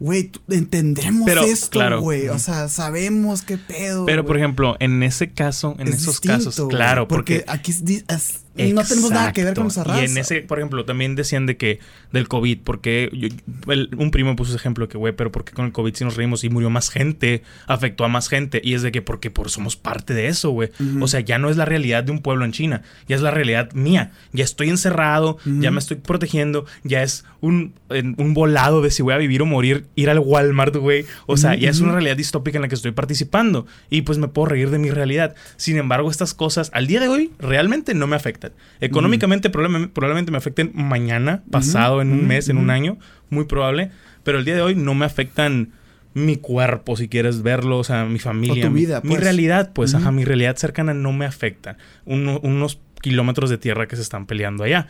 güey, 0.03 0.33
entendemos 0.49 1.23
Pero, 1.25 1.43
esto, 1.45 1.71
claro. 1.71 2.01
güey. 2.01 2.29
O 2.29 2.39
sea, 2.39 2.69
sabemos 2.69 3.43
qué 3.43 3.57
pedo. 3.57 4.05
Pero, 4.05 4.27
por 4.27 4.37
ejemplo, 4.37 4.77
en 4.81 5.03
ese 5.03 5.31
caso, 5.31 5.77
en 5.79 5.89
Es 5.89 5.97
esos 5.97 6.21
distinto, 6.21 6.45
casos, 6.51 6.69
claro, 6.69 7.07
porque, 7.09 7.45
aquí 7.47 7.71
es 7.71 8.42
es- 8.57 8.75
no 8.75 8.83
tenemos 8.85 9.11
nada 9.11 9.33
que 9.33 9.45
ver 9.45 9.55
con 9.55 9.67
esa 9.69 9.81
Exacto. 9.83 9.93
raza. 10.01 10.03
Y 10.03 10.11
en 10.11 10.19
ese, 10.19 10.41
por 10.43 10.59
ejemplo, 10.59 10.85
también 10.85 11.15
decían 11.15 11.47
de 11.47 11.57
que 11.57 11.79
del 12.13 12.29
COVID, 12.29 12.59
porque 12.65 13.09
yo- 13.13 13.29
el- 13.73 13.91
un 13.97 14.11
primo 14.11 14.37
puso 14.37 14.51
ese 14.51 14.59
ejemplo 14.59 14.89
que, 14.89 14.99
güey, 14.99 15.15
pero 15.15 15.33
porque 15.33 15.53
con 15.53 15.65
el 15.67 15.73
COVID 15.73 15.95
sí 15.95 16.05
nos 16.05 16.17
reímos 16.17 16.45
y 16.45 16.49
murió 16.51 16.71
más 16.71 16.91
gente, 16.91 17.43
afectó 17.67 18.05
a 18.05 18.09
más 18.09 18.29
gente. 18.29 18.61
Y 18.63 18.75
es 18.75 18.83
de 18.83 18.93
que 18.93 19.03
porque 19.03 19.31
por, 19.31 19.51
somos 19.51 19.77
parte 19.77 20.15
de 20.15 20.27
eso, 20.29 20.51
güey. 20.51 20.71
O 21.01 21.09
sea, 21.09 21.21
ya 21.21 21.39
no 21.39 21.49
es 21.51 21.57
la 21.57 21.65
realidad 21.65 22.05
de 22.05 22.13
un 22.13 22.21
pueblo 22.21 22.45
en 22.45 22.53
China, 22.53 22.83
ya 23.09 23.17
es 23.17 23.23
la 23.23 23.31
realidad 23.31 23.73
mía. 23.73 24.13
Ya 24.33 24.45
estoy 24.45 24.69
encerrado, 24.69 25.39
ya 25.45 25.71
me 25.71 25.79
estoy 25.79 25.97
protegiendo, 25.99 26.67
ya 26.85 27.03
es 27.03 27.25
un, 27.41 27.75
en- 27.91 28.15
un 28.19 28.35
volado 28.35 28.83
de 28.83 28.91
si 28.91 29.03
voy 29.03 29.15
a 29.15 29.19
vivir 29.19 29.43
o 29.43 29.47
morir, 29.47 29.87
ir 29.95 30.11
al 30.11 30.19
Walmart, 30.19 30.77
güey. 30.77 31.05
O 31.27 31.37
sea, 31.37 31.55
ya 31.55 31.71
es 31.71 31.81
una 31.81 31.93
realidad 31.93 32.17
distópica 32.17 32.59
en 32.59 32.63
la 32.63 32.69
que 32.69 32.75
estoy 32.75 32.93
participando. 32.93 33.67
Y 33.91 34.03
pues 34.03 34.19
me 34.19 34.29
puedo 34.29 34.47
reír 34.47 34.71
de 34.71 34.79
mi 34.79 34.91
realidad. 34.91 35.35
Sin 35.57 35.77
embargo, 35.77 36.11
estas 36.11 36.35
cosas 36.35 36.71
al 36.75 36.87
día 36.87 37.01
de 37.01 37.09
hoy 37.09 37.31
realmente 37.39 37.95
no 37.95 38.07
me 38.07 38.17
afectan. 38.17 38.42
Económicamente 38.81 39.51
probablemente, 39.51 39.89
probablemente 39.95 40.31
me 40.33 40.39
afecten 40.39 40.71
mañana, 40.75 41.43
pasado, 41.51 42.01
en 42.03 42.13
un 42.13 42.27
mes, 42.27 42.49
en 42.49 42.57
un 42.59 42.71
año. 42.71 42.99
Muy 43.31 43.45
probable. 43.45 43.91
Pero 44.25 44.39
el 44.39 44.45
día 44.45 44.55
de 44.55 44.63
hoy 44.63 44.75
no 44.75 44.95
me 44.95 45.05
afectan 45.07 45.73
mi 46.15 46.37
cuerpo, 46.37 46.97
si 46.97 47.09
quieres 47.09 47.43
verlo, 47.43 47.79
o 47.79 47.85
sea, 47.85 48.05
mi 48.05 48.19
familia. 48.19 48.65
O 48.65 48.69
tu 48.69 48.73
mi- 48.75 48.81
vida, 48.81 49.01
mi, 49.03 49.11
pues. 49.11 49.21
realidad, 49.23 49.73
pues, 49.73 49.95
ajá, 49.95 50.13
mi 50.13 50.25
realidad 50.25 50.57
cercana 50.57 50.93
no 50.95 51.13
me 51.13 51.25
afecta. 51.25 51.79
Uno- 52.05 52.39
unos 52.43 52.79
kilómetros 53.01 53.49
de 53.51 53.59
tierra 53.59 53.89
que 53.89 53.97
se 53.97 54.03
están 54.03 54.27
peleando 54.27 54.63
allá. 54.65 54.87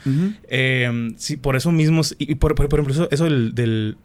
Eh, 0.48 1.12
sí, 1.16 1.36
por 1.36 1.57
eso 1.57 1.70
mismo, 1.72 2.03
y, 2.18 2.32
y 2.32 2.34
por, 2.34 2.55
por- 2.55 2.68
por 2.68 2.80
ejemplo, 2.80 2.92
eso, 2.94 3.09
eso 3.11 3.24
del, 3.24 3.55
del, 3.55 3.96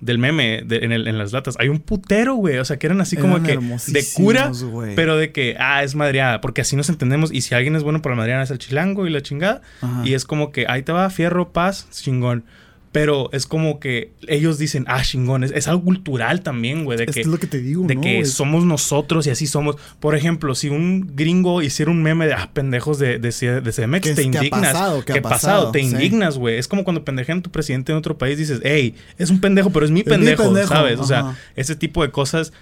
del 0.00 0.18
meme 0.18 0.62
de- 0.64 0.84
en, 0.84 0.92
el- 0.92 1.08
en 1.08 1.18
las 1.18 1.32
latas, 1.32 1.56
hay 1.58 1.68
un 1.68 1.80
putero, 1.80 2.34
güey, 2.34 2.58
o 2.58 2.64
sea, 2.64 2.78
que 2.78 2.86
eran 2.86 3.00
así 3.00 3.16
como 3.16 3.36
Eran 3.38 3.46
que 3.46 3.92
de 3.92 4.04
cura, 4.14 4.50
pero 4.96 5.16
de 5.16 5.32
que, 5.32 5.56
ah, 5.58 5.82
es 5.82 5.94
madreada, 5.94 6.40
porque 6.40 6.60
así 6.60 6.76
nos 6.76 6.88
entendemos, 6.88 7.32
y 7.32 7.40
si 7.40 7.54
alguien 7.54 7.74
es 7.76 7.82
bueno 7.82 8.00
para 8.02 8.14
la 8.14 8.18
madreada 8.22 8.42
es 8.44 8.50
el 8.50 8.58
chilango 8.58 9.06
y 9.06 9.10
la 9.10 9.22
chingada, 9.22 9.60
Ajá. 9.80 10.02
y 10.04 10.14
es 10.14 10.24
como 10.24 10.52
que, 10.52 10.66
ahí 10.68 10.82
te 10.82 10.92
va, 10.92 11.08
fierro, 11.10 11.52
paz, 11.52 11.88
chingón. 11.90 12.44
Pero 12.90 13.28
es 13.32 13.46
como 13.46 13.80
que 13.80 14.12
ellos 14.28 14.56
dicen, 14.58 14.84
ah, 14.88 15.02
chingón, 15.02 15.44
es, 15.44 15.50
es 15.52 15.68
algo 15.68 15.84
cultural 15.84 16.40
también, 16.40 16.84
güey, 16.86 16.96
de 16.96 17.04
Es 17.04 17.10
que... 17.14 17.24
lo 17.24 17.38
que 17.38 17.46
te 17.46 17.58
digo, 17.60 17.86
De 17.86 17.94
¿no? 17.96 18.00
que 18.00 18.24
somos 18.24 18.64
nosotros 18.64 19.26
y 19.26 19.30
así 19.30 19.46
somos. 19.46 19.76
Por 20.00 20.14
ejemplo, 20.14 20.54
si 20.54 20.70
un 20.70 21.12
gringo 21.14 21.60
hiciera 21.60 21.90
un 21.90 22.02
meme 22.02 22.26
de 22.26 22.32
ah, 22.32 22.48
pendejos 22.52 22.98
de, 22.98 23.18
de, 23.18 23.30
de 23.30 23.72
CDMX, 23.72 24.00
Que 24.02 24.08
es- 24.10 24.14
te 24.16 24.22
ha 24.22 24.24
indignas. 24.24 24.72
pasado, 24.72 25.04
que 25.04 25.12
ha 25.12 25.14
¿Qué 25.16 25.22
pasado, 25.22 25.70
Te 25.70 25.80
sí. 25.80 25.86
indignas, 25.86 26.38
güey. 26.38 26.56
Es 26.56 26.66
como 26.66 26.82
cuando 26.84 27.04
pendejean 27.04 27.40
a 27.40 27.42
tu 27.42 27.50
presidente 27.50 27.92
en 27.92 27.98
otro 27.98 28.16
país 28.16 28.38
dices, 28.38 28.60
hey, 28.64 28.94
es 29.18 29.28
un 29.28 29.40
pendejo, 29.40 29.70
pero 29.70 29.84
es 29.84 29.92
mi 29.92 30.02
pendejo, 30.02 30.44
pendejo, 30.44 30.68
¿sabes? 30.68 30.98
O 30.98 31.04
sea, 31.04 31.36
ese 31.56 31.76
tipo 31.76 32.02
de 32.02 32.10
cosas, 32.10 32.52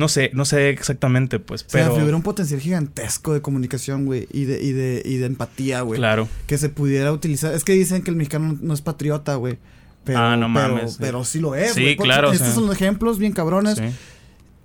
no 0.00 0.08
sé, 0.08 0.30
no 0.34 0.44
sé 0.44 0.70
exactamente, 0.70 1.38
pues, 1.38 1.62
O 1.62 1.70
sea, 1.70 1.84
pero. 1.88 1.94
hubiera 2.00 2.16
un 2.16 2.22
potencial 2.22 2.58
gigantesco 2.60 3.32
de 3.34 3.40
comunicación, 3.42 4.06
güey, 4.06 4.26
y 4.32 4.44
de, 4.46 4.60
y 4.60 4.72
de, 4.72 5.02
y 5.04 5.18
de 5.18 5.26
empatía, 5.26 5.82
güey. 5.82 5.98
Claro. 6.00 6.26
Que 6.48 6.58
se 6.58 6.68
pudiera 6.70 7.12
utilizar. 7.12 7.54
Es 7.54 7.62
que 7.62 7.72
dicen 7.74 8.02
que 8.02 8.10
el 8.10 8.16
mexicano 8.16 8.58
no 8.60 8.74
es 8.74 8.80
patriota, 8.80 9.36
güey. 9.36 9.58
Pero, 10.02 10.18
Ah, 10.18 10.36
no 10.36 10.52
pero- 10.52 10.74
mames, 10.76 10.92
sí. 10.92 10.96
Pero 11.00 11.24
sí 11.24 11.38
lo 11.40 11.54
es, 11.54 11.74
Sí, 11.74 11.94
claro, 11.96 12.30
o 12.30 12.32
Estos 12.32 12.48
sea. 12.48 12.54
son 12.56 12.66
los 12.66 12.74
ejemplos 12.74 13.18
bien 13.18 13.32
cabrones. 13.32 13.76
Sí. 13.76 13.84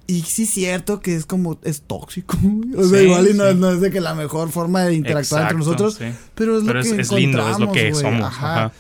Y 0.08 0.22
sí 0.22 0.44
es 0.44 0.50
cierto 0.52 1.00
que 1.02 1.16
es 1.16 1.26
como, 1.26 1.60
es 1.64 1.82
tóxico. 1.82 2.38
O 2.78 2.84
sea, 2.88 3.00
Sí, 3.00 3.06
igual 3.06 3.28
y 3.30 3.34
no, 3.34 3.50
sí. 3.52 3.58
no 3.58 3.70
es 3.72 3.82
de 3.82 3.92
que 3.92 4.00
la 4.02 4.14
mejor 4.16 4.50
forma 4.52 4.84
de 4.84 4.94
interactuar 4.96 5.42
entre 5.44 5.58
nosotros. 5.58 5.96
sí. 5.96 6.06
Pero 6.36 6.58
es 6.60 6.64
Pero 6.64 6.74
lo 6.76 6.80
es, 6.86 6.94
que 6.94 7.02
es 7.02 7.12
lindo, 7.12 7.50
es 7.50 7.60
lo 7.60 7.72
que 7.72 7.94
somos. 7.94 8.22
Ajá. 8.24 8.72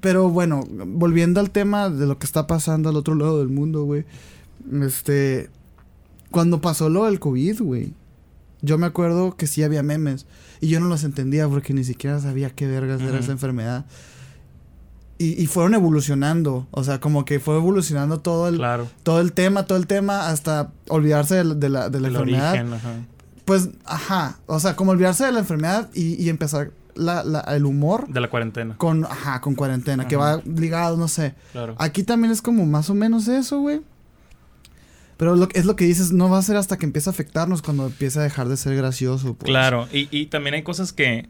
Pero 0.00 0.28
bueno, 0.30 0.64
volviendo 0.86 1.40
al 1.40 1.50
tema 1.50 1.90
de 1.90 2.06
lo 2.06 2.18
que 2.18 2.26
está 2.26 2.46
pasando 2.46 2.88
al 2.88 2.96
otro 2.96 3.14
lado 3.14 3.38
del 3.40 3.48
mundo, 3.48 3.84
güey. 3.84 4.04
Este. 4.82 5.48
Cuando 6.30 6.60
pasó 6.60 6.88
lo 6.88 7.04
del 7.06 7.18
COVID, 7.20 7.60
güey. 7.62 7.92
Yo 8.62 8.76
me 8.78 8.86
acuerdo 8.86 9.36
que 9.36 9.46
sí 9.46 9.62
había 9.62 9.82
memes. 9.82 10.26
Y 10.60 10.68
yo 10.68 10.80
no 10.80 10.86
los 10.88 11.02
entendía 11.04 11.48
porque 11.48 11.72
ni 11.72 11.84
siquiera 11.84 12.20
sabía 12.20 12.50
qué 12.50 12.66
vergas 12.66 13.00
era 13.00 13.18
esa 13.18 13.32
enfermedad. 13.32 13.86
Y, 15.18 15.40
y 15.42 15.46
fueron 15.46 15.74
evolucionando. 15.74 16.66
O 16.70 16.84
sea, 16.84 17.00
como 17.00 17.24
que 17.24 17.40
fue 17.40 17.56
evolucionando 17.56 18.20
todo 18.20 18.48
el, 18.48 18.56
Claro. 18.56 18.86
todo 19.02 19.20
el 19.20 19.32
tema, 19.32 19.64
todo 19.66 19.76
el 19.78 19.86
tema, 19.86 20.28
hasta 20.28 20.72
olvidarse 20.88 21.36
de, 21.36 21.44
la- 21.44 21.54
de 21.54 21.68
la, 21.68 21.88
de 21.90 22.00
la 22.00 22.08
El 22.08 22.14
enfermedad. 22.16 22.50
origen, 22.52 22.72
ajá. 22.74 22.92
Pues, 23.44 23.68
ajá. 23.84 24.38
O 24.46 24.60
sea, 24.60 24.76
como 24.76 24.92
olvidarse 24.92 25.24
de 25.24 25.32
la 25.32 25.40
enfermedad 25.40 25.90
y, 25.94 26.22
y 26.22 26.28
empezar 26.28 26.70
la, 26.94 27.22
la- 27.24 27.40
el 27.40 27.64
humor 27.66 28.08
De 28.08 28.20
la 28.20 28.28
cuarentena. 28.30 28.76
con, 28.76 29.04
ajá, 29.04 29.40
con 29.40 29.54
cuarentena, 29.54 30.06
que 30.08 30.16
va 30.16 30.40
ligado, 30.44 30.96
no 30.96 31.08
sé. 31.08 31.34
Claro. 31.52 31.74
Aquí 31.78 32.02
también 32.02 32.32
es 32.32 32.40
como 32.42 32.64
más 32.66 32.88
o 32.90 32.94
menos 32.94 33.28
eso, 33.28 33.60
güey. 33.60 33.80
Pero 35.20 35.36
lo, 35.36 35.48
es 35.52 35.66
lo 35.66 35.76
que 35.76 35.84
dices, 35.84 36.12
no 36.12 36.30
va 36.30 36.38
a 36.38 36.42
ser 36.42 36.56
hasta 36.56 36.78
que 36.78 36.86
empiece 36.86 37.10
a 37.10 37.12
afectarnos 37.12 37.60
cuando 37.60 37.86
empiece 37.88 38.18
a 38.18 38.22
dejar 38.22 38.48
de 38.48 38.56
ser 38.56 38.74
gracioso. 38.74 39.34
pues. 39.34 39.46
Claro, 39.50 39.86
y, 39.92 40.08
y 40.10 40.26
también 40.26 40.54
hay 40.54 40.62
cosas 40.62 40.94
que, 40.94 41.28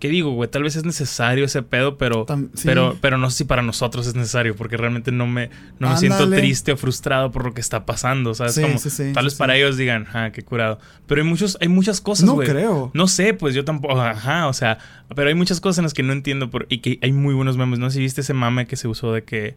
que 0.00 0.08
digo, 0.08 0.32
güey, 0.32 0.50
tal 0.50 0.64
vez 0.64 0.74
es 0.74 0.84
necesario 0.84 1.44
ese 1.44 1.62
pedo, 1.62 1.96
pero, 1.96 2.26
Tam- 2.26 2.48
sí. 2.54 2.62
pero, 2.64 2.96
pero 3.00 3.18
no 3.18 3.30
sé 3.30 3.36
si 3.38 3.44
para 3.44 3.62
nosotros 3.62 4.06
es 4.08 4.16
necesario, 4.16 4.56
porque 4.56 4.76
realmente 4.76 5.12
no 5.12 5.28
me, 5.28 5.48
no 5.78 5.90
me 5.90 5.96
siento 5.96 6.28
triste 6.28 6.72
o 6.72 6.76
frustrado 6.76 7.30
por 7.30 7.44
lo 7.44 7.54
que 7.54 7.60
está 7.60 7.86
pasando, 7.86 8.34
¿sabes? 8.34 8.54
Sí, 8.54 8.62
Como, 8.62 8.78
sí, 8.80 9.12
tal 9.12 9.26
vez 9.26 9.34
para 9.36 9.56
ellos 9.56 9.76
digan, 9.76 10.08
ah, 10.12 10.30
qué 10.32 10.42
curado. 10.42 10.80
Pero 11.06 11.22
hay 11.22 11.28
muchos, 11.28 11.56
hay 11.60 11.68
muchas 11.68 12.00
cosas, 12.00 12.26
No 12.26 12.36
creo. 12.38 12.90
No 12.94 13.06
sé, 13.06 13.32
pues 13.34 13.54
yo 13.54 13.64
tampoco, 13.64 14.00
ajá, 14.00 14.48
o 14.48 14.52
sea, 14.52 14.78
pero 15.14 15.28
hay 15.28 15.36
muchas 15.36 15.60
cosas 15.60 15.78
en 15.78 15.84
las 15.84 15.94
que 15.94 16.02
no 16.02 16.12
entiendo 16.12 16.50
por- 16.50 16.66
y 16.68 16.78
que 16.78 16.98
hay 17.00 17.12
muy 17.12 17.32
buenos 17.34 17.56
memes. 17.56 17.78
No 17.78 17.90
sé 17.90 17.98
si 17.98 18.00
viste 18.00 18.22
ese 18.22 18.34
mame 18.34 18.66
que 18.66 18.74
se 18.74 18.88
usó 18.88 19.12
de 19.12 19.22
que, 19.22 19.56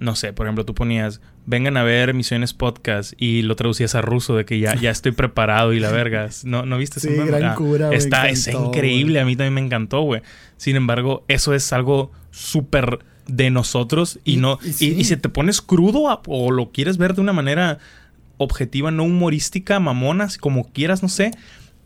no 0.00 0.16
sé, 0.16 0.32
por 0.32 0.46
ejemplo, 0.46 0.64
tú 0.64 0.74
ponías, 0.74 1.20
vengan 1.46 1.76
a 1.76 1.84
ver 1.84 2.12
Misiones 2.14 2.52
Podcast 2.54 3.12
y 3.18 3.42
lo 3.42 3.54
traducías 3.54 3.94
a 3.94 4.00
ruso 4.00 4.34
de 4.34 4.44
que 4.44 4.58
ya, 4.58 4.74
ya 4.74 4.90
estoy 4.90 5.12
preparado 5.12 5.72
y 5.72 5.78
la 5.78 5.90
vergas. 5.92 6.44
¿No, 6.44 6.66
¿no 6.66 6.76
viste 6.78 6.98
Sí, 6.98 7.08
gran 7.14 7.44
Ah, 7.44 7.54
cura, 7.54 7.90
Está, 7.94 8.24
me 8.24 8.30
encantó, 8.30 8.64
increíble, 8.66 9.20
a 9.20 9.24
mí 9.24 9.36
también 9.36 9.54
me 9.54 9.60
encantó, 9.60 10.00
güey. 10.02 10.22
Sin 10.56 10.74
embargo, 10.76 11.24
eso 11.28 11.54
es 11.54 11.72
algo 11.72 12.10
súper 12.32 12.98
de 13.28 13.50
nosotros 13.50 14.18
y, 14.24 14.34
Y- 14.34 14.36
no... 14.38 14.58
y 14.64 14.68
Y, 14.68 14.72
sí. 14.72 14.94
y 14.98 15.04
si 15.04 15.16
te 15.16 15.28
pones 15.28 15.60
crudo 15.62 16.10
a- 16.10 16.20
o 16.26 16.50
lo 16.50 16.72
quieres 16.72 16.96
ver 16.98 17.14
de 17.14 17.20
una 17.20 17.32
manera 17.32 17.78
objetiva, 18.38 18.90
no 18.90 19.04
humorística, 19.04 19.78
mamona, 19.80 20.24
así 20.24 20.38
como 20.38 20.72
quieras, 20.72 21.02
no 21.02 21.08
sé, 21.10 21.30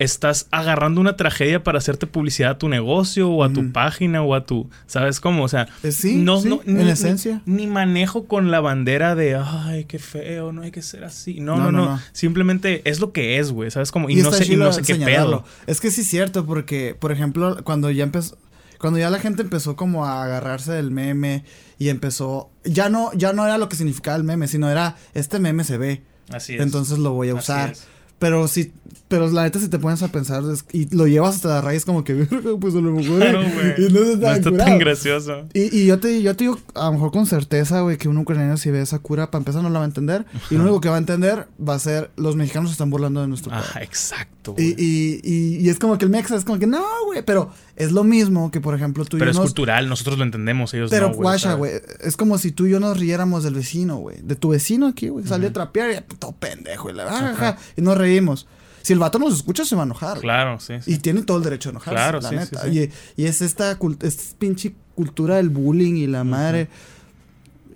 estás 0.04 0.46
agarrando 0.50 1.00
una 1.00 1.16
tragedia 1.16 1.62
para 1.64 1.78
hacerte 1.78 2.06
publicidad 2.06 2.52
a 2.52 2.58
tu 2.58 2.68
negocio 2.68 3.28
o 3.30 3.42
a 3.44 3.52
tu 3.52 3.72
página 3.72 4.22
o 4.22 4.34
a 4.34 4.44
tu, 4.46 4.68
¿sabes 4.86 5.18
cómo? 5.20 5.44
O 5.44 5.48
sea, 5.48 5.68
Eh, 5.82 5.90
sí, 5.92 6.14
sí, 6.40 6.60
en 6.66 6.76
ni, 6.76 6.88
esencia. 6.90 7.42
Ni, 7.46 7.64
ni 7.64 7.66
manejo 7.66 8.26
con 8.26 8.50
la 8.50 8.60
bandera 8.60 9.14
de, 9.14 9.36
ay, 9.36 9.84
qué 9.86 9.98
feo, 9.98 10.52
no 10.52 10.62
hay 10.62 10.70
que 10.70 10.82
ser 10.82 11.04
así. 11.04 11.40
No, 11.40 11.56
no, 11.56 11.64
No, 11.64 11.72
no. 11.72 11.78
no, 11.86 11.90
no. 11.96 12.00
Simplemente 12.12 12.82
es 12.88 13.00
lo 13.00 13.12
que 13.12 13.38
es, 13.38 13.50
güey, 13.50 13.70
¿sabes 13.70 13.90
cómo? 13.90 14.08
Y, 14.10 14.18
Y, 14.18 14.22
no 14.22 14.30
sé, 14.32 14.52
y 14.52 14.56
no 14.56 14.72
sé 14.72 14.82
qué 14.82 14.96
pedo. 14.96 15.44
Es 15.66 15.80
que 15.80 15.90
sí 15.90 16.02
es 16.02 16.08
cierto, 16.08 16.44
porque, 16.46 16.94
por 16.98 17.10
ejemplo, 17.12 17.58
cuando 17.64 17.90
ya 17.90 18.04
empezó. 18.04 18.38
Cuando 18.78 18.98
ya 18.98 19.08
la 19.08 19.18
gente 19.18 19.40
empezó 19.40 19.76
como 19.76 20.04
a 20.04 20.24
agarrarse 20.24 20.72
del 20.72 20.90
meme 20.90 21.44
y 21.78 21.88
empezó. 21.88 22.50
Ya 22.64 22.90
no, 22.90 23.10
ya 23.14 23.32
no 23.32 23.46
era 23.46 23.56
lo 23.56 23.68
que 23.70 23.76
significaba 23.76 24.16
el 24.16 24.24
meme, 24.24 24.46
sino 24.46 24.68
era 24.70 24.96
este 25.14 25.38
meme 25.38 25.64
se 25.64 25.78
ve. 25.78 26.02
Así 26.30 26.54
es. 26.56 26.60
Entonces 26.60 26.98
lo 26.98 27.12
voy 27.12 27.28
a 27.30 27.32
Así 27.32 27.40
usar. 27.40 27.70
es. 27.70 27.86
Pero 28.18 28.48
si, 28.48 28.72
pero 29.08 29.28
la 29.30 29.42
neta 29.42 29.58
si 29.58 29.68
te 29.68 29.78
pones 29.78 30.02
a 30.02 30.08
pensar 30.08 30.42
es- 30.50 30.64
y 30.72 30.94
lo 30.94 31.06
llevas 31.06 31.34
hasta 31.36 31.48
la 31.48 31.60
raíz 31.60 31.84
como 31.84 32.04
que, 32.04 32.14
"Verga, 32.14 32.50
pues 32.60 32.74
a 32.74 32.78
lo 32.78 32.92
mejor 32.92 33.18
Claro, 33.20 33.42
y 33.76 33.92
no 33.92 34.00
está 34.00 34.14
No 34.14 34.20
tan 34.20 34.36
está 34.38 34.50
curado". 34.50 34.70
tan 34.70 34.78
gracioso. 34.78 35.42
Y, 35.52 35.76
y 35.80 35.86
yo 35.86 35.98
te, 35.98 36.22
yo 36.22 36.34
te 36.36 36.44
digo, 36.44 36.58
a 36.74 36.86
lo 36.86 36.92
mejor 36.92 37.10
con 37.12 37.26
certeza, 37.26 37.80
güey, 37.80 37.98
que 37.98 38.08
un 38.08 38.16
ucraniano 38.18 38.56
si 38.56 38.70
ve 38.70 38.80
esa 38.80 38.98
cura, 39.00 39.30
para 39.30 39.40
empezar 39.40 39.62
no 39.62 39.68
la 39.70 39.80
va 39.80 39.84
a 39.84 39.88
entender. 39.88 40.24
Y 40.50 40.54
lo 40.54 40.62
único 40.62 40.80
que 40.80 40.88
va 40.88 40.94
a 40.94 40.98
entender 40.98 41.48
va 41.66 41.74
a 41.74 41.78
ser, 41.78 42.10
los 42.16 42.36
mexicanos 42.36 42.70
se 42.70 42.74
están 42.74 42.88
burlando 42.90 43.20
de 43.20 43.26
nuestro 43.28 43.52
Ajá, 43.52 43.62
pueblo. 43.72 43.80
exacto. 43.82 44.54
Y, 44.58 44.74
y, 44.78 45.20
y 45.60 45.68
es 45.68 45.78
como 45.78 45.98
que 45.98 46.04
el 46.04 46.10
mexa 46.10 46.36
es 46.36 46.44
como 46.44 46.58
que, 46.58 46.66
no, 46.66 46.82
güey, 47.06 47.22
pero 47.24 47.50
es 47.76 47.92
lo 47.92 48.04
mismo 48.04 48.50
que, 48.50 48.60
por 48.60 48.74
ejemplo, 48.74 49.04
tú 49.04 49.16
y 49.16 49.20
Pero 49.20 49.30
yo 49.30 49.32
es 49.32 49.36
nos- 49.38 49.46
cultural, 49.46 49.88
nosotros 49.88 50.16
lo 50.18 50.24
entendemos, 50.24 50.72
ellos 50.74 50.90
Pero, 50.90 51.08
no, 51.08 51.14
guacha, 51.14 51.54
güey, 51.54 51.72
es 52.00 52.16
como 52.16 52.38
si 52.38 52.52
tú 52.52 52.66
y 52.66 52.70
yo 52.70 52.80
nos 52.80 52.98
riéramos 52.98 53.42
del 53.44 53.54
vecino, 53.54 53.96
güey. 53.96 54.18
De 54.22 54.36
tu 54.36 54.50
vecino 54.50 54.86
aquí, 54.86 55.08
güey. 55.08 55.26
Salió 55.26 55.48
a 55.48 55.52
trapear 55.52 55.90
y 55.90 56.14
todo 56.16 56.32
pendejo. 56.32 56.90
Y, 56.90 56.92
la, 56.92 57.04
ajá, 57.06 57.56
y 57.76 57.82
nos 57.82 57.96
reímos. 57.98 58.46
Si 58.82 58.92
el 58.92 58.98
vato 58.98 59.18
nos 59.18 59.34
escucha, 59.34 59.64
se 59.64 59.74
va 59.76 59.82
a 59.82 59.86
enojar. 59.86 60.18
Claro, 60.20 60.60
sí. 60.60 60.74
sí. 60.82 60.92
Y 60.92 60.98
tiene 60.98 61.22
todo 61.22 61.38
el 61.38 61.42
derecho 61.44 61.70
a 61.70 61.72
enojarse, 61.72 61.94
Claro, 61.96 62.20
la 62.20 62.28
sí, 62.28 62.36
neta. 62.36 62.62
sí, 62.64 62.70
sí. 62.70 62.90
Y, 63.16 63.22
y 63.22 63.26
es 63.26 63.40
esta 63.40 63.78
es 64.02 64.36
pinche 64.38 64.74
cultura 64.94 65.36
del 65.36 65.48
bullying 65.48 65.94
y 65.94 66.06
la 66.06 66.22
madre. 66.22 66.68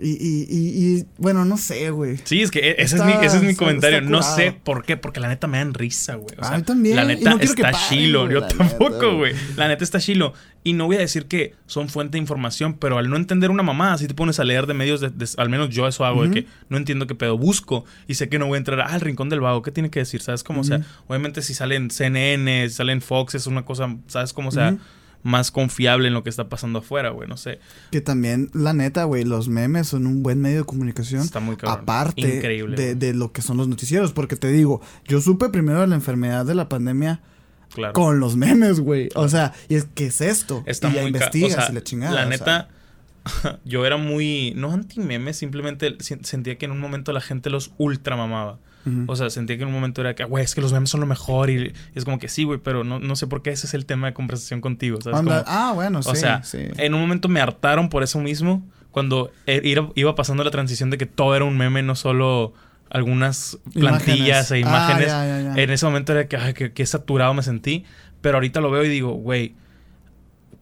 Y, 0.00 0.10
y, 0.10 0.46
y, 0.48 0.98
y, 1.00 1.06
bueno, 1.16 1.44
no 1.44 1.56
sé, 1.56 1.90
güey. 1.90 2.18
Sí, 2.22 2.40
es 2.42 2.52
que 2.52 2.60
e- 2.60 2.82
ese, 2.82 2.94
Está- 2.96 3.10
es, 3.10 3.18
mi, 3.20 3.26
ese 3.26 3.36
es 3.38 3.42
mi 3.42 3.54
comentario. 3.56 4.00
no 4.02 4.22
sé 4.22 4.52
por 4.52 4.84
qué, 4.84 4.96
porque 4.96 5.18
la 5.18 5.26
neta 5.26 5.48
me 5.48 5.58
dan 5.58 5.74
risa, 5.74 6.14
güey. 6.14 6.36
O 6.38 6.42
A 6.44 6.48
sea, 6.50 6.56
mí 6.58 6.62
también, 6.62 6.94
La 6.94 7.04
neta 7.04 7.30
no 7.30 7.40
está 7.40 7.72
paren, 7.72 7.80
chilo. 7.88 8.20
güey, 8.26 8.34
Yo 8.34 8.42
tampoco, 8.46 9.16
güey. 9.16 9.34
La 9.56 9.66
neta 9.66 9.82
está 9.82 9.98
chilo. 9.98 10.34
Y 10.62 10.74
no 10.74 10.86
voy 10.86 10.96
a 10.96 11.00
decir 11.00 11.26
que 11.26 11.54
son 11.66 11.88
fuente 11.88 12.12
de 12.12 12.18
información, 12.20 12.74
pero 12.74 12.98
al 12.98 13.10
no 13.10 13.16
entender 13.16 13.50
una 13.50 13.62
mamá, 13.64 13.98
si 13.98 14.06
te 14.06 14.14
pones 14.14 14.38
a 14.38 14.44
leer 14.44 14.66
de 14.66 14.74
medios, 14.74 15.00
de, 15.00 15.10
de- 15.10 15.28
al 15.36 15.48
menos 15.48 15.70
yo 15.70 15.88
eso 15.88 16.04
hago, 16.04 16.24
de 16.26 16.30
que 16.30 16.46
no 16.68 16.76
entiendo 16.76 17.08
qué 17.08 17.16
pedo 17.16 17.36
busco 17.36 17.84
y 18.06 18.14
sé 18.14 18.28
que 18.28 18.38
no 18.38 18.46
voy 18.46 18.54
a 18.54 18.58
entrar 18.58 18.80
al 18.82 19.00
rincón 19.00 19.28
del 19.28 19.40
vago. 19.40 19.62
¿Qué 19.62 19.72
tiene 19.72 19.90
que 19.90 19.98
decir? 19.98 20.20
¿Sabes 20.22 20.44
cómo? 20.44 20.60
O 20.60 20.64
sea, 20.64 20.80
obviamente 21.08 21.42
si 21.42 21.54
salen 21.54 21.90
CNN, 21.90 22.68
si 22.68 22.74
salen 22.76 23.00
Fox, 23.00 23.34
es 23.34 23.48
una 23.48 23.64
cosa, 23.64 23.96
¿sabes 24.06 24.32
cómo? 24.32 24.50
O 24.50 24.52
sea. 24.52 24.76
Más 25.22 25.50
confiable 25.50 26.08
en 26.08 26.14
lo 26.14 26.22
que 26.22 26.30
está 26.30 26.48
pasando 26.48 26.78
afuera, 26.78 27.10
güey. 27.10 27.28
No 27.28 27.36
sé. 27.36 27.58
Que 27.90 28.00
también, 28.00 28.50
la 28.54 28.72
neta, 28.72 29.04
güey, 29.04 29.24
los 29.24 29.48
memes 29.48 29.88
son 29.88 30.06
un 30.06 30.22
buen 30.22 30.40
medio 30.40 30.58
de 30.58 30.64
comunicación. 30.64 31.22
Está 31.22 31.40
muy 31.40 31.56
cabrón. 31.56 31.80
Aparte 31.82 32.36
Increíble, 32.36 32.94
de, 32.94 33.14
lo 33.14 33.32
que 33.32 33.42
son 33.42 33.56
los 33.56 33.68
noticieros. 33.68 34.12
Porque 34.12 34.36
te 34.36 34.48
digo, 34.48 34.80
yo 35.06 35.20
supe 35.20 35.48
primero 35.48 35.80
de 35.80 35.86
la 35.88 35.94
enfermedad 35.96 36.46
de 36.46 36.54
la 36.54 36.68
pandemia 36.68 37.20
Claro. 37.74 37.92
con 37.92 38.18
los 38.18 38.36
memes, 38.36 38.80
güey. 38.80 39.10
O 39.14 39.28
sea, 39.28 39.52
y 39.68 39.74
es 39.74 39.86
¿qué 39.94 40.06
es 40.06 40.20
esto? 40.22 40.62
Está 40.64 40.88
y 40.88 40.94
ya 40.94 41.00
muy 41.02 41.08
investigas 41.08 41.58
o 41.58 41.60
sea, 41.60 41.70
y 41.70 41.74
la 41.74 41.82
chingada. 41.82 42.14
La 42.14 42.20
o 42.22 42.28
sea. 42.28 42.30
neta, 42.30 42.68
yo 43.64 43.84
era 43.84 43.96
muy. 43.98 44.54
No 44.56 44.72
anti 44.72 45.00
meme, 45.00 45.34
simplemente 45.34 45.96
si- 46.00 46.16
sentía 46.22 46.56
que 46.56 46.64
en 46.64 46.72
un 46.72 46.80
momento 46.80 47.12
la 47.12 47.20
gente 47.20 47.50
los 47.50 47.72
ultra 47.76 48.16
mamaba. 48.16 48.58
O 49.06 49.16
sea, 49.16 49.30
sentía 49.30 49.56
que 49.56 49.62
en 49.62 49.68
un 49.68 49.74
momento 49.74 50.00
era 50.00 50.14
que, 50.14 50.24
güey, 50.24 50.44
es 50.44 50.54
que 50.54 50.60
los 50.60 50.72
memes 50.72 50.90
son 50.90 51.00
lo 51.00 51.06
mejor. 51.06 51.50
Y, 51.50 51.56
y 51.68 51.72
es 51.94 52.04
como 52.04 52.18
que 52.18 52.28
sí, 52.28 52.44
güey, 52.44 52.58
pero 52.62 52.84
no, 52.84 52.98
no 52.98 53.16
sé 53.16 53.26
por 53.26 53.42
qué 53.42 53.50
ese 53.50 53.66
es 53.66 53.74
el 53.74 53.86
tema 53.86 54.06
de 54.08 54.14
conversación 54.14 54.60
contigo. 54.60 55.00
¿sabes? 55.00 55.18
Anda- 55.18 55.44
Como- 55.44 55.56
ah, 55.58 55.72
bueno, 55.74 56.02
sí. 56.02 56.10
o 56.10 56.14
sea, 56.14 56.42
sí. 56.42 56.58
en 56.76 56.94
un 56.94 57.00
momento 57.00 57.28
me 57.28 57.40
hartaron 57.40 57.88
por 57.88 58.02
eso 58.02 58.18
mismo. 58.20 58.62
Cuando 58.90 59.30
e- 59.46 59.62
iba, 59.94 60.14
pasando 60.14 60.42
la 60.44 60.50
transición 60.50 60.90
de 60.90 60.98
que 60.98 61.06
todo 61.06 61.36
era 61.36 61.44
un 61.44 61.56
meme, 61.56 61.82
no 61.82 61.94
solo 61.94 62.54
algunas 62.90 63.58
plantillas 63.74 64.50
e 64.50 64.60
Imágenes. 64.60 65.08
imágenes. 65.08 65.12
Ah, 65.12 65.26
ya, 65.26 65.42
ya, 65.42 65.54
ya. 65.56 65.62
En 65.62 65.70
ese 65.70 65.84
momento 65.86 66.12
era 66.12 66.26
que, 66.26 66.36
ay, 66.36 66.54
que, 66.54 66.72
que 66.72 66.86
saturado 66.86 67.34
me 67.34 67.42
sentí. 67.42 67.84
Pero 68.20 68.38
ahorita 68.38 68.60
lo 68.60 68.70
veo 68.70 68.84
y 68.84 68.88
digo, 68.88 69.12
güey, 69.12 69.54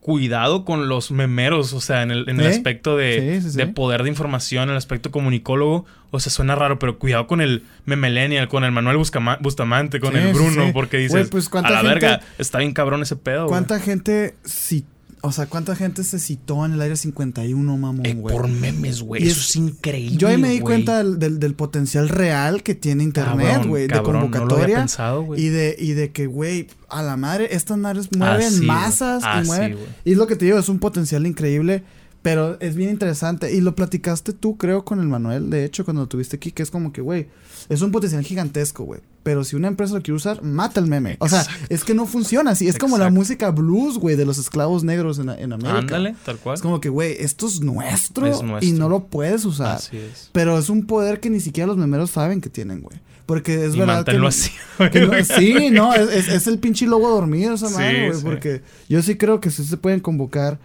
cuidado 0.07 0.64
con 0.64 0.88
los 0.88 1.11
memeros, 1.11 1.72
o 1.72 1.80
sea, 1.80 2.02
en 2.04 2.12
el, 2.12 2.28
en 2.28 2.38
el 2.38 2.46
aspecto 2.46 2.96
de, 2.96 3.38
Sí, 3.40 3.42
sí, 3.42 3.50
sí. 3.50 3.57
de 3.57 3.66
poder 3.66 4.04
de 4.04 4.09
información, 4.09 4.70
el 4.70 4.76
aspecto 4.76 5.11
comunicólogo. 5.11 5.84
O 6.12 6.20
sea, 6.20 6.30
suena 6.30 6.54
raro, 6.54 6.78
pero 6.78 6.96
cuidado 7.00 7.26
con 7.26 7.40
el 7.40 7.64
memelenial, 7.86 8.46
con 8.46 8.62
el 8.62 8.70
Manuel 8.70 8.98
Buscama- 8.98 9.36
Bustamante, 9.40 9.98
con 9.98 10.16
el 10.16 10.32
Bruno, 10.32 10.70
porque 10.72 10.98
dices, 10.98 11.28
pues, 11.28 11.48
a 11.48 11.50
¿cuánta 11.50 11.70
la 11.70 11.78
gente- 11.80 11.94
verga, 11.94 12.20
está 12.38 12.59
bien 12.59 12.72
cabrón 12.72 13.02
ese 13.02 13.16
pedo. 13.16 13.48
¿Cuánta 13.48 13.80
gente 13.80 14.36
ci- 14.44 14.84
o 15.26 15.32
sea, 15.32 15.46
cuánta 15.46 15.76
gente 15.76 16.04
se 16.04 16.18
citó 16.18 16.64
en 16.64 16.72
el 16.72 16.80
área 16.80 16.96
51, 16.96 17.76
mamón, 17.76 18.06
Eh, 18.06 18.14
güey? 18.14 18.34
por 18.36 18.48
memes, 18.48 19.02
güey. 19.02 19.22
Y 19.24 19.28
Eso 19.28 19.40
es- 19.40 19.48
es 19.50 19.56
increíble. 19.56 20.16
Yo 20.16 20.28
ahí 20.28 20.36
me 20.38 20.48
di 20.50 20.60
güey. 20.60 20.74
cuenta 20.74 20.98
del, 20.98 21.18
del- 21.18 21.38
del 21.38 21.54
potencial 21.54 22.08
real 22.08 22.62
que 22.62 22.74
tiene 22.74 23.02
internet, 23.04 23.46
Cabrón, 23.48 23.68
güey, 23.68 23.82
de 23.84 23.88
cabrón, 23.88 24.12
No 24.14 24.20
lo 24.20 24.26
había 24.26 24.38
convocatoria. 24.40 24.76
pensado, 24.78 25.22
güey. 25.22 25.40
y 25.44 25.48
de, 25.48 25.76
y 25.78 25.92
de 25.92 26.12
que, 26.12 26.26
güey, 26.26 26.68
a 26.88 27.02
la 27.02 27.16
madre, 27.16 27.48
estas 27.54 27.76
madres 27.78 28.08
mueven 28.16 28.64
masas 28.66 29.22
y 29.42 29.46
mueven. 29.46 29.76
y 30.04 30.12
es 30.12 30.16
lo 30.18 30.26
que 30.26 30.36
te 30.36 30.44
digo, 30.46 30.58
es 30.58 30.68
un 30.68 30.78
potencial 30.78 31.26
increíble, 31.26 31.82
pero 32.22 32.58
es 32.60 32.74
bien 32.74 32.90
interesante. 32.90 33.54
Y 33.54 33.60
lo 33.60 33.74
platicaste 33.76 34.32
tú, 34.32 34.56
creo, 34.56 34.84
con 34.84 35.00
el 35.00 35.06
Manuel, 35.06 35.48
de 35.50 35.64
hecho, 35.64 35.84
cuando 35.84 36.02
lo 36.02 36.08
tuviste 36.08 36.36
aquí, 36.36 36.50
que 36.52 36.62
es 36.62 36.70
como 36.70 36.92
que, 36.92 37.00
güey, 37.00 37.28
es 37.68 37.80
un 37.82 37.90
potencial 37.92 38.22
gigantesco, 38.24 38.84
güey. 38.84 39.00
Pero 39.22 39.42
si 39.42 39.56
una 39.56 39.66
empresa 39.68 39.94
lo 39.94 40.02
quiere 40.02 40.16
usar, 40.16 40.42
mata 40.42 40.78
el 40.78 40.86
meme. 40.86 41.16
O 41.18 41.28
sea, 41.28 41.40
Exacto. 41.42 41.66
es 41.68 41.82
que 41.84 41.94
no 41.94 42.06
funciona 42.06 42.52
así. 42.52 42.68
Es 42.68 42.78
como 42.78 42.96
la 42.96 43.10
música 43.10 43.50
blues, 43.50 43.98
güey, 43.98 44.14
de 44.14 44.24
los 44.24 44.38
esclavos 44.38 44.84
negros 44.84 45.18
en, 45.18 45.30
en 45.30 45.52
América. 45.52 45.78
Ándale, 45.78 46.14
tal 46.24 46.36
cual. 46.38 46.54
Es 46.54 46.62
como 46.62 46.80
que, 46.80 46.88
güey, 46.88 47.16
esto 47.18 47.48
es 47.48 47.60
nuestro, 47.60 48.26
Es 48.26 48.40
nuestro. 48.42 48.68
y 48.68 48.72
no 48.72 48.88
lo 48.88 49.06
puedes 49.06 49.44
usar. 49.44 49.76
Así 49.76 49.96
es. 49.96 50.30
Pero 50.32 50.56
es 50.58 50.68
un 50.68 50.86
poder 50.86 51.18
que 51.18 51.28
ni 51.30 51.40
siquiera 51.40 51.66
los 51.66 51.76
memeros 51.76 52.10
saben 52.10 52.40
que 52.40 52.50
tienen, 52.50 52.80
güey. 52.82 52.98
Porque 53.26 53.64
es 53.66 53.74
y 53.74 53.78
verdad 53.80 54.04
que, 54.04 54.16
así, 54.24 54.52
que 54.92 55.00
no- 55.00 55.24
sí, 55.24 55.70
no, 55.72 55.92
es, 55.92 56.08
es- 56.12 56.28
es 56.28 56.46
el 56.46 56.60
pinche 56.60 56.86
lobo 56.86 57.08
dormido 57.10 57.54
esa 57.54 57.68
madre, 57.70 58.06
güey. 58.06 58.18
sí. 58.20 58.24
Porque 58.24 58.62
yo 58.88 59.02
sí 59.02 59.16
creo 59.16 59.40
que 59.40 59.50
sí 59.50 59.64
se 59.64 59.76
pueden 59.76 59.98
convocar 59.98 60.60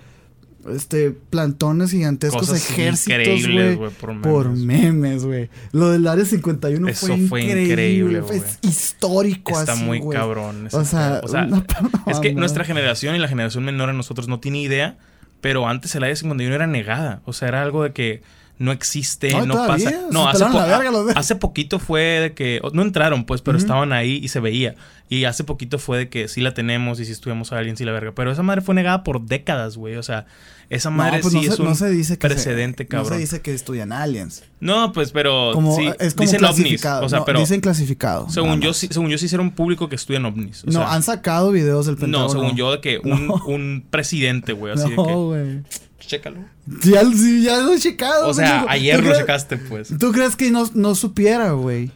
este 0.74 1.12
plantones 1.12 1.92
gigantescos, 1.92 2.42
Cosas 2.50 2.70
ejércitos, 2.70 3.48
güey. 3.52 3.76
por 3.78 4.22
Por 4.22 4.50
memes. 4.52 5.26
güey. 5.26 5.50
Lo 5.72 5.90
del 5.90 6.08
área 6.08 6.26
51 6.26 6.88
Eso 6.88 7.08
fue 7.28 7.44
increíble. 7.44 7.64
increíble, 7.64 8.22
fue 8.22 8.42
histórico 8.62 9.60
Está 9.60 9.74
así, 9.74 9.84
muy 9.84 10.02
cabrón. 10.10 10.68
O 10.72 10.86
sea. 10.86 11.22
O 11.24 11.28
sea, 11.28 11.46
una- 11.48 11.66
es 12.08 12.20
que 12.20 12.34
nuestra 12.34 12.64
generación 12.64 13.16
y 13.16 13.20
la 13.20 13.28
generación 13.28 13.64
menor 13.66 13.90
a 13.90 13.94
nosotros 13.94 14.28
no 14.28 14.40
tiene 14.40 14.62
idea, 14.62 14.98
pero 15.42 15.68
antes 15.68 15.94
el 15.96 16.04
área 16.04 16.16
51 16.16 16.56
era 16.56 16.68
negada. 16.68 17.22
O 17.26 17.34
sea, 17.34 17.48
era 17.48 17.62
algo 17.62 17.84
de 17.84 17.92
que 17.94 18.22
no 18.62 18.72
existe, 18.72 19.32
No, 19.32 19.46
no, 19.46 19.56
pasa. 19.68 19.92
No, 20.12 20.28
hace, 20.28 20.46
po- 20.46 20.62
de- 21.06 21.14
hace 21.16 21.36
poquito 21.36 21.80
fue 21.80 22.02
de 22.02 22.34
que 22.34 22.62
no 22.74 22.82
entraron, 22.84 23.26
pues, 23.26 23.42
pero 23.42 23.58
estaban 23.58 23.92
ahí 23.92 24.20
y 24.24 24.28
se 24.28 24.40
veía. 24.40 24.76
Y 25.10 25.26
hace 25.26 25.44
poquito 25.44 25.78
fue 25.80 25.98
de 25.98 26.10
que 26.10 26.28
sí 26.30 26.40
la 26.40 26.54
tenemos 26.54 27.00
y 27.02 27.06
si 27.06 27.12
estudiamos 27.12 27.52
a 27.52 27.58
alguien 27.58 27.76
sí 27.76 27.84
la 27.84 27.92
verga. 27.92 28.14
Pero 28.16 28.32
esa 28.32 28.44
madre 28.44 28.62
fue 28.62 28.76
negada 28.76 29.04
por 29.04 29.22
décadas, 29.26 29.76
güey. 29.76 29.96
O 29.98 30.04
sea, 30.04 30.26
esa 30.70 30.90
madre 30.90 31.18
no, 31.18 31.22
pues 31.24 31.34
sí 31.34 31.42
no, 31.42 31.50
es 31.50 31.56
se, 31.58 31.62
un 31.64 31.68
no 31.68 31.76
se 31.76 31.90
dice 31.90 32.18
que 32.18 32.30
se- 32.30 32.34
precedente, 32.36 32.84
No 32.86 32.90
cabrón. 32.90 33.14
se 33.14 33.18
dice 33.20 33.42
que 33.42 33.54
estudian 33.54 33.92
aliens. 33.92 34.44
No, 34.62 34.94
pues, 34.94 35.12
pero 35.12 35.52
Como, 35.54 35.76
sí, 35.76 35.90
es 36.00 36.14
como 36.14 36.32
dicen 36.32 36.46
ovnis. 36.46 36.86
O 36.86 37.10
sea, 37.10 37.20
no, 37.20 37.26
pero 37.26 37.40
dicen 37.40 37.60
clasificado. 37.60 38.30
según 38.30 38.62
yo, 38.62 38.74
sí, 38.74 38.88
según 38.90 39.10
yo 39.10 39.18
sí 39.18 39.26
hicieron 39.26 39.52
público 39.52 39.90
que 39.90 39.96
estudian 39.96 40.24
ovnis. 40.26 40.64
O 40.64 40.68
no, 40.68 40.74
sea, 40.80 40.94
han 40.94 41.04
sacado 41.04 41.52
videos 41.52 41.88
del 41.88 41.98
Pentágono. 41.98 42.34
No, 42.34 42.40
según 42.40 42.56
yo, 42.56 42.72
de 42.72 42.80
que 42.80 43.00
un, 43.04 43.28
No. 43.28 43.44
un 43.48 43.84
presidente, 43.90 44.54
güey. 44.54 44.74
Así 44.74 44.90
de 44.92 44.96
No, 44.96 45.06
que. 45.08 45.14
güey. 45.14 45.62
Chécalo. 46.06 46.40
Ya, 46.84 47.04
sí, 47.06 47.44
ya 47.44 47.60
lo 47.62 47.74
he 47.74 47.80
checado. 47.80 48.28
O 48.28 48.34
sea, 48.34 48.66
ayer 48.68 49.00
¿Tú 49.02 49.08
lo 49.08 49.16
checaste, 49.16 49.58
pues. 49.58 49.98
¿Tú 49.98 50.12
crees 50.12 50.36
que 50.36 50.52
no, 50.52 50.70
no 50.74 50.96
supiera, 50.96 51.52
güey? 51.52 51.92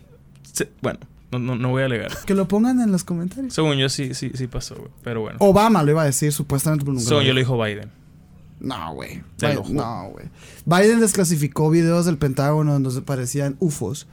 Sí, 0.53 0.66
bueno, 0.82 0.99
no, 1.32 1.39
no, 1.39 1.56
no 1.56 1.70
voy 1.70 1.82
a 1.84 1.86
alegar. 1.86 2.12
Que 2.26 2.34
lo 2.34 2.47
pongan 2.47 2.80
en 2.80 2.91
los 2.91 3.03
comentarios. 3.03 3.53
Según 3.53 3.78
yo, 3.78 3.89
sí, 3.89 4.14
sí, 4.14 4.32
sí 4.34 4.47
pasó, 4.47 4.76
güey. 4.76 4.91
Pero 5.03 5.22
bueno. 5.22 5.38
Obama 5.39 5.84
lo 5.84 5.91
iba 5.91 6.03
a 6.03 6.06
decir, 6.06 6.32
supuestamente. 6.32 6.86
nunca 6.86 7.01
Según 7.01 7.24
yo 7.24 7.34
lo 7.34 7.39
dijo. 7.39 7.62
Biden. 7.62 7.91
No, 8.60 8.93
güey. 8.93 9.22
Biden-. 9.39 9.74
No, 9.74 10.10
güey. 10.12 10.28
Biden 10.66 10.99
desclasificó 10.99 11.70
videos 11.70 12.06
del 12.06 12.18
Pentágono 12.18 12.74
donde 12.74 12.91
se 12.91 13.01
parecían 13.01 13.58
UFOs. 13.60 14.08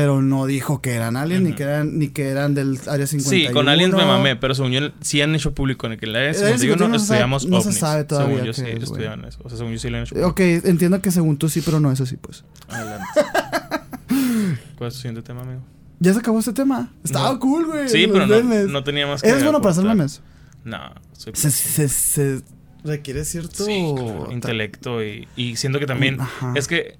Pero 0.00 0.22
no 0.22 0.46
dijo 0.46 0.80
que 0.80 0.92
eran 0.94 1.16
aliens 1.16 1.42
ni 1.42 1.54
que 1.54 1.64
eran 1.64 1.98
ni 1.98 2.08
que 2.10 2.28
eran 2.28 2.54
del 2.54 2.78
área 2.86 3.04
51. 3.04 3.48
Sí, 3.48 3.52
con 3.52 3.68
aliens 3.68 3.92
me 3.94 4.04
mamé, 4.04 4.36
pero 4.36 4.54
según 4.54 4.70
yo, 4.70 4.80
sí 5.00 5.20
han 5.22 5.34
hecho 5.34 5.54
público 5.54 5.86
en 5.86 5.94
el 5.94 5.98
que 5.98 6.06
la 6.06 6.20
área 6.20 6.34
51 6.34 6.58
51 6.58 6.88
no 6.88 6.94
sabe- 6.98 7.02
estudiamos 7.02 7.46
no 7.46 7.60
se 7.60 7.72
sabe 7.72 8.04
todavía 8.04 8.36
Según 8.36 8.46
yo, 8.46 8.52
sí, 8.52 8.62
es, 8.68 8.82
estudiaban 8.84 9.24
eso. 9.24 9.40
O 9.42 9.48
sea, 9.48 9.58
según 9.58 9.72
yo, 9.72 9.78
sí 9.80 9.90
lo 9.90 9.96
han 9.96 10.04
hecho 10.04 10.14
público. 10.14 10.30
Ok, 10.30 10.40
entiendo 10.40 11.02
que 11.02 11.10
según 11.10 11.36
tú 11.36 11.48
sí, 11.48 11.62
pero 11.64 11.80
no 11.80 11.90
es 11.90 12.00
así, 12.00 12.16
pues. 12.16 12.44
Adelante. 12.68 13.06
¿Cuál 14.76 14.88
es 14.88 14.94
tu 14.94 15.00
siguiente 15.00 15.22
tema, 15.22 15.42
amigo? 15.42 15.62
Ya 15.98 16.12
se 16.12 16.20
acabó 16.20 16.38
este 16.38 16.52
tema. 16.52 16.92
Estaba 17.02 17.32
No. 17.32 17.38
cool, 17.40 17.66
güey. 17.66 17.88
Sí, 17.88 18.06
pero 18.06 18.26
no, 18.26 18.40
no 18.68 18.84
tenía 18.84 19.06
más 19.06 19.20
que 19.20 19.28
¿Eres 19.28 19.42
bueno 19.42 19.60
para 19.60 19.72
hacer 19.72 19.84
memes? 19.84 20.22
No, 20.64 20.78
soy 21.12 21.32
Se, 21.34 21.50
se, 21.50 21.88
se 21.88 22.40
requiere 22.84 23.24
cierto... 23.24 23.64
Sí, 23.64 23.92
claro, 23.96 24.28
intelecto 24.30 25.02
y, 25.02 25.26
y 25.34 25.56
siento 25.56 25.80
que 25.80 25.86
también 25.86 26.20
Ajá. 26.20 26.52
es 26.54 26.68
que 26.68 26.98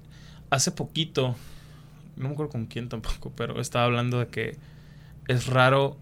hace 0.49 0.71
poquito, 0.71 1.35
no 2.19 2.27
me 2.27 2.33
acuerdo 2.33 2.51
con 2.51 2.67
quién 2.67 2.89
tampoco, 2.89 3.31
pero 3.35 3.59
estaba 3.59 3.85
hablando 3.85 4.19
de 4.19 4.27
que 4.27 4.57
es 5.27 5.47
raro 5.47 5.97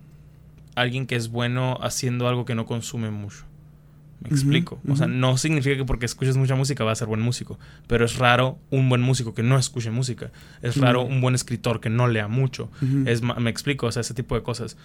alguien 0.76 1.08
que 1.08 1.16
es 1.16 1.30
bueno 1.30 1.78
haciendo 1.82 2.28
algo 2.28 2.46
que 2.46 2.56
no 2.56 2.66
consume 2.66 3.10
mucho. 3.10 3.46
Me 4.20 4.30
explico. 4.30 4.80
O 4.90 4.96
sea, 4.96 5.06
no 5.06 5.38
significa 5.38 5.78
que 5.78 5.86
porque 5.86 6.08
escuches 6.08 6.38
mucha 6.38 6.56
música 6.56 6.84
va 6.84 6.92
a 6.92 6.96
ser 6.96 7.08
buen 7.08 7.22
músico, 7.22 7.60
pero 7.86 8.04
es 8.04 8.18
raro 8.18 8.58
un 8.72 8.90
buen 8.90 9.02
músico 9.02 9.36
que 9.36 9.44
no 9.44 9.60
escuche 9.60 9.92
música. 9.92 10.32
Es 10.64 10.78
raro 10.78 11.04
un 11.04 11.22
buen 11.22 11.36
escritor 11.36 11.80
que 11.80 11.92
no 11.92 12.08
lea 12.08 12.28
mucho. 12.28 12.72
Es, 13.06 13.22
me 13.22 13.50
explico, 13.52 13.86
o 13.86 13.92
sea, 13.92 14.02
ese 14.02 14.16
tipo 14.16 14.34
de 14.34 14.42
cosas. 14.42 14.76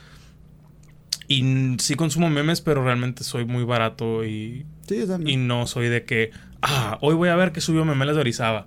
Y 1.28 1.76
sí 1.78 1.94
consumo 1.94 2.28
memes, 2.28 2.60
pero 2.60 2.84
realmente 2.84 3.24
soy 3.24 3.46
muy 3.46 3.64
barato 3.64 4.22
y 4.24 4.66
Sí, 4.86 5.02
y 5.24 5.36
no 5.36 5.66
soy 5.66 5.88
de 5.88 6.04
que, 6.04 6.30
ah, 6.60 6.98
hoy 7.00 7.14
voy 7.14 7.30
a 7.30 7.36
ver 7.36 7.52
que 7.52 7.62
subió 7.62 7.86
memelas 7.86 8.16
de 8.16 8.20
Orizaba. 8.20 8.66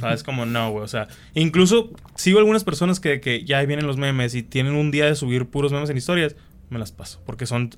¿Sabes? 0.00 0.22
Como 0.22 0.46
no, 0.46 0.70
güey. 0.70 0.84
O 0.84 0.88
sea, 0.88 1.08
incluso 1.34 1.90
sigo 2.14 2.38
algunas 2.38 2.64
personas 2.64 3.00
que, 3.00 3.20
que 3.20 3.44
ya 3.44 3.62
vienen 3.64 3.86
los 3.86 3.96
memes 3.96 4.34
y 4.34 4.42
tienen 4.42 4.74
un 4.74 4.90
día 4.90 5.06
de 5.06 5.14
subir 5.14 5.46
puros 5.46 5.72
memes 5.72 5.90
en 5.90 5.96
historias. 5.96 6.36
Me 6.70 6.78
las 6.78 6.92
paso. 6.92 7.20
Porque 7.26 7.46
son 7.46 7.70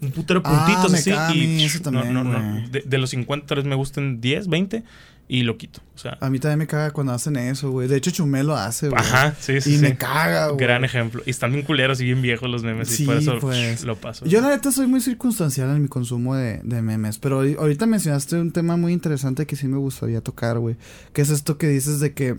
un 0.00 0.10
putero 0.10 0.42
Ah, 0.44 0.64
puntitos 0.66 0.92
así. 0.94 1.10
y 1.38 1.64
eso 1.64 1.78
no, 1.78 1.84
también, 2.00 2.12
no, 2.14 2.24
no. 2.24 2.68
De, 2.68 2.82
de 2.84 2.98
los 2.98 3.10
50 3.10 3.46
tal 3.46 3.56
vez 3.58 3.64
me 3.66 3.76
gusten 3.76 4.20
10, 4.20 4.48
20 4.48 4.82
y 5.28 5.44
lo 5.44 5.56
quito. 5.56 5.80
O 5.94 5.98
sea, 5.98 6.18
A 6.20 6.28
mí 6.30 6.38
también 6.38 6.58
me 6.58 6.66
caga 6.66 6.90
cuando 6.90 7.12
hacen 7.12 7.36
eso, 7.36 7.70
güey. 7.70 7.88
De 7.88 7.96
hecho, 7.96 8.10
Chumel 8.10 8.46
lo 8.46 8.56
hace, 8.56 8.88
güey. 8.88 9.00
ajá, 9.00 9.34
sí, 9.40 9.60
sí. 9.60 9.74
Y 9.74 9.76
sí. 9.76 9.82
me 9.82 9.96
caga, 9.96 10.48
güey. 10.48 10.58
Gran 10.58 10.84
ejemplo. 10.84 11.22
Y 11.24 11.30
están 11.30 11.52
bien 11.52 11.64
culeros 11.64 12.00
y 12.00 12.04
bien 12.04 12.20
viejos 12.20 12.50
los 12.50 12.62
memes. 12.64 12.88
Sí, 12.88 13.04
y 13.04 13.06
por 13.06 13.16
eso 13.16 13.38
pues. 13.40 13.84
lo 13.84 13.96
paso. 13.96 14.26
Yo 14.26 14.40
la 14.40 14.48
neta 14.50 14.70
soy 14.72 14.86
muy 14.88 15.00
circunstancial 15.00 15.70
en 15.74 15.82
mi 15.82 15.88
consumo 15.88 16.34
de, 16.34 16.60
de 16.64 16.82
memes, 16.82 17.18
pero 17.18 17.42
ahori- 17.42 17.56
ahorita 17.58 17.86
mencionaste 17.86 18.36
un 18.36 18.52
tema 18.52 18.76
muy 18.76 18.92
interesante 18.92 19.46
que 19.46 19.56
sí 19.56 19.68
me 19.68 19.78
gustaría 19.78 20.20
tocar, 20.20 20.58
güey, 20.58 20.76
que 21.14 21.22
es 21.22 21.30
esto 21.30 21.56
que 21.56 21.68
dices 21.68 22.00
de 22.00 22.12
que 22.12 22.36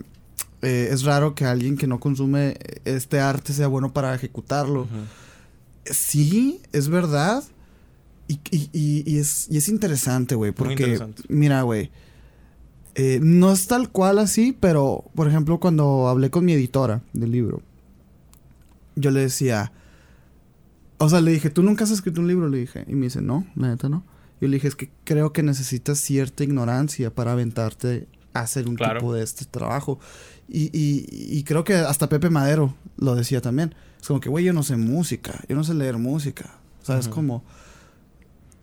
eh, 0.62 0.88
es 0.92 1.02
raro 1.02 1.34
que 1.34 1.44
alguien 1.46 1.76
que 1.76 1.86
no 1.86 1.98
consume 2.00 2.56
este 2.84 3.18
arte 3.20 3.52
sea 3.52 3.66
bueno 3.66 3.92
para 3.92 4.14
ejecutarlo. 4.14 4.86
Sí, 5.84 6.60
es 6.72 6.88
verdad. 6.88 7.44
Y, 8.26 8.40
y- 8.50 8.70
y- 8.72 9.02
y 9.06 9.18
es, 9.18 9.48
y 9.50 9.58
es 9.58 9.68
interesante, 9.68 10.34
güey, 10.34 10.52
porque, 10.52 10.72
interesante. 10.84 11.22
mira, 11.28 11.60
güey, 11.62 11.90
eh, 12.94 13.18
no 13.22 13.52
es 13.52 13.66
tal 13.66 13.90
cual 13.90 14.18
así, 14.18 14.56
pero, 14.58 15.04
por 15.14 15.28
ejemplo, 15.28 15.58
cuando 15.60 16.08
hablé 16.08 16.30
con 16.30 16.44
mi 16.44 16.52
editora 16.52 17.02
del 17.12 17.30
libro, 17.32 17.60
yo 18.96 19.10
le 19.10 19.20
decía, 19.20 19.72
o 20.98 21.08
sea, 21.08 21.20
le 21.20 21.32
dije, 21.32 21.50
¿tú 21.50 21.62
nunca 21.62 21.84
has 21.84 21.90
escrito 21.90 22.20
un 22.20 22.28
libro? 22.28 22.48
Le 22.48 22.58
dije, 22.58 22.84
y 22.88 22.94
me 22.94 23.06
dice, 23.06 23.20
no, 23.20 23.46
la 23.56 23.68
neta 23.68 23.88
no. 23.88 24.04
Yo 24.40 24.48
le 24.48 24.54
dije, 24.56 24.68
es 24.68 24.76
que 24.76 24.90
creo 25.04 25.32
que 25.32 25.42
necesitas 25.42 25.98
cierta 25.98 26.44
ignorancia 26.44 27.12
para 27.14 27.32
aventarte 27.32 28.06
a 28.32 28.40
hacer 28.40 28.68
un 28.68 28.76
Claro. 28.76 29.00
tipo 29.00 29.12
de 29.14 29.22
este 29.24 29.44
trabajo. 29.44 29.98
Y, 30.48 30.64
y, 30.78 31.06
y 31.08 31.42
creo 31.44 31.64
que 31.64 31.74
hasta 31.74 32.08
Pepe 32.08 32.30
Madero 32.30 32.74
lo 32.96 33.14
decía 33.14 33.40
también. 33.40 33.74
Es 34.00 34.06
como 34.08 34.20
que, 34.20 34.28
güey, 34.28 34.44
yo 34.44 34.52
no 34.52 34.62
sé 34.62 34.76
música, 34.76 35.40
yo 35.48 35.56
no 35.56 35.64
sé 35.64 35.72
leer 35.74 35.98
música. 35.98 36.58
O 36.82 36.84
sea, 36.86 36.98
es 36.98 37.08
como... 37.08 37.42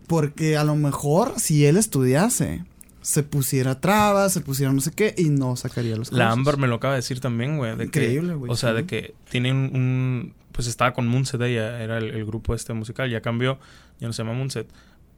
Porque 0.08 0.58
a 0.58 0.64
lo 0.64 0.76
mejor 0.76 1.34
si 1.40 1.66
él 1.66 1.78
estudiase, 1.78 2.66
se 3.02 3.24
pusiera 3.24 3.80
trabas, 3.80 4.34
se 4.34 4.42
pusiera 4.42 4.72
no 4.72 4.82
sé 4.82 4.92
qué 4.92 5.14
y 5.18 5.30
no 5.30 5.56
sacaría 5.56 5.96
los 5.96 6.12
La. 6.12 6.32
Amber 6.32 6.58
me 6.58 6.68
lo 6.68 6.76
acaba 6.76 6.94
de 6.94 7.00
decir 7.00 7.20
también, 7.20 7.58
güey. 7.58 7.76
de 7.76 7.86
Increíble, 7.86 8.34
güey, 8.36 8.52
O 8.52 8.56
sea, 8.56 8.70
sí. 8.72 8.76
de 8.78 8.86
que 8.86 9.16
tienen 9.30 9.56
un, 9.56 10.34
Pues 10.52 10.68
estaba 10.68 10.94
con 10.94 11.08
Moonset 11.08 11.42
ella, 11.42 11.82
era 11.82 11.98
el, 11.98 12.12
el 12.12 12.26
grupo 12.26 12.54
este 12.56 12.74
musical. 12.74 13.10
Ya 13.10 13.22
cambió, 13.22 13.58
ya 14.00 14.08
no 14.08 14.14
se 14.14 14.24
llama 14.24 14.36
Moonset. 14.36 14.68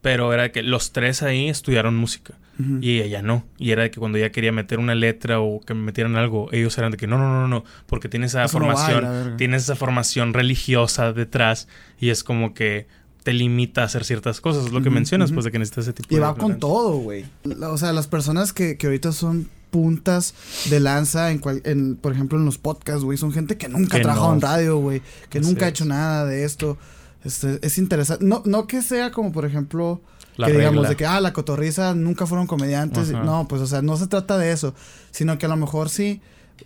Pero 0.02 0.34
era 0.34 0.44
de 0.44 0.52
que 0.52 0.64
los 0.64 0.92
tres 0.92 1.24
ahí 1.24 1.48
estudiaron 1.48 1.96
música. 1.96 2.34
Y 2.82 3.00
ella 3.00 3.22
no. 3.22 3.46
Y 3.58 3.72
era 3.72 3.84
de 3.84 3.90
que 3.90 4.00
cuando 4.00 4.18
ella 4.18 4.32
quería 4.34 4.52
meter 4.52 4.78
una 4.80 4.94
letra 4.96 5.40
o 5.40 5.62
que 5.62 5.74
metieran 5.74 6.18
algo, 6.18 6.50
ellos 6.52 6.78
eran 6.78 6.92
de 6.92 6.98
que 6.98 7.08
no, 7.08 7.18
no, 7.18 7.24
no, 7.30 7.42
no, 7.42 7.48
no. 7.48 7.64
Porque 7.88 8.10
tiene 8.10 8.26
esa 8.26 8.44
Eso 8.44 8.60
no 8.60 8.66
formación. 8.66 9.02
verga. 9.02 9.38
tienes 9.38 9.64
esa 9.64 9.76
formación 9.78 10.34
religiosa 10.34 11.14
detrás. 11.14 11.70
Y 12.00 12.10
es 12.10 12.24
como 12.26 12.54
que 12.54 12.86
te 13.24 13.34
limita 13.34 13.82
a 13.82 13.86
hacer 13.86 14.03
ciertas 14.05 14.41
cosas. 14.41 14.65
Es 14.65 14.71
lo 14.71 14.82
que 14.82 14.89
mencionas, 14.89 15.32
pues 15.32 15.45
de 15.45 15.51
que 15.51 15.59
necesitas 15.59 15.86
ese 15.86 15.93
tipo 15.93 16.07
Y 16.11 16.15
de. 16.15 16.21
va 16.21 16.36
con 16.36 16.59
todo, 16.59 16.97
güey. 16.97 17.26
O 17.69 17.78
sea, 17.78 17.93
las 17.93 18.07
personas 18.07 18.53
que, 18.53 18.78
que 18.78 18.88
ahorita 18.88 19.11
son 19.11 19.49
puntas 19.71 20.34
de 20.69 20.80
lanza, 20.80 21.32
en, 21.32 21.39
cual- 21.39 21.61
en 21.65 21.95
por 21.95 22.11
ejemplo, 22.13 22.38
en 22.38 22.45
los 22.45 22.57
podcasts, 22.57 23.03
güey, 23.03 23.17
son 23.17 23.32
gente 23.32 23.57
que 23.57 23.67
nunca 23.69 23.97
ha 23.97 24.01
trabajado 24.01 24.30
no. 24.30 24.36
en 24.36 24.41
radio, 24.41 24.78
güey, 24.78 25.01
que 25.30 25.39
Así 25.39 25.47
nunca 25.47 25.65
ha 25.65 25.69
hecho 25.69 25.86
nada 25.86 26.26
de 26.26 26.43
esto. 26.43 26.78
Este, 27.24 27.59
es 27.65 27.78
interesante. 27.78 28.24
No, 28.26 28.43
no 28.45 28.67
que 28.67 28.82
sea 28.82 29.11
como, 29.11 29.32
por 29.32 29.45
ejemplo, 29.45 30.01
La 30.36 30.47
que 30.47 30.53
digamos 30.53 30.89
de 30.89 30.95
que, 30.95 31.05
ah, 31.05 31.19
la 31.21 31.34
cotorriza 31.34 31.95
nunca 31.95 32.28
fueron 32.28 32.45
comediantes. 32.47 33.09
Ajá. 33.13 33.24
No, 33.24 33.47
pues, 33.47 33.61
o 33.61 33.67
sea, 33.67 33.82
no 33.82 33.97
se 33.97 34.07
trata 34.07 34.38
de 34.38 34.51
eso, 34.51 34.76
sino 35.11 35.38
que 35.38 35.45
a 35.45 35.49
lo 35.49 35.55
mejor 35.57 35.89
sí 35.89 36.21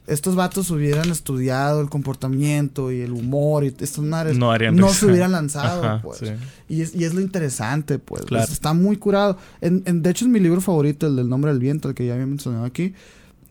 estos 0.05 0.35
vatos 0.35 0.69
hubieran 0.71 1.09
estudiado 1.09 1.81
el 1.81 1.89
comportamiento 1.89 2.91
y 2.91 3.01
el 3.01 3.11
humor 3.11 3.63
y 3.63 3.67
estas 3.67 3.99
madres, 3.99 4.37
No 4.37 4.51
harían 4.51 4.75
no 4.75 4.89
se 4.93 5.05
hubieran 5.07 5.31
lanzado, 5.31 5.83
Ajá, 5.83 6.01
pues. 6.01 6.19
sí. 6.19 6.27
Y 6.69 6.81
es, 6.81 6.95
y 6.95 7.03
es 7.05 7.13
lo 7.13 7.21
interesante, 7.21 7.99
pues. 7.99 8.23
Claro. 8.25 8.45
pues, 8.45 8.53
está 8.53 8.73
muy 8.73 8.97
curado. 8.97 9.37
En, 9.61 9.83
en- 9.85 10.03
de 10.03 10.09
hecho, 10.09 10.25
es 10.25 10.31
mi 10.31 10.39
libro 10.39 10.61
favorito, 10.61 11.07
el 11.07 11.15
del 11.15 11.27
nombre 11.29 11.51
del 11.51 11.59
viento, 11.59 11.89
el 11.89 11.95
que 11.95 12.05
ya 12.05 12.13
había 12.13 12.25
mencionado 12.25 12.65
aquí. 12.65 12.93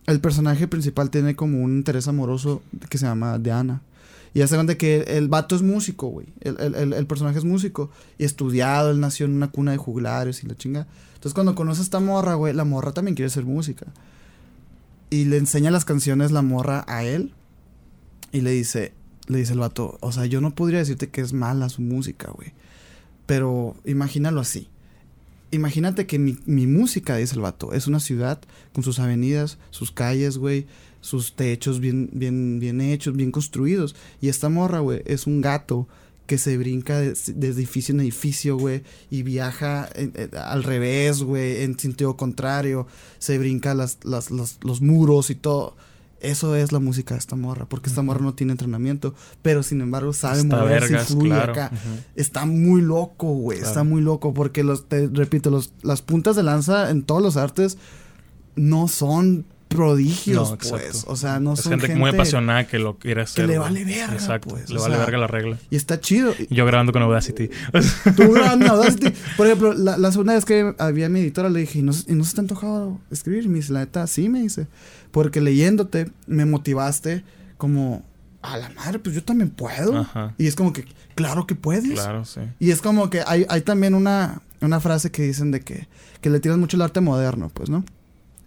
El 0.07 0.21
personaje 0.21 0.69
principal 0.69 1.11
tiene 1.11 1.35
como 1.35 1.61
un 1.63 1.73
interés 1.79 2.07
amoroso 2.09 2.63
que 2.89 2.97
se 2.99 3.07
llama 3.07 3.39
Diana. 3.39 3.83
Y 4.35 4.39
ya 4.41 4.47
saben 4.47 4.67
de 4.67 4.77
que 4.77 5.01
el 5.17 5.29
vato 5.29 5.57
es 5.57 5.63
músico, 5.63 6.09
güey. 6.09 6.27
El, 6.43 6.61
el- 6.61 6.75
el- 6.75 6.93
el 6.93 7.07
personaje 7.07 7.39
es 7.39 7.45
músico. 7.45 7.91
Y 8.19 8.25
estudiado, 8.25 8.91
él 8.91 9.01
nació 9.01 9.27
en 9.27 9.33
una 9.35 9.51
cuna 9.51 9.73
de 9.73 9.79
juglares 9.79 10.45
y 10.45 10.47
la 10.47 10.55
chinga. 10.55 10.87
Entonces, 11.15 11.33
cuando 11.35 11.55
conoce 11.55 11.81
a 11.81 11.85
esta 11.85 12.01
morra, 12.01 12.35
güey, 12.35 12.53
la 12.55 12.65
morra 12.65 12.93
también 12.93 13.15
quiere 13.15 13.27
hacer 13.29 13.45
música. 13.45 13.87
Y 15.11 15.27
le 15.27 15.37
enseña 15.37 15.71
las 15.71 15.85
canciones 15.85 16.33
la 16.33 16.43
morra 16.43 16.85
a 16.89 17.05
él. 17.05 17.33
Y 18.33 18.41
le 18.41 18.51
dice, 18.51 18.93
le 19.29 19.39
dice 19.39 19.53
el 19.53 19.61
vato, 19.61 19.99
o 20.01 20.13
sea, 20.13 20.27
yo 20.27 20.41
no 20.41 20.55
podría 20.55 20.81
decirte 20.81 21.09
que 21.09 21.21
es 21.21 21.33
mala 21.33 21.69
su 21.69 21.83
música, 21.83 22.31
güey. 22.31 22.53
Pero 23.27 23.77
imagínalo 23.85 24.41
así. 24.41 24.69
Imagínate 25.53 26.07
que 26.07 26.19
mi, 26.19 26.39
mi 26.45 26.67
música, 26.67 27.17
dice 27.17 27.37
el 27.37 27.41
vato, 27.41 27.73
es 27.73 27.87
una 27.87 28.01
ciudad 28.01 28.41
con 28.73 28.83
sus 28.83 28.99
avenidas, 28.99 29.59
sus 29.71 29.93
calles, 29.93 30.39
güey, 30.39 30.67
sus 31.01 31.35
techos 31.37 31.79
bien, 31.79 32.11
bien, 32.13 32.59
bien 32.59 32.81
hechos, 32.81 33.15
bien 33.15 33.31
construidos. 33.31 33.95
Y 34.21 34.29
esta 34.29 34.49
morra, 34.49 34.81
güey, 34.81 35.03
es 35.07 35.27
un 35.27 35.41
gato 35.41 35.87
que 36.27 36.39
se 36.39 36.57
brinca 36.59 36.99
de, 37.01 37.15
de 37.35 37.49
edificio 37.49 37.95
en 37.95 38.01
edificio, 38.01 38.57
güey, 38.59 38.83
y 39.11 39.23
viaja 39.23 39.89
en- 39.95 40.13
en- 40.17 40.37
al 40.37 40.63
revés, 40.65 41.23
güey, 41.23 41.63
en 41.63 41.79
sentido 41.79 42.17
contrario, 42.17 42.87
se 43.19 43.39
brinca 43.39 43.75
las, 43.75 43.99
las, 44.05 44.31
los, 44.31 44.59
los 44.63 44.81
muros 44.81 45.31
y 45.31 45.35
todo. 45.37 45.77
Eso 46.19 46.57
es 46.57 46.73
la 46.73 46.79
música 46.81 47.15
de 47.15 47.21
esta 47.21 47.37
morra, 47.37 47.67
porque 47.69 47.91
esta 47.91 48.01
morra 48.03 48.23
no 48.23 48.35
tiene 48.35 48.53
entrenamiento, 48.53 49.15
pero 49.43 49.63
sin 49.63 49.83
embargo 49.83 50.13
sabe 50.15 50.41
Está 50.41 50.57
moverse 50.57 50.95
y 50.95 50.99
fluye 50.99 51.29
claro. 51.29 51.53
acá. 51.53 51.71
Está 52.17 52.47
muy 52.47 52.81
loco, 52.81 53.29
güey. 53.35 53.59
Claro. 53.59 53.71
Está 53.71 53.85
muy 53.85 54.01
loco. 54.01 54.33
Porque 54.33 54.65
los, 54.65 54.89
te 54.89 55.09
repito, 55.09 55.51
los, 55.51 55.73
las 55.83 56.01
puntas 56.01 56.35
de 56.35 56.43
lanza 56.43 56.91
en 56.91 57.03
todos 57.03 57.23
los 57.23 57.37
artes 57.37 57.77
no 58.57 58.89
son 58.89 59.45
prodigios, 59.69 60.51
No, 60.53 60.59
pues. 60.59 61.05
O 61.07 61.17
sea, 61.17 61.41
no 61.41 61.55
es 61.55 61.61
son 61.61 61.73
gente, 61.73 61.89
gente 61.89 62.01
muy 62.01 62.11
apasionada 62.11 62.67
que 62.67 62.79
lo 62.79 62.99
quiere 62.99 63.23
hacer. 63.23 63.47
le 63.47 63.59
güey. 63.59 63.69
vale 63.75 63.85
verga, 63.85 64.15
Exacto. 64.15 64.49
pues, 64.51 64.71
le 64.71 64.79
o 64.79 64.81
vale 64.83 64.95
sea, 64.97 65.05
verga 65.05 65.19
la 65.19 65.27
regla. 65.27 65.59
Y 65.71 65.77
está 65.77 66.01
chido. 66.01 66.33
Yo 66.51 66.65
grabando 66.67 66.93
con 66.93 67.03
Audacity. 67.03 67.51
Tú 68.17 68.33
grabando 68.33 68.67
Audacity. 68.73 69.13
Por 69.37 69.47
ejemplo, 69.47 69.73
la, 69.75 69.97
la 69.99 70.13
segunda 70.13 70.35
vez 70.35 70.45
que 70.45 70.75
había 70.79 71.09
mi 71.09 71.21
editora 71.21 71.49
le 71.51 71.61
dije, 71.61 71.81
¿y 71.81 71.83
no, 71.83 71.93
se- 71.93 72.11
y 72.11 72.15
no 72.15 72.25
se 72.25 72.35
te 72.35 72.41
ha 72.41 72.43
antojado 72.43 73.01
escribir? 73.11 73.45
Y 73.45 73.49
me 73.49 73.57
dice, 73.57 73.73
la 73.73 73.81
neta, 73.81 74.07
sí, 74.07 74.29
me 74.29 74.41
dice. 74.41 74.67
Porque 75.11 75.41
leyéndote 75.41 76.11
me 76.27 76.45
motivaste 76.45 77.25
como, 77.59 78.05
a 78.43 78.57
la 78.59 78.69
madre, 78.71 78.99
pues 79.01 79.15
yo 79.15 79.25
también 79.25 79.51
puedo. 79.51 79.99
Ajá. 79.99 80.35
Y 80.39 80.47
es 80.47 80.55
como 80.55 80.73
que, 80.73 80.85
claro 81.15 81.47
que 81.47 81.55
puedes. 81.57 81.91
Claro, 82.01 82.25
sí. 82.25 82.41
Y 82.61 82.71
es 82.71 82.81
como 82.81 83.11
que 83.11 83.23
hay, 83.27 83.45
hay 83.49 83.63
también 83.63 83.95
una, 83.95 84.41
una 84.61 84.79
frase 84.81 85.11
que 85.11 85.23
dicen 85.23 85.51
de 85.51 85.61
que, 85.61 85.89
que 86.21 86.31
le 86.31 86.39
tiras 86.41 86.57
mucho 86.59 86.77
el 86.77 86.83
arte 86.83 87.01
moderno, 87.01 87.51
pues, 87.53 87.69
¿no? 87.71 87.85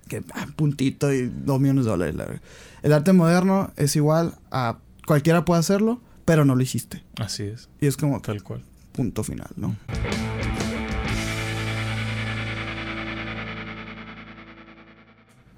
Que 0.09 0.23
ah, 0.33 0.47
puntito 0.57 1.13
y 1.13 1.27
dos 1.29 1.61
millones 1.61 1.85
de 1.85 1.91
dólares. 1.91 2.15
la. 2.15 2.27
El 2.81 2.91
arte 2.93 3.13
moderno 3.13 3.71
es 3.77 3.95
igual 3.95 4.33
a 4.51 4.79
cualquiera 5.07 5.45
puede 5.45 5.61
hacerlo, 5.61 6.01
pero 6.25 6.43
no 6.43 6.55
lo 6.55 6.61
hiciste. 6.61 7.03
Así 7.17 7.43
es, 7.43 7.69
Y 7.79 7.87
es 7.87 7.95
como 7.95 8.19
tal 8.21 8.43
cual. 8.43 8.63
punto 8.91 9.23
final, 9.23 9.47
¿no? 9.55 9.77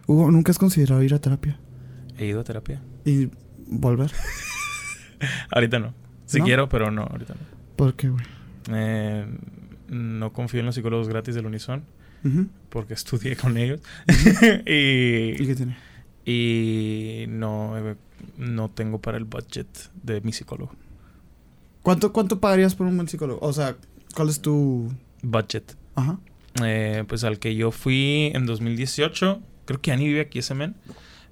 Hugo, 0.08 0.32
¿nunca 0.32 0.52
has 0.52 0.58
considerado 0.58 1.02
ir 1.04 1.14
a 1.14 1.20
terapia? 1.20 1.60
He 2.18 2.26
ido 2.26 2.42
a 2.42 2.44
terapia. 2.44 2.82
Y 3.06 3.30
volver. 3.68 4.12
Ahorita 5.52 5.80
no. 5.80 5.94
Si 6.26 6.40
¿No? 6.40 6.46
quiero, 6.46 6.70
pero 6.70 6.92
no, 6.92 7.04
ahorita 7.04 7.34
no. 7.34 7.40
¿Por 7.76 7.94
qué, 7.96 8.10
güey? 8.10 8.26
Eh, 8.72 9.26
no 9.90 10.34
confío 10.34 10.60
en 10.62 10.66
los 10.68 10.76
psicólogos 10.76 11.10
gratis 11.10 11.36
del 11.36 11.46
Unison 11.46 11.84
Porque 12.70 12.94
estudié 12.94 13.36
con 13.36 13.58
ellos. 13.58 13.80
¿Y 14.66 15.42
y, 15.42 15.48
qué 15.48 15.56
tiene? 15.56 15.78
y 16.26 17.26
no, 17.28 17.78
eh, 17.78 17.96
no 18.38 18.70
tengo 18.70 19.00
para 19.02 19.18
el 19.18 19.26
budget 19.26 19.68
de 20.04 20.22
mi 20.22 20.32
psicólogo. 20.32 20.74
¿Cuánto, 21.82 22.14
¿Cuánto 22.14 22.40
pagarías 22.40 22.76
por 22.76 22.88
un 22.88 22.96
buen 22.96 23.08
psicólogo? 23.08 23.40
O 23.46 23.54
sea, 23.54 23.76
¿cuál 24.16 24.30
es 24.30 24.42
tu...? 24.42 24.94
Budget. 25.24 25.76
Ajá. 25.96 26.20
Eh, 26.64 27.04
pues 27.08 27.24
al 27.24 27.40
que 27.40 27.56
yo 27.56 27.72
fui 27.72 28.32
en 28.34 28.46
2018, 28.46 29.42
creo 29.66 29.82
que 29.82 29.90
ya 29.92 29.98
ni 29.98 30.06
vive 30.08 30.22
aquí 30.22 30.40
ese 30.40 30.54
men. 30.54 30.76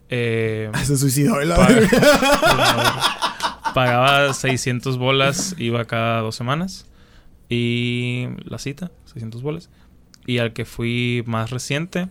Eh, 0.10 0.72
Se 0.84 0.98
suicidó, 0.98 1.34
Paga. 1.36 1.68
verga. 1.68 1.90
pagaba 3.74 4.34
600 4.34 4.98
bolas, 4.98 5.56
iba 5.58 5.86
cada 5.86 6.22
dos 6.22 6.36
semanas. 6.36 6.88
Y 7.48 8.28
la 8.46 8.58
cita, 8.60 8.92
600 9.06 9.42
bolas. 9.42 9.70
Y 10.30 10.38
al 10.40 10.54
que 10.54 10.66
fui 10.66 11.24
más 11.26 11.50
reciente, 11.50 12.08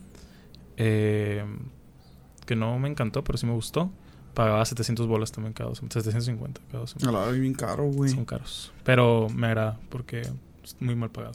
eh, 0.77 1.45
que 2.47 2.57
no 2.57 2.79
me 2.79 2.89
encantó, 2.89 3.23
pero 3.23 3.39
sí 3.39 3.47
me 3.47 3.53
gustó, 3.53 3.91
pagaba 4.35 4.65
700 4.65 5.07
bolas 5.07 5.33
también 5.33 5.53
cada 5.53 5.69
dos 5.69 5.79
semanas. 5.79 5.95
750 5.95 6.61
cada 6.69 6.81
dos 6.81 6.97
A 6.97 6.99
semanas. 7.01 7.21
la 7.21 7.27
verga, 7.27 7.41
bien 7.41 7.55
caro, 7.55 7.85
güey. 7.85 8.11
Son 8.11 8.25
caros. 8.25 8.73
Pero 8.85 9.29
me 9.35 9.47
agrada 9.49 9.79
porque 9.89 10.23
es 10.23 10.77
muy 10.81 10.95
mal 10.97 11.11
pagado. 11.11 11.35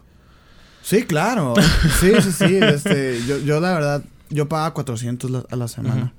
Sí, 0.82 1.04
claro. 1.04 1.54
Sí, 2.00 2.12
sí, 2.22 2.32
sí. 2.32 2.56
Este, 2.62 3.22
yo, 3.26 3.38
yo 3.40 3.60
la 3.60 3.74
verdad, 3.74 4.04
yo 4.30 4.50
pagaba 4.50 4.74
400 4.74 5.32
la- 5.32 5.46
a 5.50 5.56
la 5.56 5.68
semana. 5.68 6.14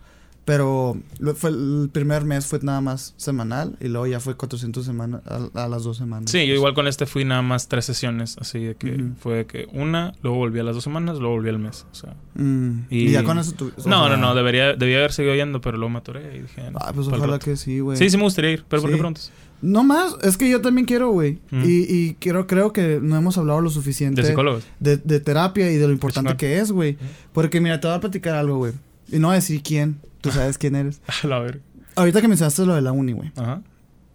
Pero 0.44 0.98
lo- 1.20 1.34
fue 1.34 1.48
el 1.50 1.88
primer 1.90 2.24
mes 2.26 2.46
fue 2.46 2.58
nada 2.62 2.82
más 2.82 3.14
semanal 3.16 3.76
y 3.80 3.88
luego 3.88 4.06
ya 4.06 4.20
fue 4.20 4.36
400 4.36 4.84
semana, 4.84 5.22
a, 5.26 5.64
a 5.64 5.68
las 5.68 5.84
dos 5.84 5.96
semanas. 5.96 6.30
Sí, 6.30 6.46
yo 6.46 6.52
igual 6.54 6.74
con 6.74 6.86
este 6.86 7.06
fui 7.06 7.24
nada 7.24 7.40
más 7.40 7.66
tres 7.68 7.86
sesiones, 7.86 8.36
así 8.38 8.58
de 8.58 8.74
que 8.74 9.06
fue 9.18 9.36
de 9.36 9.46
que 9.46 9.66
una, 9.72 10.12
luego 10.22 10.36
volví 10.36 10.58
a 10.60 10.62
las 10.62 10.74
dos 10.74 10.84
semanas, 10.84 11.18
luego 11.18 11.36
volví 11.36 11.48
al 11.48 11.58
mes. 11.58 11.86
O 11.90 11.94
sea, 11.94 12.14
Mm, 12.36 12.86
y, 12.90 13.08
Y- 13.08 13.10
ya 13.12 13.22
con 13.22 13.38
eso 13.38 13.54
o 13.60 13.64
no, 13.88 14.06
sea, 14.06 14.16
no, 14.16 14.16
no, 14.16 14.34
debería, 14.34 14.74
debía 14.74 14.98
haber 14.98 15.12
seguido 15.12 15.34
yendo, 15.36 15.60
pero 15.60 15.78
luego 15.78 15.90
me 15.90 15.98
atoré 15.98 16.36
y 16.36 16.42
dije, 16.42 16.68
no, 16.72 16.78
Ah, 16.82 16.92
pues 16.92 17.06
ojalá 17.06 17.38
que 17.38 17.56
sí, 17.56 17.78
güey. 17.80 17.96
Sí, 17.96 18.10
sí 18.10 18.16
me 18.16 18.24
gustaría 18.24 18.50
ir, 18.50 18.64
pero 18.68 18.82
¿por 18.82 18.90
qué 18.90 18.96
preguntas? 18.96 19.30
No 19.62 19.82
más, 19.84 20.16
es 20.22 20.36
que 20.36 20.50
yo 20.50 20.60
también 20.60 20.84
quiero, 20.84 21.10
güey. 21.10 21.38
Mm. 21.52 21.62
Y, 21.64 21.86
y 21.88 22.14
quiero, 22.20 22.46
creo 22.46 22.72
que 22.72 22.98
no 23.00 23.16
hemos 23.16 23.38
hablado 23.38 23.60
lo 23.62 23.70
suficiente 23.70 24.20
De 24.20 24.28
psicólogos. 24.28 24.64
de, 24.80 24.96
de 24.98 25.20
terapia 25.20 25.70
y 25.70 25.76
de 25.76 25.86
lo 25.86 25.92
importante 25.92 26.36
que 26.36 26.58
es, 26.58 26.70
güey. 26.72 26.98
Porque 27.32 27.60
mira, 27.62 27.80
te 27.80 27.86
voy 27.86 27.96
a 27.96 28.00
platicar 28.00 28.34
algo, 28.34 28.56
güey. 28.58 28.72
Y 29.10 29.18
no 29.18 29.28
voy 29.28 29.34
a 29.34 29.36
decir 29.40 29.62
quién. 29.62 30.00
Tú 30.20 30.30
sabes 30.30 30.56
quién 30.58 30.74
eres. 30.74 31.00
A 31.22 31.26
la 31.26 31.38
ver. 31.38 31.60
Ahorita 31.96 32.20
que 32.20 32.28
mencionaste 32.28 32.64
lo 32.66 32.74
de 32.74 32.80
la 32.82 32.92
uni, 32.92 33.12
güey. 33.12 33.30
Ajá. 33.36 33.62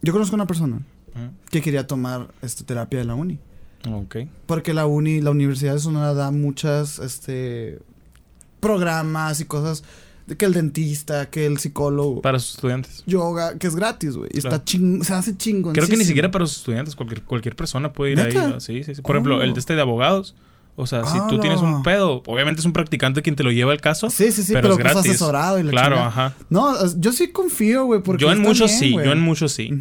Yo 0.01 0.11
conozco 0.13 0.35
una 0.35 0.47
persona 0.47 0.81
Ajá. 1.15 1.31
que 1.49 1.61
quería 1.61 1.85
tomar 1.87 2.27
este, 2.41 2.63
terapia 2.63 2.99
de 2.99 3.05
la 3.05 3.15
uni. 3.15 3.39
Ok. 3.89 4.17
Porque 4.45 4.73
la 4.73 4.85
uni, 4.85 5.21
la 5.21 5.31
Universidad 5.31 5.73
de 5.73 5.79
Sonora 5.79 6.13
da 6.13 6.31
muchas, 6.31 6.99
este, 6.99 7.79
programas 8.59 9.39
y 9.39 9.45
cosas. 9.45 9.83
De 10.27 10.37
que 10.37 10.45
el 10.45 10.53
dentista, 10.53 11.27
que 11.31 11.47
el 11.47 11.57
psicólogo, 11.57 12.21
Para 12.21 12.37
sus 12.37 12.53
estudiantes. 12.55 13.03
yoga, 13.07 13.57
que 13.57 13.65
es 13.65 13.75
gratis, 13.75 14.15
güey. 14.15 14.29
Y 14.31 14.41
Claro. 14.41 14.57
está 14.57 14.63
ching, 14.65 15.03
se 15.03 15.13
hace 15.15 15.35
chingón. 15.35 15.73
Creo 15.73 15.87
que 15.87 15.97
ni 15.97 16.05
siquiera 16.05 16.29
para 16.29 16.45
sus 16.45 16.57
estudiantes, 16.57 16.95
cualquier, 16.95 17.23
cualquier 17.23 17.55
persona 17.55 17.91
puede 17.93 18.11
ir 18.11 18.17
¿Neta? 18.19 18.45
ahí. 18.45 18.51
¿no? 18.51 18.59
Sí, 18.59 18.83
sí, 18.83 18.93
sí. 18.93 19.01
Por 19.01 19.15
ejemplo, 19.15 19.41
el 19.41 19.53
de 19.53 19.59
este 19.59 19.73
de 19.75 19.81
abogados. 19.81 20.35
O 20.81 20.87
sea, 20.87 21.03
si 21.05 21.17
tú 21.17 21.25
¡Hala! 21.35 21.41
tienes 21.41 21.59
un 21.59 21.83
pedo, 21.83 22.23
obviamente 22.25 22.61
es 22.61 22.65
un 22.65 22.71
practicante 22.73 23.21
quien 23.21 23.35
te 23.35 23.43
lo 23.43 23.51
lleva 23.51 23.73
el 23.73 23.81
caso. 23.81 24.09
Sí, 24.09 24.31
sí, 24.31 24.43
sí, 24.43 24.53
pero 24.53 24.69
pero, 24.69 24.73
es 24.75 24.79
pues 24.79 24.93
gratis. 24.93 25.09
asesorado 25.11 25.59
y 25.59 25.63
la 25.63 25.71
Claro, 25.71 25.95
chingada. 25.97 26.07
ajá. 26.07 26.33
No, 26.49 26.95
yo 26.97 27.11
sí 27.11 27.27
confío, 27.31 27.83
güey, 27.85 28.01
porque 28.01 28.21
Yo 28.23 28.31
en 28.31 28.41
muchos 28.41 28.71
sí, 28.71 28.93
yo 28.93 29.11
en 29.11 29.19
muchos 29.19 29.51
sí. 29.51 29.71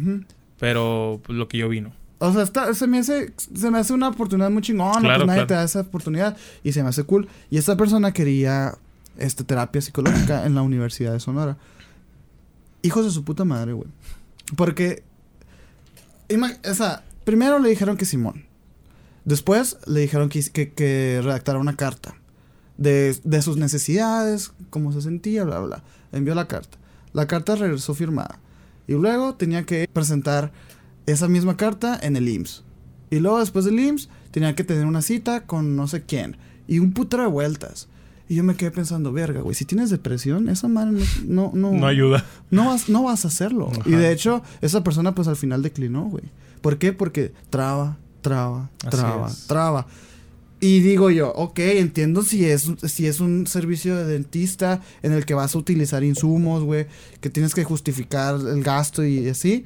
Pero 0.59 1.21
pues, 1.23 1.37
lo 1.37 1.47
que 1.47 1.57
yo 1.57 1.69
vino. 1.69 1.93
O 2.17 2.33
sea, 2.33 2.43
está, 2.43 2.73
se 2.73 2.85
me 2.85 2.99
hace 2.99 3.31
se 3.37 3.71
me 3.71 3.77
hace 3.79 3.93
una 3.93 4.09
oportunidad 4.09 4.49
muy 4.51 4.61
chingona, 4.61 4.99
Claro, 4.99 5.19
pues 5.19 5.27
nadie 5.27 5.37
claro. 5.37 5.47
te 5.47 5.53
da 5.53 5.63
esa 5.63 5.79
oportunidad 5.81 6.35
y 6.63 6.73
se 6.73 6.83
me 6.83 6.89
hace 6.89 7.03
cool. 7.03 7.29
Y 7.49 7.57
esta 7.57 7.77
persona 7.77 8.11
quería 8.11 8.75
este 9.17 9.45
terapia 9.45 9.79
psicológica 9.81 10.45
en 10.45 10.53
la 10.53 10.61
Universidad 10.61 11.13
de 11.13 11.21
Sonora. 11.21 11.55
Hijos 12.81 13.05
de 13.05 13.11
su 13.11 13.23
puta 13.23 13.45
madre, 13.45 13.71
güey. 13.71 13.87
Porque 14.57 15.03
o 16.69 16.73
sea, 16.73 17.03
primero 17.23 17.57
le 17.59 17.69
dijeron 17.69 17.95
que 17.95 18.03
Simón. 18.05 18.43
Después 19.29 19.77
le 19.85 19.99
dijeron 19.99 20.27
que, 20.27 20.41
que, 20.49 20.71
que 20.73 21.21
redactara 21.23 21.59
una 21.59 21.75
carta 21.75 22.15
de, 22.77 23.15
de 23.23 23.41
sus 23.43 23.57
necesidades, 23.57 24.53
cómo 24.71 24.91
se 24.91 25.03
sentía, 25.03 25.43
bla, 25.43 25.59
bla. 25.59 25.83
Envió 26.11 26.33
la 26.33 26.47
carta. 26.47 26.79
La 27.13 27.27
carta 27.27 27.55
regresó 27.55 27.93
firmada. 27.93 28.39
Y 28.87 28.93
luego 28.93 29.35
tenía 29.35 29.65
que 29.67 29.87
presentar 29.93 30.51
esa 31.05 31.27
misma 31.27 31.57
carta 31.57 31.99
en 32.01 32.15
el 32.15 32.27
IMSS. 32.27 32.63
Y 33.11 33.19
luego 33.19 33.37
después 33.39 33.65
del 33.65 33.79
IMSS 33.79 34.09
tenía 34.31 34.55
que 34.55 34.63
tener 34.63 34.87
una 34.87 35.03
cita 35.03 35.45
con 35.45 35.75
no 35.75 35.87
sé 35.87 36.01
quién. 36.01 36.35
Y 36.67 36.79
un 36.79 36.93
putero 36.93 37.21
de 37.21 37.29
vueltas. 37.29 37.87
Y 38.27 38.33
yo 38.33 38.43
me 38.43 38.55
quedé 38.55 38.71
pensando, 38.71 39.11
verga, 39.13 39.41
güey, 39.41 39.53
si 39.53 39.65
tienes 39.65 39.91
depresión, 39.91 40.49
esa 40.49 40.67
madre 40.67 41.03
no, 41.23 41.51
no, 41.53 41.71
no, 41.71 41.77
No 41.77 41.85
ayuda. 41.85 42.25
no 42.49 42.65
vas, 42.65 42.89
no 42.89 43.03
vas 43.03 43.25
a 43.25 43.27
hacerlo. 43.27 43.69
Ajá. 43.71 43.81
Y 43.85 43.91
de 43.91 44.11
hecho, 44.11 44.41
esa 44.61 44.83
persona 44.83 45.13
pues 45.13 45.27
al 45.27 45.35
final 45.35 45.61
declinó, 45.61 46.05
güey. 46.05 46.23
¿Por 46.61 46.79
qué? 46.79 46.93
Porque 46.93 47.31
traba, 47.51 47.97
traba, 48.21 48.69
traba, 48.89 49.31
traba. 49.47 49.87
Y 50.61 50.81
digo 50.81 51.09
yo, 51.09 51.31
ok, 51.33 51.57
entiendo 51.59 52.21
si 52.21 52.43
es, 52.45 52.69
si 52.83 53.07
es 53.07 53.21
un 53.21 53.47
servicio 53.47 53.95
de 53.95 54.03
dentista 54.05 54.81
en 55.03 55.13
el 55.13 55.25
que 55.25 55.33
vas 55.33 55.55
a 55.55 55.57
utilizar 55.57 56.03
insumos, 56.03 56.63
güey, 56.63 56.87
que 57.21 57.29
tienes 57.29 57.53
que 57.55 57.63
justificar 57.63 58.35
el 58.35 58.61
gasto 58.61 59.05
y 59.05 59.29
así. 59.29 59.63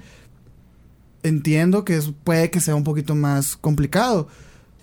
Entiendo 1.23 1.85
que 1.85 1.95
es- 1.97 2.11
puede 2.23 2.51
que 2.51 2.59
sea 2.59 2.75
un 2.75 2.83
poquito 2.83 3.15
más 3.15 3.55
complicado. 3.55 4.27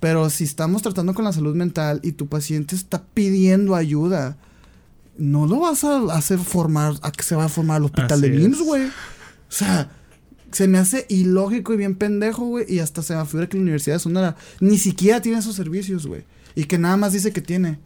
Pero 0.01 0.31
si 0.31 0.45
estamos 0.45 0.81
tratando 0.81 1.13
con 1.13 1.25
la 1.27 1.33
salud 1.33 1.55
mental 1.55 2.01
y 2.03 2.13
tu 2.13 2.27
paciente 2.27 2.75
está 2.75 3.03
pidiendo 3.13 3.75
ayuda, 3.75 4.39
no 5.19 5.47
lo 5.47 5.61
vas 5.61 5.85
a 5.85 5.99
hacer 6.15 6.39
formar, 6.39 6.95
a 7.03 7.13
que 7.13 7.23
se 7.23 7.37
va 7.37 7.45
a 7.45 7.49
formar 7.51 7.77
al 7.77 7.85
hospital 7.85 8.21
Así 8.25 8.31
de 8.31 8.43
IMSS, 8.43 8.63
güey. 8.63 8.87
O 8.87 8.91
sea, 9.53 9.91
se 10.53 10.69
me 10.69 10.79
hace 10.79 11.07
ilógico 11.09 11.73
y 11.75 11.77
bien 11.77 11.95
pendejo, 11.95 12.45
güey. 12.47 12.65
Y 12.69 12.79
hasta 12.81 13.03
se 13.03 13.15
me 13.17 13.25
figura 13.27 13.49
que 13.49 13.57
la 13.57 13.63
Universidad 13.63 13.97
de 13.97 14.01
Sonora 14.01 14.37
ni 14.61 14.79
siquiera 14.79 15.21
tiene 15.23 15.39
esos 15.39 15.55
servicios, 15.55 16.07
güey. 16.07 16.25
Y 16.55 16.65
que 16.65 16.79
nada 16.79 16.97
más 16.97 17.13
dice 17.13 17.33
que 17.33 17.41
tiene. 17.41 17.79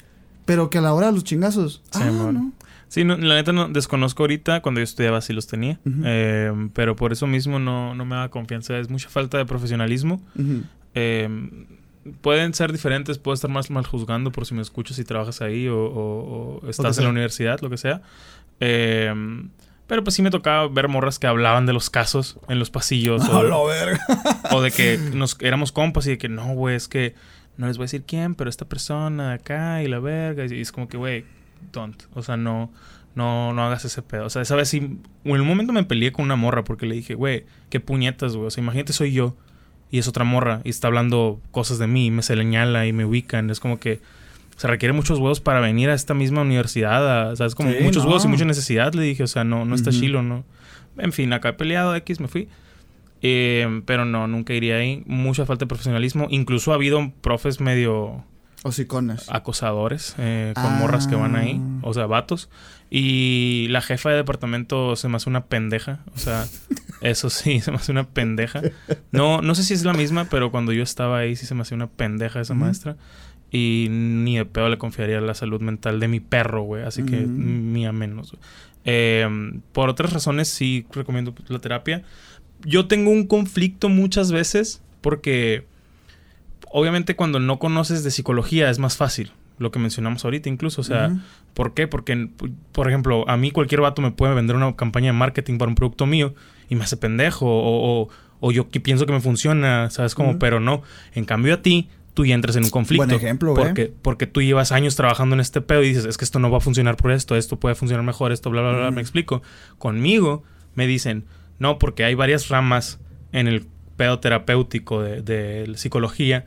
Pero 0.46 0.68
que 0.70 0.78
a 0.78 0.80
la 0.80 0.92
hora 0.94 1.06
de 1.08 1.12
los 1.12 1.24
chingazos. 1.24 1.82
Sí, 1.92 2.00
ah, 2.02 2.10
mon. 2.12 2.34
no. 2.34 2.52
Sí, 2.88 3.02
no, 3.02 3.16
la 3.16 3.34
neta 3.34 3.52
no 3.52 3.68
desconozco 3.68 4.22
ahorita. 4.22 4.60
Cuando 4.62 4.80
yo 4.80 4.84
estudiaba 4.84 5.20
sí 5.20 5.32
los 5.32 5.46
tenía. 5.46 5.80
Eh, 6.04 6.52
pero 6.74 6.94
por 6.96 7.12
eso 7.12 7.26
mismo 7.26 7.58
no, 7.58 7.94
no 7.94 8.04
me 8.04 8.14
da 8.16 8.28
confianza. 8.28 8.78
Es 8.78 8.88
mucha 8.90 9.08
falta 9.08 9.38
de 9.38 9.46
profesionalismo. 9.46 10.22
Eh, 10.94 11.28
pueden 12.20 12.54
ser 12.54 12.72
diferentes. 12.72 13.18
Puedo 13.18 13.34
estar 13.34 13.50
más 13.50 13.70
mal 13.70 13.86
juzgando 13.86 14.30
por 14.32 14.46
si 14.46 14.54
me 14.54 14.62
escuchas 14.62 14.98
y 14.98 15.04
trabajas 15.04 15.40
ahí 15.40 15.66
o, 15.68 15.78
o- 15.78 16.60
o 16.62 16.68
estás 16.70 16.86
en 16.86 16.94
sea. 16.94 17.04
la 17.04 17.10
universidad, 17.10 17.60
lo 17.60 17.70
que 17.70 17.78
sea. 17.78 18.02
Eh, 18.60 19.12
pero 19.86 20.02
pues 20.02 20.14
sí 20.14 20.22
me 20.22 20.30
tocaba 20.30 20.66
ver 20.68 20.88
morras 20.88 21.18
que 21.18 21.26
hablaban 21.26 21.66
de 21.66 21.72
los 21.72 21.90
casos 21.90 22.38
en 22.48 22.58
los 22.58 22.70
pasillos. 22.70 23.22
A 23.28 23.38
o, 23.38 23.66
verga. 23.66 24.00
o 24.50 24.62
de 24.62 24.70
que 24.70 24.98
nos 24.98 25.36
éramos 25.40 25.72
compas 25.72 26.06
y 26.06 26.10
de 26.10 26.18
que 26.18 26.28
no, 26.28 26.54
güey, 26.54 26.76
es 26.76 26.88
que 26.88 27.14
no 27.56 27.66
les 27.66 27.76
voy 27.76 27.84
a 27.84 27.86
decir 27.86 28.04
quién, 28.06 28.34
pero 28.34 28.50
esta 28.50 28.64
persona 28.64 29.28
de 29.28 29.34
acá 29.34 29.82
y 29.82 29.88
la 29.88 29.98
verga. 30.00 30.44
Y 30.46 30.60
es 30.60 30.72
como 30.72 30.88
que, 30.88 30.96
güey, 30.96 31.24
don't. 31.72 32.02
O 32.14 32.22
sea, 32.22 32.36
no, 32.36 32.70
no, 33.14 33.52
no 33.52 33.64
hagas 33.64 33.84
ese 33.84 34.02
pedo. 34.02 34.26
O 34.26 34.30
sea, 34.30 34.42
esa 34.42 34.56
vez 34.56 34.68
sí, 34.68 34.98
en 35.24 35.40
un 35.40 35.46
momento 35.46 35.72
me 35.72 35.84
peleé 35.84 36.12
con 36.12 36.24
una 36.24 36.36
morra 36.36 36.64
porque 36.64 36.86
le 36.86 36.94
dije, 36.94 37.14
güey, 37.14 37.44
qué 37.70 37.80
puñetas, 37.80 38.34
güey. 38.36 38.48
O 38.48 38.50
sea, 38.50 38.62
imagínate, 38.62 38.92
soy 38.92 39.12
yo 39.12 39.36
y 39.90 39.98
es 39.98 40.08
otra 40.08 40.24
morra 40.24 40.60
y 40.64 40.70
está 40.70 40.88
hablando 40.88 41.40
cosas 41.52 41.78
de 41.78 41.86
mí 41.86 42.06
y 42.06 42.10
me 42.10 42.22
señala 42.22 42.86
y 42.86 42.92
me 42.92 43.04
ubican. 43.04 43.50
Es 43.50 43.60
como 43.60 43.78
que 43.78 44.00
se 44.56 44.66
requiere 44.68 44.92
muchos 44.92 45.18
huevos 45.18 45.40
para 45.40 45.60
venir 45.60 45.90
a 45.90 45.94
esta 45.94 46.14
misma 46.14 46.42
universidad. 46.42 47.28
A, 47.28 47.32
o 47.32 47.36
sea, 47.36 47.46
es 47.46 47.54
como 47.54 47.70
Sí, 47.70 47.78
muchos 47.82 48.04
no. 48.04 48.10
huevos 48.10 48.24
y 48.24 48.28
mucha 48.28 48.44
necesidad, 48.44 48.92
le 48.94 49.02
dije. 49.02 49.22
O 49.22 49.26
sea, 49.28 49.44
no, 49.44 49.64
no 49.64 49.74
está 49.74 49.90
Ujú. 49.90 50.00
chilo, 50.00 50.22
¿no? 50.22 50.44
En 50.98 51.12
fin, 51.12 51.32
acá 51.32 51.50
he 51.50 51.52
peleado, 51.54 51.94
X, 51.96 52.20
me 52.20 52.28
fui. 52.28 52.48
Eh, 53.22 53.82
pero 53.86 54.04
no, 54.04 54.26
nunca 54.28 54.52
iría 54.54 54.76
ahí. 54.76 55.02
Mucha 55.06 55.46
falta 55.46 55.64
de 55.64 55.68
profesionalismo. 55.68 56.26
Incluso 56.30 56.72
ha 56.72 56.74
habido 56.74 57.10
profes 57.20 57.60
medio 57.60 58.22
Hocicones. 58.62 59.26
acosadores 59.30 60.14
eh, 60.18 60.52
con 60.54 60.64
Ah. 60.64 60.76
morras 60.80 61.06
que 61.06 61.14
van 61.16 61.34
ahí. 61.36 61.60
O 61.82 61.94
sea, 61.94 62.06
vatos. 62.06 62.50
Y 62.90 63.66
la 63.70 63.80
jefa 63.80 64.10
de 64.10 64.16
departamento 64.16 64.94
se 64.94 65.08
me 65.08 65.16
hace 65.16 65.28
una 65.28 65.46
pendeja. 65.46 66.00
O 66.14 66.18
sea, 66.18 66.46
Eso 67.00 67.28
sí, 67.28 67.60
se 67.60 67.70
me 67.70 67.76
hace 67.78 67.92
una 67.92 68.04
pendeja. 68.04 68.62
No, 69.10 69.42
no 69.42 69.54
sé 69.54 69.64
si 69.64 69.74
es 69.74 69.84
la 69.84 69.92
misma, 69.92 70.26
pero 70.30 70.50
cuando 70.50 70.72
yo 70.72 70.82
estaba 70.82 71.18
ahí 71.18 71.36
sí 71.36 71.44
se 71.44 71.54
me 71.54 71.62
hacía 71.62 71.74
una 71.76 71.88
pendeja 71.88 72.40
esa 72.40 72.54
maestra. 72.54 72.96
Y 73.56 73.86
ni 73.90 74.36
de 74.36 74.44
pedo 74.46 74.68
le 74.68 74.78
confiaría 74.78 75.20
la 75.20 75.34
salud 75.34 75.60
mental 75.60 76.00
de 76.00 76.08
mi 76.08 76.18
perro, 76.18 76.62
güey. 76.62 76.82
Así 76.82 77.04
que 77.04 77.18
Ujú. 77.20 77.28
ni 77.30 77.86
a 77.86 77.92
menos. 77.92 78.34
Eh, 78.84 79.28
por 79.72 79.88
otras 79.88 80.12
razones 80.12 80.48
sí 80.48 80.86
recomiendo 80.92 81.32
la 81.48 81.60
terapia. 81.60 82.02
Yo 82.64 82.86
tengo 82.88 83.10
un 83.10 83.26
conflicto 83.28 83.88
muchas 83.88 84.32
veces 84.32 84.82
porque 85.00 85.66
obviamente 86.70 87.14
cuando 87.16 87.38
no 87.38 87.58
conoces 87.58 88.02
de 88.04 88.10
psicología 88.10 88.70
es 88.70 88.78
más 88.78 88.96
fácil. 88.96 89.30
Lo 89.58 89.70
que 89.70 89.78
mencionamos 89.78 90.24
ahorita 90.24 90.48
incluso. 90.48 90.80
O 90.80 90.84
sea. 90.84 91.14
¿Por 91.54 91.72
qué? 91.74 91.86
Porque, 91.86 92.28
por 92.72 92.88
ejemplo, 92.88 93.24
a 93.28 93.36
mí 93.36 93.52
cualquier 93.52 93.80
vato 93.80 94.02
me 94.02 94.10
puede 94.10 94.34
vender 94.34 94.56
una 94.56 94.74
campaña 94.74 95.12
de 95.12 95.12
marketing 95.12 95.56
para 95.58 95.68
un 95.68 95.76
producto 95.76 96.04
mío 96.06 96.34
y 96.68 96.74
me 96.74 96.82
hace 96.82 96.96
pendejo. 96.96 97.46
O, 97.46 98.02
o- 98.02 98.08
o 98.40 98.50
yo 98.52 98.68
que 98.68 98.80
pienso 98.80 99.06
que 99.06 99.12
me 99.12 99.20
funciona, 99.20 99.88
¿sabes 99.90 100.16
cómo? 100.16 100.30
Ujú. 100.30 100.38
Pero 100.40 100.58
no. 100.58 100.82
En 101.14 101.24
cambio, 101.24 101.54
a 101.54 101.62
ti, 101.62 101.88
tú 102.14 102.24
ya 102.24 102.34
entras 102.34 102.56
en 102.56 102.64
un 102.64 102.70
conflicto. 102.70 103.04
Buen 103.06 103.16
ejemplo, 103.16 103.52
güey. 103.52 103.64
Porque, 103.66 103.92
porque 104.02 104.26
tú 104.26 104.40
llevas 104.40 104.72
años 104.72 104.96
trabajando 104.96 105.34
en 105.34 105.40
este 105.40 105.60
pedo 105.60 105.82
y 105.82 105.88
dices, 105.88 106.04
es 106.04 106.16
que 106.16 106.24
esto 106.24 106.38
no 106.38 106.50
va 106.50 106.58
a 106.58 106.60
funcionar 106.60 106.96
por 106.96 107.10
esto, 107.12 107.36
esto 107.36 107.58
puede 107.60 107.74
funcionar 107.74 108.04
mejor, 108.04 108.32
esto, 108.32 108.50
bla, 108.50 108.62
bla, 108.62 108.72
bla. 108.72 108.86
Ujú. 108.86 108.94
Me 108.94 109.00
explico. 109.02 109.42
Conmigo 109.78 110.44
me 110.74 110.86
dicen, 110.86 111.24
no, 111.58 111.78
porque 111.78 112.04
hay 112.04 112.14
varias 112.14 112.48
ramas 112.48 112.98
en 113.32 113.48
el 113.48 113.66
pedo 113.96 114.18
terapéutico 114.20 115.02
de, 115.02 115.70
psicología 115.76 116.46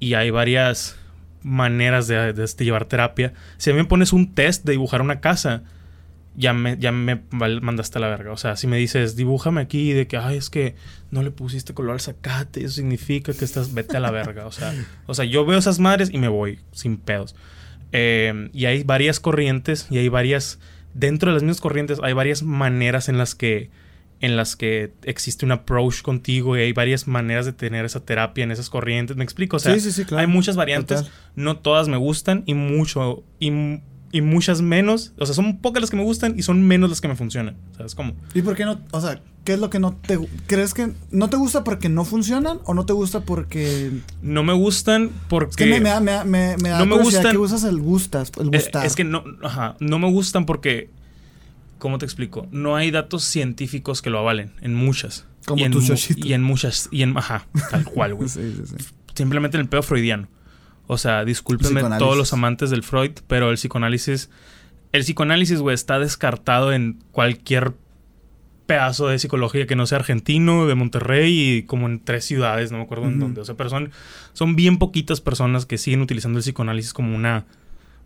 y 0.00 0.14
hay 0.14 0.30
varias 0.30 0.96
maneras 1.42 2.08
de, 2.08 2.32
de- 2.32 2.46
de 2.46 2.64
llevar 2.64 2.84
terapia. 2.86 3.32
Si 3.56 3.70
a 3.70 3.72
mí 3.72 3.78
me 3.78 3.84
pones 3.84 4.12
un 4.12 4.34
test 4.34 4.64
de 4.64 4.72
dibujar 4.72 5.00
una 5.02 5.20
casa, 5.20 5.62
ya 6.38 6.52
me, 6.52 6.78
ya 6.78 6.92
me 6.92 7.20
mandaste 7.32 7.98
a 7.98 8.00
la 8.00 8.08
verga. 8.08 8.30
O 8.30 8.36
sea, 8.36 8.56
si 8.56 8.68
me 8.68 8.76
dices, 8.76 9.16
dibújame 9.16 9.60
aquí 9.60 9.92
de 9.92 10.06
que, 10.06 10.16
ay, 10.16 10.36
es 10.36 10.50
que 10.50 10.76
no 11.10 11.22
le 11.22 11.32
pusiste 11.32 11.74
color 11.74 11.94
al 11.94 12.00
zacate, 12.00 12.64
eso 12.64 12.76
significa 12.76 13.32
que 13.32 13.44
estás, 13.44 13.74
vete 13.74 13.96
a 13.96 14.00
la 14.00 14.12
verga. 14.12 14.46
O 14.46 14.52
sea, 14.52 14.72
o 15.06 15.14
sea 15.14 15.24
yo 15.24 15.44
veo 15.44 15.58
esas 15.58 15.80
madres 15.80 16.10
y 16.12 16.18
me 16.18 16.28
voy 16.28 16.60
sin 16.70 16.96
pedos. 16.96 17.34
Eh, 17.90 18.50
y 18.52 18.66
hay 18.66 18.84
varias 18.84 19.18
corrientes 19.18 19.88
y 19.90 19.98
hay 19.98 20.08
varias, 20.08 20.60
dentro 20.94 21.30
de 21.30 21.34
las 21.34 21.42
mismas 21.42 21.60
corrientes, 21.60 21.98
hay 22.02 22.12
varias 22.12 22.44
maneras 22.44 23.08
en 23.08 23.18
las 23.18 23.34
que 23.34 23.70
en 24.20 24.36
las 24.36 24.56
que 24.56 24.92
existe 25.04 25.44
un 25.44 25.52
approach 25.52 26.02
contigo 26.02 26.56
y 26.56 26.60
hay 26.62 26.72
varias 26.72 27.06
maneras 27.06 27.46
de 27.46 27.52
tener 27.52 27.84
esa 27.84 28.00
terapia 28.00 28.42
en 28.42 28.50
esas 28.50 28.68
corrientes. 28.68 29.16
¿Me 29.16 29.22
explico? 29.22 29.56
O 29.56 29.60
sea, 29.60 29.74
sí, 29.74 29.80
sí, 29.80 29.92
sí, 29.92 30.04
claro. 30.04 30.22
hay 30.22 30.26
muchas 30.26 30.56
variantes, 30.56 31.02
Total. 31.02 31.12
no 31.36 31.58
todas 31.58 31.86
me 31.86 31.96
gustan 31.96 32.42
y 32.44 32.54
mucho 32.54 33.22
y, 33.38 33.80
y 34.10 34.20
muchas 34.22 34.62
menos, 34.62 35.12
o 35.18 35.26
sea, 35.26 35.34
son 35.34 35.58
pocas 35.58 35.80
las 35.82 35.90
que 35.90 35.96
me 35.96 36.02
gustan 36.02 36.34
y 36.38 36.42
son 36.42 36.66
menos 36.66 36.88
las 36.88 37.00
que 37.00 37.08
me 37.08 37.16
funcionan, 37.16 37.56
¿sabes 37.76 37.94
cómo? 37.94 38.14
¿Y 38.34 38.42
por 38.42 38.56
qué 38.56 38.64
no? 38.64 38.80
O 38.90 39.00
sea, 39.00 39.20
¿qué 39.44 39.52
es 39.54 39.58
lo 39.58 39.68
que 39.70 39.78
no 39.78 39.92
te... 39.94 40.18
¿Crees 40.46 40.72
que 40.72 40.92
no 41.10 41.28
te 41.28 41.36
gusta 41.36 41.62
porque 41.64 41.88
no 41.90 42.04
funcionan 42.06 42.58
o 42.64 42.72
no 42.74 42.86
te 42.86 42.92
gusta 42.94 43.20
porque... 43.20 43.90
No 44.22 44.42
me 44.42 44.52
gustan 44.54 45.10
porque 45.28 45.50
Es 45.50 45.56
que 45.56 45.66
me, 45.66 45.80
me 45.80 45.88
da, 45.90 46.00
me 46.00 46.12
da, 46.12 46.24
me, 46.24 46.56
me 46.56 46.68
da 46.70 46.78
No 46.78 46.86
me 46.86 46.96
gustan- 47.02 47.32
que 47.32 47.38
usas 47.38 47.64
el 47.64 47.78
gustas, 47.80 48.32
el 48.40 48.46
Eh, 48.46 48.50
gustar. 48.58 48.86
Es 48.86 48.96
que 48.96 49.04
no, 49.04 49.24
ajá, 49.42 49.76
no 49.80 49.98
me 49.98 50.10
gustan 50.10 50.46
porque, 50.46 50.88
¿cómo 51.78 51.98
te 51.98 52.06
explico? 52.06 52.46
No 52.50 52.76
hay 52.76 52.90
datos 52.90 53.24
científicos 53.24 54.00
que 54.02 54.08
lo 54.10 54.18
avalen, 54.18 54.52
en 54.62 54.74
muchas. 54.74 55.26
Como 55.46 55.60
y 55.60 55.64
en 55.64 55.72
tu 55.72 55.80
mu-. 55.80 55.94
Y 56.16 56.32
en 56.32 56.42
muchas, 56.42 56.88
y 56.90 57.02
en, 57.02 57.16
ajá, 57.16 57.46
tal 57.70 57.84
cual, 57.84 58.14
güey. 58.16 58.28
Sí, 58.28 58.40
sí, 58.56 58.62
sí. 58.78 58.84
Simplemente 59.14 59.56
en 59.56 59.62
el 59.62 59.68
pedo 59.68 59.82
freudiano. 59.82 60.28
O 60.88 60.98
sea, 60.98 61.24
discúlpenme 61.24 61.82
todos 61.98 62.16
los 62.16 62.32
amantes 62.32 62.70
del 62.70 62.82
Freud, 62.82 63.12
pero 63.28 63.50
el 63.50 63.56
psicoanálisis, 63.56 64.30
el 64.92 65.02
psicoanálisis, 65.02 65.60
güey, 65.60 65.74
está 65.74 65.98
descartado 65.98 66.72
en 66.72 66.98
cualquier 67.12 67.74
pedazo 68.66 69.08
de 69.08 69.18
psicología 69.18 69.66
que 69.66 69.76
no 69.76 69.86
sea 69.86 69.98
argentino, 69.98 70.66
de 70.66 70.74
Monterrey 70.74 71.58
y 71.58 71.62
como 71.62 71.86
en 71.86 72.00
tres 72.04 72.24
ciudades, 72.24 72.72
no 72.72 72.78
me 72.78 72.84
acuerdo 72.84 73.06
en 73.06 73.18
dónde. 73.20 73.40
O 73.40 73.44
sea, 73.44 73.54
pero 73.54 73.70
son, 73.70 73.90
son 74.32 74.56
bien 74.56 74.78
poquitas 74.78 75.20
personas 75.20 75.64
que 75.66 75.78
siguen 75.78 76.00
utilizando 76.02 76.38
el 76.38 76.42
psicoanálisis 76.42 76.92
como 76.92 77.14
una 77.14 77.44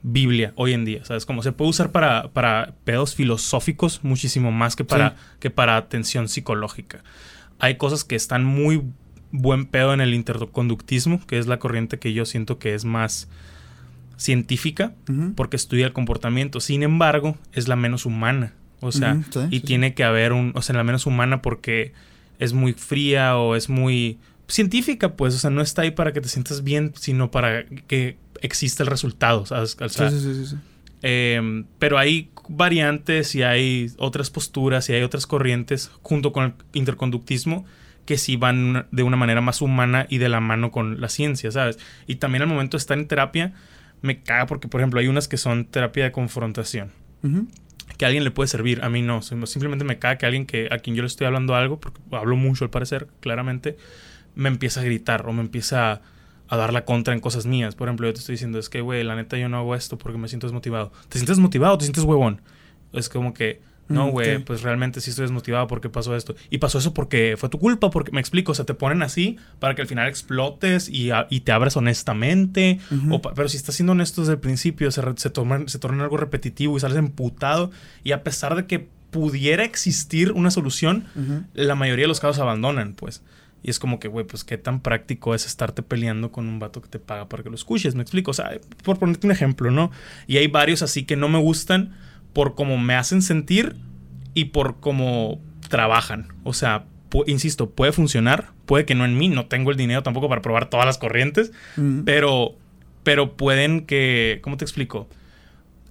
Biblia 0.03 0.53
hoy 0.57 0.73
en 0.73 0.85
día, 0.85 1.05
¿sabes? 1.05 1.25
Como 1.25 1.43
se 1.45 1.53
puede 1.53 1.71
usar 1.71 1.93
para, 1.93 2.29
para 2.33 2.75
pedos 2.85 3.15
filosóficos 3.15 4.01
muchísimo 4.03 4.51
más 4.51 4.75
que 4.75 4.85
para, 4.85 5.11
Sí. 5.11 5.17
que 5.41 5.51
para 5.51 5.77
atención 5.77 6.29
psicológica. 6.29 7.05
Hay 7.61 7.77
cosas 7.77 8.03
que 8.03 8.17
están 8.17 8.45
muy 8.45 8.83
buen 9.33 9.67
pedo 9.67 9.95
en 9.95 10.01
el 10.01 10.15
interconductismo, 10.15 11.27
que 11.27 11.39
es 11.39 11.47
la 11.47 11.59
corriente 11.59 11.99
que 11.99 12.13
yo 12.13 12.25
siento 12.25 12.59
que 12.59 12.75
es 12.75 12.85
más 12.85 13.29
científica, 14.17 14.93
porque 15.35 15.57
estudia 15.57 15.87
el 15.87 15.93
comportamiento. 15.93 16.61
Sin 16.61 16.83
embargo, 16.83 17.37
es 17.53 17.67
la 17.67 17.75
menos 17.75 18.07
humana. 18.07 18.53
O 18.81 18.93
sea, 18.93 19.15
sí, 19.31 19.41
y 19.51 19.61
sí, 19.61 19.67
tiene 19.67 19.95
que 19.95 20.05
haber 20.05 20.33
un, 20.33 20.53
o 20.55 20.63
sea, 20.63 20.77
la 20.77 20.85
menos 20.85 21.07
humana 21.07 21.41
porque 21.41 21.93
es 22.39 22.53
muy 22.53 22.73
fría 22.73 23.37
o 23.37 23.57
es 23.57 23.69
muy 23.69 24.19
científica, 24.49 25.15
pues, 25.17 25.35
o 25.35 25.39
sea, 25.39 25.51
no 25.51 25.63
está 25.63 25.83
ahí 25.83 25.93
para 25.93 26.13
que 26.13 26.21
te 26.21 26.29
sientas 26.29 26.63
bien, 26.65 26.93
sino 26.99 27.31
para 27.31 27.65
que 27.65 28.17
exista 28.41 28.83
el 28.83 28.89
resultado, 28.89 29.47
¿sabes? 29.47 29.77
O 29.81 29.89
sea, 29.89 30.11
sí, 30.11 30.21
sí, 30.21 30.35
sí, 30.35 30.47
sí. 30.47 30.57
eh, 31.03 31.65
pero 31.79 31.97
hay 31.97 32.31
variantes 32.49 33.35
y 33.37 33.45
hay 33.45 33.93
otras 33.99 34.31
posturas 34.31 34.89
y 34.89 34.95
hay 34.95 35.03
otras 35.03 35.27
corrientes 35.27 35.91
junto 36.03 36.33
con 36.33 36.45
el 36.45 36.53
interconductismo 36.73 37.65
que 38.07 38.19
sí 38.19 38.37
van 38.37 38.87
de 38.91 39.03
una 39.03 39.17
manera 39.17 39.41
más 39.41 39.61
humana 39.63 40.07
y 40.09 40.19
de 40.19 40.29
la 40.29 40.41
mano 40.41 40.71
con 40.71 41.01
la 41.01 41.09
ciencia, 41.09 41.51
¿sabes? 41.51 41.79
Y 42.07 42.17
también 42.17 42.43
al 42.43 42.49
momento 42.49 42.77
de 42.77 42.81
estar 42.81 42.99
en 42.99 43.07
terapia 43.07 43.53
me 44.01 44.23
caga 44.23 44.47
porque, 44.47 44.67
por 44.69 44.81
ejemplo, 44.81 44.99
hay 45.01 45.07
unas 45.09 45.29
que 45.29 45.37
son 45.37 45.65
terapia 45.67 46.05
de 46.05 46.13
confrontación 46.13 46.91
que 47.97 48.05
a 48.05 48.09
alguien 48.09 48.25
le 48.25 48.31
puede 48.33 48.49
servir, 48.49 48.83
a 48.83 48.89
mí 48.89 49.03
no. 49.03 49.23
Sim- 49.23 49.47
Simplemente 49.47 49.85
me 49.85 49.99
caga 50.01 50.19
que 50.19 50.27
alguien 50.27 50.47
que 50.47 50.69
a 50.73 50.79
quien 50.79 50.97
yo 50.97 51.03
le 51.03 51.07
estoy 51.07 51.27
hablando 51.27 51.55
algo, 51.55 51.79
porque 51.79 52.01
hablo 52.11 52.35
mucho 52.37 52.65
al 52.65 52.71
parecer, 52.71 53.07
claramente, 53.21 53.77
me 54.35 54.49
empieza 54.49 54.81
a 54.81 54.85
gritar 54.85 55.25
o 55.29 55.33
me 55.33 55.43
empieza 55.43 55.93
a, 55.93 56.01
a 56.49 56.57
dar 56.57 56.73
la 56.73 56.85
contra 56.85 57.15
en 57.15 57.21
cosas 57.21 57.47
mías. 57.47 57.77
Por 57.77 57.87
ejemplo, 57.89 58.09
yo 58.09 58.13
te 58.15 58.19
estoy 58.21 58.33
diciendo, 58.35 58.59
es 58.59 58.69
que, 58.69 58.81
güey, 58.81 59.05
la 59.05 59.15
neta 59.15 59.37
yo 59.39 59.49
no 59.49 59.59
hago 59.59 59.75
esto 59.77 59.99
porque 59.99 60.19
me 60.19 60.27
siento 60.27 60.47
desmotivado. 60.49 60.91
¿Te 61.09 61.19
sientes 61.19 61.37
desmotivado 61.37 61.75
o 61.75 61.79
te 61.79 61.85
sientes 61.85 62.03
huevón? 62.03 62.41
Es 62.93 63.09
como 63.09 63.35
que, 63.35 63.61
no, 63.89 64.07
Mm, 64.07 64.11
güey, 64.11 64.39
pues 64.45 64.63
realmente 64.63 65.01
sí 65.01 65.11
estoy 65.11 65.25
desmotivado 65.25 65.67
porque 65.67 65.89
pasó 65.91 66.17
esto. 66.17 66.35
Y 66.51 66.59
pasó 66.59 66.79
eso 66.79 66.95
porque 66.95 67.35
fue 67.37 67.49
tu 67.49 67.59
culpa, 67.59 67.91
porque 67.91 68.11
me 68.13 68.21
explico, 68.21 68.53
o 68.53 68.55
sea, 68.55 68.65
te 68.65 68.75
ponen 68.75 69.03
así 69.03 69.37
para 69.59 69.75
que 69.75 69.83
al 69.83 69.89
final 69.89 70.09
explotes 70.09 70.89
y, 70.89 71.11
a- 71.11 71.27
y 71.31 71.41
te 71.41 71.53
abras 71.53 71.77
honestamente. 71.77 72.79
O 73.11 73.21
pero 73.21 73.49
si 73.49 73.57
estás 73.57 73.75
siendo 73.75 73.93
honesto 73.93 74.23
desde 74.23 74.35
el 74.35 74.41
principio, 74.41 74.91
se, 74.91 75.03
re- 75.03 75.15
se, 75.17 75.31
torna, 75.31 75.67
se 75.69 75.79
torna 75.79 76.05
algo 76.05 76.17
repetitivo 76.17 76.77
y 76.77 76.81
sales 76.81 76.97
emputado. 76.99 77.71
Y 78.05 78.13
a 78.13 78.23
pesar 78.23 78.55
de 78.57 78.67
que 78.67 78.89
pudiera 79.11 79.65
existir 79.65 80.33
una 80.33 80.51
solución, 80.51 81.05
la 81.55 81.75
mayoría 81.75 82.05
de 82.05 82.09
los 82.09 82.21
casos 82.21 82.39
abandonan, 82.41 82.95
pues. 82.95 83.23
Y 83.65 83.71
es 83.71 83.79
como 83.79 84.01
que, 84.01 84.09
güey, 84.09 84.27
pues 84.27 84.43
qué 84.43 84.59
tan 84.59 84.81
práctico 84.81 85.35
es 85.37 85.47
estarte 85.47 85.83
peleando 85.83 86.33
con 86.33 86.49
un 86.49 86.59
vato 86.59 86.81
que 86.83 86.89
te 86.89 86.99
paga 86.99 87.29
para 87.29 87.43
que 87.45 87.49
lo 87.51 87.55
escuches, 87.55 87.95
me 87.95 88.03
explico. 88.03 88.33
O 88.33 88.35
sea, 88.35 88.59
por 88.83 88.99
ponerte 88.99 89.27
un 89.27 89.33
ejemplo, 89.33 89.71
¿no? 89.71 89.93
Y 90.27 90.39
hay 90.39 90.49
varios 90.49 90.83
así 90.83 91.05
que 91.05 91.15
no 91.15 91.29
me 91.29 91.39
gustan 91.39 91.95
por 92.33 92.55
cómo 92.55 92.79
me 92.79 92.95
hacen 92.95 93.23
sentir 93.23 93.77
y 94.35 94.47
por 94.47 94.81
cómo 94.81 95.41
trabajan. 95.69 96.29
O 96.45 96.53
sea, 96.53 96.87
insisto, 97.27 97.71
puede 97.71 97.93
funcionar, 97.93 98.51
puede 98.67 98.85
que 98.85 98.95
no 98.95 99.05
en 99.05 99.17
mí, 99.19 99.29
no 99.29 99.47
tengo 99.47 99.71
el 99.71 99.77
dinero 99.77 100.03
tampoco 100.03 100.29
para 100.29 100.43
probar 100.43 100.71
todas 100.71 100.87
las 100.87 100.99
corrientes, 100.99 101.53
pero, 102.05 102.57
pero 103.03 103.37
pueden 103.37 103.87
que. 103.87 104.41
¿Cómo 104.43 104.57
te 104.57 104.65
explico? 104.65 105.09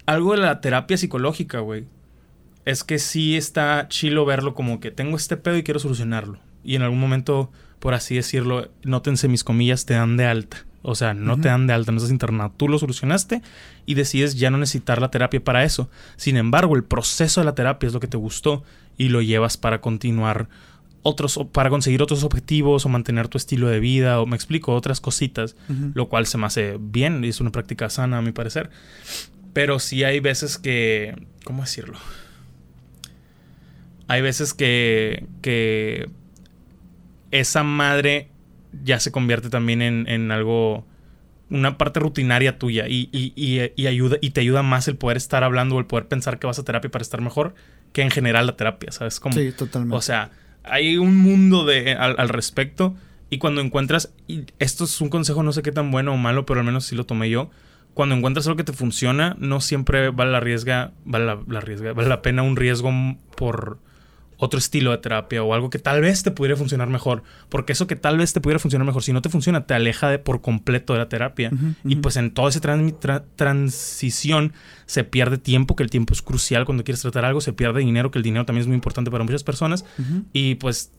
Algo 0.05 0.33
de 0.33 0.39
la 0.39 0.61
terapia 0.61 0.97
psicológica, 0.97 1.59
güey. 1.59 1.85
Es 2.65 2.83
que 2.83 2.99
sí 2.99 3.37
está 3.37 3.87
chilo 3.87 4.25
verlo 4.25 4.53
como 4.53 4.79
que 4.79 4.91
tengo 4.91 5.17
este 5.17 5.37
pedo 5.37 5.57
y 5.57 5.63
quiero 5.63 5.79
solucionarlo. 5.79 6.39
Y 6.63 6.75
en 6.75 6.83
algún 6.83 6.99
momento, 6.99 7.51
por 7.79 7.95
así 7.95 8.15
decirlo, 8.15 8.69
nótense 8.83 9.27
mis 9.27 9.43
comillas, 9.43 9.85
te 9.85 9.95
dan 9.95 10.17
de 10.17 10.25
alta. 10.25 10.65
O 10.83 10.95
sea, 10.95 11.13
no 11.13 11.39
te 11.39 11.47
dan 11.47 11.67
de 11.67 11.73
alta, 11.73 11.91
no 11.91 11.97
estás 11.97 12.11
internado. 12.11 12.53
Tú 12.57 12.67
lo 12.67 12.79
solucionaste 12.79 13.41
y 13.85 13.93
decides 13.93 14.35
ya 14.35 14.49
no 14.49 14.57
necesitar 14.57 14.99
la 14.99 15.11
terapia 15.11 15.43
para 15.43 15.63
eso. 15.63 15.89
Sin 16.15 16.37
embargo, 16.37 16.75
el 16.75 16.83
proceso 16.83 17.41
de 17.41 17.45
la 17.45 17.55
terapia 17.55 17.87
es 17.87 17.93
lo 17.93 17.99
que 17.99 18.07
te 18.07 18.17
gustó 18.17 18.63
y 18.97 19.09
lo 19.09 19.21
llevas 19.21 19.57
para 19.57 19.79
continuar 19.79 20.49
otros, 21.03 21.39
para 21.51 21.69
conseguir 21.69 22.01
otros 22.01 22.23
objetivos 22.23 22.85
o 22.85 22.89
mantener 22.89 23.27
tu 23.27 23.37
estilo 23.37 23.67
de 23.67 23.79
vida 23.79 24.21
o 24.21 24.25
me 24.25 24.35
explico, 24.35 24.73
otras 24.73 25.01
cositas 25.01 25.55
lo 25.93 26.09
cual 26.09 26.27
se 26.27 26.37
me 26.37 26.45
hace 26.45 26.77
bien 26.79 27.23
y 27.23 27.29
es 27.29 27.41
una 27.41 27.51
práctica 27.51 27.89
sana 27.89 28.17
a 28.17 28.21
mi 28.21 28.31
parecer. 28.31 28.69
Pero 29.53 29.79
sí 29.79 30.03
hay 30.03 30.19
veces 30.19 30.57
que, 30.57 31.15
¿cómo 31.43 31.63
decirlo? 31.63 31.97
Hay 34.07 34.21
veces 34.21 34.53
que, 34.53 35.27
que 35.41 36.09
esa 37.31 37.63
madre 37.63 38.29
ya 38.83 38.99
se 38.99 39.11
convierte 39.11 39.49
también 39.49 39.81
en, 39.81 40.07
en 40.07 40.31
algo, 40.31 40.85
una 41.49 41.77
parte 41.77 41.99
rutinaria 41.99 42.57
tuya 42.57 42.87
y, 42.87 43.09
y- 43.11 43.33
y- 43.35 43.71
y 43.75 43.87
ayuda, 43.87 44.17
y 44.21 44.29
te 44.31 44.41
ayuda 44.41 44.63
más 44.63 44.87
el 44.87 44.95
poder 44.95 45.17
estar 45.17 45.43
hablando 45.43 45.75
o 45.75 45.79
el 45.79 45.85
poder 45.85 46.07
pensar 46.07 46.39
que 46.39 46.47
vas 46.47 46.59
a 46.59 46.63
terapia 46.63 46.89
para 46.89 47.01
estar 47.03 47.21
mejor 47.21 47.53
que 47.93 48.01
en 48.01 48.09
general 48.11 48.45
la 48.47 48.55
terapia, 48.55 48.91
¿sabes? 48.91 49.19
Como, 49.19 49.35
Sí, 49.35 49.51
totalmente. 49.51 49.95
o 49.95 50.01
sea, 50.01 50.31
hay 50.63 50.97
un 50.97 51.17
mundo 51.17 51.65
de, 51.65 51.93
al, 51.93 52.15
al 52.17 52.29
respecto. 52.29 52.95
Y 53.29 53.37
cuando 53.37 53.61
encuentras, 53.61 54.13
y 54.27 54.43
esto 54.59 54.83
es 54.83 54.99
un 54.99 55.07
consejo, 55.09 55.41
no 55.41 55.53
sé 55.53 55.61
qué 55.61 55.71
tan 55.71 55.89
bueno 55.89 56.13
o 56.13 56.17
malo, 56.17 56.45
pero 56.45 56.59
al 56.59 56.65
menos 56.65 56.85
sí 56.85 56.95
lo 56.97 57.05
tomé 57.05 57.29
yo. 57.29 57.49
Cuando 57.93 58.13
encuentras 58.15 58.45
algo 58.47 58.57
que 58.57 58.63
te 58.65 58.73
funciona, 58.73 59.35
no 59.39 59.61
siempre 59.61 60.09
vale 60.09 60.31
la 60.31 60.39
riesga, 60.41 60.91
vale 61.05 61.25
la, 61.25 61.39
la 61.47 61.61
riesga, 61.61 61.93
vale 61.93 62.09
la 62.09 62.21
pena 62.21 62.43
un 62.43 62.55
riesgo 62.57 62.91
por 63.35 63.79
otro 64.43 64.57
estilo 64.57 64.89
de 64.89 64.97
terapia 64.97 65.43
o 65.43 65.53
algo 65.53 65.69
que 65.69 65.77
tal 65.77 66.01
vez 66.01 66.23
te 66.23 66.31
pudiera 66.31 66.57
funcionar 66.57 66.87
mejor. 66.89 67.21
Porque 67.47 67.73
eso 67.73 67.85
que 67.85 67.95
tal 67.95 68.17
vez 68.17 68.33
te 68.33 68.41
pudiera 68.41 68.57
funcionar 68.57 68.87
mejor, 68.87 69.03
si 69.03 69.13
no 69.13 69.21
te 69.21 69.29
funciona, 69.29 69.67
te 69.67 69.75
aleja 69.75 70.09
de, 70.09 70.17
por 70.17 70.41
completo 70.41 70.93
de 70.93 70.99
la 70.99 71.09
terapia. 71.09 71.51
Y 71.85 71.97
pues 71.97 72.17
en 72.17 72.31
toda 72.31 72.49
esa 72.49 72.59
tran- 72.59 72.97
tra- 72.99 73.23
transición 73.35 74.53
se 74.85 75.03
pierde 75.03 75.37
tiempo, 75.37 75.75
que 75.75 75.83
el 75.83 75.89
tiempo 75.89 76.13
es 76.13 76.21
crucial 76.21 76.65
cuando 76.65 76.83
quieres 76.83 77.01
tratar 77.01 77.23
algo, 77.23 77.39
se 77.39 77.53
pierde 77.53 77.81
dinero, 77.81 78.09
que 78.11 78.17
el 78.19 78.23
dinero 78.23 78.45
también 78.45 78.61
es 78.61 78.67
muy 78.67 78.75
importante 78.75 79.11
para 79.11 79.23
muchas 79.23 79.43
personas. 79.43 79.85
Y 80.33 80.55
pues 80.55 80.91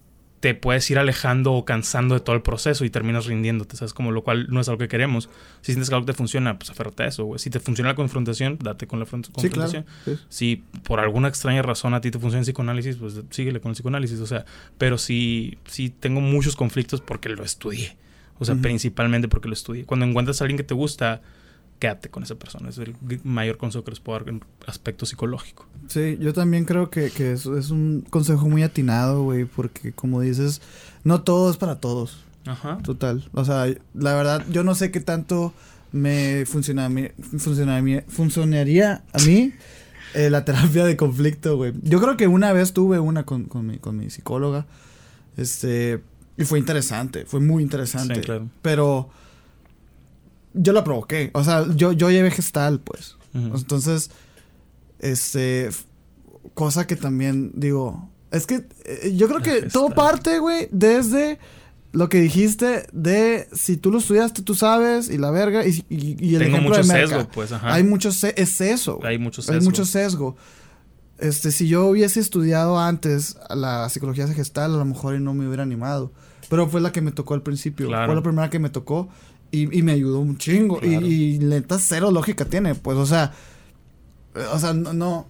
te 0.42 0.56
puedes 0.56 0.90
ir 0.90 0.98
alejando 0.98 1.52
o 1.52 1.64
cansando 1.64 2.16
de 2.16 2.20
todo 2.20 2.34
el 2.34 2.42
proceso 2.42 2.84
y 2.84 2.90
terminas 2.90 3.26
rindiéndote, 3.26 3.76
¿sabes? 3.76 3.94
Como 3.94 4.10
lo 4.10 4.24
cual 4.24 4.48
no 4.50 4.60
es 4.60 4.68
algo 4.68 4.80
que 4.80 4.88
queremos. 4.88 5.30
Si 5.60 5.70
sientes 5.70 5.88
que 5.88 5.94
algo 5.94 6.04
te 6.04 6.14
funciona, 6.14 6.58
pues 6.58 6.68
aférrate 6.68 7.04
a 7.04 7.06
eso, 7.06 7.24
güey. 7.26 7.38
Si 7.38 7.48
te 7.48 7.60
funciona 7.60 7.90
la 7.90 7.94
confrontación, 7.94 8.58
date 8.60 8.88
con 8.88 8.98
la 8.98 9.06
fron- 9.06 9.24
Sí, 9.24 9.30
claro. 9.50 9.70
confrontación. 9.70 9.86
Sí. 10.04 10.18
Si 10.28 10.64
por 10.82 10.98
alguna 10.98 11.28
extraña 11.28 11.62
razón 11.62 11.94
a 11.94 12.00
ti 12.00 12.10
te 12.10 12.18
funciona 12.18 12.40
el 12.40 12.44
psicoanálisis, 12.46 12.96
pues 12.96 13.20
síguele 13.30 13.60
con 13.60 13.70
el 13.70 13.74
psicoanálisis. 13.76 14.18
O 14.18 14.26
sea, 14.26 14.44
pero 14.78 14.98
sí, 14.98 15.58
sí 15.64 15.90
tengo 15.90 16.20
muchos 16.20 16.56
conflictos 16.56 17.00
porque 17.00 17.28
lo 17.28 17.44
estudié. 17.44 17.96
O 18.40 18.44
sea, 18.44 18.56
principalmente 18.56 19.28
porque 19.28 19.46
lo 19.46 19.54
estudié. 19.54 19.84
Cuando 19.84 20.04
encuentras 20.06 20.40
a 20.40 20.44
alguien 20.44 20.56
que 20.56 20.64
te 20.64 20.74
gusta, 20.74 21.22
quédate 21.82 22.10
con 22.10 22.22
esa 22.22 22.36
persona. 22.36 22.68
Es 22.68 22.78
el 22.78 22.94
mayor 23.24 23.56
consejo 23.56 23.82
que 23.82 23.90
les 23.90 23.98
puedo 23.98 24.20
dar 24.20 24.28
en 24.28 24.44
aspecto 24.68 25.04
psicológico. 25.04 25.66
Sí, 25.88 26.16
yo 26.20 26.32
también 26.32 26.64
creo 26.64 26.90
que, 26.90 27.10
que 27.10 27.32
es, 27.32 27.44
es 27.46 27.70
un 27.70 28.06
consejo 28.08 28.48
muy 28.48 28.62
atinado, 28.62 29.24
güey, 29.24 29.46
porque 29.46 29.90
como 29.90 30.20
dices, 30.20 30.62
no 31.02 31.22
todo 31.22 31.50
es 31.50 31.56
para 31.56 31.80
todos, 31.80 32.18
Ajá. 32.46 32.78
total. 32.84 33.28
O 33.32 33.44
sea, 33.44 33.66
la 33.94 34.14
verdad, 34.14 34.46
yo 34.48 34.62
no 34.62 34.76
sé 34.76 34.92
qué 34.92 35.00
tanto 35.00 35.52
me 35.90 36.44
funciona, 36.46 36.88
funcionaría, 37.38 38.04
funcionaría 38.06 39.02
a 39.12 39.18
mí 39.26 39.52
eh, 40.14 40.30
la 40.30 40.44
terapia 40.44 40.84
de 40.84 40.96
conflicto, 40.96 41.56
güey. 41.56 41.72
Yo 41.82 42.00
creo 42.00 42.16
que 42.16 42.28
una 42.28 42.52
vez 42.52 42.72
tuve 42.72 43.00
una 43.00 43.24
con, 43.24 43.46
con, 43.46 43.66
mi, 43.66 43.78
con 43.78 43.96
mi 43.96 44.08
psicóloga, 44.08 44.66
este, 45.36 46.00
y 46.36 46.44
fue 46.44 46.60
interesante, 46.60 47.24
fue 47.24 47.40
muy 47.40 47.60
interesante. 47.60 48.14
Sí, 48.14 48.20
claro. 48.20 48.48
Pero 48.62 49.10
yo 50.54 50.72
la 50.72 50.84
provoqué, 50.84 51.30
o 51.34 51.42
sea, 51.44 51.66
yo, 51.74 51.92
yo 51.92 52.10
llevé 52.10 52.30
gestal, 52.30 52.80
pues. 52.80 53.16
Entonces, 53.34 54.10
este, 54.98 55.70
cosa 56.54 56.86
que 56.86 56.96
también 56.96 57.52
digo, 57.54 58.10
es 58.30 58.46
que 58.46 58.66
eh, 58.84 59.14
yo 59.16 59.26
creo 59.26 59.38
La 59.38 59.44
que 59.44 59.50
gestal. 59.52 59.72
todo 59.72 59.90
parte, 59.90 60.38
güey, 60.38 60.68
desde 60.70 61.38
lo 61.92 62.08
que 62.08 62.20
dijiste 62.20 62.86
de 62.92 63.48
si 63.52 63.76
tú 63.76 63.90
lo 63.90 63.98
estudiaste, 63.98 64.42
tú 64.42 64.54
sabes, 64.54 65.10
y 65.10 65.18
la 65.18 65.30
verga, 65.30 65.66
y, 65.66 65.84
y, 65.88 66.16
y 66.18 66.34
el 66.36 66.42
Tengo 66.42 66.56
ejemplo 66.58 66.76
mucho 66.76 66.82
de 66.88 66.92
Merca. 66.94 67.16
sesgo, 67.16 67.30
pues, 67.32 67.52
ajá. 67.52 67.74
Hay 67.74 67.84
mucho, 67.84 68.12
se- 68.12 68.34
es 68.40 68.60
eso. 68.60 68.98
Hay 69.02 69.18
mucho 69.18 69.40
Hay 69.42 69.46
sesgo. 69.46 69.64
mucho 69.64 69.84
sesgo. 69.84 70.36
Este, 71.18 71.52
si 71.52 71.68
yo 71.68 71.86
hubiese 71.86 72.18
estudiado 72.20 72.78
antes 72.80 73.36
la 73.54 73.88
psicología 73.90 74.26
gestal, 74.28 74.74
a 74.74 74.78
lo 74.78 74.84
mejor 74.84 75.20
no 75.20 75.34
me 75.34 75.46
hubiera 75.46 75.62
animado. 75.62 76.12
Pero 76.48 76.68
fue 76.68 76.80
la 76.80 76.92
que 76.92 77.00
me 77.00 77.12
tocó 77.12 77.34
al 77.34 77.42
principio. 77.42 77.86
Claro. 77.88 78.06
Fue 78.06 78.14
la 78.16 78.22
primera 78.22 78.50
que 78.50 78.58
me 78.58 78.70
tocó 78.70 79.08
y, 79.52 79.78
y 79.78 79.82
me 79.82 79.92
ayudó 79.92 80.18
un 80.18 80.36
chingo. 80.38 80.78
Y- 80.82 80.88
Claro. 80.88 81.06
Y, 81.06 81.38
neta, 81.38 81.78
cero 81.78 82.10
lógica 82.10 82.44
tiene. 82.46 82.74
Pues, 82.74 82.96
o 82.98 83.06
sea, 83.06 83.32
o 84.52 84.58
sea, 84.58 84.72
no, 84.72 84.92
no, 84.92 85.26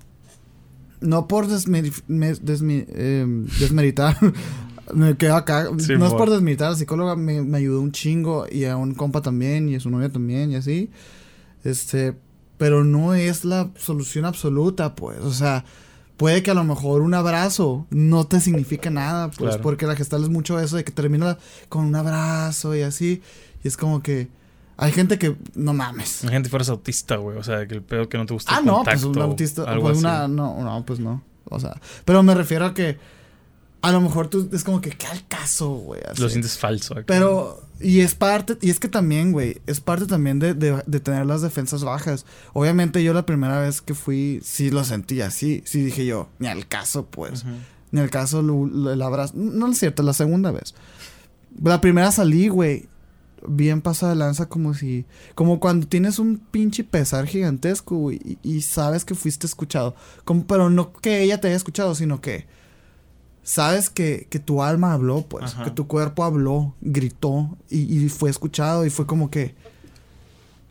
no 1.00 1.28
por 1.28 1.48
desmeri- 1.48 2.02
me- 2.06 2.32
desmi- 2.34 2.86
em, 2.94 3.46
desmeritar. 3.58 4.16
me 4.94 5.16
quedo 5.16 5.36
acá. 5.36 5.68
Sí, 5.78 5.94
no 5.98 6.06
es 6.06 6.14
por- 6.14 6.30
desmeritar 6.30 6.70
la 6.70 6.76
psicóloga, 6.76 7.16
me, 7.16 7.42
me 7.42 7.58
ayudó 7.58 7.80
un 7.80 7.92
chingo. 7.92 8.46
Y 8.50 8.64
a 8.64 8.76
un 8.76 8.94
compa 8.94 9.20
también, 9.22 9.68
y 9.68 9.74
a 9.74 9.80
su 9.80 9.90
novia 9.90 10.08
también, 10.08 10.52
y 10.52 10.56
así. 10.56 10.90
Este, 11.64 12.14
pero 12.58 12.84
no 12.84 13.14
es 13.14 13.44
la 13.44 13.70
solución 13.76 14.24
absoluta, 14.24 14.94
pues. 14.94 15.18
O 15.20 15.32
sea, 15.32 15.64
puede 16.16 16.42
que 16.44 16.52
a 16.52 16.54
lo 16.54 16.62
mejor 16.64 17.02
un 17.02 17.14
abrazo 17.14 17.86
no 17.90 18.24
te 18.28 18.40
significa 18.40 18.90
nada, 18.90 19.28
pues, 19.28 19.38
Claro. 19.50 19.62
porque 19.62 19.86
la 19.86 19.96
gestal 19.96 20.22
es 20.22 20.28
mucho 20.28 20.60
eso 20.60 20.76
de 20.76 20.84
que 20.84 20.92
termina 20.92 21.38
con 21.68 21.84
un 21.84 21.94
abrazo 21.96 22.76
y 22.76 22.82
así. 22.82 23.20
Y 23.64 23.68
es 23.68 23.76
como 23.76 24.02
que 24.02 24.28
hay 24.76 24.92
gente 24.92 25.18
que 25.18 25.36
no 25.54 25.72
mames. 25.74 26.24
La 26.24 26.30
gente 26.30 26.48
fueras 26.48 26.68
autista, 26.68 27.16
güey. 27.16 27.36
O 27.38 27.42
sea, 27.44 27.66
que 27.66 27.74
el 27.74 27.82
pedo 27.82 28.08
que 28.08 28.18
no 28.18 28.26
te 28.26 28.34
gusta 28.34 28.54
Ah, 28.54 28.58
el 28.60 28.64
no, 28.66 28.82
pues 28.84 29.04
un 29.04 29.18
autista, 29.20 29.64
algo 29.64 29.84
pues 29.92 30.04
así. 30.04 30.28
no, 30.32 30.62
no, 30.62 30.84
pues 30.86 30.98
no. 30.98 31.22
O 31.44 31.60
sea, 31.60 31.80
pero 32.04 32.22
me 32.22 32.34
refiero 32.34 32.64
a 32.66 32.74
que 32.74 32.98
a 33.82 33.90
lo 33.92 34.00
mejor 34.00 34.28
tú 34.28 34.48
es 34.52 34.62
como 34.64 34.80
que 34.80 34.90
qué 34.90 35.06
al 35.06 35.26
caso, 35.26 35.70
güey. 35.70 36.00
Lo 36.18 36.28
sientes 36.28 36.56
falso. 36.56 36.94
acá. 36.94 37.04
Pero, 37.06 37.60
y 37.80 37.98
es 38.00 38.14
parte, 38.14 38.56
y 38.60 38.70
es 38.70 38.78
que 38.78 38.88
también, 38.88 39.32
güey, 39.32 39.60
es 39.66 39.80
parte 39.80 40.06
también 40.06 40.38
de, 40.38 40.54
de, 40.54 40.82
de 40.86 41.00
tener 41.00 41.26
las 41.26 41.42
defensas 41.42 41.82
bajas. 41.82 42.24
Obviamente 42.52 43.02
yo 43.02 43.12
la 43.12 43.26
primera 43.26 43.60
vez 43.60 43.80
que 43.80 43.94
fui, 43.94 44.40
sí 44.44 44.70
lo 44.70 44.84
sentí 44.84 45.20
así, 45.20 45.62
sí 45.66 45.82
dije 45.84 46.06
yo, 46.06 46.28
ni 46.38 46.46
al 46.46 46.66
caso, 46.68 47.06
pues, 47.06 47.44
ni 47.90 48.00
al 48.00 48.08
caso 48.08 48.40
lo- 48.40 48.66
lo- 48.66 48.92
el 48.92 49.02
abrazo, 49.02 49.34
no 49.36 49.66
es 49.70 49.78
cierto, 49.78 50.04
la 50.04 50.12
segunda 50.12 50.52
vez. 50.52 50.74
La 51.62 51.80
primera 51.80 52.12
salí, 52.12 52.46
güey, 52.48 52.86
bien 53.46 53.80
pasada 53.80 54.12
de 54.12 54.18
lanza 54.18 54.48
como 54.48 54.74
si, 54.74 55.04
como 55.34 55.60
cuando 55.60 55.86
tienes 55.86 56.18
un 56.18 56.38
pinche 56.38 56.84
pesar 56.84 57.26
gigantesco, 57.26 57.96
güey, 57.96 58.20
y, 58.24 58.38
y 58.42 58.62
sabes 58.62 59.04
que 59.04 59.14
fuiste 59.14 59.46
escuchado, 59.46 59.94
como, 60.24 60.46
pero 60.46 60.70
no 60.70 60.92
que 60.92 61.22
ella 61.22 61.40
te 61.40 61.48
haya 61.48 61.56
escuchado, 61.56 61.94
sino 61.94 62.20
que 62.20 62.46
sabes 63.42 63.90
que, 63.90 64.26
que 64.30 64.38
tu 64.38 64.62
alma 64.62 64.92
habló, 64.92 65.22
pues, 65.22 65.54
Ajá. 65.54 65.64
que 65.64 65.70
tu 65.70 65.86
cuerpo 65.86 66.24
habló, 66.24 66.74
gritó 66.80 67.56
y, 67.68 67.80
y 68.04 68.08
fue 68.08 68.30
escuchado 68.30 68.86
y 68.86 68.90
fue 68.90 69.06
como 69.06 69.30
que 69.30 69.54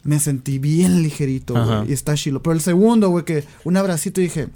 me 0.03 0.19
sentí 0.19 0.57
bien 0.57 1.03
ligerito, 1.03 1.53
güey, 1.53 1.89
y 1.89 1.93
está 1.93 2.15
chilo. 2.15 2.41
Pero 2.41 2.53
el 2.53 2.61
segundo, 2.61 3.09
güey, 3.09 3.23
que 3.23 3.43
un 3.63 3.77
abracito 3.77 4.19
y 4.19 4.25
dije, 4.25 4.49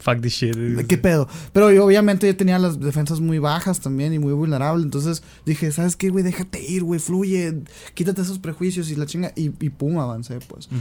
Fuck 0.00 0.20
this 0.20 0.32
shit. 0.34 0.56
¿qué 0.86 0.98
pedo? 0.98 1.28
Pero 1.52 1.70
yo 1.72 1.84
obviamente 1.84 2.26
yo 2.26 2.36
tenía 2.36 2.58
las 2.58 2.78
defensas 2.80 3.20
muy 3.20 3.38
bajas 3.38 3.80
también 3.80 4.12
y 4.14 4.18
muy 4.18 4.32
vulnerable, 4.32 4.82
entonces 4.84 5.22
dije, 5.44 5.70
¿sabes 5.72 5.96
qué, 5.96 6.10
güey? 6.10 6.24
Déjate 6.24 6.62
ir, 6.62 6.84
güey, 6.84 7.00
fluye, 7.00 7.54
quítate 7.94 8.22
esos 8.22 8.38
prejuicios 8.38 8.90
y 8.90 8.96
la 8.96 9.06
chinga 9.06 9.32
y, 9.36 9.46
y 9.60 9.70
pum, 9.70 9.98
avancé, 9.98 10.38
pues. 10.48 10.66
Ujú. 10.66 10.76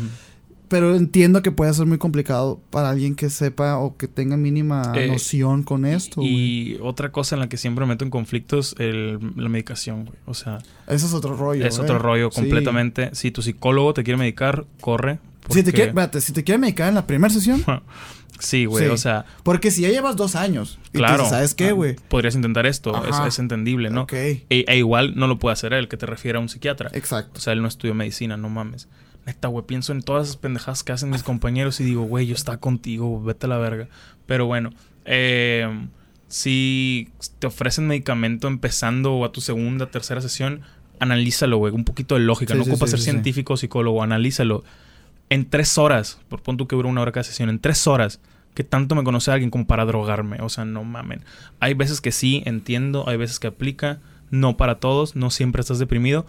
Pero 0.70 0.96
entiendo 0.98 1.42
que 1.42 1.52
puede 1.54 1.74
ser 1.74 1.86
muy 1.86 1.98
complicado 1.98 2.60
para 2.72 2.90
alguien 2.90 3.16
que 3.16 3.30
sepa 3.30 3.78
o 3.78 3.96
que 3.96 4.10
tenga 4.10 4.36
mínima 4.36 4.92
Eh, 4.98 5.08
noción 5.08 5.64
con 5.64 5.86
esto. 5.86 6.22
Y 6.22 6.78
otra 6.82 7.10
cosa 7.14 7.38
en 7.38 7.40
la 7.40 7.48
que 7.48 7.56
siempre 7.56 7.86
me 7.86 7.94
meto 7.94 8.04
en 8.04 8.12
conflictos, 8.12 8.76
el, 8.78 9.18
la 9.38 9.48
medicación, 9.48 10.04
güey. 10.04 10.18
O 10.26 10.34
sea, 10.34 10.58
Eso 10.88 11.06
es 11.08 11.14
otro 11.14 11.38
rollo. 11.38 11.66
es 11.66 11.78
eh. 11.78 11.82
otro 11.82 12.00
rollo 12.00 12.30
Sí. 12.34 12.42
completamente. 12.42 13.12
Si 13.14 13.32
tu 13.32 13.42
psicólogo 13.42 13.94
te 13.94 14.04
quiere 14.04 14.18
medicar, 14.18 14.66
corre. 14.82 15.20
Si 15.50 15.64
te, 15.64 15.72
quiere, 15.72 15.90
espérate, 15.90 16.22
si 16.22 16.34
te 16.34 16.44
quiere 16.44 16.60
medicar 16.60 16.90
en 16.90 16.96
la 16.96 17.08
primera 17.08 17.34
sesión, 17.34 17.64
Sí, 18.40 18.66
güey. 18.66 18.86
Sí. 18.86 18.92
O 18.92 18.98
sea, 18.98 19.26
porque 19.44 19.72
si 19.72 19.82
ya 19.82 19.90
llevas 19.90 20.16
dos 20.16 20.36
años, 20.36 20.80
claro. 20.92 21.28
¿sabes 21.28 21.56
qué, 21.56 21.70
ah, 21.70 21.74
güey? 21.74 21.96
Podrías 22.08 22.36
intentar 22.36 22.66
esto. 22.66 22.94
Es, 23.26 23.40
entendible, 23.40 23.90
¿no? 23.90 24.04
Ok, 24.04 24.14
E, 24.14 24.46
e 24.50 24.78
igual 24.78 25.16
no 25.16 25.28
lo 25.28 25.40
puede 25.40 25.54
hacer 25.54 25.74
él, 25.74 25.88
que 25.88 25.98
te 25.98 26.06
refiere 26.06 26.38
a 26.38 26.42
un 26.42 26.50
psiquiatra. 26.50 26.90
exacto. 26.94 27.38
O 27.38 27.42
sea, 27.42 27.54
él 27.54 27.62
no 27.62 27.68
estudió 27.68 27.94
medicina, 27.94 28.38
no 28.38 28.50
mames. 28.50 28.88
Neta, 29.26 29.50
güey, 29.50 29.66
pienso 29.66 29.92
en 29.92 30.04
todas 30.04 30.28
esas 30.28 30.38
pendejadas 30.38 30.84
que 30.84 30.94
hacen 30.94 31.10
mis 31.10 31.24
compañeros 31.24 31.80
y 31.82 31.84
digo, 31.84 32.04
güey, 32.04 32.28
yo 32.28 32.36
estaba 32.36 32.60
contigo, 32.60 33.22
vete 33.22 33.46
a 33.46 33.50
la 33.50 33.58
verga. 33.58 33.90
Pero 34.26 34.46
bueno, 34.46 34.70
eh, 35.04 35.68
si 36.30 37.10
te 37.40 37.48
ofrecen 37.48 37.88
medicamento 37.88 38.48
empezando 38.48 39.26
a 39.26 39.32
tu 39.34 39.42
segunda, 39.42 39.92
tercera 39.92 40.22
sesión, 40.22 40.62
analízalo, 41.00 41.58
güey, 41.58 41.74
un 41.74 41.84
poquito 41.84 42.16
de 42.16 42.22
lógica. 42.22 42.54
Sí, 42.54 42.60
no 42.60 42.64
sí, 42.64 42.72
ocupa 42.72 42.88
ser 42.88 43.00
científico 43.00 43.54
o 43.54 43.58
psicólogo, 43.58 44.02
analízalo. 44.02 44.64
En 45.30 45.50
tres 45.50 45.78
horas, 45.78 46.20
por 46.30 46.42
pon 46.42 46.58
tú 46.58 46.68
que 46.68 46.76
dura 46.76 46.88
una 46.90 47.02
hora 47.02 47.12
cada 47.12 47.24
sesión, 47.24 47.50
en 47.50 47.60
tres 47.60 47.86
horas, 47.88 48.20
que 48.54 48.64
tanto 48.64 48.96
me 48.96 49.04
conoce 49.04 49.30
alguien 49.32 49.50
como 49.52 49.68
para 49.68 49.86
drogarme. 49.86 50.38
O 50.42 50.50
sea, 50.50 50.66
no 50.66 50.84
mamen. 50.84 51.22
Hay 51.60 51.74
veces 51.74 52.02
que 52.02 52.12
sí, 52.12 52.44
entiendo, 52.46 53.08
hay 53.08 53.18
veces 53.18 53.40
que 53.40 53.48
aplica, 53.48 54.00
no 54.32 54.58
para 54.58 54.76
todos, 54.80 55.16
no 55.16 55.30
siempre 55.30 55.60
estás 55.62 55.80
deprimido. 55.80 56.26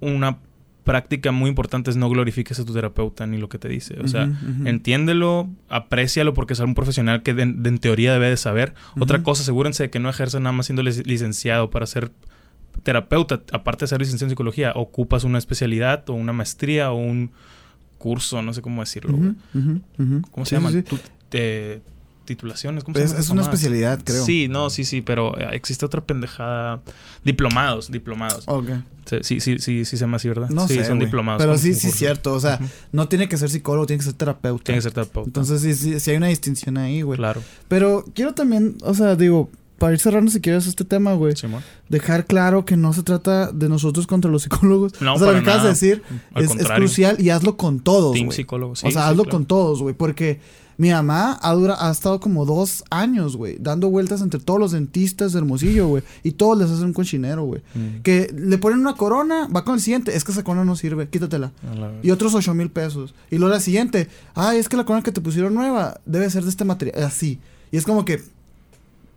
Una 0.00 0.38
práctica 0.82 1.32
muy 1.32 1.48
importante 1.48 1.90
es 1.90 1.96
no 1.96 2.10
glorifiques 2.10 2.60
a 2.60 2.64
tu 2.66 2.74
terapeuta 2.74 3.26
ni 3.26 3.38
lo 3.38 3.48
que 3.48 3.56
te 3.58 3.68
dice. 3.68 3.98
O 4.04 4.08
sea, 4.08 4.28
entiéndelo, 4.66 5.48
aprécialo 5.70 6.34
porque 6.34 6.52
es 6.52 6.60
un 6.60 6.74
profesional 6.74 7.22
que 7.22 7.32
de- 7.32 7.46
de- 7.46 7.68
en 7.70 7.78
teoría 7.78 8.12
debe 8.12 8.28
de 8.28 8.36
saber. 8.36 8.74
Otra 9.00 9.22
cosa, 9.22 9.42
asegúrense 9.42 9.84
de 9.84 9.90
que 9.90 9.98
no 10.00 10.10
ejerza 10.10 10.40
nada 10.40 10.52
más 10.52 10.66
siendo 10.66 10.82
lic- 10.82 11.06
licenciado 11.06 11.70
para 11.70 11.86
ser 11.86 12.10
terapeuta. 12.82 13.40
Aparte 13.52 13.84
de 13.84 13.88
ser 13.88 14.00
licenciado 14.00 14.26
en 14.26 14.30
psicología, 14.32 14.72
ocupas 14.74 15.24
una 15.24 15.38
especialidad 15.38 16.08
o 16.10 16.14
una 16.14 16.32
maestría 16.34 16.90
o 16.92 16.96
un 16.96 17.30
curso, 18.04 18.42
no 18.42 18.52
sé 18.52 18.60
cómo 18.60 18.82
decirlo. 18.82 19.16
ujú. 19.16 20.22
¿Cómo 20.30 20.44
Sí, 20.44 20.50
se 20.50 20.56
llaman? 20.56 20.72
sí, 20.72 20.96
te- 21.30 21.80
titulaciones. 22.26 22.84
¿Cómo 22.84 22.94
se 22.96 23.02
Es, 23.02 23.10
llaman 23.10 23.22
es 23.22 23.30
una 23.30 23.42
especialidad, 23.42 24.00
creo. 24.04 24.24
Sí, 24.24 24.48
no, 24.48 24.68
sí, 24.70 24.84
sí, 24.84 25.00
pero 25.02 25.38
eh, 25.38 25.48
existe 25.52 25.84
otra 25.86 26.00
pendejada. 26.02 26.80
Diplomados, 27.24 27.90
diplomados. 27.90 28.44
Ok. 28.46 28.68
Sí, 29.06 29.18
sí, 29.22 29.40
sí, 29.40 29.58
sí, 29.58 29.84
sí 29.84 29.96
se 29.96 29.98
llama 29.98 30.16
así, 30.16 30.28
¿verdad? 30.28 30.48
No 30.50 30.66
sí, 30.66 30.74
sé, 30.76 30.84
son 30.86 30.98
diplomados. 30.98 31.42
Pero 31.42 31.56
sí, 31.58 31.74
sí, 31.74 31.90
cierto. 31.90 32.32
O 32.34 32.40
sea, 32.40 32.58
no 32.92 33.08
tiene 33.08 33.28
que 33.28 33.36
ser 33.36 33.50
psicólogo, 33.50 33.86
tiene 33.86 33.98
que 33.98 34.04
ser 34.04 34.14
terapeuta. 34.14 34.64
Tiene 34.64 34.78
que 34.78 34.82
ser 34.82 34.92
terapeuta. 34.92 35.28
Entonces, 35.28 35.60
sí, 35.60 35.74
sí, 35.74 36.00
sí 36.00 36.10
hay 36.10 36.16
una 36.16 36.28
distinción 36.28 36.78
ahí, 36.78 37.02
güey. 37.02 37.18
claro. 37.18 37.42
Pero 37.68 38.04
quiero 38.14 38.32
también, 38.34 38.76
o 38.82 38.94
sea, 38.94 39.16
digo, 39.16 39.50
para 39.84 39.92
ir 39.92 40.00
cerrando, 40.00 40.30
si 40.30 40.40
quieres, 40.40 40.66
este 40.66 40.82
tema, 40.82 41.12
güey. 41.12 41.36
Simón. 41.36 41.62
Dejar 41.90 42.24
claro 42.24 42.64
que 42.64 42.74
no 42.74 42.94
se 42.94 43.02
trata 43.02 43.52
de 43.52 43.68
nosotros 43.68 44.06
contra 44.06 44.30
los 44.30 44.44
psicólogos. 44.44 44.98
No, 45.02 45.12
o 45.12 45.18
sea, 45.18 45.26
lo 45.26 45.32
para 45.34 45.44
que 45.44 45.50
acabas 45.50 45.62
de 45.64 45.68
decir 45.68 46.02
Al 46.32 46.44
es, 46.44 46.68
crucial 46.68 47.20
y 47.20 47.28
hazlo 47.28 47.58
con 47.58 47.80
todos, 47.80 48.14
Team 48.14 48.24
güey. 48.28 48.34
psicólogo. 48.36 48.76
Sí, 48.76 48.86
o 48.86 48.90
sea, 48.90 49.02
sí, 49.02 49.08
hazlo 49.10 49.24
claro. 49.24 49.36
con 49.36 49.44
todos, 49.44 49.82
güey. 49.82 49.94
Porque 49.94 50.40
mi 50.78 50.88
mamá 50.88 51.38
ha, 51.42 51.52
dura- 51.52 51.76
ha 51.78 51.90
estado 51.92 52.18
como 52.18 52.46
dos 52.46 52.82
años, 52.88 53.36
güey, 53.36 53.58
dando 53.60 53.90
vueltas 53.90 54.22
entre 54.22 54.40
todos 54.40 54.58
los 54.58 54.72
dentistas 54.72 55.34
de 55.34 55.40
Hermosillo, 55.40 55.86
güey. 55.86 56.02
Y 56.22 56.30
todos 56.30 56.56
les 56.56 56.70
hacen 56.70 56.86
un 56.86 56.94
cochinero, 56.94 57.44
güey. 57.44 57.60
Mm. 57.74 58.00
Que 58.02 58.34
le 58.34 58.56
ponen 58.56 58.78
una 58.78 58.94
corona, 58.94 59.48
va 59.54 59.66
con 59.66 59.74
el 59.74 59.82
siguiente. 59.82 60.16
Es 60.16 60.24
que 60.24 60.32
esa 60.32 60.44
corona 60.44 60.64
no 60.64 60.76
sirve, 60.76 61.10
quítatela. 61.10 61.52
Y 62.02 62.10
otros 62.10 62.34
8 62.34 62.54
mil 62.54 62.70
pesos. 62.70 63.14
Y 63.30 63.36
luego 63.36 63.52
la 63.52 63.60
siguiente, 63.60 64.08
ay, 64.34 64.56
es 64.56 64.70
que 64.70 64.78
la 64.78 64.84
corona 64.84 65.02
que 65.02 65.12
te 65.12 65.20
pusieron 65.20 65.52
nueva 65.52 66.00
debe 66.06 66.30
ser 66.30 66.42
de 66.42 66.48
este 66.48 66.64
material. 66.64 67.04
Así. 67.04 67.38
Y 67.70 67.76
es 67.76 67.84
como 67.84 68.06
que, 68.06 68.22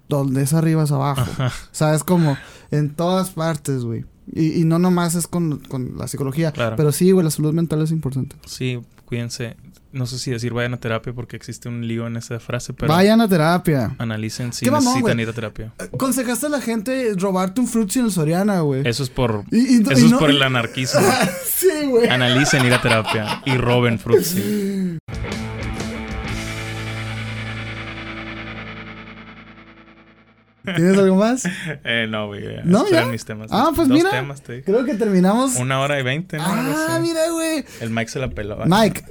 donde 0.09 0.41
es 0.43 0.53
arriba 0.53 0.83
es 0.83 0.91
abajo. 0.91 1.29
O 1.39 1.49
sea, 1.71 1.93
es 1.95 2.03
como 2.03 2.37
en 2.71 2.93
todas 2.95 3.31
partes, 3.31 3.83
güey. 3.83 4.05
Y, 4.33 4.59
y 4.61 4.65
no 4.65 4.77
nomás 4.79 5.15
es 5.15 5.27
con, 5.27 5.59
con 5.59 5.97
la 5.97 6.07
psicología. 6.07 6.51
Claro. 6.51 6.75
Pero 6.75 6.91
sí, 6.91 7.11
güey, 7.11 7.23
la 7.23 7.31
salud 7.31 7.53
mental 7.53 7.81
es 7.81 7.91
importante. 7.91 8.35
Sí, 8.45 8.79
cuídense. 9.05 9.55
No 9.93 10.05
sé 10.05 10.19
si 10.19 10.31
decir 10.31 10.51
vayan 10.53 10.73
a 10.73 10.77
terapia 10.77 11.13
porque 11.13 11.37
existe 11.37 11.69
un 11.69 11.87
lío 11.87 12.05
en 12.07 12.17
esa 12.17 12.39
frase, 12.41 12.73
pero 12.73 12.91
Vayan 12.91 13.21
a 13.21 13.27
terapia. 13.29 13.95
analicen 13.99 14.51
si 14.51 14.65
mamón, 14.65 14.83
necesitan 14.83 15.01
güey. 15.13 15.21
ir 15.23 15.29
a 15.29 15.33
terapia. 15.33 15.73
Aconsejaste 15.79 16.45
a 16.47 16.49
la 16.49 16.59
gente 16.61 17.13
robarte 17.15 17.61
un 17.61 17.67
fruits 17.67 17.95
en 17.95 18.05
el 18.05 18.11
Soriana, 18.11 18.59
güey. 18.59 18.85
Eso 18.85 19.01
es 19.01 19.09
por 19.09 19.45
Y- 19.49 19.77
y- 19.77 19.81
eso 19.81 19.91
es 19.93 20.11
no- 20.11 20.19
por 20.19 20.29
el 20.29 20.43
anarquismo. 20.43 20.99
sí, 21.47 21.87
güey. 21.89 22.09
Analicen 22.09 22.65
ir 22.65 22.73
a 22.73 22.81
terapia 22.81 23.41
y 23.45 23.55
roben 23.57 23.97
Fruitsy. 23.97 24.97
¿Tienes 30.75 30.97
algo 30.97 31.15
más? 31.15 31.43
Eh, 31.83 32.07
no, 32.09 32.27
güey. 32.27 32.43
ya. 32.55 32.61
¿No, 32.63 32.87
ya? 32.89 33.05
mis 33.05 33.23
temas. 33.25 33.49
Ah, 33.51 33.71
pues 33.75 33.87
Dos 33.87 33.97
mira. 33.97 34.11
temas, 34.11 34.41
te 34.41 34.53
dije. 34.53 34.65
Creo 34.65 34.83
que 34.85 34.93
terminamos. 34.95 35.55
Una 35.55 35.79
hora 35.79 35.99
y 35.99 36.03
veinte, 36.03 36.37
Ah, 36.39 36.99
mira, 37.01 37.29
güey. 37.31 37.63
El 37.81 37.89
Mike 37.89 38.09
se 38.11 38.19
la 38.19 38.29
peló. 38.29 38.57
Mike. 38.65 39.03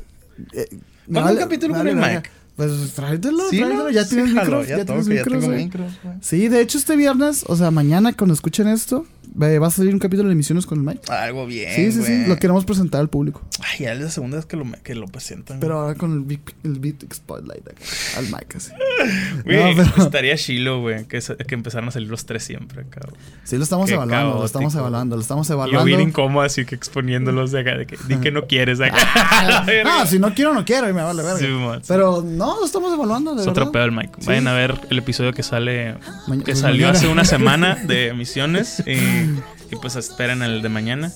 eh, 0.53 0.69
Ponme 1.13 1.33
un 1.33 1.37
capítulo 1.39 1.75
con 1.75 1.87
el. 1.89 1.97
Mike. 1.97 2.31
Pues 2.57 2.93
tráetelo, 2.95 3.49
Sí, 3.51 3.59
tráetelo. 3.59 3.91
Ya 3.91 4.05
Sí, 4.05 4.15
tienes 4.17 4.35
jalo, 4.35 4.45
micros. 4.61 4.69
ya 4.69 4.79
Ya, 4.79 4.85
tienes 4.87 5.07
ya 5.07 5.25
tengo 5.25 5.49
micros. 5.49 5.93
Sí, 6.23 6.49
de 6.49 6.61
hecho, 6.63 6.79
este 6.79 6.97
viernes, 6.97 7.45
o 7.49 7.57
sea, 7.57 7.71
mañana 7.71 8.13
cuando 8.15 8.33
escuchen 8.33 8.67
esto, 8.69 9.05
ve- 9.35 9.59
va 9.59 9.67
a 9.67 9.71
salir 9.71 9.93
un 9.93 9.99
capítulo 10.01 10.29
de 10.29 10.33
emisiones 10.33 10.65
con 10.65 10.79
el 10.79 10.85
Mike. 10.85 11.13
Algo 11.13 11.45
bien, 11.45 11.75
Sí, 11.77 11.93
sí, 11.93 12.03
sí. 12.03 12.13
güey. 12.17 12.29
Lo 12.29 12.37
queremos 12.39 12.65
presentar 12.65 13.03
al 13.03 13.11
público. 13.11 13.43
Ay, 13.61 13.85
ya 13.85 13.93
es 13.93 14.01
la 14.01 14.09
segunda 14.11 14.39
vez 14.39 14.47
que 14.47 14.57
lo, 14.57 14.65
que 14.83 14.95
lo 14.95 15.07
presentan. 15.07 15.61
Pero 15.61 15.81
ahora 15.81 15.97
con 15.97 16.13
el 16.15 16.21
Big, 16.21 16.41
el 16.65 16.79
Big 16.79 16.97
Spotlight 17.13 17.69
acá, 17.69 17.77
al 18.17 18.25
Mike, 18.25 18.57
así. 18.57 18.71
Güey, 19.45 19.75
No, 19.77 19.83
pero- 19.95 20.05
estaría 20.07 20.35
chilo, 20.37 20.81
güey, 20.81 21.05
que, 21.07 21.19
que 21.21 21.55
empezaran 21.55 21.89
a 21.89 21.91
salir 21.93 22.09
los 22.09 22.25
tres 22.25 22.43
siempre, 22.43 22.87
cabrón. 22.89 23.17
Sí, 23.45 23.59
lo 23.59 23.65
estamos 23.65 23.87
Qué 23.89 23.95
evaluando, 23.97 24.39
lo 24.39 24.47
estamos 24.47 24.73
caótico. 24.73 24.79
evaluando, 24.81 25.17
lo 25.17 25.23
estamos 25.23 25.47
Y 25.47 25.51
yo 25.51 25.55
evaluando. 25.57 25.85
bien 25.85 26.01
incómodo, 26.01 26.43
así 26.47 26.65
que 26.65 26.75
exponiéndolos 26.75 27.53
de 27.53 27.61
acá, 27.61 27.77
de 27.77 27.87
que 27.87 27.99
di 28.09 28.17
que 28.17 28.31
no 28.33 28.47
quieres 28.47 28.81
acá. 28.81 28.97
Ah, 29.85 30.07
si 30.09 30.19
no 30.19 30.33
quiero, 30.35 30.55
no 30.55 30.65
quiero 30.65 30.89
y 30.89 30.93
me 30.95 31.03
vale 31.03 31.23
verga. 31.23 31.39
Sí, 31.39 31.47
sí. 31.47 31.85
Pero 31.89 32.23
no, 32.23 32.46
lo 32.55 32.65
estamos 32.65 32.93
evaluando, 32.93 33.35
de 33.35 33.41
Es 33.41 33.47
verdad. 33.47 33.63
otro 33.63 33.73
pedo 33.73 33.85
el 33.85 33.93
Mike. 33.93 34.13
Sí. 34.21 34.27
Vayan 34.27 34.47
a 34.47 34.53
ver 34.55 34.81
el 34.91 34.99
episodio 34.99 35.33
que 35.33 35.43
sale, 35.43 35.97
Maña- 36.29 36.45
que 36.45 36.53
pues 36.53 36.61
salió 36.61 36.87
mañana. 36.87 36.99
hace 36.99 37.09
una 37.09 37.25
semana 37.27 37.75
de 37.75 38.09
emisiones 38.09 38.81
y, 38.87 38.93
y 38.95 39.77
pues 39.81 39.97
esperen 39.97 40.43
el 40.43 40.63
de 40.63 40.69
mañana. 40.69 41.11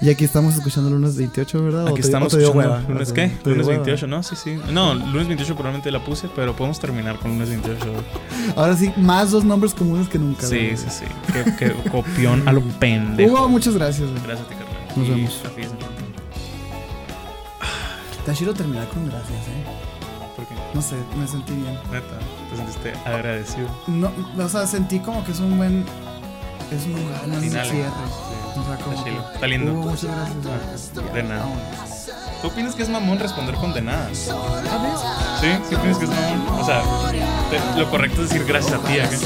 Y 0.00 0.10
aquí 0.10 0.24
estamos 0.24 0.54
escuchando 0.54 0.90
lunes 0.90 1.16
28, 1.16 1.64
¿verdad? 1.64 1.84
¿O 1.86 1.88
Aquí 1.88 1.96
te- 1.96 2.06
estamos 2.06 2.32
escuchando 2.32 2.80
lunes 2.88 3.10
¿O 3.10 3.14
qué? 3.14 3.32
Lunes 3.44 3.66
hueva? 3.66 3.78
28, 3.82 4.06
¿no? 4.06 4.22
Sí, 4.22 4.36
sí. 4.36 4.56
No, 4.72 4.94
lunes 4.94 5.26
28 5.26 5.54
probablemente 5.54 5.90
la 5.90 6.04
puse, 6.04 6.28
pero 6.36 6.54
podemos 6.54 6.78
terminar 6.78 7.18
con 7.18 7.32
lunes 7.32 7.48
28. 7.48 7.84
güey. 7.84 8.04
Ahora 8.54 8.76
sí, 8.76 8.92
más 8.96 9.32
dos 9.32 9.42
nombres 9.44 9.74
comunes 9.74 10.06
que 10.08 10.20
nunca. 10.20 10.46
Sí, 10.46 10.70
sí, 10.76 10.86
sí. 10.88 11.04
Qué, 11.32 11.44
qué 11.58 11.90
copión 11.90 12.46
a 12.48 12.52
lo 12.52 12.60
pendejo. 12.78 13.32
Hugo, 13.34 13.48
muchas 13.48 13.74
gracias. 13.74 14.08
güey. 14.08 14.22
Gracias 14.22 14.46
a 14.46 14.50
ti, 14.50 14.54
carnal. 14.54 14.76
Nos 14.96 15.06
Y 15.08 15.10
vemos. 15.10 15.42
a 15.44 15.48
ti, 15.48 15.62
Santi. 15.64 15.84
Está 18.20 18.34
chido 18.34 18.54
terminar 18.54 18.86
con 18.88 19.04
gracias, 19.08 19.30
¿eh? 19.48 19.64
¿Por 20.72 20.72
qué? 20.72 20.74
No 20.74 20.82
sé, 20.82 20.96
me 21.16 21.26
sentí 21.26 21.52
bien. 21.54 21.74
Neta, 21.90 22.18
te 22.50 22.56
sentiste 22.56 22.92
agradecido. 23.04 23.68
No, 23.86 24.10
o 24.42 24.48
sea, 24.48 24.66
sentí 24.66 24.98
como 25.00 25.24
que 25.24 25.32
es 25.32 25.40
un 25.40 25.56
buen. 25.56 25.84
Es 26.70 26.84
un 26.84 26.94
buen 27.30 27.50
cierre. 27.50 27.64
Sí. 27.64 27.82
O 28.60 28.64
sea, 28.64 28.76
como 28.84 28.92
Está 28.98 29.04
que-. 29.04 29.34
Está 29.34 29.46
lindo. 29.46 29.72
Hugo, 29.72 29.90
muchas 29.90 30.04
gracias. 30.04 30.92
Ah, 30.96 31.14
de 31.14 31.22
nada. 31.22 31.44
¿Tú 32.42 32.48
opinas 32.48 32.74
que 32.74 32.82
es 32.82 32.88
mamón 32.88 33.18
responder 33.18 33.54
con 33.56 33.72
de 33.74 33.82
nada? 33.82 34.08
Sí, 34.12 34.22
sí 35.68 35.74
opinas 35.74 35.98
que 35.98 36.04
es 36.04 36.10
mamón. 36.10 36.60
O 36.60 36.64
sea, 36.64 36.82
te- 37.50 37.80
lo 37.80 37.90
correcto 37.90 38.22
es 38.22 38.28
decir 38.30 38.46
gracias 38.46 38.74
a 38.74 38.78
ti. 38.86 38.98
¿a 39.00 39.08
qué? 39.08 39.16